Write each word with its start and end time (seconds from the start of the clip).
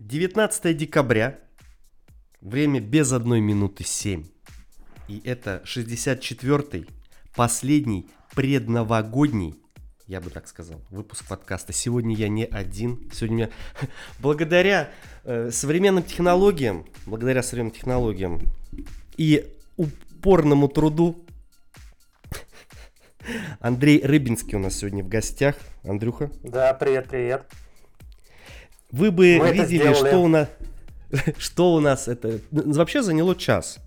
19 0.00 0.76
декабря, 0.76 1.40
время 2.40 2.80
без 2.80 3.12
одной 3.12 3.40
минуты 3.40 3.84
7. 3.84 4.24
И 5.08 5.20
это 5.24 5.60
64-й, 5.64 6.86
последний 7.34 8.08
предновогодний, 8.34 9.56
я 10.06 10.20
бы 10.20 10.30
так 10.30 10.46
сказал, 10.46 10.80
выпуск 10.90 11.26
подкаста. 11.26 11.72
Сегодня 11.72 12.14
я 12.14 12.28
не 12.28 12.44
один. 12.44 13.10
Сегодня 13.12 13.36
меня, 13.36 13.50
благодаря 14.20 14.90
э, 15.24 15.50
современным 15.50 16.04
технологиям, 16.04 16.86
благодаря 17.04 17.42
современным 17.42 17.74
технологиям 17.74 18.40
и 19.16 19.52
упорному 19.76 20.68
труду, 20.68 21.24
Андрей 23.60 24.00
Рыбинский 24.04 24.56
у 24.56 24.60
нас 24.60 24.76
сегодня 24.76 25.02
в 25.02 25.08
гостях. 25.08 25.56
Андрюха. 25.82 26.30
Да, 26.44 26.72
привет, 26.74 27.08
привет. 27.08 27.46
Вы 28.90 29.10
бы 29.10 29.38
Мы 29.38 29.52
видели, 29.52 29.92
что 29.92 30.22
у 30.22 30.28
нас, 30.28 30.48
что 31.38 31.74
у 31.74 31.80
нас 31.80 32.08
это 32.08 32.40
вообще 32.50 33.02
заняло 33.02 33.36
час. 33.36 33.78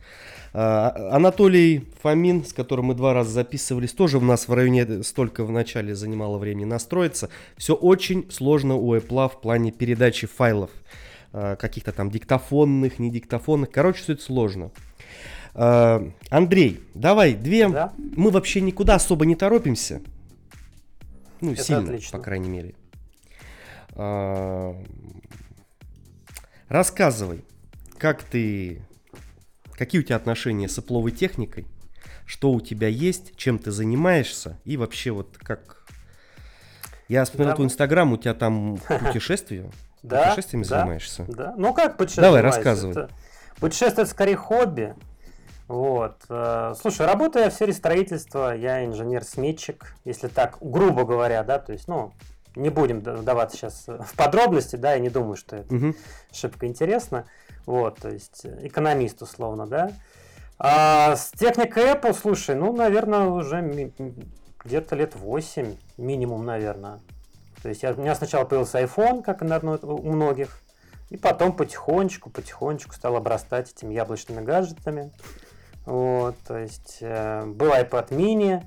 А, 0.53 1.15
Анатолий 1.15 1.87
Фомин, 2.01 2.45
с 2.45 2.53
которым 2.53 2.85
мы 2.85 2.93
два 2.93 3.13
раза 3.13 3.31
записывались, 3.31 3.93
тоже 3.93 4.17
у 4.17 4.21
нас 4.21 4.47
в 4.47 4.53
районе 4.53 5.03
столько 5.03 5.43
в 5.43 5.51
начале 5.51 5.95
занимало 5.95 6.37
времени 6.37 6.65
настроиться. 6.65 7.29
Все 7.57 7.73
очень 7.73 8.29
сложно 8.29 8.75
у 8.75 8.95
Apple 8.95 9.29
в 9.29 9.41
плане 9.41 9.71
передачи 9.71 10.27
файлов. 10.27 10.69
А, 11.33 11.55
каких-то 11.55 11.93
там 11.93 12.11
диктофонных, 12.11 12.99
не 12.99 13.09
диктофонных. 13.09 13.71
Короче, 13.71 14.03
все 14.03 14.13
это 14.13 14.21
сложно. 14.21 14.71
А, 15.53 16.05
Андрей, 16.29 16.81
давай, 16.93 17.33
две. 17.33 17.69
Да? 17.69 17.93
Мы 17.97 18.29
вообще 18.29 18.61
никуда 18.61 18.95
особо 18.95 19.25
не 19.25 19.35
торопимся. 19.35 20.01
Ну, 21.39 21.53
это 21.53 21.63
сильно, 21.63 21.83
отлично. 21.83 22.19
по 22.19 22.23
крайней 22.23 22.49
мере. 22.49 22.75
А, 23.95 24.75
рассказывай, 26.67 27.43
как 27.97 28.23
ты, 28.23 28.81
какие 29.73 30.01
у 30.01 30.03
тебя 30.03 30.15
отношения 30.15 30.67
с 30.67 30.77
опловой 30.77 31.11
техникой, 31.11 31.67
что 32.25 32.51
у 32.51 32.61
тебя 32.61 32.87
есть, 32.87 33.35
чем 33.35 33.59
ты 33.59 33.71
занимаешься 33.71 34.57
и 34.63 34.77
вообще 34.77 35.11
вот 35.11 35.37
как... 35.37 35.85
Я 37.07 37.25
смотрел 37.25 37.49
да. 37.49 37.55
твой 37.55 37.65
инстаграм, 37.67 38.13
у 38.13 38.17
тебя 38.17 38.33
там 38.33 38.77
путешествия, 38.87 39.69
да, 40.01 40.29
путешествиями 40.29 40.63
да, 40.63 40.79
занимаешься. 40.79 41.25
Да, 41.27 41.53
ну 41.57 41.73
как 41.73 41.97
путешествие? 41.97 42.25
Давай, 42.25 42.41
рассказывай. 42.41 42.91
Это... 42.91 43.09
Путешествие 43.59 44.03
это 44.03 44.11
скорее 44.11 44.37
хобби. 44.37 44.95
Вот. 45.67 46.23
Э, 46.29 46.73
слушай, 46.79 47.05
работаю 47.05 47.45
я 47.45 47.49
в 47.49 47.53
сфере 47.53 47.73
строительства, 47.73 48.55
я 48.55 48.85
инженер-сметчик, 48.85 49.95
если 50.03 50.27
так, 50.27 50.57
грубо 50.59 51.05
говоря, 51.05 51.43
да, 51.43 51.59
то 51.59 51.71
есть, 51.71 51.87
ну, 51.87 52.13
не 52.55 52.69
будем 52.69 52.99
вдаваться 52.99 53.57
сейчас 53.57 53.85
в 53.87 54.15
подробности, 54.15 54.75
да, 54.75 54.93
я 54.93 54.99
не 54.99 55.09
думаю, 55.09 55.35
что 55.35 55.57
это 55.57 55.73
угу. 55.73 55.95
шибко 56.31 56.67
интересно. 56.67 57.25
Вот, 57.65 57.99
то 57.99 58.09
есть 58.09 58.45
экономист 58.45 59.21
условно, 59.21 59.67
да. 59.67 59.91
А 60.57 61.15
с 61.15 61.31
техникой 61.31 61.91
Apple, 61.91 62.13
слушай, 62.13 62.55
ну, 62.55 62.71
наверное, 62.73 63.27
уже 63.27 63.91
где-то 64.63 64.95
лет 64.95 65.15
8 65.15 65.75
минимум, 65.97 66.45
наверное. 66.45 66.99
То 67.63 67.69
есть 67.69 67.83
я, 67.83 67.93
у 67.93 68.01
меня 68.01 68.15
сначала 68.15 68.45
появился 68.45 68.81
iPhone, 68.81 69.23
как, 69.23 69.41
наверное, 69.41 69.77
у 69.77 70.11
многих, 70.11 70.61
и 71.09 71.17
потом 71.17 71.53
потихонечку, 71.53 72.29
потихонечку 72.29 72.93
стал 72.93 73.15
обрастать 73.15 73.71
этими 73.71 73.93
яблочными 73.93 74.43
гаджетами. 74.43 75.11
Вот, 75.85 76.35
то 76.47 76.57
есть 76.57 76.97
э, 77.01 77.43
был 77.45 77.71
iPad 77.71 78.09
mini, 78.09 78.63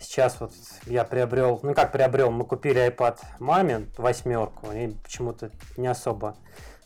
Сейчас 0.00 0.40
вот 0.40 0.52
я 0.86 1.04
приобрел, 1.04 1.60
ну 1.62 1.74
как 1.74 1.92
приобрел, 1.92 2.30
мы 2.30 2.44
купили 2.44 2.86
iPad 2.86 3.18
маме 3.40 3.86
восьмерку, 3.96 4.70
и 4.72 4.88
почему-то 4.88 5.50
не 5.76 5.88
особо 5.88 6.36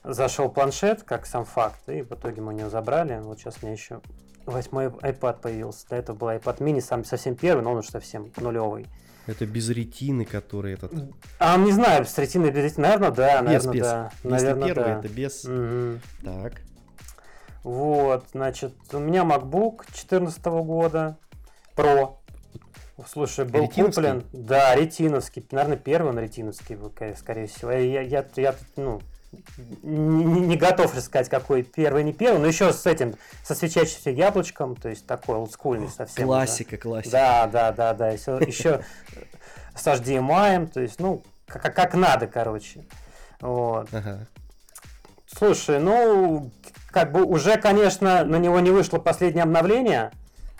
зашел 0.04 0.48
планшет, 0.50 1.02
как 1.02 1.26
сам 1.26 1.44
факт, 1.44 1.88
и 1.88 2.02
в 2.02 2.12
итоге 2.12 2.40
мы 2.40 2.54
его 2.54 2.70
забрали. 2.70 3.20
Вот 3.20 3.38
сейчас 3.38 3.58
у 3.60 3.66
меня 3.66 3.74
еще 3.74 4.00
восьмой 4.46 4.86
iPad 4.86 5.40
появился. 5.40 5.88
До 5.88 5.96
этого 5.96 6.16
был 6.16 6.30
iPad 6.30 6.58
mini, 6.58 6.80
сам 6.80 7.04
совсем 7.04 7.36
первый, 7.36 7.62
но 7.62 7.72
он 7.72 7.78
уже 7.78 7.90
совсем 7.90 8.32
нулевый. 8.36 8.86
Это 9.26 9.46
без 9.46 9.68
ретины, 9.68 10.24
который 10.24 10.74
этот. 10.74 10.92
А 11.38 11.56
не 11.56 11.70
знаю, 11.70 12.04
с 12.04 12.18
ретиной 12.18 12.50
без 12.50 12.64
ретины, 12.64 12.88
наверное, 12.88 13.10
да, 13.12 13.40
без, 13.40 13.44
наверное, 13.44 13.72
без. 13.72 13.82
да. 13.82 14.10
Если 14.24 14.30
наверное, 14.30 14.66
первый, 14.66 14.84
да. 14.84 14.98
это 14.98 15.08
без. 15.08 15.44
Угу. 15.44 16.00
Так. 16.24 16.62
Вот, 17.62 18.24
значит, 18.32 18.74
у 18.92 18.98
меня 18.98 19.22
MacBook 19.22 19.84
2014 19.86 20.44
года 20.44 21.16
Pro 21.76 22.16
Слушай, 23.06 23.46
был 23.46 23.68
куплен, 23.68 24.24
да, 24.32 24.74
ретиновский, 24.74 25.44
наверное, 25.50 25.76
первый 25.78 26.10
он 26.10 26.18
ретиновский 26.18 26.76
был, 26.76 26.92
скорее 27.16 27.46
всего. 27.46 27.72
Я, 27.72 28.02
я, 28.02 28.24
я 28.36 28.54
ну, 28.76 29.00
не, 29.82 30.24
не 30.24 30.56
готов 30.56 30.94
рассказать, 30.94 31.28
какой 31.28 31.62
первый, 31.62 32.04
не 32.04 32.12
первый, 32.12 32.38
но 32.38 32.46
еще 32.46 32.72
с 32.72 32.86
этим, 32.86 33.14
со 33.44 33.54
свечащимся 33.54 34.10
яблочком, 34.10 34.76
то 34.76 34.88
есть 34.88 35.06
такой 35.06 35.36
олдскульный 35.36 35.88
совсем. 35.88 36.26
Классика, 36.26 36.76
да. 36.76 36.82
классика. 36.82 37.12
Да, 37.12 37.46
да, 37.46 37.72
да, 37.72 37.94
да, 37.94 38.08
еще, 38.10 38.38
еще 38.46 38.84
с 39.74 39.86
HDMI, 39.86 40.66
то 40.66 40.80
есть, 40.80 41.00
ну, 41.00 41.22
как, 41.46 41.74
как 41.74 41.94
надо, 41.94 42.26
короче. 42.26 42.84
Вот. 43.40 43.88
Ага. 43.92 44.26
Слушай, 45.26 45.80
ну, 45.80 46.50
как 46.90 47.10
бы 47.10 47.24
уже, 47.24 47.56
конечно, 47.56 48.24
на 48.24 48.36
него 48.36 48.60
не 48.60 48.70
вышло 48.70 48.98
последнее 48.98 49.44
обновление, 49.44 50.12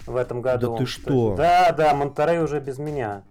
в 0.06 0.16
этом 0.16 0.42
году. 0.42 0.72
Да 0.72 0.78
ты 0.78 0.86
что? 0.86 1.34
да, 1.36 1.72
да, 1.72 1.94
Монтерей 1.94 2.38
уже 2.40 2.60
без 2.60 2.78
меня 2.78 3.22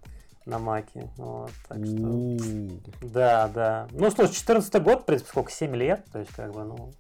на 0.46 0.60
Маке. 0.60 1.10
Вот, 1.18 1.52
так 1.68 1.78
что... 1.86 2.38
Да, 3.02 3.48
да. 3.54 3.88
Ну, 3.92 4.10
слушай, 4.12 4.34
14 4.34 4.82
год, 4.82 5.02
в 5.02 5.06
принципе, 5.06 5.30
сколько, 5.30 5.52
7 5.52 5.76
лет, 5.76 6.06
то 6.12 6.20
есть, 6.20 6.32
как 6.32 6.54
бы, 6.54 6.64
ну... 6.64 6.92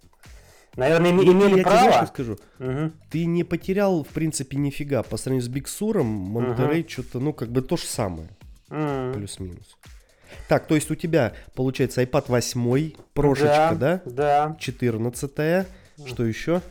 Наверное, 0.77 1.11
ну, 1.11 1.23
имели 1.23 1.57
я 1.57 1.63
право. 1.63 1.91
Тебе 1.91 2.07
скажу, 2.07 2.37
угу. 2.59 2.91
ты 3.09 3.25
не 3.25 3.43
потерял, 3.43 4.05
в 4.05 4.07
принципе, 4.07 4.55
нифига. 4.55 5.03
По 5.03 5.17
сравнению 5.17 5.45
с 5.45 5.49
Бигсуром, 5.49 6.05
Монтерей 6.05 6.81
угу. 6.81 6.89
что-то, 6.89 7.19
ну, 7.19 7.33
как 7.33 7.49
бы 7.49 7.61
то 7.61 7.75
же 7.75 7.83
самое. 7.83 8.29
Угу. 8.69 9.13
Плюс-минус. 9.13 9.77
Так, 10.47 10.67
то 10.67 10.75
есть 10.75 10.89
у 10.89 10.95
тебя, 10.95 11.33
получается, 11.55 12.01
iPad 12.01 12.25
8, 12.27 12.91
прошечка, 13.13 13.75
да? 13.75 14.01
Да. 14.05 14.47
да. 14.49 14.55
14 14.59 15.67
Что 16.05 16.25
еще? 16.25 16.61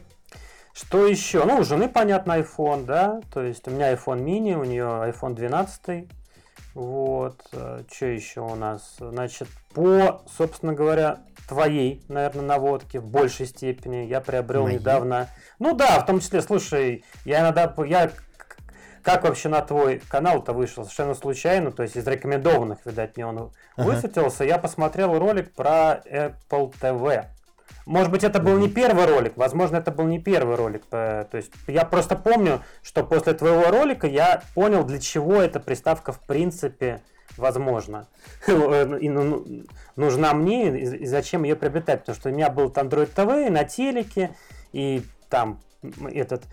Что 0.72 1.06
еще? 1.06 1.44
Ну, 1.44 1.58
у 1.58 1.64
жены, 1.64 1.88
понятно, 1.88 2.38
iPhone, 2.38 2.84
да. 2.84 3.20
То 3.32 3.42
есть 3.42 3.66
у 3.69 3.70
меня 3.70 3.92
iPhone 3.92 4.22
mini, 4.25 4.54
у 4.54 4.64
нее 4.64 4.84
iPhone 4.84 5.34
12. 5.34 6.08
Вот. 6.75 7.42
Э, 7.53 7.82
что 7.92 8.06
еще 8.06 8.41
у 8.41 8.54
нас? 8.54 8.97
Значит, 8.98 9.48
по, 9.75 10.22
собственно 10.36 10.72
говоря, 10.72 11.19
твоей, 11.48 12.03
наверное, 12.08 12.44
наводке 12.44 13.00
в 13.00 13.06
большей 13.06 13.47
степени 13.47 14.06
я 14.06 14.20
приобрел 14.20 14.64
Мои? 14.64 14.75
недавно. 14.76 15.28
Ну 15.58 15.75
да, 15.75 16.00
в 16.00 16.06
том 16.06 16.20
числе, 16.20 16.42
слушай, 16.42 17.04
я 17.25 17.41
иногда, 17.41 17.75
я 17.87 18.12
как 19.02 19.25
вообще 19.25 19.48
на 19.48 19.62
твой 19.62 20.00
канал-то 20.08 20.52
вышел? 20.52 20.84
Совершенно 20.84 21.14
случайно, 21.14 21.72
то 21.72 21.82
есть 21.82 21.97
из 21.97 22.06
рекомендованных, 22.06 22.84
видать, 22.84 23.16
мне 23.16 23.26
он 23.26 23.38
ага. 23.38 23.50
высветился. 23.76 24.44
Я 24.44 24.58
посмотрел 24.58 25.19
ролик 25.19 25.52
про 25.52 26.02
Apple 26.06 26.72
TV. 26.81 27.26
Может 27.90 28.12
быть, 28.12 28.22
это 28.22 28.38
был 28.38 28.56
не 28.56 28.68
первый 28.68 29.04
ролик, 29.04 29.32
возможно, 29.36 29.78
это 29.78 29.90
был 29.90 30.04
не 30.04 30.20
первый 30.20 30.54
ролик. 30.54 30.84
Э, 30.92 31.24
то 31.28 31.36
есть 31.36 31.50
я 31.66 31.84
просто 31.84 32.14
помню, 32.14 32.62
что 32.84 33.02
после 33.02 33.32
твоего 33.32 33.68
ролика 33.72 34.06
я 34.06 34.44
понял, 34.54 34.84
для 34.84 35.00
чего 35.00 35.42
эта 35.42 35.58
приставка 35.58 36.12
в 36.12 36.20
принципе 36.20 37.02
возможно. 37.36 38.06
и 38.46 39.08
ну, 39.08 39.44
нужна 39.96 40.34
мне, 40.34 40.78
и 40.78 41.04
зачем 41.04 41.42
ее 41.42 41.56
приобретать. 41.56 42.02
Потому 42.02 42.16
что 42.16 42.28
у 42.28 42.32
меня 42.32 42.48
был 42.48 42.68
Android 42.68 43.12
TV 43.12 43.50
на 43.50 43.64
телеке, 43.64 44.36
и 44.72 45.02
там 45.28 45.58
этот 46.12 46.44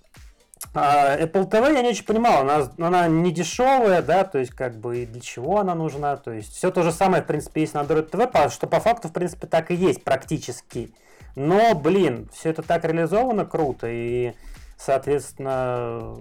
а, 0.74 1.16
Apple 1.16 1.48
TV 1.48 1.72
я 1.72 1.82
не 1.82 1.90
очень 1.90 2.04
понимал, 2.04 2.42
она, 2.42 2.68
она 2.78 3.06
не 3.06 3.30
дешевая, 3.32 4.02
да, 4.02 4.24
то 4.24 4.38
есть 4.38 4.50
как 4.50 4.74
бы 4.76 5.02
и 5.02 5.06
для 5.06 5.20
чего 5.20 5.60
она 5.60 5.76
нужна, 5.76 6.16
то 6.16 6.32
есть 6.32 6.56
все 6.56 6.72
то 6.72 6.82
же 6.82 6.90
самое, 6.90 7.22
в 7.22 7.26
принципе, 7.26 7.60
есть 7.60 7.74
на 7.74 7.82
Android 7.82 8.10
TV, 8.10 8.50
что 8.50 8.66
по 8.66 8.80
факту, 8.80 9.06
в 9.08 9.12
принципе, 9.12 9.46
так 9.46 9.70
и 9.70 9.76
есть 9.76 10.02
практически. 10.02 10.92
Но, 11.36 11.76
блин, 11.76 12.28
все 12.32 12.50
это 12.50 12.62
так 12.62 12.84
реализовано 12.84 13.46
круто, 13.46 13.86
и 13.88 14.34
Соответственно, 14.78 16.16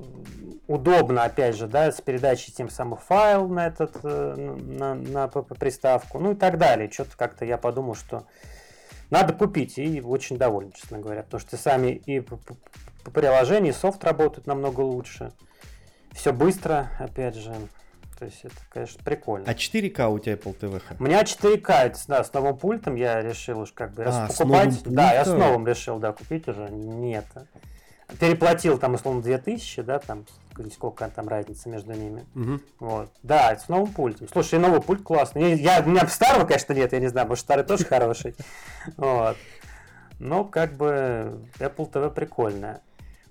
удобно, 0.65 1.23
опять 1.23 1.55
же, 1.55 1.67
да, 1.67 1.91
с 1.91 2.01
передачей 2.01 2.51
тем 2.51 2.69
самым 2.71 2.97
файл 2.97 3.47
на 3.47 3.67
этот, 3.67 3.97
э, 4.03 4.35
на, 4.35 4.95
на 4.95 5.27
приставку, 5.27 6.17
ну 6.17 6.31
и 6.31 6.35
так 6.35 6.57
далее. 6.57 6.89
Что-то 6.91 7.15
как-то 7.15 7.45
я 7.45 7.59
подумал, 7.59 7.93
что 7.93 8.25
надо 9.11 9.33
купить, 9.33 9.77
и 9.77 10.01
очень 10.01 10.37
доволен, 10.37 10.71
честно 10.71 10.97
говоря, 10.97 11.21
потому 11.21 11.39
что 11.39 11.55
сами 11.55 11.91
и 11.91 12.19
по 12.19 12.39
приложению, 13.11 13.73
и 13.73 13.75
софт 13.75 14.03
работают 14.03 14.47
намного 14.47 14.81
лучше. 14.81 15.31
Все 16.11 16.33
быстро, 16.33 16.89
опять 16.97 17.35
же. 17.35 17.53
То 18.17 18.25
есть 18.25 18.43
это, 18.43 18.55
конечно, 18.71 18.99
прикольно. 19.03 19.45
А 19.47 19.53
4К 19.53 20.07
у 20.09 20.17
тебя 20.17 20.33
Apple 20.33 20.59
TV? 20.59 20.81
У 20.99 21.03
меня 21.03 21.21
4К, 21.21 21.71
это, 21.85 21.99
да, 22.07 22.23
с 22.23 22.33
новым 22.33 22.57
пультом 22.57 22.95
я 22.95 23.21
решил 23.21 23.59
уж 23.59 23.71
как 23.71 23.93
бы 23.93 24.03
а, 24.03 24.27
покупать. 24.27 24.81
Да, 24.83 25.13
я 25.13 25.23
с 25.23 25.27
новым 25.27 25.67
решил, 25.67 25.99
да, 25.99 26.11
купить 26.11 26.47
уже. 26.47 26.67
Нет. 26.71 27.25
Переплатил 28.19 28.77
там, 28.77 28.93
условно, 28.93 29.21
2000, 29.21 29.81
да, 29.81 29.99
там, 29.99 30.25
сколько 30.71 31.09
там 31.09 31.27
разница 31.27 31.69
между 31.69 31.93
ними. 31.93 32.25
Угу. 32.35 32.59
Вот. 32.79 33.11
Да, 33.21 33.57
с 33.57 33.67
новым 33.67 33.91
пультом. 33.91 34.27
Слушай, 34.31 34.59
новый 34.59 34.81
пульт 34.81 35.03
классный. 35.03 35.55
Я, 35.55 35.81
у 35.85 35.89
меня 35.89 36.07
старого, 36.07 36.45
конечно, 36.45 36.73
нет, 36.73 36.93
я 36.93 36.99
не 36.99 37.07
знаю, 37.07 37.27
может, 37.27 37.43
старый 37.43 37.65
тоже 37.65 37.85
хороший. 37.85 38.35
Вот. 38.97 39.35
Но 40.19 40.45
как 40.45 40.73
бы 40.73 41.47
Apple 41.59 41.91
TV 41.91 42.09
прикольная. 42.09 42.81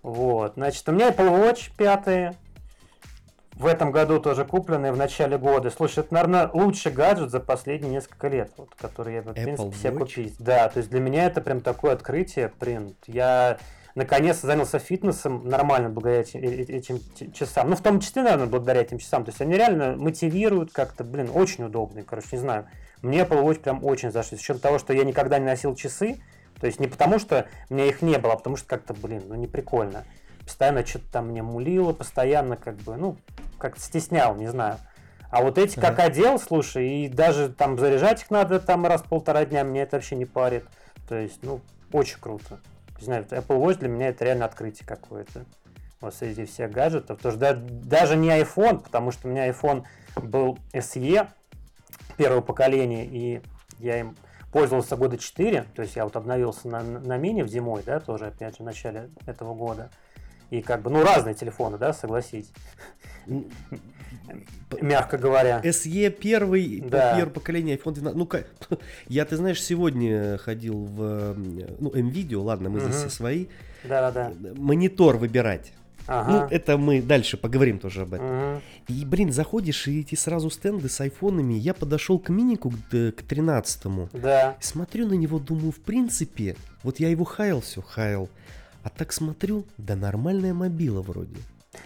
Вот. 0.02 0.54
Значит, 0.54 0.88
у 0.88 0.92
меня 0.92 1.08
Apple 1.08 1.30
Watch 1.30 1.70
5 1.76 2.36
в 3.56 3.66
этом 3.66 3.90
году 3.90 4.20
тоже 4.20 4.44
купленный 4.44 4.92
в 4.92 4.96
начале 4.96 5.38
года. 5.38 5.70
Слушай, 5.70 6.00
это, 6.00 6.12
наверное, 6.12 6.50
лучший 6.52 6.92
гаджет 6.92 7.30
за 7.30 7.40
последние 7.40 7.90
несколько 7.90 8.28
лет, 8.28 8.52
вот, 8.56 8.74
который 8.76 9.14
я, 9.14 9.22
в 9.22 9.32
принципе, 9.32 9.72
себе 9.72 9.92
купить. 9.92 10.36
Да, 10.38 10.68
то 10.68 10.78
есть 10.78 10.90
для 10.90 11.00
меня 11.00 11.24
это 11.24 11.40
прям 11.40 11.62
такое 11.62 11.94
открытие, 11.94 12.52
блин. 12.60 12.94
Я 13.06 13.58
наконец-то 13.96 14.46
занялся 14.46 14.78
фитнесом 14.78 15.48
нормально 15.48 15.88
благодаря 15.88 16.20
этим, 16.20 16.40
э, 16.40 16.46
э, 16.46 16.76
этим 16.76 17.00
часам. 17.32 17.70
Ну, 17.70 17.76
в 17.76 17.82
том 17.82 17.98
числе, 17.98 18.22
наверное, 18.22 18.46
благодаря 18.46 18.82
этим 18.82 18.98
часам. 18.98 19.24
То 19.24 19.30
есть 19.30 19.40
они 19.40 19.54
реально 19.54 19.96
мотивируют 19.96 20.70
как-то, 20.70 21.02
блин, 21.02 21.30
очень 21.34 21.64
удобные, 21.64 22.04
короче, 22.04 22.28
не 22.32 22.38
знаю. 22.38 22.68
Мне 23.02 23.20
Apple 23.20 23.42
Watch 23.42 23.60
прям 23.60 23.84
очень 23.84 24.12
зашли. 24.12 24.36
С 24.36 24.40
учетом 24.40 24.60
того, 24.60 24.78
что 24.78 24.92
я 24.92 25.02
никогда 25.02 25.38
не 25.38 25.46
носил 25.46 25.74
часы, 25.74 26.20
то 26.60 26.66
есть 26.66 26.78
не 26.78 26.86
потому, 26.86 27.18
что 27.18 27.46
у 27.68 27.74
меня 27.74 27.86
их 27.86 28.02
не 28.02 28.18
было, 28.18 28.34
а 28.34 28.36
потому 28.36 28.56
что 28.56 28.68
как-то, 28.68 28.94
блин, 28.94 29.22
ну 29.28 29.34
не 29.34 29.46
прикольно. 29.46 30.04
Постоянно 30.44 30.86
что-то 30.86 31.10
там 31.10 31.28
мне 31.28 31.42
мулило, 31.42 31.92
постоянно 31.92 32.56
как 32.56 32.76
бы, 32.76 32.96
ну, 32.96 33.16
как-то 33.58 33.80
стеснял, 33.80 34.36
не 34.36 34.46
знаю. 34.46 34.76
А 35.30 35.42
вот 35.42 35.58
эти 35.58 35.80
как 35.80 35.98
одел, 35.98 36.38
слушай, 36.38 36.86
и 36.86 37.08
даже 37.08 37.48
там 37.48 37.78
заряжать 37.78 38.22
их 38.22 38.30
надо 38.30 38.60
там 38.60 38.86
раз 38.86 39.02
в 39.02 39.08
полтора 39.08 39.44
дня, 39.44 39.64
мне 39.64 39.82
это 39.82 39.96
вообще 39.96 40.16
не 40.16 40.24
парит. 40.24 40.64
То 41.08 41.16
есть, 41.16 41.38
ну, 41.42 41.60
очень 41.92 42.18
круто. 42.20 42.60
Не 42.98 43.04
знаю, 43.04 43.24
Apple 43.24 43.60
Watch 43.60 43.78
для 43.78 43.88
меня 43.88 44.08
это 44.08 44.24
реально 44.24 44.44
открытие 44.44 44.86
какое-то. 44.86 45.44
Вот 46.00 46.14
среди 46.14 46.44
всех 46.44 46.70
гаджетов. 46.70 47.18
Потому 47.18 47.32
что 47.32 47.40
да, 47.40 47.54
даже 47.54 48.16
не 48.16 48.28
iPhone, 48.28 48.82
потому 48.82 49.10
что 49.10 49.28
у 49.28 49.30
меня 49.30 49.48
iPhone 49.48 49.84
был 50.16 50.58
SE 50.72 51.28
первого 52.16 52.40
поколения, 52.40 53.04
и 53.04 53.42
я 53.78 54.00
им 54.00 54.16
пользовался 54.52 54.96
года 54.96 55.18
4, 55.18 55.66
то 55.74 55.82
есть 55.82 55.96
я 55.96 56.04
вот 56.04 56.16
обновился 56.16 56.68
на, 56.68 56.82
на 56.82 57.18
мини 57.18 57.42
в 57.42 57.48
зимой, 57.48 57.82
да, 57.84 58.00
тоже, 58.00 58.26
опять 58.26 58.56
же, 58.56 58.62
в 58.62 58.66
начале 58.66 59.10
этого 59.26 59.54
года. 59.54 59.90
И 60.50 60.62
как 60.62 60.82
бы, 60.82 60.90
ну, 60.90 61.02
разные 61.02 61.34
телефоны, 61.34 61.78
да, 61.78 61.92
согласись. 61.92 62.50
Мягко 64.80 65.18
говоря. 65.18 65.60
SE 65.62 66.10
первый, 66.10 66.80
да. 66.80 67.16
первое 67.16 67.32
поколение 67.32 67.76
iPhone 67.76 67.92
12. 67.92 68.16
Ну, 68.16 68.26
как, 68.26 68.46
я, 69.08 69.24
ты 69.24 69.36
знаешь, 69.36 69.62
сегодня 69.62 70.38
ходил 70.38 70.84
в, 70.84 71.34
ну, 71.78 71.90
MVideo, 71.90 72.42
ладно, 72.42 72.70
мы 72.70 72.78
угу. 72.78 72.86
здесь 72.86 72.96
все 72.96 73.10
свои. 73.10 73.46
Да-да-да. 73.84 74.32
Монитор 74.56 75.16
выбирать. 75.16 75.72
Ага. 76.06 76.30
Ну, 76.30 76.46
это 76.50 76.78
мы 76.78 77.02
дальше 77.02 77.36
поговорим 77.36 77.78
тоже 77.78 78.02
об 78.02 78.14
этом. 78.14 78.54
Угу. 78.54 78.62
И, 78.88 79.04
блин, 79.04 79.32
заходишь, 79.32 79.88
и 79.88 80.00
эти 80.00 80.14
сразу 80.14 80.50
стенды 80.50 80.88
с 80.88 81.00
айфонами. 81.00 81.54
Я 81.54 81.74
подошел 81.74 82.18
к 82.18 82.28
минику, 82.28 82.72
к, 82.90 83.12
к 83.12 83.22
13 83.22 83.86
Да. 84.12 84.56
Смотрю 84.60 85.08
на 85.08 85.14
него, 85.14 85.38
думаю, 85.38 85.72
в 85.72 85.80
принципе, 85.80 86.56
вот 86.82 87.00
я 87.00 87.08
его 87.08 87.24
хаял, 87.24 87.60
все 87.60 87.82
хаял. 87.82 88.28
А 88.86 88.88
так 88.88 89.12
смотрю, 89.12 89.64
да 89.78 89.96
нормальная 89.96 90.54
мобила 90.54 91.02
вроде. 91.02 91.38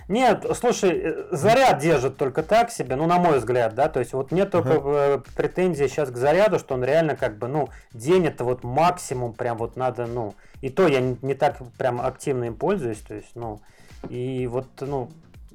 Нет, 0.08 0.44
слушай, 0.55 1.00
э, 1.02 1.29
заряд 1.31 1.79
держит 1.79 2.19
только 2.19 2.43
так 2.43 2.70
себе, 2.70 2.94
ну, 2.94 3.06
на 3.06 3.19
мой 3.19 3.38
взгляд, 3.38 3.75
да, 3.75 3.88
то 3.88 4.00
есть 4.00 4.12
вот 4.12 4.32
нет 4.32 4.50
только 4.50 4.75
ага. 4.75 5.25
претензий 5.35 5.88
сейчас 5.88 6.11
к 6.11 6.17
заряду, 6.19 6.58
что 6.58 6.75
он 6.75 6.85
реально 6.85 7.17
как 7.17 7.38
бы, 7.38 7.49
ну, 7.49 7.70
день 7.94 8.26
это 8.26 8.44
вот 8.44 8.64
максимум, 8.64 9.32
прям 9.32 9.56
вот 9.56 9.76
надо, 9.76 10.06
ну, 10.06 10.35
и 10.61 10.69
то 10.69 10.87
я 10.87 11.00
не, 11.00 11.17
не 11.23 11.32
так 11.32 11.56
прям 11.79 12.02
активно 12.02 12.44
им 12.44 12.55
пользуюсь, 12.55 12.99
то 12.99 13.14
есть, 13.14 13.31
ну, 13.35 13.62
и 14.11 14.47
вот, 14.47 14.67
ну, 14.81 15.11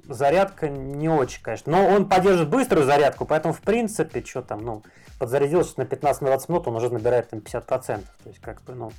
зарядка 0.09 0.67
не 0.67 1.09
очень, 1.09 1.43
конечно, 1.43 1.71
но 1.71 1.87
он 1.87 2.09
поддерживает 2.09 2.49
быструю 2.49 2.87
зарядку, 2.87 3.25
поэтому, 3.25 3.53
в 3.53 3.61
принципе, 3.61 4.25
что 4.25 4.41
там, 4.41 4.65
ну, 4.65 4.81
подзарядился 5.19 5.75
на 5.77 5.83
15-20 5.83 6.45
минут, 6.49 6.67
он 6.67 6.75
уже 6.75 6.89
набирает 6.89 7.29
там 7.29 7.39
50%, 7.39 7.67
то 7.67 8.01
есть, 8.25 8.41
как 8.41 8.63
бы, 8.63 8.73
ну, 8.73 8.91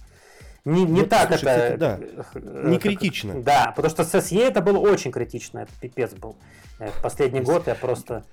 не, 0.66 0.84
не 0.84 1.00
вот, 1.02 1.10
так 1.10 1.28
слушай, 1.28 1.48
это... 1.48 1.76
Да. 1.78 2.00
Э, 2.34 2.68
не 2.68 2.78
критично. 2.78 3.40
Да, 3.40 3.72
потому 3.74 3.88
что 3.90 4.02
с 4.02 4.12
SE 4.14 4.40
это 4.40 4.60
было 4.60 4.78
очень 4.78 5.12
критично, 5.12 5.60
это 5.60 5.72
пипец 5.80 6.12
был. 6.12 6.36
Э, 6.80 6.90
последний 7.02 7.40
год 7.40 7.68
я 7.68 7.76
просто 7.76 8.24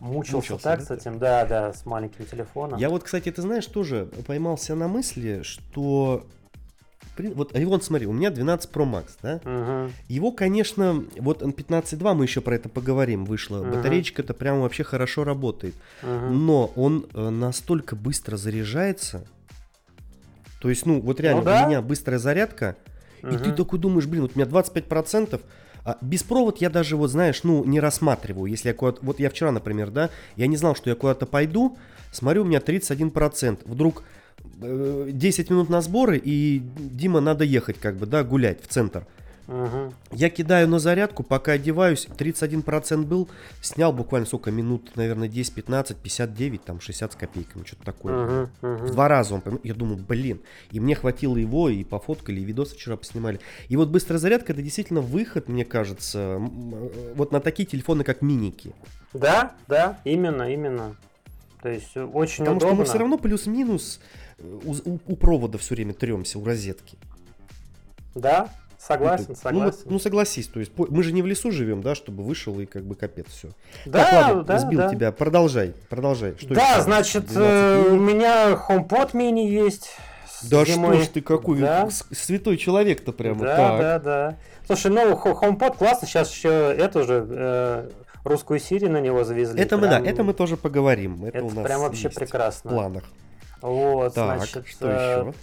мучился, 0.00 0.36
мучился 0.36 0.64
так 0.64 0.80
да? 0.80 0.86
с 0.86 0.90
этим, 0.90 1.18
да, 1.18 1.44
да, 1.44 1.72
с 1.74 1.84
маленьким 1.84 2.24
телефоном. 2.24 2.78
Я 2.78 2.88
вот, 2.88 3.04
кстати, 3.04 3.30
ты 3.30 3.42
знаешь, 3.42 3.66
тоже 3.66 4.08
поймался 4.26 4.74
на 4.74 4.88
мысли, 4.88 5.42
что 5.42 6.26
вот, 7.18 7.56
и 7.56 7.64
вот 7.64 7.84
смотри, 7.84 8.06
у 8.06 8.12
меня 8.12 8.30
12 8.30 8.70
Pro 8.72 8.90
Max, 8.90 9.10
да? 9.22 9.36
Угу. 9.44 9.92
Его, 10.08 10.32
конечно, 10.32 11.04
вот 11.18 11.42
15.2, 11.42 12.14
мы 12.14 12.24
еще 12.24 12.40
про 12.40 12.56
это 12.56 12.68
поговорим, 12.68 13.24
вышло. 13.24 13.60
Угу. 13.60 13.76
Батареечка-то 13.76 14.34
прям 14.34 14.60
вообще 14.60 14.82
хорошо 14.82 15.24
работает. 15.24 15.74
Угу. 16.02 16.10
Но 16.10 16.72
он 16.74 17.06
э, 17.12 17.28
настолько 17.28 17.94
быстро 17.94 18.36
заряжается, 18.36 19.24
то 20.64 20.70
есть, 20.70 20.86
ну, 20.86 20.98
вот 20.98 21.20
реально, 21.20 21.42
ну, 21.42 21.44
да? 21.44 21.64
у 21.66 21.68
меня 21.68 21.82
быстрая 21.82 22.18
зарядка, 22.18 22.76
угу. 23.22 23.34
и 23.34 23.36
ты 23.36 23.52
такой 23.52 23.78
думаешь, 23.78 24.06
блин, 24.06 24.22
вот 24.22 24.30
у 24.34 24.38
меня 24.38 24.48
25%, 24.48 25.38
а 25.84 25.98
без 26.00 26.22
провод 26.22 26.62
я 26.62 26.70
даже, 26.70 26.96
вот 26.96 27.10
знаешь, 27.10 27.42
ну, 27.42 27.62
не 27.66 27.80
рассматриваю. 27.80 28.46
Если 28.46 28.68
я 28.68 28.74
куда-то, 28.74 29.04
вот 29.04 29.20
я 29.20 29.28
вчера, 29.28 29.52
например, 29.52 29.90
да, 29.90 30.08
я 30.36 30.46
не 30.46 30.56
знал, 30.56 30.74
что 30.74 30.88
я 30.88 30.96
куда-то 30.96 31.26
пойду, 31.26 31.76
смотрю, 32.12 32.44
у 32.44 32.46
меня 32.46 32.60
31%. 32.60 33.58
Вдруг 33.66 34.04
10 34.56 35.50
э, 35.50 35.52
минут 35.52 35.68
на 35.68 35.82
сборы, 35.82 36.16
и 36.16 36.62
Дима 36.78 37.20
надо 37.20 37.44
ехать, 37.44 37.78
как 37.78 37.96
бы, 37.96 38.06
да, 38.06 38.24
гулять 38.24 38.62
в 38.62 38.66
центр. 38.66 39.06
Угу. 39.46 39.92
Я 40.12 40.30
кидаю 40.30 40.68
на 40.68 40.78
зарядку, 40.78 41.22
пока 41.22 41.52
одеваюсь, 41.52 42.06
31% 42.06 43.04
был, 43.04 43.28
снял 43.60 43.92
буквально 43.92 44.26
сколько 44.26 44.50
минут, 44.50 44.92
наверное, 44.96 45.28
10, 45.28 45.54
15, 45.54 45.96
59, 45.98 46.64
там 46.64 46.80
60 46.80 47.12
с 47.12 47.16
копейками, 47.16 47.64
что-то 47.64 47.84
такое. 47.84 48.24
Угу, 48.24 48.48
угу. 48.62 48.84
В 48.86 48.90
два 48.92 49.08
раза 49.08 49.34
он, 49.34 49.60
я 49.62 49.74
думаю, 49.74 49.98
блин, 49.98 50.40
и 50.70 50.80
мне 50.80 50.94
хватило 50.94 51.36
его, 51.36 51.68
и 51.68 51.84
пофоткали, 51.84 52.40
и 52.40 52.44
видосы 52.44 52.74
вчера 52.74 52.96
поснимали. 52.96 53.40
И 53.68 53.76
вот 53.76 53.88
быстрая 53.88 54.18
зарядка, 54.18 54.52
это 54.52 54.62
действительно 54.62 55.00
выход, 55.00 55.48
мне 55.48 55.64
кажется, 55.64 56.18
э, 56.18 57.12
вот 57.14 57.32
на 57.32 57.40
такие 57.40 57.66
телефоны, 57.66 58.04
как 58.04 58.22
миники. 58.22 58.72
Да, 59.12 59.52
да, 59.68 59.98
именно, 60.04 60.52
именно. 60.52 60.96
То 61.62 61.68
есть 61.68 61.96
очень 61.96 62.44
Потому 62.44 62.56
удобно. 62.58 62.60
что 62.60 62.74
мы 62.74 62.84
все 62.84 62.98
равно 62.98 63.18
плюс-минус 63.18 64.00
э, 64.38 64.60
у, 64.64 64.72
у, 64.90 65.00
у 65.06 65.16
провода 65.16 65.58
все 65.58 65.74
время 65.74 65.92
тремся, 65.94 66.38
у 66.38 66.44
розетки. 66.44 66.98
Да, 68.14 68.48
Согласен, 68.86 69.26
ну, 69.30 69.34
согласен. 69.34 69.78
Ну, 69.86 69.92
ну 69.92 69.98
согласись, 69.98 70.46
то 70.48 70.60
есть 70.60 70.72
мы 70.76 71.02
же 71.02 71.12
не 71.12 71.22
в 71.22 71.26
лесу 71.26 71.50
живем, 71.50 71.80
да, 71.80 71.94
чтобы 71.94 72.22
вышел 72.22 72.60
и 72.60 72.66
как 72.66 72.84
бы 72.84 72.94
капец 72.94 73.26
все. 73.28 73.48
Да, 73.86 74.04
так, 74.04 74.12
ладно, 74.12 74.42
да, 74.44 74.58
сбил 74.58 74.78
да. 74.78 74.88
тебя. 74.90 75.10
Продолжай, 75.12 75.74
продолжай. 75.88 76.34
Что 76.36 76.54
да, 76.54 76.82
значит, 76.82 77.24
э, 77.34 77.88
у 77.90 77.96
меня 77.96 78.52
HomePod 78.52 79.16
мини 79.16 79.40
есть. 79.40 79.96
Да 80.42 80.64
зимой. 80.66 80.96
что 80.96 81.04
ж 81.04 81.08
ты 81.08 81.20
какой 81.22 81.60
да? 81.60 81.88
святой 82.10 82.58
человек-то 82.58 83.12
прямо. 83.12 83.40
Да, 83.40 83.56
так. 83.56 83.80
да, 83.80 83.98
да. 83.98 84.36
Слушай, 84.66 84.90
ну 84.90 85.12
HomePod 85.14 85.78
классно, 85.78 86.06
сейчас 86.06 86.30
еще 86.30 86.50
это 86.50 87.04
же 87.04 87.26
э, 87.26 87.90
русскую 88.24 88.60
Сирию 88.60 88.90
на 88.90 89.00
него 89.00 89.24
завезли. 89.24 89.62
Это 89.62 89.78
прям, 89.78 89.80
мы, 89.80 89.88
да, 89.88 90.10
это 90.10 90.22
мы 90.24 90.34
тоже 90.34 90.58
поговорим. 90.58 91.24
Это, 91.24 91.38
это 91.38 91.46
у 91.46 91.50
нас 91.52 91.64
прям 91.64 91.80
вообще 91.80 92.10
прекрасно. 92.10 92.70
В 92.70 92.74
планах. 92.74 93.04
Вот, 93.62 94.12
так, 94.12 94.36
значит, 94.36 94.66
что 94.68 94.88
э, 94.88 94.92
еще? 94.92 95.34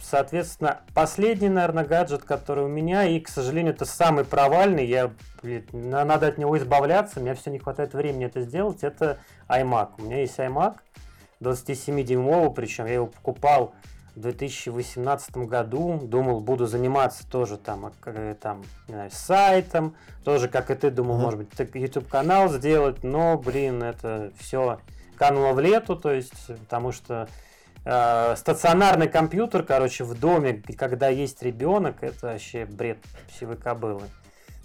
Соответственно, 0.00 0.80
последний, 0.94 1.48
наверное, 1.48 1.84
гаджет, 1.84 2.24
который 2.24 2.64
у 2.64 2.68
меня, 2.68 3.04
и, 3.04 3.20
к 3.20 3.28
сожалению, 3.28 3.74
это 3.74 3.84
самый 3.84 4.24
провальный, 4.24 4.86
я, 4.86 5.12
блин, 5.42 5.64
надо 5.72 6.26
от 6.26 6.38
него 6.38 6.58
избавляться, 6.58 7.20
меня 7.20 7.34
все 7.34 7.50
не 7.50 7.58
хватает 7.58 7.94
времени 7.94 8.26
это 8.26 8.40
сделать, 8.40 8.82
это 8.82 9.18
iMac. 9.48 9.90
У 9.98 10.02
меня 10.02 10.20
есть 10.20 10.38
iMac 10.38 10.76
27-дюймовый, 11.40 12.52
причем 12.52 12.86
я 12.86 12.94
его 12.94 13.06
покупал 13.06 13.74
в 14.14 14.20
2018 14.20 15.36
году, 15.38 15.98
думал, 16.02 16.40
буду 16.40 16.66
заниматься 16.66 17.28
тоже 17.28 17.56
там, 17.56 17.92
э, 18.06 18.36
там 18.40 18.62
не 18.86 18.94
знаю, 18.94 19.10
сайтом, 19.12 19.96
тоже, 20.24 20.48
как 20.48 20.70
и 20.70 20.74
ты, 20.74 20.90
думал, 20.90 21.16
uh-huh. 21.16 21.22
может 21.22 21.40
быть, 21.40 21.74
YouTube-канал 21.74 22.48
сделать, 22.48 23.02
но, 23.02 23.36
блин, 23.36 23.82
это 23.82 24.32
все 24.38 24.78
кануло 25.16 25.52
в 25.52 25.60
лету, 25.60 25.96
то 25.96 26.12
есть, 26.12 26.46
потому 26.46 26.92
что 26.92 27.28
э, 27.84 28.36
стационарный 28.36 29.08
компьютер, 29.08 29.62
короче, 29.62 30.04
в 30.04 30.18
доме, 30.18 30.62
когда 30.76 31.08
есть 31.08 31.42
ребенок, 31.42 32.02
это 32.02 32.26
вообще 32.26 32.64
бред 32.64 32.98
сивой 33.38 33.56
кобылы. 33.56 34.04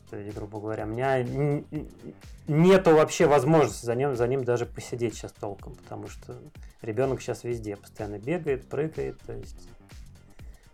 То 0.10 0.18
есть, 0.18 0.36
грубо 0.36 0.60
говоря, 0.60 0.86
у 0.86 0.88
меня 0.88 1.24
нету 2.48 2.96
вообще 2.96 3.28
возможности 3.28 3.86
за 3.86 3.94
ним, 3.96 4.16
за 4.16 4.28
ним 4.28 4.44
даже 4.44 4.66
посидеть 4.66 5.14
сейчас 5.14 5.32
толком, 5.32 5.76
потому 5.76 6.08
что 6.08 6.36
ребенок 6.82 7.22
сейчас 7.22 7.44
везде 7.44 7.76
постоянно 7.76 8.18
бегает, 8.18 8.68
прыгает, 8.68 9.20
то 9.26 9.34
есть 9.34 9.70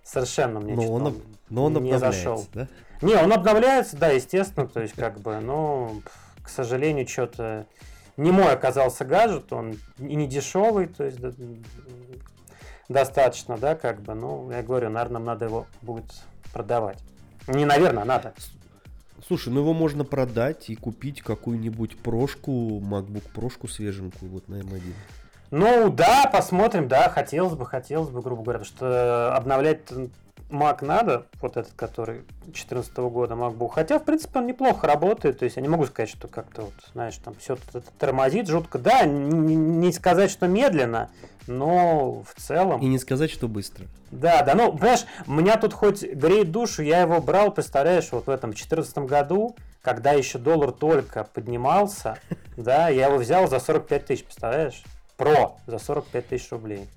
совершенно 0.03 0.61
мне 0.61 0.75
но 0.75 0.93
он, 0.93 1.21
но 1.49 1.65
он 1.65 1.83
не 1.83 1.99
зашел. 1.99 2.45
Да? 2.53 2.67
Не, 3.01 3.15
он 3.15 3.33
обновляется, 3.33 3.97
да, 3.97 4.09
естественно, 4.09 4.67
то 4.67 4.81
есть 4.81 4.93
как 4.93 5.19
бы, 5.19 5.39
ну, 5.39 6.01
к 6.41 6.49
сожалению, 6.49 7.07
что-то 7.07 7.65
не 8.15 8.31
мой 8.31 8.53
оказался 8.53 9.03
гаджет, 9.03 9.51
он 9.51 9.77
и 9.97 10.15
не 10.15 10.27
дешевый, 10.27 10.87
то 10.87 11.03
есть 11.03 11.19
достаточно, 12.89 13.57
да, 13.57 13.75
как 13.75 14.01
бы, 14.01 14.13
ну, 14.13 14.51
я 14.51 14.63
говорю, 14.63 14.89
наверное, 14.89 15.13
нам 15.15 15.25
надо 15.25 15.45
его 15.45 15.65
будет 15.81 16.05
продавать. 16.53 16.99
Не, 17.47 17.65
наверное, 17.65 18.05
надо. 18.05 18.33
Слушай, 19.27 19.51
ну 19.53 19.61
его 19.61 19.73
можно 19.73 20.03
продать 20.03 20.69
и 20.69 20.75
купить 20.75 21.21
какую-нибудь 21.21 21.97
прошку, 21.97 22.79
MacBook 22.79 23.31
прошку 23.33 23.67
свеженькую 23.67 24.31
вот 24.31 24.47
на 24.47 24.55
M1. 24.55 24.93
Ну 25.51 25.89
да, 25.89 26.29
посмотрим, 26.31 26.87
да, 26.87 27.09
хотелось 27.09 27.55
бы, 27.55 27.65
хотелось 27.65 28.09
бы, 28.09 28.21
грубо 28.21 28.43
говоря, 28.43 28.59
потому 28.59 28.77
что 28.77 29.35
обновлять 29.35 29.81
Mac 30.55 30.83
надо, 30.83 31.25
вот 31.41 31.57
этот, 31.57 31.73
который 31.73 32.23
2014 32.45 32.95
года 32.97 33.35
MacBook. 33.35 33.71
Хотя, 33.73 33.99
в 33.99 34.03
принципе, 34.03 34.39
он 34.39 34.47
неплохо 34.47 34.87
работает. 34.87 35.39
То 35.39 35.45
есть 35.45 35.57
я 35.57 35.61
не 35.61 35.67
могу 35.67 35.85
сказать, 35.85 36.09
что 36.09 36.27
как-то 36.27 36.63
вот, 36.63 36.73
знаешь, 36.93 37.15
там 37.17 37.35
все 37.35 37.57
тормозит 37.99 38.47
жутко. 38.47 38.79
Да, 38.79 39.03
не, 39.03 39.55
не 39.55 39.91
сказать, 39.91 40.31
что 40.31 40.47
медленно, 40.47 41.09
но 41.47 42.23
в 42.23 42.41
целом... 42.41 42.81
И 42.81 42.87
не 42.87 42.99
сказать, 42.99 43.31
что 43.31 43.47
быстро. 43.47 43.85
Да, 44.11 44.43
да, 44.43 44.55
ну, 44.55 44.71
понимаешь, 44.71 45.05
меня 45.27 45.57
тут 45.57 45.73
хоть 45.73 46.03
греет 46.03 46.51
душу, 46.51 46.81
я 46.81 47.01
его 47.01 47.21
брал, 47.21 47.51
представляешь, 47.51 48.11
вот 48.11 48.27
в 48.27 48.29
этом 48.29 48.51
2014 48.51 48.97
году, 48.99 49.55
когда 49.81 50.13
еще 50.13 50.37
доллар 50.37 50.71
только 50.71 51.25
поднимался, 51.25 52.17
да, 52.57 52.89
я 52.89 53.07
его 53.07 53.17
взял 53.17 53.47
за 53.47 53.59
45 53.59 54.05
тысяч, 54.05 54.23
представляешь? 54.23 54.83
Про 55.17 55.57
за 55.67 55.79
45 55.79 56.27
тысяч 56.27 56.51
рублей. 56.51 56.87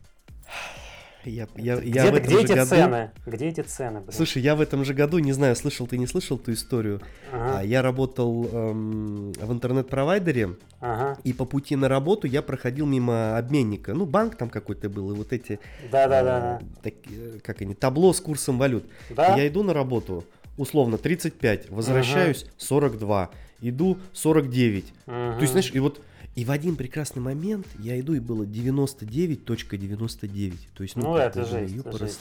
Я, 1.29 1.49
я, 1.57 1.77
где, 1.77 1.91
я 1.91 2.11
где 2.11 2.41
эти 2.41 2.53
году... 2.53 2.67
цены? 2.67 3.11
Где 3.27 3.49
эти 3.49 3.61
цены? 3.61 4.01
Блин? 4.01 4.13
Слушай, 4.13 4.43
я 4.43 4.57
в 4.57 4.61
этом 4.61 4.85
же 4.85 4.95
году, 4.95 5.19
не 5.19 5.33
знаю, 5.33 5.55
слышал 5.57 5.87
ты, 5.87 5.99
не 5.99 6.07
слышал 6.07 6.39
ту 6.39 6.53
историю. 6.53 7.01
Ага. 7.33 7.59
А, 7.59 7.63
я 7.63 7.83
работал 7.83 8.49
эм, 8.51 9.33
в 9.33 9.53
интернет-провайдере, 9.53 10.57
ага. 10.81 11.19
и 11.25 11.33
по 11.33 11.45
пути 11.45 11.77
на 11.77 11.89
работу 11.89 12.27
я 12.27 12.43
проходил 12.43 12.87
мимо 12.87 13.37
обменника. 13.37 13.95
Ну, 13.95 14.07
банк 14.07 14.37
там 14.37 14.49
какой-то 14.49 14.89
был, 14.89 15.13
и 15.13 15.15
вот 15.15 15.33
эти... 15.33 15.61
Да-да-да. 15.91 16.61
Э, 16.83 16.91
э, 16.91 17.39
как 17.43 17.61
они, 17.61 17.75
табло 17.75 18.13
с 18.13 18.21
курсом 18.21 18.59
валют. 18.59 18.85
Да? 19.11 19.37
Я 19.37 19.47
иду 19.49 19.63
на 19.63 19.75
работу, 19.75 20.25
условно, 20.57 20.99
35, 20.99 21.71
возвращаюсь, 21.71 22.45
ага. 22.45 22.53
42, 22.59 23.31
иду 23.61 23.99
49. 24.13 24.93
Ага. 25.07 25.35
То 25.35 25.41
есть, 25.41 25.53
знаешь, 25.53 25.71
и 25.73 25.79
вот 25.79 26.01
и 26.39 26.45
в 26.45 26.53
один 26.53 26.77
прекрасный 26.77 27.21
момент 27.21 27.67
я 27.81 27.99
иду, 27.99 28.15
и 28.15 28.21
было 28.21 28.45
99.99. 28.45 29.45
.99. 29.45 30.55
То 30.73 30.85
есть, 30.85 30.95
ну, 30.95 31.03
ну 31.03 31.17
это 31.17 31.45
жесть, 31.45 31.77
это 31.77 31.99
жесть. 31.99 32.21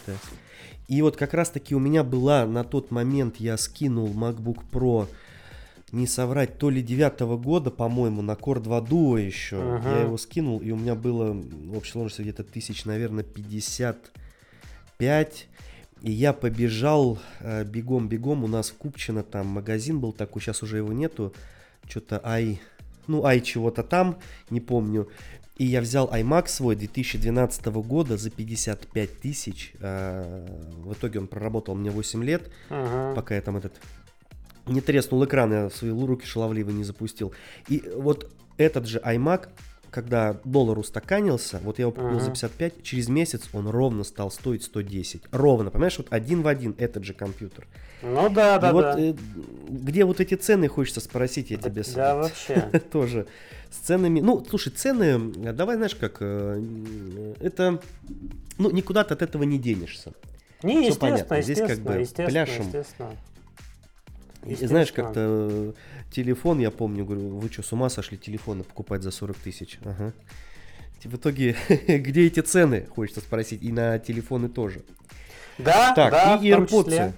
И 0.88 1.04
вот 1.04 1.16
как 1.16 1.36
раз-таки 1.36 1.76
у 1.76 1.80
меня 1.80 2.04
была 2.04 2.48
на 2.48 2.64
тот 2.64 2.90
момент, 2.90 3.36
я 3.36 3.58
скинул 3.58 4.08
MacBook 4.08 4.62
Pro, 4.72 5.08
не 5.92 6.08
соврать, 6.08 6.58
то 6.58 6.72
ли 6.72 6.82
девятого 6.82 7.38
года, 7.38 7.70
по-моему, 7.70 8.24
на 8.24 8.32
Core 8.32 8.60
2 8.60 8.80
Duo 8.80 9.24
еще. 9.24 9.58
Uh-huh. 9.58 9.84
Я 9.84 10.02
его 10.06 10.18
скинул, 10.18 10.62
и 10.62 10.72
у 10.72 10.78
меня 10.78 10.96
было 10.96 11.34
в 11.34 11.78
общей 11.78 11.92
сложности 11.92 12.24
где-то 12.24 12.44
тысяч, 12.44 12.86
наверное, 12.86 13.24
55. 13.24 15.48
И 16.02 16.12
я 16.12 16.34
побежал 16.34 17.20
э, 17.42 17.64
бегом-бегом. 17.66 18.46
У 18.46 18.48
нас 18.48 18.72
в 18.72 18.78
Купчино 18.78 19.22
там 19.22 19.46
магазин 19.46 20.00
был 20.00 20.12
такой, 20.12 20.42
сейчас 20.42 20.64
уже 20.64 20.78
его 20.78 20.92
нету. 20.92 21.36
Что-то 21.88 22.20
ай 22.26 22.60
ну, 23.08 23.26
ай 23.26 23.42
чего-то 23.42 23.84
там, 23.84 24.18
не 24.50 24.62
помню. 24.62 25.08
И 25.58 25.66
я 25.66 25.82
взял 25.82 26.08
iMac 26.08 26.48
свой 26.48 26.76
2012 26.76 27.66
года 27.66 28.16
за 28.18 28.30
55 28.30 29.20
тысяч. 29.20 29.74
А, 29.82 30.46
в 30.84 30.94
итоге 30.94 31.20
он 31.20 31.28
проработал 31.28 31.74
мне 31.76 31.90
8 31.90 32.24
лет, 32.24 32.52
ага. 32.70 33.16
пока 33.16 33.36
я 33.36 33.42
там 33.42 33.58
этот 33.58 33.74
не 34.68 34.82
треснул 34.82 35.24
экран, 35.26 35.52
я 35.52 35.70
свои 35.70 35.92
руки 35.92 36.26
шаловливо 36.26 36.72
не 36.72 36.84
запустил. 36.84 37.34
И 37.70 37.84
вот 37.96 38.32
этот 38.58 38.86
же 38.86 39.00
iMac 39.00 39.50
когда 39.92 40.38
доллар 40.44 40.78
устаканился, 40.78 41.60
вот 41.64 41.80
я 41.80 41.84
его 41.84 41.92
купил 41.92 42.18
uh-huh. 42.18 42.22
за 42.22 42.32
55, 42.32 42.84
через 42.84 43.08
месяц 43.08 43.44
он 43.54 43.68
ровно 43.68 44.04
стал 44.04 44.32
стоить 44.32 44.64
110. 44.64 45.24
Ровно, 45.32 45.72
понимаешь, 45.72 45.98
вот 45.98 46.08
один 46.10 46.42
в 46.42 46.48
один 46.48 46.76
этот 46.78 47.04
же 47.04 47.14
компьютер. 47.14 47.68
Ну 48.02 48.30
да, 48.30 48.60
да, 48.60 48.70
И 48.70 48.74
вот 48.74 48.82
да. 48.84 49.00
Э, 49.00 49.14
где 49.70 50.06
вот 50.06 50.20
эти 50.20 50.36
цены, 50.36 50.68
хочется 50.68 51.00
спросить, 51.00 51.52
я 51.52 51.58
тебе 51.58 51.84
да, 51.96 52.16
вообще. 52.16 52.70
тоже. 52.92 53.28
С 53.72 53.78
ценами, 53.78 54.22
ну, 54.22 54.46
слушай, 54.50 54.72
цены, 54.72 55.20
давай, 55.54 55.76
знаешь, 55.76 55.96
как, 55.96 56.18
э, 56.20 57.34
это, 57.40 57.82
ну, 58.58 58.72
никуда 58.72 59.04
ты 59.04 59.14
от 59.14 59.22
этого 59.22 59.44
не 59.44 59.58
денешься. 59.58 60.14
Не, 60.64 60.74
Все 60.74 60.80
естественно, 60.88 61.12
понятно. 61.12 61.42
Здесь 61.42 61.60
как 61.60 61.80
бы 61.80 62.06
пляшем. 62.26 62.66
Естественно. 62.66 63.12
Знаешь, 64.56 64.92
как-то 64.92 65.74
телефон, 66.12 66.60
я 66.60 66.72
помню, 66.72 67.06
говорю, 67.06 67.38
вы 67.38 67.50
что, 67.50 67.64
с 67.64 67.72
ума 67.74 67.90
сошли 67.90 68.18
телефоны 68.18 68.64
покупать 68.64 69.04
за 69.04 69.12
40 69.12 69.38
тысяч? 69.38 69.80
Ага. 69.84 70.14
В 71.04 71.16
итоге, 71.16 71.56
где 71.88 72.28
эти 72.28 72.40
цены, 72.40 72.86
хочется 72.94 73.22
спросить, 73.22 73.64
и 73.64 73.72
на 73.72 74.00
телефоны 74.00 74.50
тоже. 74.50 74.82
Да, 75.58 75.94
так, 75.94 76.12
да, 76.12 76.40
и 76.42 76.52
AirPods. 76.52 77.14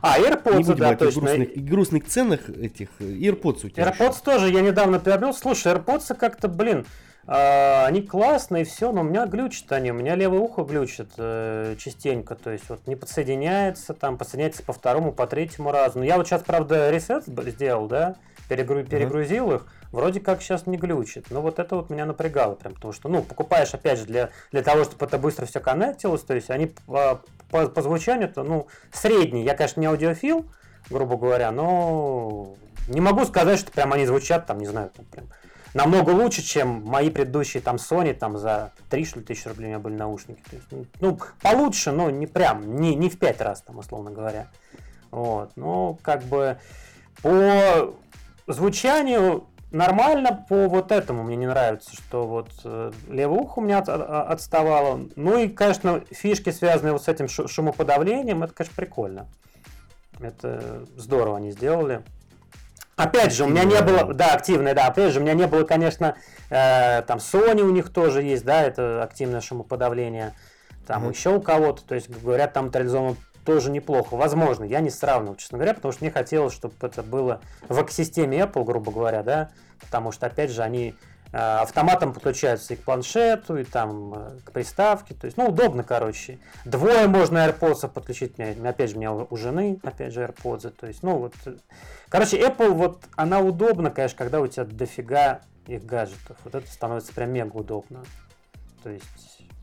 А, 0.00 0.18
AirPods, 0.18 0.74
да, 0.74 0.96
точно. 0.96 1.20
Грустных, 1.20 1.64
грустных 1.64 2.04
ценах 2.06 2.48
этих 2.50 2.88
AirPods 2.98 3.66
у 3.66 3.68
тебя. 3.68 3.84
AirPods 3.84 4.12
еще. 4.12 4.24
тоже 4.24 4.50
я 4.50 4.60
недавно 4.60 4.98
приобрел. 4.98 5.32
Слушай, 5.32 5.74
AirPods 5.74 6.16
как-то, 6.16 6.48
блин, 6.48 6.84
а, 7.26 7.86
они 7.86 8.02
классные, 8.02 8.64
все, 8.64 8.90
но 8.90 9.02
у 9.02 9.04
меня 9.04 9.26
глючат 9.26 9.70
они, 9.72 9.92
у 9.92 9.94
меня 9.94 10.16
левое 10.16 10.40
ухо 10.40 10.64
глючит 10.64 11.12
э, 11.18 11.76
частенько, 11.78 12.34
то 12.34 12.50
есть 12.50 12.68
вот 12.68 12.86
не 12.86 12.96
подсоединяется, 12.96 13.94
там 13.94 14.18
подсоединяется 14.18 14.64
по 14.64 14.72
второму, 14.72 15.12
по 15.12 15.26
третьему 15.28 15.70
разу. 15.70 16.00
Но 16.00 16.04
я 16.04 16.16
вот 16.16 16.26
сейчас, 16.26 16.42
правда, 16.42 16.90
ресет 16.90 17.24
сделал, 17.26 17.86
да, 17.86 18.16
перегру... 18.48 18.82
перегрузил 18.82 19.52
их, 19.52 19.66
вроде 19.92 20.18
как 20.18 20.42
сейчас 20.42 20.66
не 20.66 20.76
глючит. 20.76 21.26
Но 21.30 21.42
вот 21.42 21.60
это 21.60 21.76
вот 21.76 21.90
меня 21.90 22.06
напрягало 22.06 22.56
прям, 22.56 22.74
потому 22.74 22.92
что, 22.92 23.08
ну, 23.08 23.22
покупаешь, 23.22 23.72
опять 23.72 24.00
же, 24.00 24.06
для, 24.06 24.30
для 24.50 24.62
того, 24.62 24.82
чтобы 24.82 25.06
это 25.06 25.16
быстро 25.16 25.46
все 25.46 25.60
коннектилось, 25.60 26.22
то 26.22 26.34
есть 26.34 26.50
они 26.50 26.72
по, 26.86 27.22
по, 27.50 27.68
по 27.68 27.82
звучанию-то, 27.82 28.42
ну, 28.42 28.66
средний. 28.92 29.44
Я, 29.44 29.54
конечно, 29.54 29.80
не 29.80 29.86
аудиофил, 29.86 30.46
грубо 30.90 31.16
говоря, 31.16 31.52
но 31.52 32.56
не 32.88 33.00
могу 33.00 33.24
сказать, 33.26 33.60
что 33.60 33.70
прям 33.70 33.92
они 33.92 34.06
звучат, 34.06 34.46
там, 34.46 34.58
не 34.58 34.66
знаю, 34.66 34.90
там 34.96 35.04
прям 35.04 35.26
намного 35.74 36.10
лучше, 36.10 36.42
чем 36.42 36.84
мои 36.84 37.10
предыдущие 37.10 37.62
там 37.62 37.76
Sony, 37.76 38.14
там 38.14 38.38
за 38.38 38.72
3 38.90 39.04
что 39.04 39.18
ли, 39.20 39.24
тысячи 39.24 39.48
рублей 39.48 39.66
у 39.66 39.68
меня 39.68 39.78
были 39.78 39.94
наушники. 39.94 40.42
То 40.48 40.56
есть, 40.56 40.66
ну, 40.70 40.86
ну, 41.00 41.18
получше, 41.40 41.92
но 41.92 42.10
не 42.10 42.26
прям, 42.26 42.76
не, 42.76 42.94
не 42.94 43.08
в 43.08 43.18
5 43.18 43.40
раз, 43.40 43.62
там, 43.62 43.78
условно 43.78 44.10
говоря. 44.10 44.48
Вот, 45.10 45.52
ну, 45.56 45.98
как 46.02 46.22
бы 46.24 46.58
по 47.22 47.94
звучанию 48.46 49.46
нормально, 49.70 50.44
по 50.48 50.68
вот 50.68 50.92
этому 50.92 51.22
мне 51.22 51.36
не 51.36 51.46
нравится, 51.46 51.94
что 51.94 52.26
вот 52.26 52.50
э, 52.64 52.92
левое 53.08 53.40
ухо 53.40 53.58
у 53.58 53.62
меня 53.62 53.78
от, 53.78 53.88
отставало. 53.88 55.00
Ну 55.16 55.38
и, 55.38 55.48
конечно, 55.48 56.02
фишки, 56.10 56.50
связанные 56.50 56.92
вот 56.92 57.02
с 57.02 57.08
этим 57.08 57.28
шумоподавлением, 57.28 58.42
это, 58.42 58.52
конечно, 58.54 58.76
прикольно. 58.76 59.26
Это 60.20 60.86
здорово 60.96 61.38
они 61.38 61.50
сделали. 61.50 62.02
Опять 62.96 63.32
же, 63.32 63.44
у 63.44 63.48
меня 63.48 63.64
не 63.64 63.80
было, 63.80 64.12
да, 64.12 64.34
активная, 64.34 64.74
да, 64.74 64.86
опять 64.86 65.12
же, 65.12 65.20
у 65.20 65.22
меня 65.22 65.34
не 65.34 65.46
было, 65.46 65.64
конечно, 65.64 66.16
э, 66.50 67.02
там 67.02 67.18
Sony 67.18 67.62
у 67.62 67.70
них 67.70 67.90
тоже 67.90 68.22
есть, 68.22 68.44
да, 68.44 68.62
это 68.62 69.02
активное 69.02 69.40
шумоподавление, 69.40 70.34
там 70.86 71.06
mm-hmm. 71.06 71.12
еще 71.12 71.30
у 71.30 71.40
кого-то, 71.40 71.82
то 71.84 71.94
есть, 71.94 72.10
говорят, 72.10 72.52
там 72.52 72.68
это 72.68 72.80
реализовано 72.80 73.16
тоже 73.44 73.70
неплохо. 73.70 74.14
Возможно, 74.14 74.64
я 74.64 74.80
не 74.80 74.90
сравнивал, 74.90 75.36
честно 75.36 75.58
говоря, 75.58 75.74
потому 75.74 75.92
что 75.92 76.04
мне 76.04 76.12
хотелось, 76.12 76.52
чтобы 76.52 76.74
это 76.80 77.02
было 77.02 77.40
в 77.68 77.80
экосистеме 77.82 78.40
Apple, 78.40 78.64
грубо 78.64 78.92
говоря, 78.92 79.22
да, 79.22 79.50
потому 79.80 80.12
что, 80.12 80.26
опять 80.26 80.50
же, 80.50 80.62
они 80.62 80.94
автоматом 81.32 82.12
подключаются 82.12 82.74
и 82.74 82.76
к 82.76 82.84
планшету, 82.84 83.56
и 83.56 83.64
там 83.64 84.14
э, 84.14 84.38
к 84.44 84.52
приставке. 84.52 85.14
То 85.14 85.24
есть, 85.24 85.38
ну, 85.38 85.46
удобно, 85.46 85.82
короче. 85.82 86.38
Двое 86.66 87.06
можно 87.06 87.38
AirPods 87.48 87.88
подключить. 87.88 88.38
Опять 88.38 88.90
же, 88.90 88.96
у 88.96 88.98
меня 88.98 89.12
у 89.12 89.36
жены, 89.36 89.80
опять 89.82 90.12
же, 90.12 90.22
AirPods. 90.22 90.70
То 90.70 90.86
есть, 90.86 91.02
ну, 91.02 91.16
вот. 91.16 91.34
Э, 91.46 91.56
короче, 92.10 92.38
Apple, 92.38 92.72
вот, 92.72 93.04
она 93.16 93.40
удобна, 93.40 93.90
конечно, 93.90 94.18
когда 94.18 94.40
у 94.40 94.46
тебя 94.46 94.64
дофига 94.64 95.40
их 95.66 95.86
гаджетов. 95.86 96.36
Вот 96.44 96.54
это 96.54 96.70
становится 96.70 97.14
прям 97.14 97.30
мега 97.32 97.56
удобно. 97.56 98.04
То 98.82 98.90
есть, 98.90 99.06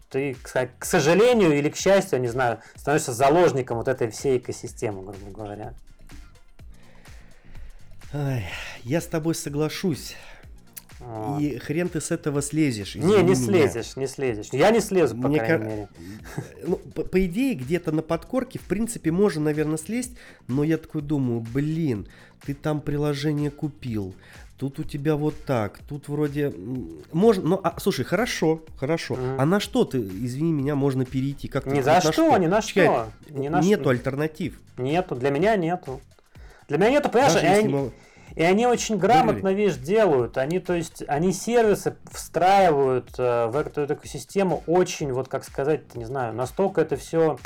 ты, 0.09 0.35
к 0.79 0.85
сожалению 0.85 1.55
или 1.55 1.69
к 1.69 1.75
счастью, 1.75 2.17
я 2.17 2.19
не 2.19 2.29
знаю, 2.29 2.61
становишься 2.75 3.13
заложником 3.13 3.77
вот 3.77 3.87
этой 3.87 4.09
всей 4.09 4.39
экосистемы, 4.39 5.03
грубо 5.03 5.31
говоря. 5.31 5.73
Я 8.83 9.01
с 9.01 9.05
тобой 9.05 9.35
соглашусь. 9.35 10.15
И 11.39 11.57
хрен 11.57 11.89
ты 11.89 12.01
с 12.01 12.11
этого 12.11 12.41
слезешь. 12.41 12.95
Не, 12.95 13.17
не 13.17 13.23
меня. 13.23 13.35
слезешь, 13.35 13.95
не 13.95 14.07
слезешь. 14.07 14.49
Я 14.51 14.69
не 14.71 14.79
слезу, 14.79 15.15
по 15.19 15.27
Мне 15.27 15.39
крайней 15.39 15.65
мере. 15.65 15.89
Ну, 16.67 16.75
по, 16.77 17.03
по 17.03 17.25
идее, 17.25 17.55
где-то 17.55 17.91
на 17.91 18.01
подкорке, 18.01 18.59
в 18.59 18.63
принципе, 18.63 19.11
можно, 19.11 19.41
наверное, 19.41 19.77
слезть, 19.77 20.15
но 20.47 20.63
я 20.63 20.77
такой 20.77 21.01
думаю, 21.01 21.39
блин, 21.41 22.07
ты 22.45 22.53
там 22.53 22.81
приложение 22.81 23.49
купил, 23.49 24.13
тут 24.57 24.77
у 24.79 24.83
тебя 24.83 25.15
вот 25.15 25.35
так, 25.45 25.79
тут 25.87 26.09
вроде 26.09 26.53
можно, 27.11 27.43
ну, 27.43 27.61
а, 27.63 27.79
слушай, 27.79 28.05
хорошо, 28.05 28.61
хорошо, 28.77 29.15
mm. 29.15 29.35
а 29.39 29.45
на 29.45 29.59
что 29.59 29.85
ты, 29.85 29.97
извини 29.99 30.51
меня, 30.51 30.75
можно 30.75 31.05
перейти? 31.05 31.47
Как 31.47 31.65
ни 31.65 31.81
за 31.81 32.01
что, 32.01 32.11
что, 32.11 32.37
ни 32.37 32.47
на 32.47 32.61
что. 32.61 33.07
Ни 33.29 33.47
на 33.47 33.61
нету 33.61 33.83
что. 33.83 33.89
альтернатив. 33.91 34.59
Нету, 34.77 35.15
для 35.15 35.31
меня 35.31 35.55
нету. 35.55 36.01
Для 36.67 36.77
меня 36.77 36.91
нету, 36.91 37.09
понимаешь, 37.09 37.33
Даже 37.33 37.45
я, 37.45 37.67
мы 37.67 37.91
И 38.39 38.43
они 38.43 38.65
очень 38.65 38.97
грамотно, 38.97 39.49
видишь, 39.49 39.75
делают. 39.75 40.37
Они, 40.37 40.59
то 40.59 40.73
есть, 40.73 41.03
они 41.09 41.33
сервисы 41.33 41.97
встраивают 42.09 43.09
э, 43.17 43.47
в 43.47 43.57
эту, 43.57 43.81
эту 43.81 43.95
экосистему 43.95 44.63
очень, 44.65 45.11
вот 45.11 45.27
как 45.27 45.43
сказать, 45.43 45.93
не 45.93 46.05
знаю, 46.05 46.33
настолько 46.33 46.79
это 46.79 46.95
все 46.95 47.37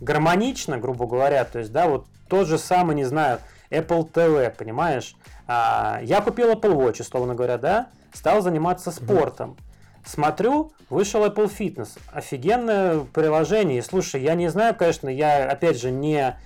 гармонично, 0.00 0.76
грубо 0.76 1.06
говоря. 1.06 1.44
То 1.44 1.60
есть, 1.60 1.70
да, 1.70 1.86
вот 1.86 2.06
тот 2.28 2.48
же 2.48 2.58
самый, 2.58 2.96
не 2.96 3.04
знаю, 3.04 3.38
Apple 3.70 4.10
TV, 4.10 4.50
понимаешь? 4.50 5.14
А, 5.46 6.00
я 6.02 6.20
купил 6.20 6.50
Apple 6.50 6.74
Watch, 6.74 7.00
условно 7.02 7.36
говоря, 7.36 7.56
да, 7.56 7.86
стал 8.12 8.42
заниматься 8.42 8.90
спортом. 8.90 9.56
Смотрю, 10.04 10.72
вышел 10.88 11.24
Apple 11.24 11.48
Fitness. 11.56 11.96
Офигенное 12.12 13.02
приложение. 13.14 13.78
И 13.78 13.82
слушай, 13.82 14.20
я 14.20 14.34
не 14.34 14.48
знаю, 14.48 14.74
конечно, 14.74 15.08
я 15.08 15.48
опять 15.48 15.80
же 15.80 15.92
не 15.92 16.36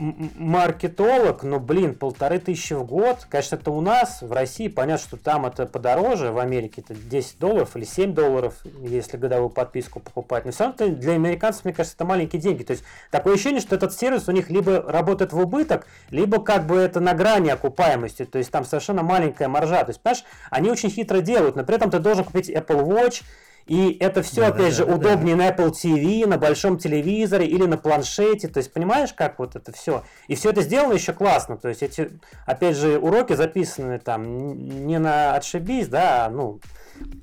маркетолог, 0.00 1.42
но, 1.42 1.60
блин, 1.60 1.94
полторы 1.94 2.38
тысячи 2.38 2.72
в 2.72 2.84
год, 2.84 3.26
конечно, 3.28 3.56
это 3.56 3.70
у 3.70 3.82
нас, 3.82 4.22
в 4.22 4.32
России, 4.32 4.68
понятно, 4.68 5.06
что 5.06 5.16
там 5.18 5.44
это 5.44 5.66
подороже, 5.66 6.32
в 6.32 6.38
Америке 6.38 6.80
это 6.80 6.94
10 6.94 7.38
долларов 7.38 7.76
или 7.76 7.84
7 7.84 8.14
долларов, 8.14 8.54
если 8.82 9.18
годовую 9.18 9.50
подписку 9.50 10.00
покупать, 10.00 10.46
но 10.46 10.52
все 10.52 10.64
равно 10.64 10.96
для 10.96 11.12
американцев, 11.12 11.66
мне 11.66 11.74
кажется, 11.74 11.96
это 11.96 12.06
маленькие 12.06 12.40
деньги, 12.40 12.62
то 12.62 12.70
есть 12.70 12.82
такое 13.10 13.34
ощущение, 13.34 13.60
что 13.60 13.76
этот 13.76 13.92
сервис 13.92 14.26
у 14.26 14.32
них 14.32 14.48
либо 14.48 14.80
работает 14.80 15.34
в 15.34 15.38
убыток, 15.38 15.86
либо 16.10 16.42
как 16.42 16.66
бы 16.66 16.76
это 16.76 17.00
на 17.00 17.12
грани 17.12 17.50
окупаемости, 17.50 18.24
то 18.24 18.38
есть 18.38 18.50
там 18.50 18.64
совершенно 18.64 19.02
маленькая 19.02 19.48
маржа, 19.48 19.84
то 19.84 19.90
есть, 19.90 20.00
понимаешь, 20.00 20.24
они 20.50 20.70
очень 20.70 20.90
хитро 20.90 21.20
делают, 21.20 21.56
но 21.56 21.64
при 21.64 21.76
этом 21.76 21.90
ты 21.90 21.98
должен 21.98 22.24
купить 22.24 22.48
Apple 22.48 22.86
Watch, 22.86 23.22
и 23.66 23.96
это 24.00 24.22
все, 24.22 24.42
да, 24.42 24.46
опять 24.48 24.70
да, 24.70 24.84
же, 24.84 24.86
да, 24.86 24.94
удобнее 24.94 25.36
да. 25.36 25.44
на 25.44 25.50
Apple 25.50 25.70
TV, 25.70 26.26
на 26.26 26.38
большом 26.38 26.78
телевизоре 26.78 27.46
или 27.46 27.66
на 27.66 27.78
планшете. 27.78 28.48
То 28.48 28.58
есть, 28.58 28.72
понимаешь, 28.72 29.12
как 29.12 29.38
вот 29.38 29.56
это 29.56 29.72
все. 29.72 30.02
И 30.28 30.34
все 30.34 30.50
это 30.50 30.62
сделано 30.62 30.94
еще 30.94 31.12
классно. 31.12 31.56
То 31.56 31.68
есть, 31.68 31.82
эти, 31.82 32.10
опять 32.46 32.76
же, 32.76 32.98
уроки 32.98 33.34
записаны 33.34 33.98
там 33.98 34.86
не 34.86 34.98
на 34.98 35.34
отшибись, 35.34 35.88
да, 35.88 36.26
а 36.26 36.30
ну, 36.30 36.60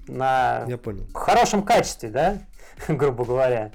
на 0.07 0.65
Я 0.67 0.77
понял. 0.77 1.05
хорошем 1.13 1.63
качестве, 1.63 2.09
да, 2.09 2.37
грубо 2.87 3.25
говоря. 3.25 3.71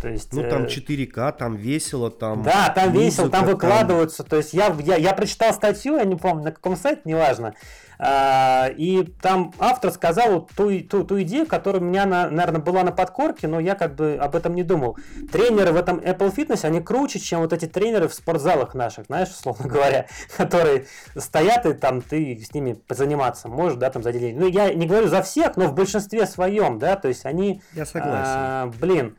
То 0.00 0.08
есть, 0.08 0.32
ну 0.32 0.48
там 0.48 0.64
4К, 0.64 1.28
э, 1.28 1.32
там 1.32 1.56
весело, 1.56 2.10
там. 2.10 2.42
Да, 2.42 2.70
там 2.74 2.88
музыка, 2.88 3.04
весело, 3.04 3.30
там 3.30 3.46
выкладываются. 3.46 4.18
Там... 4.18 4.30
То 4.30 4.36
есть 4.36 4.54
я, 4.54 4.74
я, 4.80 4.96
я 4.96 5.12
прочитал 5.12 5.52
статью, 5.52 5.96
я 5.96 6.04
не 6.04 6.16
помню 6.16 6.44
на 6.44 6.52
каком 6.52 6.76
сайте, 6.76 7.02
неважно. 7.04 7.54
А, 8.02 8.70
и 8.78 9.04
там 9.20 9.52
автор 9.58 9.90
сказал 9.90 10.48
ту, 10.56 10.80
ту, 10.80 11.04
ту 11.04 11.20
идею, 11.20 11.46
которая 11.46 11.82
у 11.82 11.84
меня, 11.84 12.06
на, 12.06 12.30
наверное, 12.30 12.62
была 12.62 12.82
на 12.82 12.92
подкорке, 12.92 13.46
но 13.46 13.60
я 13.60 13.74
как 13.74 13.94
бы 13.94 14.16
об 14.18 14.34
этом 14.34 14.54
не 14.54 14.62
думал. 14.62 14.96
Тренеры 15.30 15.72
в 15.72 15.76
этом 15.76 15.98
Apple 15.98 16.34
Fitness, 16.34 16.64
они 16.64 16.80
круче, 16.80 17.18
чем 17.18 17.40
вот 17.40 17.52
эти 17.52 17.66
тренеры 17.66 18.08
в 18.08 18.14
спортзалах 18.14 18.74
наших, 18.74 19.06
знаешь, 19.06 19.28
условно 19.28 19.68
говоря, 19.68 20.06
которые 20.34 20.86
стоят, 21.14 21.66
и 21.66 21.74
там 21.74 22.00
ты 22.00 22.42
с 22.42 22.54
ними 22.54 22.72
позаниматься 22.72 23.48
можешь, 23.48 23.76
да, 23.76 23.90
там 23.90 24.02
за 24.02 24.12
деньги. 24.12 24.38
Ну, 24.38 24.48
я 24.48 24.72
не 24.72 24.86
говорю 24.86 25.08
за 25.08 25.20
всех, 25.20 25.58
но 25.58 25.66
в 25.66 25.74
большинстве 25.74 26.26
своем, 26.26 26.78
да, 26.78 26.96
то 26.96 27.08
есть 27.08 27.26
они... 27.26 27.60
Я 27.74 27.84
согласен. 27.84 28.14
А, 28.16 28.72
блин, 28.80 29.14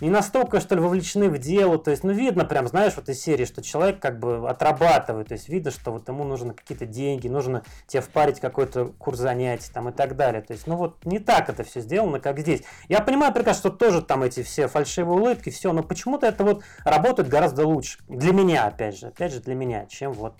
не 0.00 0.10
настолько, 0.10 0.60
что 0.60 0.74
ли, 0.74 0.80
вовлечены 0.80 1.28
в 1.28 1.38
дело. 1.38 1.78
То 1.78 1.90
есть, 1.90 2.04
ну, 2.04 2.12
видно 2.12 2.44
прям, 2.44 2.68
знаешь, 2.68 2.94
в 2.94 2.98
этой 2.98 3.14
серии, 3.14 3.44
что 3.44 3.62
человек 3.62 4.00
как 4.00 4.18
бы 4.18 4.48
отрабатывает. 4.48 5.28
То 5.28 5.34
есть, 5.34 5.48
видно, 5.48 5.70
что 5.70 5.90
вот 5.90 6.08
ему 6.08 6.24
нужны 6.24 6.54
какие-то 6.54 6.86
деньги, 6.86 7.28
нужно 7.28 7.62
тебе 7.86 8.02
впарить 8.02 8.40
какой-то 8.40 8.86
курс 8.98 9.18
занятий 9.18 9.70
там 9.72 9.88
и 9.88 9.92
так 9.92 10.16
далее. 10.16 10.42
То 10.42 10.52
есть, 10.52 10.66
ну, 10.66 10.76
вот 10.76 11.04
не 11.04 11.18
так 11.18 11.48
это 11.48 11.64
все 11.64 11.80
сделано, 11.80 12.20
как 12.20 12.38
здесь. 12.38 12.62
Я 12.88 13.00
понимаю 13.00 13.32
прекрасно, 13.32 13.70
что 13.70 13.70
тоже 13.70 14.02
там 14.02 14.22
эти 14.22 14.42
все 14.42 14.68
фальшивые 14.68 15.18
улыбки, 15.18 15.50
все, 15.50 15.72
но 15.72 15.82
почему-то 15.82 16.26
это 16.26 16.44
вот 16.44 16.62
работает 16.84 17.28
гораздо 17.28 17.66
лучше. 17.66 17.98
Для 18.08 18.32
меня, 18.32 18.66
опять 18.66 18.98
же, 18.98 19.08
опять 19.08 19.32
же, 19.32 19.40
для 19.40 19.54
меня, 19.54 19.86
чем 19.86 20.12
вот 20.12 20.34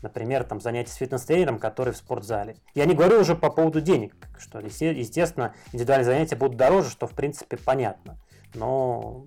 например, 0.00 0.44
там 0.44 0.60
занятие 0.60 0.92
с 0.92 0.94
фитнес-тренером, 0.94 1.58
который 1.58 1.92
в 1.92 1.96
спортзале. 1.96 2.54
Я 2.72 2.84
не 2.84 2.94
говорю 2.94 3.20
уже 3.20 3.34
по 3.34 3.50
поводу 3.50 3.80
денег, 3.80 4.14
что, 4.38 4.60
естественно, 4.60 5.54
индивидуальные 5.72 6.04
занятия 6.04 6.36
будут 6.36 6.56
дороже, 6.56 6.88
что, 6.90 7.08
в 7.08 7.14
принципе, 7.14 7.56
понятно 7.56 8.16
но... 8.58 9.24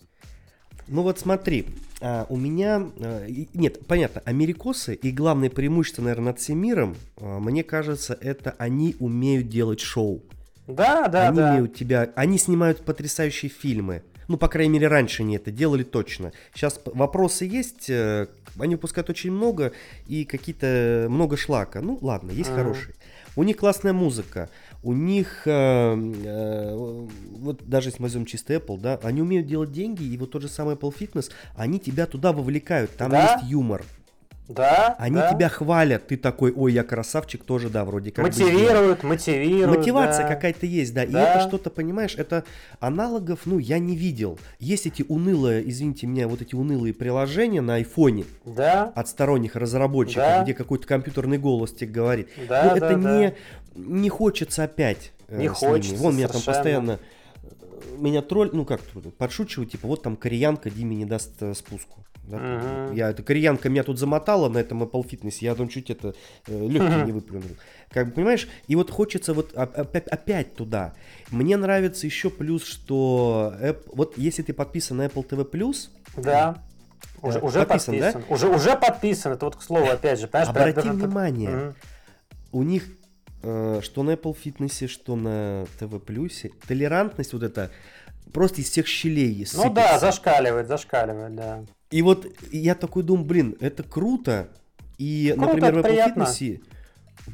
Ну 0.87 1.03
вот 1.03 1.19
смотри, 1.19 1.67
а, 2.01 2.25
у 2.29 2.37
меня... 2.37 2.89
А, 2.99 3.25
нет, 3.53 3.85
понятно, 3.87 4.21
америкосы 4.25 4.95
и 4.95 5.11
главное 5.11 5.49
преимущество, 5.49 6.01
наверное, 6.01 6.27
над 6.27 6.39
всем 6.39 6.59
миром, 6.59 6.95
а, 7.17 7.39
мне 7.39 7.63
кажется, 7.63 8.17
это 8.19 8.55
они 8.57 8.95
умеют 8.99 9.49
делать 9.49 9.79
шоу. 9.79 10.21
Да, 10.67 11.07
да, 11.07 11.29
они 11.29 11.37
да. 11.37 11.51
Умеют 11.51 11.75
тебя, 11.75 12.11
они 12.15 12.37
снимают 12.37 12.83
потрясающие 12.83 13.49
фильмы. 13.49 14.03
Ну, 14.27 14.37
по 14.37 14.47
крайней 14.47 14.73
мере, 14.73 14.87
раньше 14.87 15.23
они 15.23 15.35
это 15.35 15.51
делали 15.51 15.83
точно. 15.83 16.31
Сейчас 16.53 16.79
вопросы 16.85 17.45
есть, 17.45 17.89
э, 17.89 18.27
они 18.57 18.75
выпускают 18.75 19.09
очень 19.09 19.31
много 19.31 19.73
и 20.07 20.23
какие-то 20.23 21.07
много 21.09 21.35
шлака. 21.35 21.81
Ну, 21.81 21.97
ладно, 22.01 22.31
есть 22.31 22.49
uh-huh. 22.49 22.55
хорошие. 22.55 22.95
У 23.35 23.43
них 23.43 23.57
классная 23.57 23.93
музыка 23.93 24.49
у 24.83 24.93
них, 24.93 25.43
э, 25.45 25.51
э, 25.51 27.07
вот 27.37 27.63
даже 27.67 27.89
если 27.89 28.01
мы 28.01 28.05
возьмем 28.05 28.25
чистый 28.25 28.57
Apple, 28.57 28.79
да, 28.79 28.99
они 29.03 29.21
умеют 29.21 29.47
делать 29.47 29.71
деньги, 29.71 30.03
и 30.03 30.17
вот 30.17 30.31
тот 30.31 30.41
же 30.41 30.47
самый 30.47 30.75
Apple 30.75 30.93
Fitness, 30.97 31.31
они 31.55 31.79
тебя 31.79 32.05
туда 32.05 32.33
вовлекают, 32.33 32.91
там 32.95 33.11
да? 33.11 33.33
есть 33.35 33.51
юмор. 33.51 33.83
Да. 34.53 34.95
Они 34.99 35.15
да. 35.15 35.33
тебя 35.33 35.49
хвалят, 35.49 36.07
ты 36.07 36.17
такой, 36.17 36.51
ой, 36.51 36.73
я 36.73 36.83
красавчик, 36.83 37.43
тоже, 37.43 37.69
да, 37.69 37.85
вроде 37.85 38.11
как. 38.11 38.25
Мотивируют, 38.25 39.01
бы 39.01 39.07
мотивируют. 39.09 39.77
Мотивация 39.77 40.27
да. 40.27 40.33
какая-то 40.33 40.65
есть, 40.65 40.93
да. 40.93 41.03
И 41.03 41.11
да. 41.11 41.35
это 41.35 41.47
что-то, 41.47 41.69
понимаешь, 41.69 42.15
это 42.15 42.43
аналогов, 42.79 43.41
ну, 43.45 43.59
я 43.59 43.79
не 43.79 43.95
видел. 43.95 44.39
Есть 44.59 44.87
эти 44.87 45.03
унылые, 45.07 45.67
извините 45.69 46.07
меня, 46.07 46.27
вот 46.27 46.41
эти 46.41 46.55
унылые 46.55 46.93
приложения 46.93 47.61
на 47.61 47.75
айфоне. 47.75 48.25
Да. 48.45 48.91
От 48.95 49.07
сторонних 49.07 49.55
разработчиков, 49.55 50.23
да. 50.23 50.43
где 50.43 50.53
какой-то 50.53 50.87
компьютерный 50.87 51.37
голос 51.37 51.71
тебе 51.71 51.91
говорит. 51.91 52.29
Да, 52.47 52.63
ну, 52.73 52.79
да, 52.79 52.87
это 52.87 52.97
да. 52.97 53.17
не, 53.17 53.35
не 53.75 54.09
хочется 54.09 54.63
опять. 54.63 55.11
Э, 55.27 55.39
не 55.39 55.47
хочется. 55.47 55.95
Вон 55.95 56.15
меня 56.15 56.27
там 56.27 56.41
постоянно 56.41 56.99
меня 57.97 58.21
тролль, 58.21 58.49
ну 58.53 58.65
как 58.65 58.81
подшучивают, 59.17 59.71
типа 59.71 59.87
вот 59.87 60.01
там 60.03 60.15
кореянка 60.15 60.69
Диме 60.69 60.95
не 60.95 61.05
даст 61.05 61.33
э, 61.41 61.53
спуску. 61.53 62.03
Да? 62.31 62.37
Uh-huh. 62.37 62.95
Я, 62.95 63.11
эта 63.11 63.23
кореянка 63.23 63.69
меня 63.69 63.83
тут 63.83 63.99
замотала 63.99 64.49
на 64.49 64.57
этом 64.57 64.83
Apple 64.83 65.07
Fitness, 65.07 65.37
я 65.41 65.53
там 65.55 65.69
чуть 65.69 65.89
это 65.89 66.15
э, 66.47 66.67
легкий 66.67 66.87
uh-huh. 66.87 67.05
не 67.05 67.11
выплюнул. 67.11 67.49
Как 67.89 68.07
бы, 68.07 68.13
понимаешь, 68.13 68.47
и 68.67 68.75
вот 68.75 68.89
хочется 68.89 69.33
вот 69.33 69.53
опять, 69.53 70.07
опять 70.07 70.55
туда. 70.55 70.93
Мне 71.29 71.57
нравится 71.57 72.07
еще 72.07 72.29
плюс, 72.29 72.63
что 72.63 73.53
App, 73.61 73.83
вот 73.93 74.17
если 74.17 74.43
ты 74.43 74.53
подписан 74.53 74.97
на 74.97 75.05
Apple 75.05 75.27
TV+, 75.27 75.75
да. 76.17 76.63
Уже, 77.21 77.39
э, 77.39 77.41
уже 77.41 77.65
подписан, 77.65 77.95
подписан. 77.95 78.23
Да? 78.27 78.33
Уже, 78.33 78.47
уже 78.47 78.77
подписан, 78.77 79.33
это 79.33 79.45
вот 79.45 79.55
к 79.55 79.61
слову, 79.61 79.85
опять 79.89 80.19
же. 80.19 80.27
Обрати 80.27 80.81
про... 80.81 80.93
внимание, 80.93 81.49
uh-huh. 81.49 81.75
у 82.53 82.63
них 82.63 82.85
э, 83.43 83.79
что 83.83 84.03
на 84.03 84.11
Apple 84.11 84.35
Fitness, 84.41 84.87
что 84.87 85.15
на 85.15 85.65
TV+, 85.79 86.51
толерантность 86.67 87.33
вот 87.33 87.43
эта 87.43 87.71
просто 88.31 88.61
из 88.61 88.69
всех 88.69 88.87
щелей 88.87 89.45
сыпется. 89.45 89.67
Ну 89.67 89.73
да, 89.73 89.99
зашкаливает, 89.99 90.67
зашкаливает, 90.67 91.35
да. 91.35 91.63
И 91.91 92.01
вот 92.01 92.27
я 92.51 92.73
такой 92.75 93.03
думаю, 93.03 93.25
блин, 93.25 93.55
это 93.59 93.83
круто. 93.83 94.49
И, 94.97 95.33
круто, 95.35 95.47
например, 95.47 95.73
в 95.73 95.85
Apple. 95.85 96.15
Fitness 96.15 96.61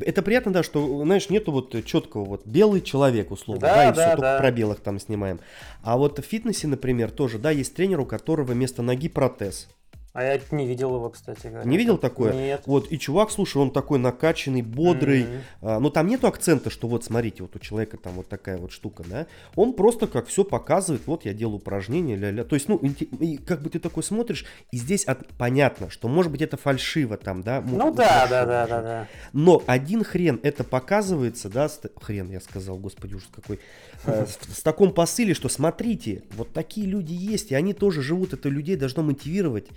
это 0.02 0.22
приятно, 0.22 0.52
да, 0.52 0.64
что, 0.64 1.04
знаешь, 1.04 1.30
нету 1.30 1.52
вот 1.52 1.84
четкого 1.86 2.26
вот 2.26 2.46
белый 2.46 2.82
человек, 2.82 3.32
условно, 3.32 3.62
да, 3.62 3.76
да 3.76 3.84
и 3.84 3.88
да, 3.88 3.92
все, 3.94 4.02
да. 4.02 4.16
только 4.16 4.38
про 4.40 4.52
белых 4.52 4.80
там 4.80 5.00
снимаем. 5.00 5.40
А 5.82 5.98
вот 5.98 6.20
в 6.20 6.22
фитнесе, 6.22 6.68
например, 6.68 7.12
тоже, 7.12 7.40
да, 7.40 7.52
есть 7.52 7.74
тренер, 7.74 8.02
у 8.02 8.06
которого 8.06 8.52
вместо 8.52 8.82
ноги 8.82 9.10
протез. 9.10 9.70
А 10.18 10.24
я 10.24 10.42
не 10.50 10.66
видел 10.66 10.96
его, 10.96 11.12
кстати 11.12 11.46
говоря. 11.46 11.70
Не 11.70 11.78
видел 11.78 12.00
такое? 12.00 12.34
Нет. 12.34 12.64
Вот, 12.66 12.92
и 12.92 12.98
чувак, 12.98 13.30
слушай, 13.30 13.58
он 13.58 13.70
такой 13.70 14.00
накачанный, 14.00 14.64
бодрый. 14.64 15.26
Mm-hmm. 15.26 15.42
А, 15.62 15.80
но 15.80 15.92
там 15.92 16.08
нету 16.08 16.26
акцента, 16.26 16.72
что 16.72 16.88
вот, 16.88 17.06
смотрите, 17.06 17.44
вот 17.44 17.56
у 17.56 17.60
человека 17.60 17.98
там 17.98 18.14
вот 18.14 18.28
такая 18.28 18.58
вот 18.58 18.72
штука, 18.72 19.04
да. 19.06 19.28
Он 19.56 19.74
просто 19.74 20.08
как 20.08 20.26
все 20.26 20.44
показывает, 20.44 21.06
вот 21.06 21.24
я 21.26 21.36
делаю 21.36 21.58
упражнения, 21.58 22.16
ля-ля. 22.16 22.44
То 22.46 22.56
есть, 22.56 22.68
ну, 22.68 22.78
и, 22.78 23.38
как 23.38 23.62
бы 23.62 23.70
ты 23.70 23.78
такой 23.78 24.02
смотришь, 24.02 24.46
и 24.72 24.78
здесь 24.78 25.06
от, 25.06 25.28
понятно, 25.38 25.92
что 25.92 26.08
может 26.08 26.32
быть 26.32 26.42
это 26.42 26.58
фальшиво 26.58 27.18
там, 27.18 27.44
да. 27.44 27.62
Ну 27.62 27.94
да, 27.94 28.26
да, 28.28 28.44
да, 28.44 28.66
да, 28.66 28.82
да. 28.82 29.08
Но 29.34 29.62
один 29.68 30.04
хрен 30.04 30.40
это 30.42 30.64
показывается, 30.64 31.48
да, 31.48 31.70
ст... 31.70 31.92
хрен 32.02 32.32
я 32.32 32.42
сказал, 32.42 32.80
господи, 32.80 33.14
ужас 33.14 33.30
какой. 33.32 33.60
Э, 34.06 34.26
с, 34.26 34.58
с 34.58 34.62
таком 34.64 34.94
посыле, 34.94 35.36
что 35.36 35.48
смотрите, 35.48 36.24
вот 36.32 36.54
такие 36.54 36.88
люди 36.88 37.14
есть, 37.14 37.52
и 37.52 37.56
они 37.56 37.76
тоже 37.76 38.02
живут, 38.02 38.34
это 38.34 38.50
людей 38.50 38.78
должно 38.78 39.04
мотивировать. 39.04 39.68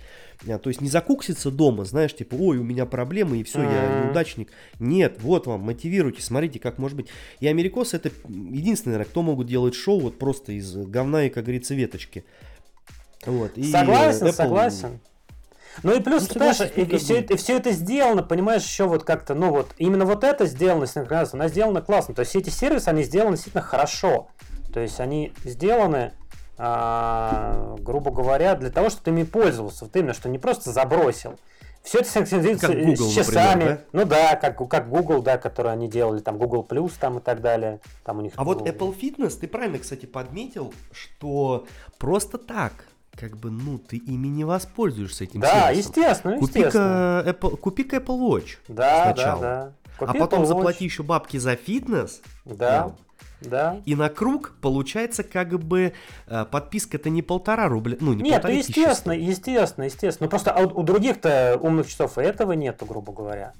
А, 0.47 0.57
то 0.57 0.69
есть 0.69 0.81
не 0.81 0.89
закукситься 0.89 1.51
дома, 1.51 1.85
знаешь, 1.85 2.15
типа, 2.15 2.35
ой, 2.35 2.57
у 2.57 2.63
меня 2.63 2.85
проблемы, 2.85 3.37
и 3.37 3.43
все, 3.43 3.61
я 3.61 4.03
неудачник. 4.03 4.51
Нет, 4.79 5.17
вот 5.19 5.45
вам, 5.47 5.61
мотивируйте, 5.61 6.21
смотрите, 6.21 6.59
как 6.59 6.79
может 6.79 6.97
быть. 6.97 7.07
И 7.39 7.47
америкосы 7.47 7.97
это 7.97 8.09
единственное, 8.27 8.95
наверное, 8.95 9.11
кто 9.11 9.21
могут 9.21 9.47
делать 9.47 9.75
шоу 9.75 9.99
вот 9.99 10.17
просто 10.17 10.53
из 10.53 10.75
говна 10.75 11.25
и, 11.25 11.29
как 11.29 11.43
говорится, 11.43 11.75
веточки. 11.75 12.25
Вот. 13.25 13.55
И 13.55 13.71
согласен, 13.71 14.27
Apple... 14.27 14.31
согласен. 14.31 14.99
Ну 15.83 15.95
и 15.95 16.01
плюс, 16.01 16.27
ну, 16.27 16.33
понимаешь, 16.33 16.59
и, 16.75 16.81
и, 16.81 16.97
все, 16.97 17.21
и 17.21 17.35
все 17.37 17.57
это 17.57 17.71
сделано, 17.71 18.23
понимаешь, 18.23 18.63
еще 18.63 18.87
вот 18.87 19.03
как-то, 19.03 19.35
ну 19.35 19.51
вот, 19.51 19.71
именно 19.77 20.05
вот 20.05 20.23
это 20.23 20.45
сделано 20.45 20.85
синхронизация, 20.85 21.37
она 21.37 21.47
сделана 21.47 21.81
классно. 21.81 22.13
То 22.13 22.21
есть 22.21 22.31
все 22.31 22.39
эти 22.39 22.49
сервисы, 22.49 22.89
они 22.89 23.03
сделаны 23.03 23.35
действительно 23.35 23.63
хорошо. 23.63 24.27
То 24.73 24.79
есть 24.79 24.99
они 24.99 25.33
сделаны 25.45 26.13
а, 26.63 27.75
грубо 27.79 28.11
говоря, 28.11 28.55
для 28.55 28.69
того, 28.69 28.91
чтобы 28.91 29.05
ты 29.05 29.09
ими 29.09 29.23
пользовался. 29.23 29.85
Вот 29.85 29.95
именно, 29.95 30.13
что 30.13 30.29
не 30.29 30.37
просто 30.37 30.71
забросил. 30.71 31.39
Все 31.81 32.01
это 32.01 32.09
синхронизируется 32.09 32.67
как 32.67 32.77
Google, 32.77 33.09
с 33.09 33.13
часами. 33.15 33.63
Например, 33.63 33.77
да? 33.77 33.83
Ну 33.93 34.05
да, 34.05 34.35
как, 34.35 34.69
как 34.69 34.87
Google, 34.87 35.23
да, 35.23 35.39
который 35.39 35.71
они 35.71 35.89
делали, 35.89 36.19
там 36.19 36.37
Google 36.37 36.63
Plus 36.69 36.91
там 36.99 37.17
и 37.17 37.21
так 37.21 37.41
далее. 37.41 37.79
Там 38.03 38.19
у 38.19 38.21
них 38.21 38.33
а 38.35 38.43
вот 38.43 38.61
Apple 38.67 38.95
Fitness, 38.95 39.39
ты 39.39 39.47
правильно, 39.47 39.79
кстати, 39.79 40.05
подметил, 40.05 40.71
что 40.91 41.65
просто 41.97 42.37
так 42.37 42.73
как 43.17 43.37
бы, 43.37 43.49
ну, 43.49 43.77
ты 43.79 43.97
ими 43.97 44.27
не 44.27 44.43
воспользуешься 44.43 45.23
этим 45.23 45.41
Да, 45.41 45.73
сервисом. 45.73 45.77
естественно, 45.77 46.33
естественно. 46.35 47.23
Купи-ка 47.23 47.47
Apple, 47.47 47.57
купи 47.57 47.83
Apple 47.83 48.19
Watch 48.19 48.57
да, 48.67 49.11
сначала. 49.11 49.41
Да, 49.41 49.65
да. 49.65 49.73
Купи 49.97 50.17
а 50.17 50.21
потом 50.21 50.43
Apple 50.43 50.45
заплати 50.45 50.85
Watch. 50.85 50.87
еще 50.87 51.03
бабки 51.03 51.37
за 51.37 51.55
фитнес. 51.55 52.21
Да. 52.45 52.93
Да. 53.41 53.81
И 53.85 53.95
на 53.95 54.09
круг 54.09 54.53
получается 54.61 55.23
как 55.23 55.59
бы 55.59 55.93
э, 56.27 56.45
подписка 56.45 56.97
это 56.97 57.09
не 57.09 57.21
полтора 57.21 57.67
рубля, 57.67 57.97
ну 57.99 58.13
не 58.13 58.23
Нет, 58.23 58.43
ну 58.43 58.49
естественно, 58.49 59.13
естественно, 59.13 59.85
естественно. 59.85 60.27
Ну 60.27 60.29
просто 60.29 60.51
а 60.51 60.61
у, 60.61 60.83
других-то 60.83 61.57
умных 61.61 61.87
часов 61.87 62.17
этого 62.17 62.53
нету, 62.53 62.85
грубо 62.85 63.13
говоря. 63.13 63.53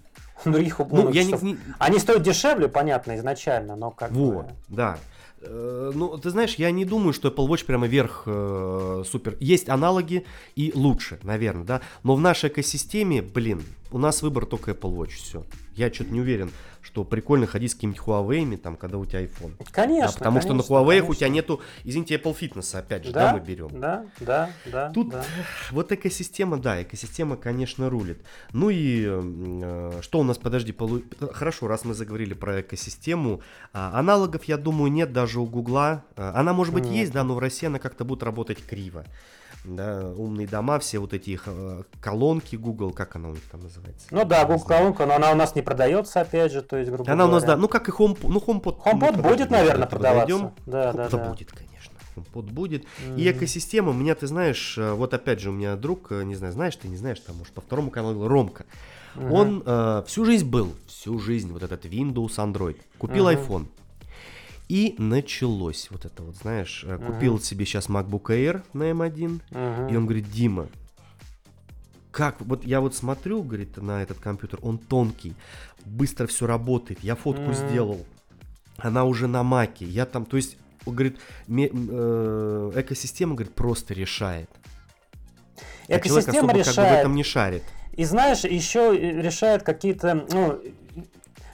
У 0.45 0.49
других 0.49 0.79
ну, 0.79 0.85
умных 0.85 1.05
ну, 1.05 1.11
я 1.11 1.23
часов. 1.23 1.43
Не, 1.43 1.53
не... 1.53 1.57
Они 1.79 1.99
стоят 1.99 2.21
дешевле, 2.21 2.67
понятно, 2.67 3.15
изначально, 3.17 3.75
но 3.75 3.91
как 3.91 4.11
вот, 4.11 4.45
бы... 4.45 4.51
да. 4.69 4.97
Э, 5.41 5.91
ну, 5.93 6.17
ты 6.17 6.29
знаешь, 6.29 6.55
я 6.55 6.71
не 6.71 6.85
думаю, 6.85 7.13
что 7.13 7.29
Apple 7.29 7.47
Watch 7.47 7.65
прямо 7.65 7.87
верх 7.87 8.23
э, 8.25 9.03
супер. 9.09 9.37
Есть 9.39 9.69
аналоги 9.69 10.25
и 10.55 10.71
лучше, 10.75 11.19
наверное, 11.23 11.63
да. 11.63 11.81
Но 12.03 12.15
в 12.15 12.21
нашей 12.21 12.49
экосистеме, 12.49 13.21
блин, 13.21 13.63
у 13.91 13.97
нас 13.97 14.21
выбор 14.21 14.45
только 14.45 14.71
Apple 14.71 14.95
Watch, 14.95 15.13
все. 15.15 15.43
Я 15.75 15.91
что-то 15.91 16.11
не 16.11 16.21
уверен 16.21 16.51
что 16.81 17.03
прикольно 17.03 17.47
ходить 17.47 17.71
с 17.71 17.75
какими-нибудь 17.75 18.03
Huawei, 18.05 18.57
там, 18.57 18.75
когда 18.75 18.97
у 18.97 19.05
тебя 19.05 19.23
iPhone. 19.23 19.53
Конечно. 19.71 20.07
Да, 20.07 20.13
потому 20.13 20.39
конечно, 20.39 20.41
что 20.41 20.53
на 20.53 20.61
Huawei 20.61 20.87
конечно. 20.87 21.09
у 21.09 21.13
тебя 21.13 21.29
нету, 21.29 21.61
извините, 21.83 22.15
Apple 22.15 22.37
Fitness, 22.37 22.77
опять 22.77 23.05
же, 23.05 23.11
да, 23.11 23.31
да 23.31 23.37
мы 23.37 23.45
берем. 23.45 23.79
Да, 23.79 24.05
да, 24.19 24.49
да. 24.65 24.89
Тут 24.91 25.09
да. 25.09 25.23
вот 25.71 25.91
экосистема, 25.91 26.57
да, 26.57 26.81
экосистема, 26.81 27.37
конечно, 27.37 27.89
рулит. 27.89 28.23
Ну 28.51 28.69
и 28.69 29.05
э, 29.07 29.99
что 30.01 30.19
у 30.19 30.23
нас, 30.23 30.37
подожди, 30.37 30.71
полу... 30.71 31.01
хорошо, 31.31 31.67
раз 31.67 31.85
мы 31.85 31.93
заговорили 31.93 32.33
про 32.33 32.61
экосистему, 32.61 33.41
а, 33.73 33.97
аналогов, 33.97 34.45
я 34.45 34.57
думаю, 34.57 34.91
нет 34.91 35.13
даже 35.13 35.39
у 35.39 35.45
Гугла. 35.45 36.03
А, 36.15 36.33
она, 36.35 36.53
может 36.53 36.73
быть, 36.73 36.85
mm. 36.85 36.93
есть, 36.93 37.11
да, 37.11 37.23
но 37.23 37.35
в 37.35 37.39
России 37.39 37.67
она 37.67 37.79
как-то 37.79 38.05
будет 38.05 38.23
работать 38.23 38.57
криво 38.65 39.05
да, 39.63 40.07
умные 40.15 40.47
дома, 40.47 40.79
все 40.79 40.99
вот 40.99 41.13
эти 41.13 41.31
их 41.31 41.43
э, 41.45 41.83
колонки 41.99 42.55
Google, 42.55 42.91
как 42.91 43.15
она 43.15 43.29
у 43.29 43.33
них 43.33 43.43
там 43.51 43.61
называется? 43.61 44.07
Ну 44.09 44.25
да, 44.25 44.45
Google 44.45 44.65
колонка, 44.65 45.05
но 45.05 45.15
она 45.15 45.31
у 45.31 45.35
нас 45.35 45.55
не 45.55 45.61
продается, 45.61 46.21
опять 46.21 46.51
же, 46.51 46.61
то 46.61 46.77
есть, 46.77 46.89
грубо 46.89 47.11
Она 47.11 47.23
говоря. 47.23 47.31
у 47.31 47.35
нас, 47.35 47.43
да, 47.43 47.57
ну 47.57 47.67
как 47.67 47.87
и 47.87 47.91
HomePod, 47.91 48.27
ну 48.27 48.39
HomePod. 48.39 48.77
HomePod 48.83 49.21
будет, 49.21 49.51
наверное, 49.51 49.87
продаваться. 49.87 50.27
Дойдем. 50.27 50.51
Да, 50.65 50.93
да, 50.93 51.09
да. 51.09 51.29
будет, 51.29 51.51
конечно. 51.51 51.93
HomePod 52.15 52.51
будет. 52.51 52.83
Mm-hmm. 52.83 53.19
И 53.19 53.31
экосистема, 53.31 53.91
у 53.91 53.93
меня, 53.93 54.15
ты 54.15 54.27
знаешь, 54.27 54.77
э, 54.77 54.93
вот 54.93 55.13
опять 55.13 55.39
же, 55.39 55.49
у 55.49 55.53
меня 55.53 55.75
друг, 55.75 56.11
э, 56.11 56.23
не 56.23 56.35
знаю, 56.35 56.53
знаешь 56.53 56.75
ты, 56.75 56.87
не 56.87 56.97
знаешь, 56.97 57.19
там, 57.19 57.37
может, 57.37 57.53
по 57.53 57.61
второму 57.61 57.91
каналу 57.91 58.27
Ромка. 58.27 58.65
Mm-hmm. 59.15 59.31
Он 59.31 59.63
э, 59.65 60.03
всю 60.07 60.25
жизнь 60.25 60.49
был, 60.49 60.73
всю 60.87 61.19
жизнь, 61.19 61.51
вот 61.51 61.63
этот 61.63 61.85
Windows, 61.85 62.35
Android. 62.37 62.77
Купил 62.97 63.29
mm-hmm. 63.29 63.47
iPhone. 63.47 63.65
И 64.71 64.95
началось 64.97 65.89
вот 65.91 66.05
это 66.05 66.23
вот, 66.23 66.37
знаешь, 66.37 66.85
uh-huh. 66.87 67.05
купил 67.05 67.41
себе 67.41 67.65
сейчас 67.65 67.89
MacBook 67.89 68.27
Air 68.27 68.63
на 68.71 68.83
M1, 68.91 69.41
uh-huh. 69.51 69.91
и 69.91 69.97
он 69.97 70.05
говорит, 70.05 70.31
Дима, 70.31 70.69
как, 72.09 72.39
вот 72.39 72.63
я 72.63 72.79
вот 72.79 72.95
смотрю, 72.95 73.43
говорит, 73.43 73.75
на 73.75 74.01
этот 74.01 74.19
компьютер, 74.19 74.59
он 74.61 74.77
тонкий, 74.77 75.33
быстро 75.83 76.25
все 76.25 76.47
работает, 76.47 77.03
я 77.03 77.17
фотку 77.17 77.51
uh-huh. 77.51 77.67
сделал, 77.67 78.05
она 78.77 79.03
уже 79.03 79.27
на 79.27 79.43
маке, 79.43 79.83
я 79.83 80.05
там, 80.05 80.23
то 80.23 80.37
есть, 80.37 80.55
он 80.85 80.95
говорит, 80.95 81.19
ме, 81.47 81.69
э, 81.69 82.71
экосистема, 82.77 83.35
говорит, 83.35 83.53
просто 83.53 83.93
решает. 83.93 84.49
Экосистема 85.89 86.29
а 86.29 86.31
человек 86.31 86.37
особо 86.37 86.59
решает. 86.59 86.75
Как 86.75 86.85
бы 86.85 86.95
в 86.95 86.99
этом 87.01 87.15
не 87.15 87.23
шарит. 87.23 87.63
И 87.91 88.05
знаешь, 88.05 88.45
еще 88.45 88.97
решает 88.97 89.63
какие-то, 89.63 90.25
ну, 90.31 90.61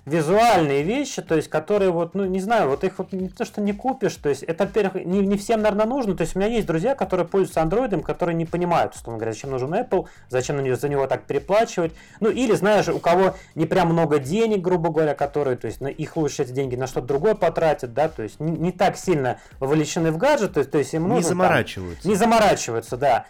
визуальные 0.07 0.83
вещи, 0.83 1.21
то 1.21 1.35
есть, 1.35 1.49
которые 1.49 1.91
вот, 1.91 2.15
ну, 2.15 2.23
не 2.25 2.39
знаю, 2.39 2.69
вот 2.69 2.85
их 2.85 2.97
вот 2.97 3.11
не 3.11 3.27
то, 3.27 3.43
что 3.43 3.59
не 3.59 3.73
купишь, 3.73 4.15
то 4.15 4.29
есть, 4.29 4.41
это, 4.41 4.63
во-первых, 4.63 5.05
не, 5.05 5.19
не 5.19 5.37
всем, 5.37 5.61
наверное, 5.61 5.85
нужно, 5.85 6.15
то 6.15 6.21
есть, 6.21 6.35
у 6.35 6.39
меня 6.39 6.49
есть 6.49 6.65
друзья, 6.65 6.95
которые 6.95 7.27
пользуются 7.27 7.61
андроидом, 7.61 8.01
которые 8.01 8.35
не 8.35 8.45
понимают, 8.45 8.95
условно 8.95 9.19
говоря, 9.19 9.33
зачем 9.33 9.51
нужен 9.51 9.73
Apple, 9.73 10.07
зачем 10.29 10.55
на 10.55 10.61
него, 10.61 10.77
за 10.77 10.87
него 10.87 11.05
так 11.07 11.23
переплачивать, 11.23 11.91
ну, 12.21 12.29
или, 12.29 12.53
знаешь, 12.53 12.87
у 12.87 12.99
кого 12.99 13.35
не 13.55 13.65
прям 13.65 13.89
много 13.89 14.19
денег, 14.19 14.61
грубо 14.61 14.91
говоря, 14.91 15.13
которые, 15.13 15.57
то 15.57 15.67
есть, 15.67 15.81
на 15.81 15.87
их 15.87 16.15
лучше 16.15 16.43
эти 16.43 16.51
деньги 16.51 16.75
на 16.75 16.87
что-то 16.87 17.07
другое 17.07 17.35
потратят, 17.35 17.93
да, 17.93 18.07
то 18.07 18.23
есть, 18.23 18.39
не, 18.39 18.57
не 18.57 18.71
так 18.71 18.97
сильно 18.97 19.41
вовлечены 19.59 20.11
в 20.11 20.17
гаджет, 20.17 20.53
то 20.53 20.61
есть, 20.61 20.71
то 20.71 20.77
есть 20.77 20.93
им 20.93 21.03
нужно... 21.03 21.17
Не 21.17 21.23
заморачиваются. 21.23 22.03
Там, 22.03 22.11
не 22.11 22.15
заморачиваются, 22.15 22.95
да. 22.95 23.25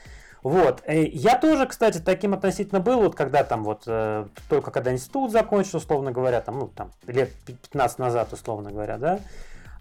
Вот. 0.47 0.81
Э, 0.85 1.03
я 1.03 1.37
тоже, 1.37 1.65
кстати, 1.65 1.97
таким 1.97 2.33
относительно 2.33 2.79
был, 2.79 3.01
вот 3.01 3.15
когда 3.15 3.43
там 3.43 3.65
вот 3.65 3.83
э, 3.85 4.25
только 4.49 4.71
когда 4.71 4.93
институт 4.93 5.31
закончил, 5.31 5.79
условно 5.79 6.13
говоря, 6.13 6.39
там, 6.39 6.59
ну, 6.59 6.67
там, 6.67 6.91
лет 7.05 7.33
15 7.45 7.99
назад, 7.99 8.31
условно 8.31 8.71
говоря, 8.71 8.97
да. 8.97 9.19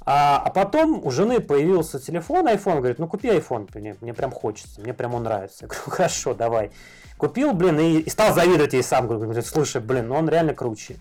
А, 0.04 0.42
а 0.44 0.50
потом 0.50 1.06
у 1.06 1.10
жены 1.12 1.38
появился 1.38 2.00
телефон, 2.00 2.48
iPhone, 2.48 2.78
говорит, 2.78 2.98
ну 2.98 3.06
купи 3.06 3.28
iPhone, 3.28 3.68
мне, 3.74 3.96
мне 4.00 4.12
прям 4.12 4.32
хочется, 4.32 4.80
мне 4.80 4.92
прям 4.92 5.14
он 5.14 5.22
нравится. 5.22 5.66
Я 5.66 5.68
говорю, 5.68 5.84
хорошо, 5.86 6.34
давай. 6.34 6.72
Купил, 7.16 7.52
блин, 7.52 7.78
и, 7.78 7.98
и 8.00 8.10
стал 8.10 8.34
завидовать 8.34 8.72
ей 8.72 8.82
сам, 8.82 9.06
говорю, 9.06 9.40
слушай, 9.42 9.80
блин, 9.80 10.08
ну 10.08 10.16
он 10.16 10.28
реально 10.28 10.52
круче. 10.54 10.96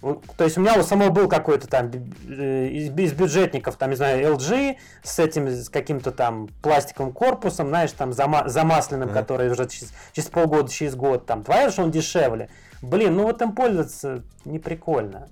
То 0.00 0.44
есть 0.44 0.58
у 0.58 0.60
меня 0.60 0.78
у 0.78 0.82
самого 0.82 1.10
был 1.10 1.28
какой-то 1.28 1.66
там 1.66 1.90
э, 2.28 2.66
из, 2.68 2.90
из 2.96 3.12
бюджетников, 3.12 3.76
там, 3.76 3.90
не 3.90 3.96
знаю, 3.96 4.34
LG 4.34 4.76
с 5.02 5.18
этим, 5.18 5.48
с 5.48 5.68
каким-то 5.68 6.12
там 6.12 6.48
пластиковым 6.62 7.12
корпусом, 7.12 7.68
знаешь, 7.68 7.92
там 7.92 8.12
зама 8.12 8.48
замасленным, 8.48 9.08
mm-hmm. 9.08 9.14
который 9.14 9.50
уже 9.50 9.66
через, 9.68 9.92
через 10.12 10.28
полгода, 10.28 10.70
через 10.70 10.94
год, 10.94 11.26
там, 11.26 11.42
твоя 11.42 11.70
что 11.70 11.82
он 11.82 11.90
дешевле. 11.90 12.50
Блин, 12.82 13.16
ну 13.16 13.24
вот 13.24 13.40
им 13.42 13.52
пользоваться 13.52 14.22
не 14.44 14.58
прикольно. 14.58 15.28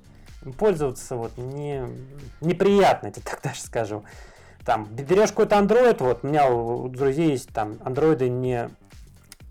Пользоваться 0.59 1.17
вот 1.17 1.37
не, 1.37 1.83
неприятно, 2.41 3.09
я 3.09 3.13
тебе 3.13 3.23
так 3.25 3.41
даже 3.43 3.61
скажу. 3.61 4.05
Там, 4.65 4.87
берешь 4.87 5.29
какой-то 5.29 5.57
Android, 5.57 5.97
вот, 6.03 6.21
у 6.23 6.27
меня 6.27 6.49
у, 6.49 6.85
у 6.85 6.89
друзей 6.89 7.33
есть 7.33 7.51
там 7.51 7.77
андроиды 7.85 8.31
не 8.31 8.71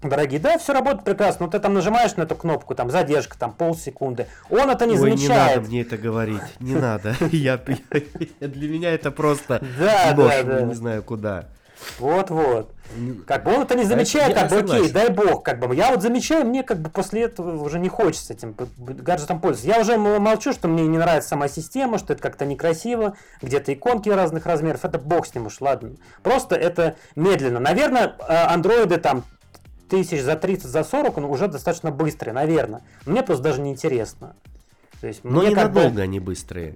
Дорогие, 0.09 0.39
да, 0.39 0.57
все 0.57 0.73
работает 0.73 1.03
прекрасно. 1.03 1.45
Но 1.45 1.51
ты 1.51 1.59
там 1.59 1.73
нажимаешь 1.73 2.15
на 2.15 2.23
эту 2.23 2.35
кнопку, 2.35 2.75
там 2.75 2.89
задержка, 2.89 3.37
там 3.37 3.53
полсекунды. 3.53 4.27
Он 4.49 4.69
это 4.69 4.85
не 4.85 4.93
Ой, 4.93 4.99
замечает. 4.99 5.21
не 5.21 5.55
надо 5.55 5.61
мне 5.67 5.81
это 5.81 5.97
говорить, 5.97 6.41
не 6.59 6.75
надо. 6.75 7.15
Я, 7.31 7.57
для 7.57 8.69
меня 8.69 8.91
это 8.91 9.11
просто 9.11 9.63
да, 9.79 10.13
да, 10.13 10.43
да. 10.43 10.61
не 10.61 10.73
знаю 10.73 11.03
куда. 11.03 11.45
Вот-вот. 11.99 12.71
Как 13.25 13.43
бы 13.43 13.53
он 13.53 13.63
это 13.63 13.75
не 13.75 13.83
замечает, 13.83 14.35
как 14.35 14.49
бы 14.49 14.57
окей, 14.57 14.91
дай 14.91 15.09
бог, 15.09 15.43
как 15.43 15.59
бы. 15.59 15.75
Я 15.75 15.91
вот 15.91 16.01
замечаю, 16.01 16.45
мне 16.45 16.63
как 16.63 16.79
бы 16.79 16.89
после 16.89 17.23
этого 17.23 17.63
уже 17.63 17.79
не 17.79 17.89
хочется 17.89 18.33
этим 18.33 18.55
гаджетом 18.77 19.39
пользоваться. 19.39 19.67
Я 19.67 19.81
уже 19.81 19.97
молчу, 19.97 20.53
что 20.53 20.67
мне 20.67 20.85
не 20.85 20.97
нравится 20.97 21.29
сама 21.29 21.47
система, 21.47 21.97
что 21.97 22.13
это 22.13 22.21
как-то 22.21 22.45
некрасиво, 22.45 23.15
где-то 23.41 23.73
иконки 23.73 24.09
разных 24.09 24.45
размеров, 24.45 24.85
это 24.85 24.99
бог 24.99 25.25
с 25.25 25.33
ним 25.33 25.47
уж, 25.47 25.59
ладно. 25.59 25.91
Просто 26.21 26.55
это 26.55 26.95
медленно. 27.15 27.59
Наверное, 27.59 28.15
а, 28.19 28.53
андроиды 28.53 28.97
там 28.97 29.23
тысяч 29.93 30.23
за 30.23 30.35
30, 30.35 30.65
за 30.65 30.83
40, 30.83 31.19
он 31.19 31.25
уже 31.25 31.47
достаточно 31.47 31.91
быстрый, 31.91 32.31
наверное. 32.31 32.81
Мне 33.05 33.21
просто 33.21 33.43
даже 33.43 33.61
не 33.61 33.69
интересно. 33.69 34.35
То 35.01 35.07
есть, 35.07 35.23
Но 35.23 35.41
мне 35.41 35.51
ненадолго 35.51 35.95
бы... 35.97 36.01
они 36.01 36.19
быстрые. 36.19 36.73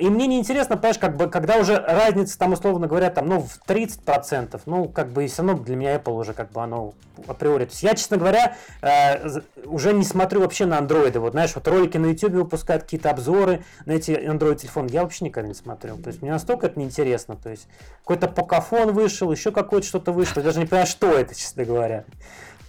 И 0.00 0.08
мне 0.08 0.26
не 0.26 0.38
интересно, 0.38 0.76
понимаешь, 0.76 0.98
как 0.98 1.14
бы, 1.16 1.28
когда 1.28 1.58
уже 1.58 1.76
разница, 1.76 2.38
там, 2.38 2.54
условно 2.54 2.86
говоря, 2.86 3.10
там, 3.10 3.28
ну, 3.28 3.40
в 3.40 3.60
30%, 3.68 4.58
ну, 4.64 4.88
как 4.88 5.10
бы, 5.10 5.24
и 5.24 5.26
все 5.26 5.42
равно 5.42 5.62
для 5.62 5.76
меня 5.76 5.96
Apple 5.96 6.18
уже, 6.18 6.32
как 6.32 6.52
бы, 6.52 6.62
оно 6.62 6.94
априори. 7.26 7.66
То 7.66 7.72
есть, 7.72 7.82
я, 7.82 7.94
честно 7.94 8.16
говоря, 8.16 8.56
э, 8.80 9.40
уже 9.66 9.92
не 9.92 10.04
смотрю 10.04 10.40
вообще 10.40 10.64
на 10.64 10.78
андроиды. 10.78 11.20
Вот, 11.20 11.32
знаешь, 11.32 11.54
вот 11.54 11.68
ролики 11.68 11.98
на 11.98 12.06
YouTube 12.06 12.32
выпускают 12.32 12.84
какие-то 12.84 13.10
обзоры 13.10 13.62
на 13.84 13.92
эти 13.92 14.12
Android 14.12 14.56
телефоны. 14.56 14.88
Я 14.90 15.02
вообще 15.02 15.26
никогда 15.26 15.48
не 15.48 15.54
смотрел. 15.54 15.98
То 15.98 16.08
есть, 16.08 16.22
мне 16.22 16.30
настолько 16.30 16.68
это 16.68 16.78
неинтересно. 16.78 17.36
То 17.36 17.50
есть, 17.50 17.68
какой-то 18.04 18.28
покафон 18.28 18.92
вышел, 18.92 19.30
еще 19.30 19.52
какое-то 19.52 19.86
что-то 19.86 20.12
вышло. 20.12 20.40
Я 20.40 20.46
даже 20.46 20.60
не 20.60 20.66
понимаю, 20.66 20.86
что 20.86 21.12
это, 21.12 21.34
честно 21.34 21.64
говоря. 21.64 22.04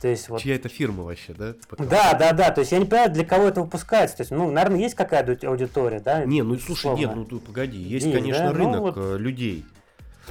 То 0.02 0.08
есть, 0.08 0.30
вот... 0.30 0.42
Чья 0.42 0.56
это 0.56 0.70
фирма 0.70 1.04
вообще, 1.04 1.34
да? 1.34 1.56
Да, 1.78 2.14
да, 2.14 2.34
да. 2.34 2.52
То 2.52 2.62
есть 2.62 2.72
я 2.72 2.80
не 2.80 2.86
понимаю, 2.86 3.12
для 3.12 3.26
кого 3.26 3.46
это 3.48 3.62
выпускается. 3.62 4.18
То 4.18 4.22
есть, 4.22 4.32
ну, 4.32 4.52
наверное, 4.52 4.80
есть 4.80 4.96
какая-то 4.96 5.48
аудитория, 5.48 6.00
да? 6.00 6.26
Не, 6.26 6.44
ну 6.44 6.58
слушай, 6.58 6.94
нет, 6.96 7.16
ну 7.16 7.26
ты 7.26 7.38
погоди, 7.38 7.78
есть, 7.78 8.06
есть 8.06 8.18
конечно, 8.18 8.46
да? 8.46 8.52
Ну, 8.52 8.58
рынок 8.58 8.76
ну, 8.76 8.82
вот... 8.82 8.98
Э, 8.98 9.18
людей. 9.18 9.66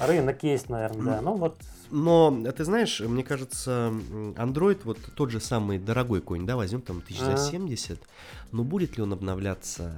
Рынок 0.01 0.43
есть, 0.43 0.69
наверное, 0.69 1.05
да. 1.05 1.21
Ну 1.21 1.37
вот. 1.37 1.57
Но 1.91 2.43
ты 2.57 2.65
знаешь, 2.65 3.01
мне 3.01 3.23
кажется, 3.23 3.93
Android, 4.37 4.81
вот 4.85 4.99
тот 5.15 5.31
же 5.31 5.41
самый 5.41 5.79
дорогой 5.79 6.21
конь, 6.21 6.47
да, 6.47 6.57
возьмем 6.57 6.83
там 6.83 7.01
тысяч 7.01 7.21
за 7.21 7.37
70, 7.37 8.01
но 8.53 8.65
будет 8.65 8.97
ли 8.97 9.03
он 9.03 9.13
обновляться 9.13 9.95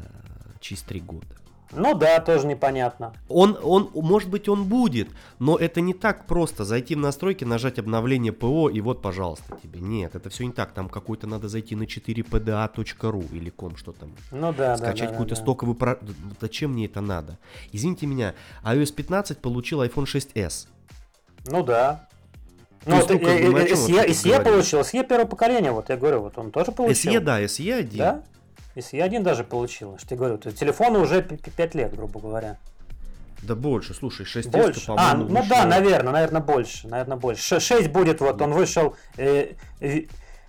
через 0.61 0.83
три 0.83 1.01
года? 1.01 1.27
Ну 1.73 1.95
да, 1.95 2.21
тоже 2.21 2.47
непонятно. 2.47 3.13
Он, 3.29 3.59
он, 3.63 3.91
может 3.95 4.31
быть, 4.31 4.49
он 4.49 4.65
будет, 4.65 5.09
но 5.39 5.57
это 5.57 5.81
не 5.81 5.95
так 5.95 6.27
просто. 6.27 6.65
Зайти 6.65 6.95
в 6.95 6.99
настройки, 6.99 7.45
нажать 7.45 7.79
обновление 7.79 8.33
ПО 8.33 8.69
и 8.69 8.81
вот, 8.81 9.03
пожалуйста, 9.03 9.59
тебе. 9.63 9.81
Нет, 9.81 10.15
это 10.15 10.31
все 10.31 10.45
не 10.45 10.53
так. 10.53 10.73
Там 10.73 10.89
какой-то 10.89 11.27
надо 11.27 11.49
зайти 11.49 11.75
на 11.75 11.83
4pda.ru 11.83 13.35
или 13.35 13.51
ком, 13.51 13.77
что 13.77 13.93
там. 13.93 14.13
Ну 14.31 14.53
да, 14.53 14.77
Скачать 14.77 15.09
да, 15.09 15.13
какую-то 15.13 15.35
да, 15.35 15.41
стоковую... 15.41 15.77
Про... 15.77 15.99
Зачем 16.41 16.73
мне 16.73 16.87
это 16.87 17.01
надо? 17.01 17.39
Извините 17.73 18.07
меня, 18.07 18.35
iOS 18.65 18.93
15 18.93 19.39
получил 19.39 19.83
iPhone 19.83 20.05
6s. 20.05 20.69
Ну 21.49 21.63
да. 21.63 22.09
Ну, 22.85 22.95
вот, 22.95 23.11
SE, 23.11 24.07
SE 24.11 24.45
получил, 24.45 24.81
SE 24.81 25.05
первого 25.05 25.27
поколения, 25.27 25.73
вот 25.73 25.89
я 25.89 25.97
говорю, 25.97 26.21
вот 26.21 26.39
он 26.39 26.53
тоже 26.53 26.71
получил. 26.71 27.13
SE, 27.13 27.21
да, 27.21 27.43
SE 27.43 27.73
1. 27.73 27.99
Да? 27.99 28.23
SE 28.77 29.01
1 29.01 29.23
даже 29.23 29.43
получил, 29.43 29.99
что 29.99 30.15
я 30.15 30.19
говорю, 30.19 30.39
то 30.39 30.53
телефону 30.53 31.01
уже 31.01 31.23
5 31.23 31.75
лет, 31.75 31.97
грубо 31.97 32.21
говоря. 32.21 32.59
Да 33.43 33.55
больше, 33.55 33.95
слушай, 33.95 34.27
6 34.27 34.51
больше. 34.51 34.81
S, 34.81 34.87
по-моему, 34.87 35.09
А, 35.09 35.15
ну 35.15 35.27
вышел... 35.27 35.49
да, 35.49 35.65
наверное, 35.67 36.12
наверное, 36.12 36.41
больше, 36.41 36.89
наверное, 36.89 37.17
больше. 37.17 37.61
6 37.61 37.91
будет, 37.91 38.21
вот, 38.21 38.41
он 38.41 38.53
вышел 38.53 38.97
э, 39.17 39.53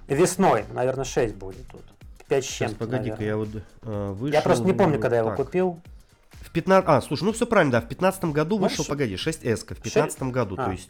весной, 0.08 0.66
наверное, 0.74 1.06
6 1.06 1.36
будет 1.36 1.68
тут. 1.68 1.84
5 2.28 2.44
с 2.44 2.48
чем 2.48 2.76
Погоди-ка, 2.76 3.24
я 3.24 3.38
вот 3.38 3.50
э, 3.84 4.12
вышел... 4.12 4.34
Я 4.34 4.42
просто 4.42 4.66
не 4.66 4.74
помню, 4.74 5.00
когда 5.00 5.18
я 5.18 5.24
его 5.24 5.36
купил. 5.36 5.80
В 6.42 6.52
15... 6.52 6.90
А, 6.90 7.02
слушай, 7.02 7.24
ну 7.24 7.32
все 7.32 7.46
правильно, 7.46 7.74
да, 7.74 7.82
в 7.82 7.88
15 7.88 8.26
году 8.26 8.58
вышел, 8.58 8.84
ну, 8.86 8.90
погоди, 8.90 9.16
6S, 9.16 9.64
в 9.64 9.82
15 9.82 9.94
6... 9.94 10.22
году, 10.24 10.56
а. 10.58 10.66
то 10.66 10.72
есть 10.72 10.90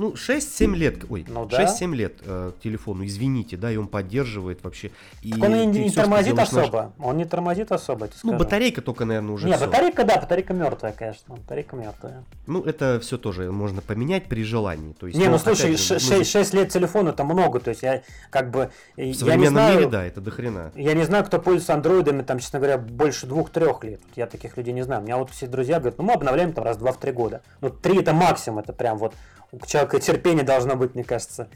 ну, 0.00 0.14
6-7 0.14 0.74
лет, 0.76 1.04
ой, 1.10 1.26
ну, 1.28 1.44
да. 1.44 1.66
6-7 1.66 1.94
лет 1.94 2.14
э, 2.24 2.52
телефону, 2.62 3.04
извините, 3.04 3.58
да, 3.58 3.70
и 3.70 3.76
он 3.76 3.86
поддерживает 3.86 4.64
вообще. 4.64 4.92
И 5.20 5.30
так 5.30 5.42
он 5.42 5.52
не, 5.52 5.66
не 5.66 5.90
тормозит 5.90 6.38
особо, 6.38 6.94
наш... 6.96 7.06
он 7.06 7.18
не 7.18 7.26
тормозит 7.26 7.70
особо, 7.70 8.08
Ну, 8.22 8.38
батарейка 8.38 8.80
только, 8.80 9.04
наверное, 9.04 9.34
уже 9.34 9.46
Не, 9.46 9.56
все. 9.56 9.66
батарейка, 9.66 10.04
да, 10.04 10.16
батарейка 10.16 10.54
мертвая, 10.54 10.92
конечно, 10.92 11.36
батарейка 11.36 11.76
мертвая. 11.76 12.24
Ну, 12.46 12.62
это 12.62 12.98
все 13.00 13.18
тоже 13.18 13.52
можно 13.52 13.82
поменять 13.82 14.24
при 14.24 14.42
желании. 14.42 14.94
То 14.94 15.06
есть, 15.06 15.18
не, 15.18 15.26
ну, 15.26 15.32
ну 15.32 15.38
слушай, 15.38 15.76
же, 15.76 15.98
6, 15.98 16.10
мы... 16.10 16.24
6 16.24 16.54
лет 16.54 16.70
телефону 16.70 17.10
это 17.10 17.22
много, 17.22 17.60
то 17.60 17.68
есть 17.68 17.82
я 17.82 18.00
как 18.30 18.50
бы... 18.50 18.70
В 18.96 19.00
я 19.02 19.12
современном 19.12 19.42
не 19.42 19.48
знаю, 19.50 19.78
мире, 19.80 19.90
да, 19.90 20.04
это 20.06 20.22
дохрена. 20.22 20.72
Я 20.76 20.94
не 20.94 21.04
знаю, 21.04 21.26
кто 21.26 21.38
пользуется 21.38 21.74
андроидами, 21.74 22.22
там, 22.22 22.38
честно 22.38 22.58
говоря, 22.58 22.78
больше 22.78 23.26
двух-трех 23.26 23.84
лет. 23.84 24.00
Я 24.16 24.26
таких 24.26 24.56
людей 24.56 24.72
не 24.72 24.82
знаю. 24.82 25.02
У 25.02 25.04
меня 25.04 25.18
вот 25.18 25.28
все 25.28 25.46
друзья 25.46 25.78
говорят, 25.78 25.98
ну, 25.98 26.04
мы 26.04 26.14
обновляем 26.14 26.54
там 26.54 26.64
раз 26.64 26.78
два 26.78 26.92
в 26.92 26.96
три 26.96 27.12
года. 27.12 27.42
Ну, 27.60 27.68
три 27.68 27.98
это 27.98 28.14
максимум, 28.14 28.60
это 28.60 28.72
прям 28.72 28.96
вот 28.96 29.12
у 29.52 29.66
человека 29.66 30.00
терпение 30.00 30.44
должно 30.44 30.76
быть, 30.76 30.94
мне 30.94 31.04
кажется. 31.04 31.48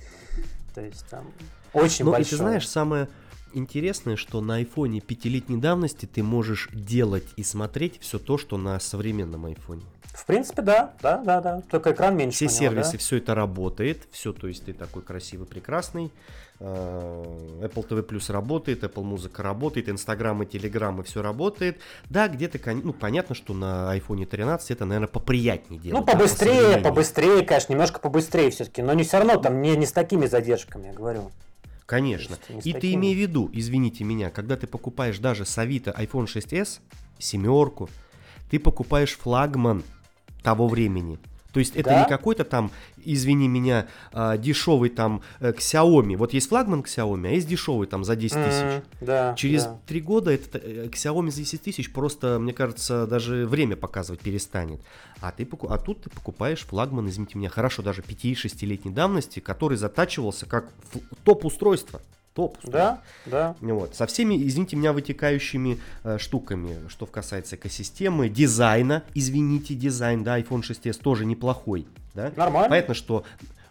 То 0.74 0.80
есть 0.80 1.06
там 1.08 1.32
очень 1.72 2.04
ну, 2.04 2.12
большое. 2.12 2.26
и 2.26 2.30
ты 2.30 2.36
знаешь, 2.36 2.68
самое 2.68 3.08
интересное, 3.52 4.16
что 4.16 4.40
на 4.40 4.56
айфоне 4.56 5.00
пятилетней 5.00 5.58
давности 5.58 6.06
ты 6.06 6.22
можешь 6.22 6.68
делать 6.72 7.26
и 7.36 7.42
смотреть 7.42 8.00
все 8.00 8.18
то, 8.18 8.38
что 8.38 8.56
на 8.56 8.78
современном 8.80 9.46
айфоне. 9.46 9.82
В 10.14 10.26
принципе, 10.26 10.62
да, 10.62 10.94
да, 11.02 11.18
да, 11.18 11.40
да. 11.40 11.62
Только 11.70 11.92
экран 11.92 12.16
меньше. 12.16 12.36
Все 12.36 12.48
сервисы, 12.48 12.92
да? 12.92 12.98
все 12.98 13.16
это 13.16 13.34
работает, 13.34 14.06
все, 14.12 14.32
то 14.32 14.46
есть 14.46 14.64
ты 14.64 14.72
такой 14.72 15.02
красивый, 15.02 15.46
прекрасный. 15.46 16.12
Э, 16.66 17.24
Apple 17.60 17.86
TV 17.86 18.06
Plus 18.06 18.32
работает, 18.32 18.84
Apple 18.84 19.02
Музыка 19.02 19.42
работает, 19.42 19.90
Instagram 19.90 20.44
и 20.44 20.46
Telegram 20.46 20.98
и 20.98 21.04
все 21.04 21.20
работает. 21.20 21.78
Да, 22.08 22.26
где-то, 22.26 22.58
ну, 22.72 22.94
понятно, 22.94 23.34
что 23.34 23.52
на 23.52 23.94
iPhone 23.94 24.24
13 24.24 24.70
это, 24.70 24.86
наверное, 24.86 25.08
поприятнее 25.08 25.78
делать. 25.78 26.00
Ну, 26.00 26.06
побыстрее, 26.10 26.76
да, 26.76 26.88
побыстрее, 26.88 27.44
конечно, 27.44 27.72
немножко 27.72 28.00
побыстрее 28.00 28.50
все-таки, 28.50 28.80
но 28.80 28.94
не 28.94 29.02
все 29.02 29.18
равно 29.18 29.36
там 29.36 29.60
не, 29.60 29.76
не 29.76 29.84
с 29.84 29.92
такими 29.92 30.24
задержками, 30.24 30.86
я 30.86 30.94
говорю. 30.94 31.32
Конечно. 31.84 32.36
И 32.48 32.72
такими. 32.72 32.80
ты 32.80 32.94
имей 32.94 33.14
в 33.14 33.18
виду, 33.18 33.50
извините 33.52 34.04
меня, 34.04 34.30
когда 34.30 34.56
ты 34.56 34.66
покупаешь 34.66 35.18
даже 35.18 35.44
с 35.44 35.58
Авито 35.58 35.90
iPhone 35.90 36.24
6s, 36.24 36.80
семерку, 37.18 37.90
ты 38.50 38.58
покупаешь 38.58 39.18
флагман 39.18 39.82
того 40.42 40.66
времени. 40.66 41.18
То 41.54 41.60
есть 41.60 41.76
это 41.76 41.90
да? 41.90 42.00
не 42.00 42.08
какой-то 42.08 42.42
там, 42.44 42.72
извини 42.96 43.46
меня, 43.46 43.86
а, 44.12 44.36
дешевый 44.36 44.90
там 44.90 45.22
э, 45.38 45.52
Xiaomi. 45.52 46.16
Вот 46.16 46.34
есть 46.34 46.48
флагман 46.48 46.80
Xiaomi, 46.80 47.28
а 47.28 47.30
есть 47.30 47.46
дешевый 47.46 47.86
там 47.86 48.02
за 48.02 48.16
10 48.16 48.32
тысяч. 48.44 48.62
Mm, 48.62 48.84
да, 49.00 49.34
Через 49.38 49.68
три 49.86 50.00
да. 50.00 50.06
года 50.06 50.32
это 50.32 50.58
э, 50.58 50.88
Xiaomi 50.88 51.30
за 51.30 51.38
10 51.38 51.62
тысяч 51.62 51.92
просто, 51.92 52.40
мне 52.40 52.52
кажется, 52.52 53.06
даже 53.06 53.46
время 53.46 53.76
показывать 53.76 54.20
перестанет. 54.20 54.80
А, 55.20 55.30
ты, 55.30 55.48
а 55.68 55.78
тут 55.78 56.02
ты 56.02 56.10
покупаешь 56.10 56.66
флагман, 56.66 57.08
извините 57.08 57.38
меня, 57.38 57.50
хорошо, 57.50 57.82
даже 57.82 58.02
5-6-летней 58.02 58.90
давности, 58.90 59.38
который 59.38 59.76
затачивался 59.76 60.46
как 60.46 60.72
топ-устройство 61.22 62.02
топ. 62.34 62.58
Да, 62.64 63.00
да. 63.26 63.56
Вот. 63.60 63.94
Со 63.94 64.06
всеми, 64.06 64.46
извините 64.46 64.76
меня, 64.76 64.92
вытекающими 64.92 65.78
э, 66.02 66.18
штуками, 66.18 66.88
что 66.88 67.06
касается 67.06 67.56
экосистемы, 67.56 68.28
дизайна, 68.28 69.04
извините, 69.14 69.74
дизайн, 69.74 70.24
да, 70.24 70.38
iPhone 70.38 70.62
6s 70.62 71.00
тоже 71.00 71.24
неплохой. 71.24 71.86
Да? 72.14 72.32
Нормально. 72.36 72.68
Понятно, 72.68 72.94
что 72.94 73.24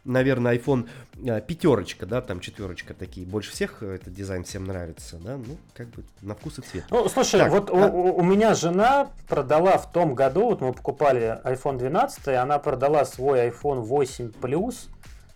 наверное, 0.05 0.57
iPhone 0.57 0.87
э, 1.23 1.41
пятерочка, 1.41 2.05
да, 2.05 2.21
там 2.21 2.39
четверочка 2.39 2.93
такие. 2.93 3.25
Больше 3.25 3.51
всех 3.51 3.83
этот 3.83 4.13
дизайн 4.13 4.43
всем 4.43 4.65
нравится, 4.65 5.17
да, 5.17 5.37
ну, 5.37 5.57
как 5.73 5.87
бы 5.89 6.03
на 6.21 6.35
вкус 6.35 6.59
и 6.59 6.61
цвет. 6.61 6.85
Ну, 6.89 7.07
слушай, 7.09 7.39
так, 7.39 7.51
вот 7.51 7.69
а... 7.69 7.73
у, 7.73 8.17
у 8.17 8.23
меня 8.23 8.53
жена 8.53 9.09
продала 9.27 9.77
в 9.77 9.91
том 9.91 10.13
году, 10.15 10.45
вот 10.45 10.61
мы 10.61 10.73
покупали 10.73 11.39
iPhone 11.43 11.77
12, 11.77 12.27
она 12.29 12.59
продала 12.59 13.05
свой 13.05 13.47
iPhone 13.49 13.79
8 13.81 14.31
Plus. 14.41 14.87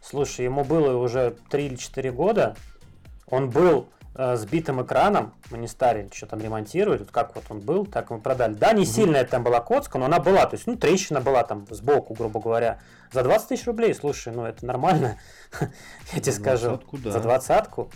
Слушай, 0.02 0.46
ему 0.46 0.64
было 0.64 0.98
уже 0.98 1.36
3 1.50 1.66
или 1.66 1.76
4 1.76 2.12
года, 2.12 2.56
он 3.30 3.50
был 3.50 3.88
э, 4.16 4.36
с 4.36 4.46
битым 4.46 4.82
экраном, 4.82 5.34
мы 5.52 5.58
не 5.58 5.68
стали 5.68 6.10
что 6.14 6.26
там 6.26 6.40
ремонтировать, 6.40 7.02
вот 7.02 7.12
как 7.12 7.36
вот 7.36 7.46
он 7.50 7.60
был, 7.60 7.86
так 7.86 8.10
мы 8.10 8.20
продали. 8.20 8.54
Да, 8.54 8.74
не 8.74 8.84
угу. 8.84 8.92
сильная 8.92 9.26
там 9.26 9.44
была 9.44 9.60
коцка, 9.60 9.98
но 9.98 10.06
она 10.06 10.20
была, 10.20 10.46
то 10.46 10.56
есть, 10.56 10.68
ну, 10.68 10.76
трещина 10.76 11.22
была 11.22 11.44
там 11.44 11.66
сбоку, 11.70 12.14
грубо 12.14 12.40
говоря. 12.40 12.80
За 13.12 13.24
20 13.24 13.48
тысяч 13.48 13.66
рублей, 13.66 13.94
слушай, 13.94 14.34
ну, 14.34 14.46
это 14.46 14.66
нормально, 14.66 15.18
я 16.14 16.20
тебе 16.20 16.34
скажу. 16.34 16.80
Да. 16.92 17.12
За 17.12 17.20
двадцатку. 17.20 17.90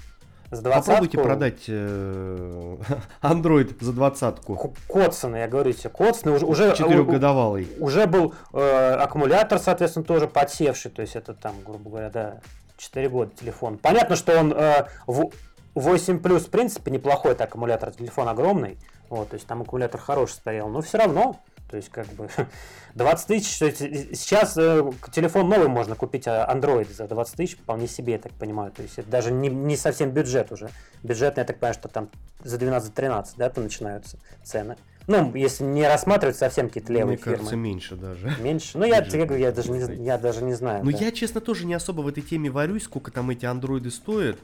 За 0.52 0.62
двадцатку. 0.62 0.92
Попробуйте 0.92 1.18
продать 1.18 1.64
э, 1.70 2.78
Android 3.22 3.82
за 3.82 3.94
двадцатку. 3.94 4.76
Коцаны, 4.90 5.38
я 5.38 5.48
говорю 5.48 5.72
тебе, 5.72 5.90
коцаны 5.90 6.36
уже... 6.36 6.46
уже 6.46 6.76
Четырехгодовалый. 6.76 7.70
Уже 7.80 8.06
был 8.06 8.34
э, 8.52 8.94
аккумулятор, 8.96 9.60
соответственно, 9.60 10.04
тоже 10.04 10.28
подсевший, 10.28 10.92
то 10.92 11.02
есть 11.02 11.16
это 11.16 11.34
там, 11.34 11.56
грубо 11.66 11.90
говоря, 11.90 12.10
да, 12.10 12.42
4 12.82 13.10
года 13.10 13.32
телефон. 13.36 13.78
Понятно, 13.78 14.16
что 14.16 14.38
он 14.40 14.52
э, 14.54 14.88
в 15.06 15.32
8 15.76 16.20
плюс, 16.20 16.46
в 16.46 16.50
принципе, 16.50 16.92
неплохой 16.92 17.34
это 17.34 17.44
аккумулятор, 17.44 17.92
телефон 17.92 18.28
огромный. 18.28 18.78
Вот, 19.10 19.30
то 19.30 19.36
есть 19.36 19.46
там 19.46 19.62
аккумулятор 19.62 20.00
хороший 20.00 20.34
стоял, 20.34 20.70
но 20.70 20.82
все 20.82 20.98
равно, 20.98 21.40
то 21.70 21.78
есть 21.78 21.90
как 21.90 22.08
бы 22.08 22.30
20 22.96 23.28
тысяч, 23.28 23.58
сейчас 23.58 24.58
э, 24.58 24.84
телефон 25.14 25.48
новый 25.50 25.68
можно 25.68 25.96
купить, 25.96 26.28
а 26.28 26.50
Android 26.52 26.92
за 26.92 27.08
20 27.08 27.36
тысяч 27.36 27.58
вполне 27.58 27.88
себе, 27.88 28.14
я 28.14 28.20
так 28.20 28.32
понимаю. 28.34 28.72
То 28.72 28.82
есть 28.82 28.98
это 28.98 29.10
даже 29.10 29.32
не, 29.32 29.50
не 29.50 29.78
совсем 29.78 30.12
бюджет 30.12 30.52
уже. 30.52 30.70
Бюджетный, 31.04 31.42
я 31.42 31.46
так 31.46 31.60
понимаю, 31.60 31.76
что 31.76 31.88
там 31.88 32.10
за 32.44 32.58
12-13, 32.58 33.34
да, 33.38 33.50
то 33.50 33.62
начинаются 33.62 34.18
цены. 34.44 34.76
Ну, 35.12 35.36
если 35.36 35.64
не 35.64 35.88
рассматривать 35.88 36.38
совсем 36.38 36.68
какие-то 36.68 36.94
левые 36.94 37.16
Мне 37.16 37.18
фирмы. 37.18 37.38
кажется, 37.38 37.56
меньше 37.56 37.96
даже. 37.96 38.36
Меньше? 38.40 38.78
Ну, 38.78 38.86
я, 38.86 39.04
я, 39.04 39.36
я, 39.36 39.52
даже 39.52 39.72
не, 39.72 40.06
я 40.06 40.18
даже 40.18 40.44
не 40.44 40.54
знаю. 40.54 40.84
Ну, 40.84 40.92
да. 40.92 40.98
я, 40.98 41.12
честно, 41.12 41.42
тоже 41.42 41.66
не 41.66 41.74
особо 41.74 42.02
в 42.02 42.08
этой 42.08 42.24
теме 42.24 42.50
варюсь, 42.50 42.84
сколько 42.84 43.12
там 43.12 43.30
эти 43.30 43.46
андроиды 43.46 43.92
стоят. 43.92 44.38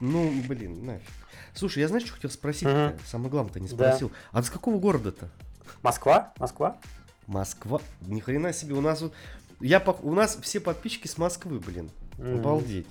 Ну, 0.00 0.32
блин, 0.48 0.84
нафиг. 0.84 1.02
Слушай, 1.54 1.80
я 1.80 1.88
знаешь, 1.88 2.04
что 2.04 2.14
хотел 2.14 2.30
спросить? 2.30 2.68
Угу. 2.68 2.98
Самое 3.06 3.30
главное-то 3.30 3.60
не 3.60 3.68
спросил. 3.68 4.08
Да. 4.08 4.38
А 4.38 4.42
с 4.42 4.50
какого 4.50 4.78
города-то? 4.78 5.28
Москва? 5.82 6.32
Москва? 6.38 6.78
Москва? 7.26 7.80
Ни 8.02 8.20
хрена 8.20 8.52
себе, 8.52 8.74
у 8.74 8.80
нас 8.80 9.00
вот... 9.00 9.12
Я, 9.60 9.82
у 10.02 10.12
нас 10.14 10.36
все 10.42 10.60
подписчики 10.60 11.06
с 11.06 11.16
Москвы, 11.16 11.60
блин. 11.60 11.90
Mm. 12.18 12.40
Обалдеть. 12.40 12.88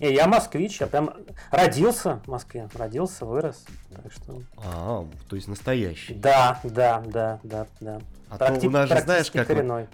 Не, 0.00 0.12
я 0.12 0.26
москвич, 0.26 0.80
я 0.80 0.86
прям 0.86 1.14
родился 1.50 2.20
в 2.24 2.28
Москве, 2.28 2.68
родился, 2.74 3.24
вырос. 3.24 3.64
Так 3.90 4.12
что... 4.12 4.42
А, 4.56 5.06
то 5.28 5.36
есть 5.36 5.48
настоящий. 5.48 6.14
Да, 6.14 6.60
да, 6.64 7.02
да, 7.06 7.38
да, 7.42 7.66
да. 7.80 8.00
А 8.28 8.38
Практи... 8.38 8.62
то 8.62 8.66
у 8.68 8.70
нас 8.70 8.88
же 8.88 9.00
знаешь, 9.00 9.30
как 9.30 9.46
коренной. 9.46 9.86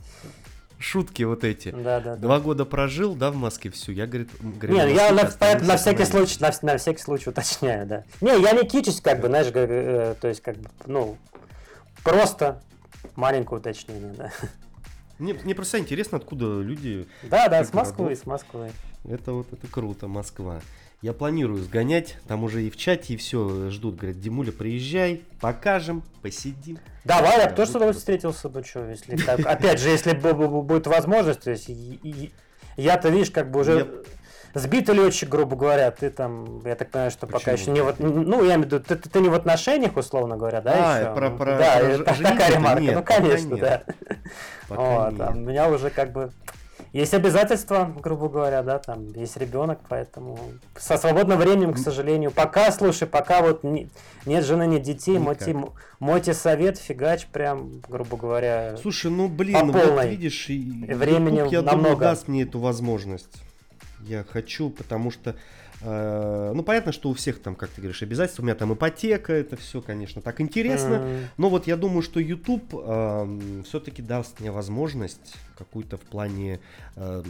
шутки 0.78 1.24
вот 1.24 1.44
эти. 1.44 1.70
Да, 1.70 2.00
да, 2.00 2.16
Два 2.16 2.38
да. 2.38 2.44
года 2.44 2.64
прожил, 2.64 3.14
да, 3.14 3.30
в 3.30 3.36
Москве 3.36 3.70
всю. 3.70 3.92
Я, 3.92 4.06
говорит, 4.06 4.30
говорю, 4.40 4.74
Нет, 4.74 4.90
я 4.96 5.12
на, 5.12 5.24
на, 5.24 5.58
на 5.60 5.76
всякий 5.76 6.04
случай, 6.04 6.38
на, 6.40 6.52
на 6.62 6.78
всякий 6.78 7.02
случай 7.02 7.30
уточняю, 7.30 7.86
да. 7.86 8.04
Не, 8.20 8.40
я 8.40 8.52
не 8.52 8.64
кичусь, 8.64 9.00
как 9.00 9.20
бы, 9.20 9.28
знаешь, 9.28 9.48
э, 9.52 10.14
то 10.20 10.28
есть, 10.28 10.40
как 10.40 10.56
бы, 10.56 10.70
ну, 10.86 11.18
просто 12.04 12.62
маленькое 13.16 13.60
уточнение, 13.60 14.14
да. 14.16 14.30
Мне, 15.18 15.34
мне 15.34 15.54
просто 15.54 15.78
интересно, 15.78 16.18
откуда 16.18 16.60
люди... 16.60 17.06
Да, 17.24 17.48
да, 17.48 17.64
с 17.64 17.72
Москвы, 17.72 18.14
с 18.14 18.24
Москвы. 18.24 18.70
Это 19.08 19.32
вот 19.32 19.52
это 19.52 19.66
круто, 19.66 20.06
Москва. 20.06 20.60
Я 21.00 21.12
планирую 21.12 21.62
сгонять, 21.62 22.16
там 22.26 22.42
уже 22.42 22.62
и 22.64 22.70
в 22.70 22.76
чате, 22.76 23.14
и 23.14 23.16
все 23.16 23.70
ждут, 23.70 23.96
говорят, 23.96 24.20
Димуля, 24.20 24.50
приезжай, 24.50 25.22
покажем, 25.40 26.02
посидим. 26.22 26.78
Давай, 27.04 27.38
я 27.38 27.50
тоже 27.50 27.70
с 27.70 27.72
тобой 27.72 27.92
встретился 27.92 28.48
бы, 28.48 28.64
что, 28.64 28.88
если 28.88 29.16
так. 29.16 29.40
Опять 29.46 29.80
же, 29.80 29.90
если 29.90 30.12
будет 30.12 30.86
возможность, 30.88 31.40
то 31.40 31.50
есть 31.50 31.70
я-то, 32.76 33.10
видишь, 33.10 33.30
как 33.30 33.50
бы 33.50 33.60
уже 33.60 34.04
сбитый 34.54 34.94
летчик, 34.94 35.28
грубо 35.28 35.56
говоря, 35.56 35.90
ты 35.90 36.10
там, 36.10 36.60
я 36.64 36.74
так 36.74 36.90
понимаю, 36.90 37.10
что 37.10 37.26
Почему? 37.26 37.38
пока 37.38 37.52
еще 37.52 37.70
не 37.70 37.80
вот, 37.80 38.00
ну, 38.00 38.44
я 38.44 38.54
имею 38.54 38.62
в 38.62 38.64
виду, 38.66 38.80
ты, 38.80 38.96
ты, 38.96 39.08
ты 39.08 39.20
не 39.20 39.28
в 39.28 39.34
отношениях, 39.34 39.96
условно 39.96 40.36
говоря, 40.36 40.60
да, 40.60 40.72
а, 40.74 41.00
еще? 41.00 41.14
Про, 41.14 41.30
про, 41.30 41.58
да, 41.58 41.76
про 41.76 41.86
это 41.86 42.04
такая 42.04 42.54
ремарка, 42.54 42.80
нет, 42.80 42.94
ну, 42.94 43.02
конечно, 43.04 43.56
да. 43.56 43.82
Вот, 44.68 45.20
а 45.20 45.32
у 45.34 45.38
меня 45.38 45.68
уже 45.68 45.90
как 45.90 46.12
бы 46.12 46.30
есть 46.92 47.12
обязательства, 47.12 47.92
грубо 48.00 48.28
говоря, 48.28 48.62
да, 48.62 48.78
там 48.78 49.12
есть 49.12 49.36
ребенок, 49.36 49.78
поэтому 49.88 50.38
со 50.76 50.96
свободным 50.96 51.38
временем, 51.38 51.74
к 51.74 51.78
сожалению, 51.78 52.30
пока, 52.30 52.72
слушай, 52.72 53.06
пока 53.06 53.42
вот 53.42 53.62
не, 53.62 53.90
нет 54.24 54.44
жены, 54.44 54.66
нет 54.66 54.82
детей, 54.82 55.18
мойте, 55.18 55.54
мойте 56.00 56.32
совет, 56.32 56.78
фигач, 56.78 57.26
прям, 57.26 57.80
грубо 57.88 58.16
говоря. 58.16 58.76
Слушай, 58.80 59.10
ну 59.10 59.28
блин, 59.28 59.72
по 59.72 59.78
вот 59.78 60.04
видишь, 60.06 60.46
времени 60.48 61.38
YouTube, 61.38 61.52
я 61.52 61.62
намного. 61.62 61.90
думаю, 61.90 61.96
даст 61.96 62.28
мне 62.28 62.42
эту 62.42 62.58
возможность. 62.58 63.42
Я 64.00 64.24
хочу, 64.24 64.70
потому 64.70 65.10
что 65.10 65.36
ну, 65.80 66.62
понятно, 66.64 66.90
что 66.90 67.10
у 67.10 67.14
всех 67.14 67.40
там, 67.40 67.54
как 67.54 67.70
ты 67.70 67.80
говоришь, 67.80 68.02
обязательства. 68.02 68.42
У 68.42 68.44
меня 68.44 68.56
там 68.56 68.74
ипотека, 68.74 69.32
это 69.32 69.56
все, 69.56 69.80
конечно, 69.80 70.20
так 70.20 70.40
интересно. 70.40 70.94
Mm-hmm. 70.94 71.24
Но 71.36 71.50
вот 71.50 71.66
я 71.66 71.76
думаю, 71.76 72.02
что 72.02 72.18
YouTube 72.18 72.74
э, 72.74 73.62
все-таки 73.64 74.02
даст 74.02 74.40
мне 74.40 74.50
возможность 74.50 75.36
какую-то 75.56 75.96
в 75.96 76.02
плане, 76.02 76.60
э, 76.96 77.22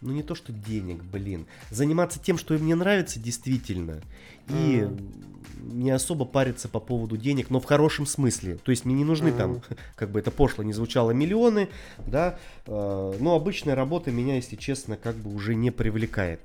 ну, 0.00 0.12
не 0.12 0.22
то 0.22 0.34
что 0.34 0.52
денег, 0.52 1.02
блин, 1.02 1.46
заниматься 1.70 2.20
тем, 2.20 2.38
что 2.38 2.54
мне 2.54 2.74
нравится 2.74 3.18
действительно. 3.18 4.00
И 4.48 4.52
mm-hmm. 4.52 5.72
не 5.72 5.90
особо 5.90 6.24
париться 6.26 6.68
по 6.68 6.78
поводу 6.78 7.16
денег, 7.16 7.50
но 7.50 7.58
в 7.58 7.64
хорошем 7.64 8.06
смысле. 8.06 8.56
То 8.56 8.70
есть 8.70 8.84
мне 8.84 8.94
не 8.94 9.04
нужны 9.04 9.28
mm-hmm. 9.28 9.36
там, 9.36 9.62
как 9.96 10.10
бы 10.10 10.20
это 10.20 10.30
пошло 10.30 10.62
не 10.62 10.72
звучало, 10.72 11.10
миллионы, 11.10 11.68
да. 12.06 12.38
Э, 12.66 13.14
но 13.18 13.34
обычная 13.34 13.74
работа 13.74 14.12
меня, 14.12 14.36
если 14.36 14.54
честно, 14.54 14.96
как 14.96 15.16
бы 15.16 15.34
уже 15.34 15.56
не 15.56 15.72
привлекает. 15.72 16.40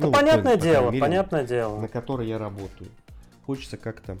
Ну, 0.00 0.06
ну 0.06 0.12
понятное 0.12 0.54
вот, 0.54 0.62
дело, 0.62 0.90
мере, 0.90 1.00
понятное 1.00 1.44
дело. 1.44 1.78
На 1.78 1.86
которой 1.86 2.26
я 2.26 2.38
работаю. 2.38 2.90
Хочется 3.44 3.76
как-то... 3.76 4.16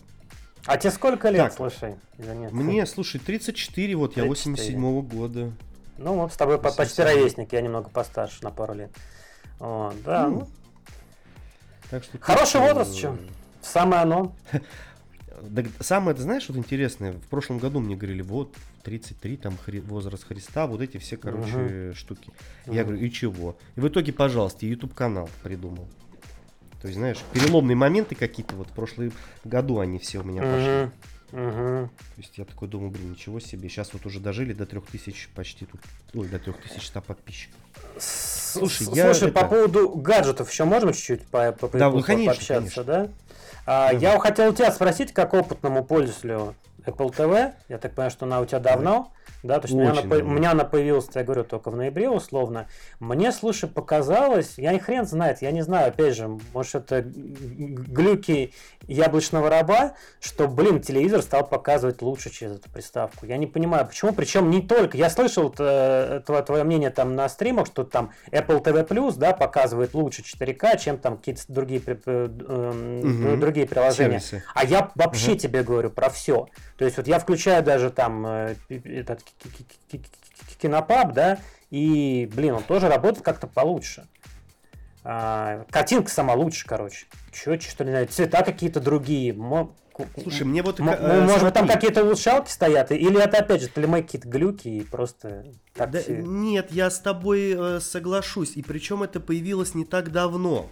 А 0.66 0.76
тебе 0.76 0.90
сколько 0.90 1.30
лет, 1.30 1.44
так, 1.44 1.52
слушай? 1.54 1.96
Нет. 2.18 2.52
Мне, 2.52 2.84
слушай, 2.86 3.18
34, 3.18 3.94
вот 3.96 4.14
34. 4.14 4.66
я 4.66 4.76
87-го 4.76 5.00
года. 5.00 5.52
Ну 5.96 6.16
вот 6.16 6.34
с 6.34 6.36
тобой 6.36 6.58
по 6.60 6.70
почти 6.70 7.02
ровесник, 7.02 7.54
я 7.54 7.62
немного 7.62 7.88
постарше 7.88 8.44
на 8.44 8.50
пару 8.50 8.74
лет. 8.74 8.90
О, 9.58 9.92
да, 10.04 10.28
ну. 10.28 10.40
ну. 10.40 10.48
Так 11.90 12.04
что 12.04 12.18
Хороший 12.20 12.60
возраст, 12.60 12.94
что? 12.94 13.16
Самое 13.62 14.02
оно. 14.02 14.36
Да, 15.42 15.62
самое, 15.80 16.14
ты 16.14 16.20
знаешь, 16.20 16.46
вот 16.50 16.58
интересное, 16.58 17.12
в 17.12 17.26
прошлом 17.28 17.58
году 17.58 17.80
мне 17.80 17.96
говорили, 17.96 18.20
вот, 18.20 18.54
33, 18.82 19.36
там, 19.36 19.56
хри, 19.56 19.80
возраст 19.80 20.24
Христа, 20.24 20.66
вот 20.66 20.80
эти 20.80 20.98
все, 20.98 21.16
короче, 21.16 21.52
uh-huh. 21.52 21.94
штуки. 21.94 22.30
Uh-huh. 22.66 22.74
Я 22.74 22.84
говорю, 22.84 23.00
и 23.00 23.10
чего? 23.10 23.56
И 23.76 23.80
в 23.80 23.88
итоге, 23.88 24.12
пожалуйста, 24.12 24.66
YouTube 24.66 24.94
канал 24.94 25.28
придумал. 25.42 25.88
То 26.80 26.88
есть, 26.88 26.98
знаешь, 26.98 27.18
переломные 27.32 27.76
моменты 27.76 28.14
какие-то, 28.14 28.54
вот 28.56 28.68
в 28.68 28.72
прошлом 28.72 29.12
году 29.44 29.80
они 29.80 29.98
все 29.98 30.20
у 30.20 30.24
меня 30.24 30.42
пошли. 30.42 30.90
Uh-huh. 31.32 31.86
То 31.86 32.16
есть 32.16 32.38
я 32.38 32.44
такой 32.44 32.66
думаю, 32.66 32.90
блин, 32.90 33.12
ничего 33.12 33.38
себе. 33.38 33.68
Сейчас 33.68 33.92
вот 33.92 34.04
уже 34.06 34.18
дожили 34.18 34.52
до 34.52 34.66
3000 34.66 35.28
почти 35.34 35.66
тут. 35.66 35.80
Ой, 36.14 36.26
до 36.26 36.40
3100 36.40 37.00
подписчиков. 37.02 37.56
Слушай, 37.98 38.88
я 38.94 39.12
Слушай, 39.12 39.28
это... 39.28 39.40
по 39.40 39.46
поводу 39.46 39.90
гаджетов 39.90 40.50
еще 40.50 40.64
можем 40.64 40.92
чуть-чуть 40.92 41.26
по, 41.28 41.52
по, 41.52 41.68
да, 41.68 41.90
по, 41.90 42.02
конечно, 42.02 42.32
пообщаться, 42.32 42.82
конечно. 42.82 42.84
да? 42.84 43.08
А, 43.66 43.92
я 43.92 44.18
хотел 44.18 44.50
у 44.50 44.52
тебя 44.52 44.72
спросить, 44.72 45.12
как 45.12 45.34
опытному 45.34 45.84
пользователю 45.84 46.56
Apple 46.86 47.14
TV, 47.14 47.52
я 47.68 47.78
так 47.78 47.94
понимаю, 47.94 48.10
что 48.10 48.26
она 48.26 48.40
у 48.40 48.46
тебя 48.46 48.60
давно. 48.60 49.12
Да, 49.42 49.58
то 49.58 49.66
есть 49.66 49.74
у 49.74 49.78
меня, 49.78 49.92
она, 49.92 50.02
у 50.02 50.28
меня 50.28 50.50
она 50.50 50.64
появилась, 50.64 51.08
я 51.14 51.24
говорю, 51.24 51.44
только 51.44 51.70
в 51.70 51.76
ноябре 51.76 52.10
условно. 52.10 52.66
Мне, 52.98 53.32
слушай, 53.32 53.68
показалось, 53.68 54.54
я 54.58 54.72
не 54.72 54.78
хрен 54.78 55.06
знает, 55.06 55.40
я 55.40 55.50
не 55.50 55.62
знаю, 55.62 55.88
опять 55.88 56.14
же, 56.14 56.28
может 56.52 56.74
это 56.74 57.02
глюки 57.02 58.52
яблочного 58.86 59.48
раба, 59.48 59.94
что, 60.20 60.46
блин, 60.46 60.80
телевизор 60.80 61.22
стал 61.22 61.46
показывать 61.46 62.02
лучше 62.02 62.30
через 62.30 62.56
эту 62.56 62.70
приставку. 62.70 63.24
Я 63.24 63.38
не 63.38 63.46
понимаю, 63.46 63.86
почему, 63.86 64.12
причем 64.12 64.50
не 64.50 64.60
только, 64.60 64.98
я 64.98 65.08
слышал 65.08 65.54
э, 65.58 66.20
твое, 66.26 66.42
твое 66.42 66.64
мнение 66.64 66.90
там 66.90 67.14
на 67.14 67.28
стримах, 67.28 67.66
что 67.66 67.84
там 67.84 68.12
Apple 68.30 68.62
TV 68.62 68.86
Plus, 68.86 69.16
да, 69.16 69.32
показывает 69.32 69.94
лучше 69.94 70.22
4К, 70.22 70.78
чем 70.78 70.98
там 70.98 71.16
какие-то 71.16 71.42
другие, 71.48 71.80
э, 71.86 72.26
угу. 72.26 73.40
другие 73.40 73.66
приложения. 73.66 74.20
Сервисы. 74.20 74.44
А 74.54 74.64
я 74.64 74.90
вообще 74.94 75.32
угу. 75.32 75.38
тебе 75.38 75.62
говорю 75.62 75.90
про 75.90 76.10
все. 76.10 76.48
То 76.80 76.86
есть 76.86 76.96
вот 76.96 77.06
я 77.06 77.18
включаю 77.18 77.62
даже 77.62 77.90
там 77.90 78.26
этот 78.26 79.22
кинопаб, 80.62 81.12
да, 81.12 81.38
и, 81.68 82.26
блин, 82.34 82.54
он 82.54 82.62
тоже 82.62 82.88
работает 82.88 83.22
как-то 83.22 83.46
получше. 83.46 84.08
А, 85.04 85.66
картинка 85.70 86.10
сама 86.10 86.32
лучше, 86.32 86.66
короче. 86.66 87.04
Четче, 87.32 87.68
что 87.68 87.84
ли, 87.84 88.06
цвета 88.06 88.42
какие-то 88.42 88.80
другие. 88.80 89.36
Слушай, 90.22 90.44
мне 90.44 90.62
вот... 90.62 90.80
Э, 90.80 91.20
может 91.26 91.42
быть, 91.44 91.52
там 91.52 91.68
какие-то 91.68 92.02
улучшалки 92.02 92.48
стоят? 92.48 92.92
Или 92.92 93.22
это, 93.22 93.40
опять 93.40 93.60
же, 93.60 93.68
телемейк 93.68 94.06
какие-то 94.06 94.28
глюки 94.28 94.68
и 94.68 94.80
просто... 94.80 95.44
Так 95.74 95.90
да, 95.90 96.00
все... 96.00 96.16
Нет, 96.16 96.72
я 96.72 96.88
с 96.88 96.98
тобой 96.98 97.54
э, 97.58 97.80
соглашусь. 97.80 98.56
И 98.56 98.62
причем 98.62 99.02
это 99.02 99.20
появилось 99.20 99.74
не 99.74 99.84
так 99.84 100.12
давно. 100.12 100.70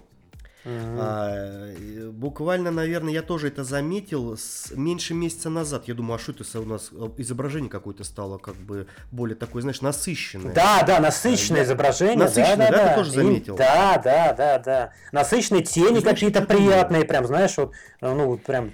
А, 0.70 1.74
буквально, 2.10 2.70
наверное, 2.70 3.12
я 3.12 3.22
тоже 3.22 3.48
это 3.48 3.64
заметил 3.64 4.36
с, 4.36 4.72
меньше 4.74 5.14
месяца 5.14 5.50
назад. 5.50 5.88
Я 5.88 5.94
думаю, 5.94 6.16
а 6.16 6.18
что 6.18 6.32
это 6.32 6.60
у 6.60 6.64
нас 6.64 6.90
э, 6.92 7.08
изображение 7.18 7.70
какое-то 7.70 8.04
стало 8.04 8.38
как 8.38 8.56
бы 8.56 8.86
более 9.10 9.36
такое, 9.36 9.62
знаешь, 9.62 9.80
насыщенное. 9.80 10.52
Да, 10.52 10.82
да, 10.86 11.00
насыщенное 11.00 11.64
изображение. 11.64 12.18
Насыщенное, 12.18 12.70
да, 12.70 12.76
да, 12.76 12.84
да, 12.84 12.88
ты 12.88 12.94
тоже 12.96 13.12
заметил? 13.12 13.54
И, 13.54 13.58
да, 13.58 14.00
да, 14.02 14.32
да, 14.32 14.58
да. 14.58 14.92
Насыщенные 15.12 15.62
тени 15.62 16.00
какие-то 16.00 16.42
приятные, 16.42 17.04
прям, 17.04 17.26
знаешь, 17.26 17.56
вот, 17.56 17.72
э, 18.00 18.14
ну, 18.14 18.26
вот 18.26 18.42
прям 18.42 18.70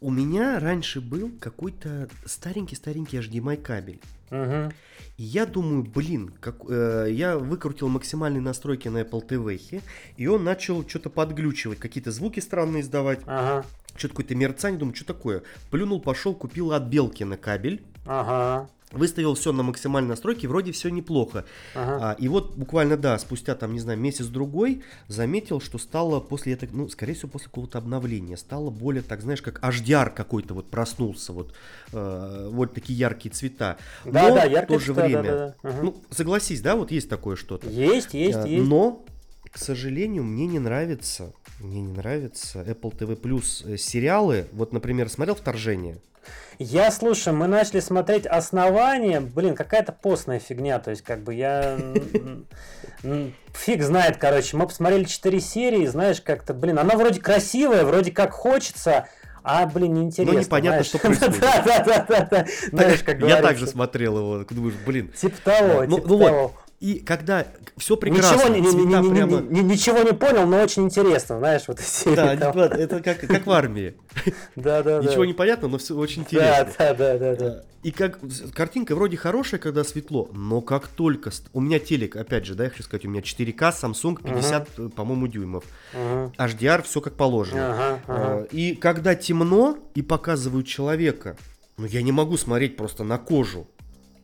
у 0.00 0.10
меня 0.10 0.60
раньше 0.60 1.00
был 1.00 1.32
какой-то 1.40 2.08
старенький-старенький 2.26 3.18
HDMI 3.18 3.56
кабель. 3.56 4.00
Угу. 4.30 4.72
И 5.16 5.22
я 5.22 5.46
думаю, 5.46 5.82
блин, 5.82 6.32
как, 6.40 6.56
э, 6.68 7.08
я 7.10 7.38
выкрутил 7.38 7.88
максимальные 7.88 8.42
настройки 8.42 8.88
на 8.88 9.02
Apple 9.02 9.26
TV, 9.26 9.82
и 10.16 10.26
он 10.26 10.44
начал 10.44 10.86
что-то 10.86 11.10
подглючивать, 11.10 11.78
какие-то 11.78 12.10
звуки 12.10 12.40
странные 12.40 12.82
издавать. 12.82 13.20
Ага. 13.26 13.64
Что-то 13.96 14.08
какое-то 14.08 14.34
мерцание, 14.34 14.78
думаю, 14.78 14.94
что 14.94 15.06
такое? 15.06 15.42
Плюнул, 15.70 16.00
пошел, 16.00 16.34
купил 16.34 16.72
от 16.72 16.84
Белки 16.84 17.24
на 17.24 17.38
кабель. 17.38 17.82
Ага. 18.06 18.68
Выставил 18.92 19.34
все 19.34 19.52
на 19.52 19.64
максимальной 19.64 20.10
настройке, 20.10 20.46
вроде 20.46 20.70
все 20.70 20.90
неплохо. 20.90 21.44
Ага. 21.74 22.12
А, 22.12 22.16
и 22.20 22.28
вот 22.28 22.54
буквально, 22.54 22.96
да, 22.96 23.18
спустя 23.18 23.56
там, 23.56 23.72
не 23.72 23.80
знаю, 23.80 23.98
месяц-другой, 23.98 24.82
заметил, 25.08 25.60
что 25.60 25.78
стало 25.78 26.20
после 26.20 26.52
этого, 26.52 26.70
ну, 26.72 26.88
скорее 26.88 27.14
всего, 27.14 27.30
после 27.30 27.46
какого-то 27.48 27.78
обновления, 27.78 28.36
стало 28.36 28.70
более, 28.70 29.02
так 29.02 29.22
знаешь, 29.22 29.42
как 29.42 29.60
HDR 29.60 30.10
какой-то 30.10 30.54
вот 30.54 30.70
проснулся, 30.70 31.32
вот, 31.32 31.52
э, 31.92 32.48
вот 32.52 32.74
такие 32.74 32.96
яркие 32.96 33.34
цвета. 33.34 33.76
Да, 34.04 34.28
но 34.28 34.34
да, 34.36 34.62
в 34.62 34.66
то 34.66 34.78
же 34.78 34.94
цвета, 34.94 35.00
время, 35.00 35.22
да, 35.22 35.54
да, 35.62 35.70
да. 35.70 35.82
ну, 35.82 35.96
согласись, 36.10 36.60
да, 36.60 36.76
вот 36.76 36.92
есть 36.92 37.08
такое 37.08 37.34
что-то. 37.34 37.68
Есть, 37.68 38.14
есть, 38.14 38.38
а, 38.38 38.46
есть. 38.46 38.68
Но, 38.68 39.04
к 39.56 39.58
сожалению, 39.58 40.22
мне 40.22 40.46
не 40.46 40.58
нравится, 40.58 41.32
мне 41.60 41.80
не 41.80 41.90
нравится 41.90 42.60
Apple 42.60 42.94
TV 42.94 43.18
Plus 43.18 43.66
э, 43.66 43.78
сериалы. 43.78 44.48
Вот, 44.52 44.74
например, 44.74 45.08
смотрел 45.08 45.34
«Вторжение»? 45.34 45.96
Я, 46.58 46.90
слушай, 46.90 47.32
мы 47.32 47.46
начали 47.46 47.80
смотреть 47.80 48.26
основание, 48.26 49.20
блин, 49.20 49.54
какая-то 49.54 49.92
постная 49.92 50.40
фигня, 50.40 50.78
то 50.78 50.90
есть, 50.90 51.00
как 51.00 51.22
бы 51.22 51.32
я... 51.32 51.78
Фиг 53.54 53.82
знает, 53.82 54.18
короче, 54.18 54.58
мы 54.58 54.66
посмотрели 54.66 55.04
4 55.04 55.40
серии, 55.40 55.86
знаешь, 55.86 56.20
как-то, 56.20 56.52
блин, 56.52 56.78
она 56.78 56.94
вроде 56.94 57.22
красивая, 57.22 57.86
вроде 57.86 58.12
как 58.12 58.32
хочется, 58.32 59.08
а, 59.42 59.64
блин, 59.64 59.94
неинтересно. 59.94 60.34
Ну, 60.34 60.40
непонятно, 60.40 60.84
что 60.84 60.98
происходит. 60.98 61.40
Да, 61.40 61.62
да, 61.64 62.06
да, 62.06 62.28
да. 62.30 62.46
Знаешь, 62.72 63.02
как 63.02 63.22
Я 63.22 63.40
также 63.40 63.66
смотрел 63.66 64.18
его, 64.18 64.44
думаешь, 64.50 64.74
блин. 64.84 65.10
Типа 65.16 65.36
того, 65.42 65.84
ну, 65.86 65.96
типа 65.96 66.08
ну 66.08 66.18
того. 66.18 66.54
И 66.78 66.98
когда 66.98 67.46
все 67.78 67.96
прекрасно, 67.96 68.50
ничего 68.50 68.70
не, 68.70 68.84
не, 68.84 69.08
не, 69.08 69.14
прямо... 69.14 69.40
не, 69.40 69.62
ничего 69.62 70.02
не 70.02 70.12
понял, 70.12 70.46
но 70.46 70.60
очень 70.62 70.84
интересно, 70.84 71.38
знаешь, 71.38 71.62
вот 71.68 71.80
эти 71.80 72.14
Да, 72.14 72.34
это 72.34 73.02
как, 73.02 73.20
как 73.20 73.46
в 73.46 73.50
армии. 73.50 73.94
Да, 74.56 74.82
да, 74.82 75.00
Ничего 75.00 75.24
не 75.24 75.32
понятно, 75.32 75.68
но 75.68 75.78
все 75.78 75.96
очень 75.96 76.22
интересно. 76.22 76.68
Да, 76.78 76.94
да, 76.94 77.18
да, 77.18 77.36
да. 77.36 77.62
И 77.82 77.92
как 77.92 78.18
картинка 78.52 78.96
вроде 78.96 79.16
хорошая, 79.16 79.60
когда 79.60 79.84
светло, 79.84 80.28
но 80.32 80.60
как 80.60 80.88
только 80.88 81.30
у 81.52 81.60
меня 81.60 81.78
телек, 81.78 82.16
опять 82.16 82.44
же, 82.44 82.54
да, 82.54 82.64
я 82.64 82.70
хочу 82.70 82.82
сказать, 82.82 83.06
у 83.06 83.08
меня 83.08 83.20
4К, 83.20 83.72
Samsung 83.72 84.22
50, 84.22 84.68
uh-huh. 84.68 84.88
по-моему, 84.90 85.28
дюймов. 85.28 85.64
HDR, 85.94 86.82
все 86.82 87.00
как 87.00 87.14
положено. 87.14 88.00
Uh-huh. 88.08 88.48
И 88.50 88.74
когда 88.74 89.14
темно 89.14 89.78
и 89.94 90.02
показывают 90.02 90.66
человека, 90.66 91.36
ну 91.76 91.86
я 91.86 92.02
не 92.02 92.12
могу 92.12 92.36
смотреть 92.36 92.76
просто 92.76 93.04
на 93.04 93.18
кожу. 93.18 93.68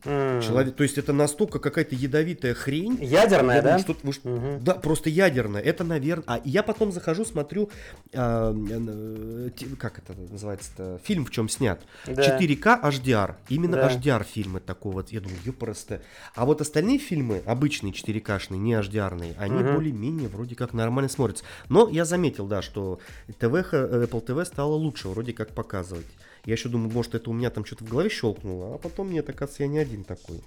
Mm. 0.05 0.41
Человек, 0.41 0.75
то 0.75 0.83
есть 0.83 0.97
это 0.97 1.13
настолько 1.13 1.59
какая-то 1.59 1.95
ядовитая 1.95 2.53
хрень. 2.53 2.97
Ядерная, 3.01 3.61
да? 3.61 3.77
Думаю, 3.79 4.13
что, 4.13 4.29
вы, 4.29 4.35
угу. 4.35 4.59
Да, 4.61 4.75
просто 4.75 5.09
ядерная. 5.09 5.61
Это, 5.61 5.83
наверное... 5.83 6.25
А 6.27 6.41
я 6.43 6.63
потом 6.63 6.91
захожу, 6.91 7.25
смотрю, 7.25 7.69
а, 8.13 8.53
э, 8.53 9.49
как 9.77 9.99
это 9.99 10.13
называется-то, 10.13 10.99
фильм 11.03 11.25
в 11.25 11.31
чем 11.31 11.47
снят. 11.49 11.81
Да. 12.05 12.37
4К 12.39 12.81
HDR. 12.83 13.35
Именно 13.49 13.77
да. 13.77 13.89
HDR 13.89 14.25
фильмы 14.25 14.59
такого. 14.59 15.05
Я 15.09 15.21
думаю, 15.21 15.39
просто. 15.53 16.01
А 16.35 16.45
вот 16.45 16.61
остальные 16.61 16.99
фильмы, 16.99 17.41
обычные 17.45 17.93
4К-шные, 17.93 18.57
не 18.57 18.73
HDR-ные, 18.73 19.35
они 19.37 19.63
угу. 19.63 19.73
более-менее 19.73 20.27
вроде 20.27 20.55
как 20.55 20.73
нормально 20.73 21.09
смотрятся. 21.09 21.45
Но 21.69 21.87
я 21.87 22.05
заметил, 22.05 22.47
да, 22.47 22.61
что 22.61 22.99
ТВ, 23.39 23.73
Apple 23.73 24.25
TV 24.25 24.45
стало 24.45 24.73
лучше 24.73 25.07
вроде 25.07 25.33
как 25.33 25.49
показывать. 25.49 26.05
Я 26.45 26.53
еще 26.53 26.69
думаю, 26.69 26.91
может, 26.91 27.15
это 27.15 27.29
у 27.29 27.33
меня 27.33 27.49
там 27.49 27.63
что-то 27.63 27.85
в 27.85 27.89
голове 27.89 28.09
щелкнуло, 28.09 28.75
а 28.75 28.77
потом 28.77 29.11
нет, 29.11 29.29
оказывается, 29.29 29.63
я 29.63 29.69
не 29.69 29.79
один 29.79 30.03
такой. 30.03 30.43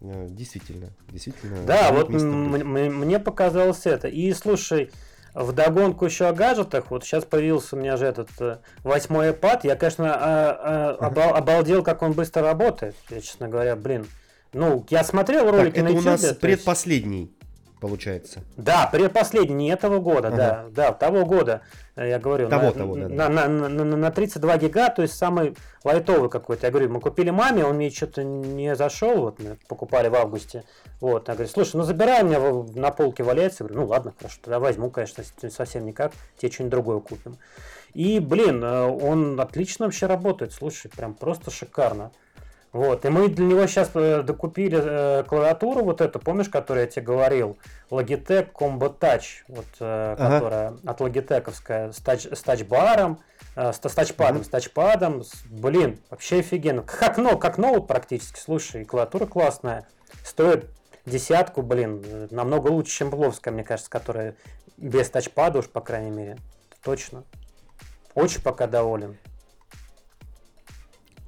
Э, 0.00 0.26
действительно, 0.28 0.90
действительно. 1.10 1.64
Да, 1.64 1.90
вот 1.92 2.10
мне 2.10 3.18
показалось 3.18 3.86
это. 3.86 4.08
И 4.08 4.32
слушай, 4.34 4.90
в 5.34 5.52
догонку 5.52 6.04
еще 6.04 6.26
о 6.26 6.32
гаджетах, 6.32 6.90
вот 6.90 7.04
сейчас 7.04 7.24
появился 7.24 7.76
у 7.76 7.78
меня 7.78 7.96
же 7.96 8.04
этот 8.04 8.28
э, 8.40 8.58
восьмой 8.84 9.30
iPad, 9.30 9.60
я, 9.62 9.76
конечно, 9.76 10.14
а, 10.14 10.96
а, 11.00 11.06
обал, 11.06 11.34
обалдел, 11.34 11.82
как 11.82 12.02
он 12.02 12.12
быстро 12.12 12.42
работает, 12.42 12.94
я, 13.08 13.20
честно 13.20 13.48
говоря, 13.48 13.74
блин. 13.74 14.06
Ну, 14.52 14.84
я 14.90 15.02
смотрел 15.02 15.50
ролики 15.50 15.76
так, 15.76 15.84
это 15.84 15.84
на 15.84 15.88
YouTube. 15.88 16.06
Это 16.06 16.24
у 16.24 16.28
нас 16.28 16.36
предпоследний 16.36 17.32
получается. 17.82 18.44
Да, 18.56 18.88
предпоследний, 18.90 19.56
не 19.56 19.68
этого 19.68 19.98
года, 19.98 20.28
ага. 20.28 20.36
да, 20.36 20.66
да, 20.70 20.92
того 20.92 21.26
года, 21.26 21.62
э, 21.96 22.10
я 22.10 22.20
говорю, 22.20 22.48
того, 22.48 22.66
на, 22.66 22.72
того, 22.72 22.94
да, 22.94 23.08
на, 23.08 23.08
да. 23.08 23.28
На, 23.28 23.48
на, 23.48 23.68
на, 23.68 23.96
на 23.96 24.10
32 24.12 24.56
гига, 24.58 24.88
то 24.88 25.02
есть 25.02 25.14
самый 25.14 25.56
лайтовый 25.82 26.30
какой-то. 26.30 26.68
Я 26.68 26.70
говорю, 26.70 26.90
мы 26.90 27.00
купили 27.00 27.30
маме, 27.30 27.64
он 27.64 27.74
мне 27.76 27.90
что-то 27.90 28.22
не 28.22 28.76
зашел, 28.76 29.22
вот 29.22 29.40
мы 29.40 29.58
покупали 29.66 30.06
в 30.06 30.14
августе. 30.14 30.62
Вот, 31.00 31.26
я 31.26 31.34
говорю, 31.34 31.50
слушай, 31.50 31.74
ну 31.74 31.82
забирай, 31.82 32.22
у 32.22 32.26
меня 32.26 32.80
на 32.80 32.92
полке 32.92 33.24
валяется. 33.24 33.64
Я 33.64 33.68
говорю, 33.68 33.84
ну 33.84 33.88
ладно, 33.88 34.14
хорошо, 34.16 34.38
тогда 34.42 34.60
возьму, 34.60 34.88
конечно, 34.88 35.24
совсем 35.50 35.84
никак, 35.84 36.12
тебе 36.38 36.52
что-нибудь 36.52 36.70
другое 36.70 37.00
купим. 37.00 37.36
И, 37.94 38.20
блин, 38.20 38.62
э, 38.62 38.86
он 38.86 39.40
отлично 39.40 39.86
вообще 39.86 40.06
работает, 40.06 40.52
слушай, 40.52 40.88
прям 40.88 41.14
просто 41.14 41.50
шикарно. 41.50 42.12
Вот, 42.72 43.04
и 43.04 43.10
мы 43.10 43.28
для 43.28 43.44
него 43.44 43.66
сейчас 43.66 43.90
э, 43.94 44.22
докупили 44.22 44.80
э, 44.82 45.24
клавиатуру 45.24 45.84
вот 45.84 46.00
эту, 46.00 46.18
помнишь, 46.18 46.48
которую 46.48 46.86
я 46.86 46.90
тебе 46.90 47.04
говорил? 47.04 47.58
Logitech 47.90 48.50
Combo 48.50 48.98
Touch, 48.98 49.42
вот, 49.46 49.66
э, 49.80 50.16
ага. 50.18 50.34
которая 50.34 50.74
от 50.86 51.00
Logitech'овская, 51.02 51.92
с, 51.92 51.98
тач, 51.98 52.26
с 52.32 52.40
тачбаром, 52.40 53.20
э, 53.56 53.72
с, 53.72 53.76
с 53.76 53.94
тачпадом, 53.94 54.38
mm 54.38 54.44
с 54.44 54.48
тачпадом, 54.48 55.22
с, 55.22 55.44
блин, 55.50 55.98
вообще 56.08 56.38
офигенно. 56.38 56.82
Как, 56.82 57.18
ну, 57.18 57.36
как 57.36 57.58
ноут 57.58 57.86
практически, 57.86 58.40
слушай, 58.40 58.86
клавиатура 58.86 59.26
классная, 59.26 59.86
стоит 60.24 60.70
десятку, 61.04 61.60
блин, 61.60 62.02
намного 62.30 62.68
лучше, 62.68 62.96
чем 62.96 63.10
Бловская, 63.10 63.52
мне 63.52 63.64
кажется, 63.64 63.90
которая 63.90 64.34
без 64.78 65.10
тачпада 65.10 65.58
уж, 65.58 65.68
по 65.68 65.82
крайней 65.82 66.10
мере, 66.10 66.38
точно. 66.82 67.24
Очень 68.14 68.40
пока 68.40 68.66
доволен. 68.66 69.18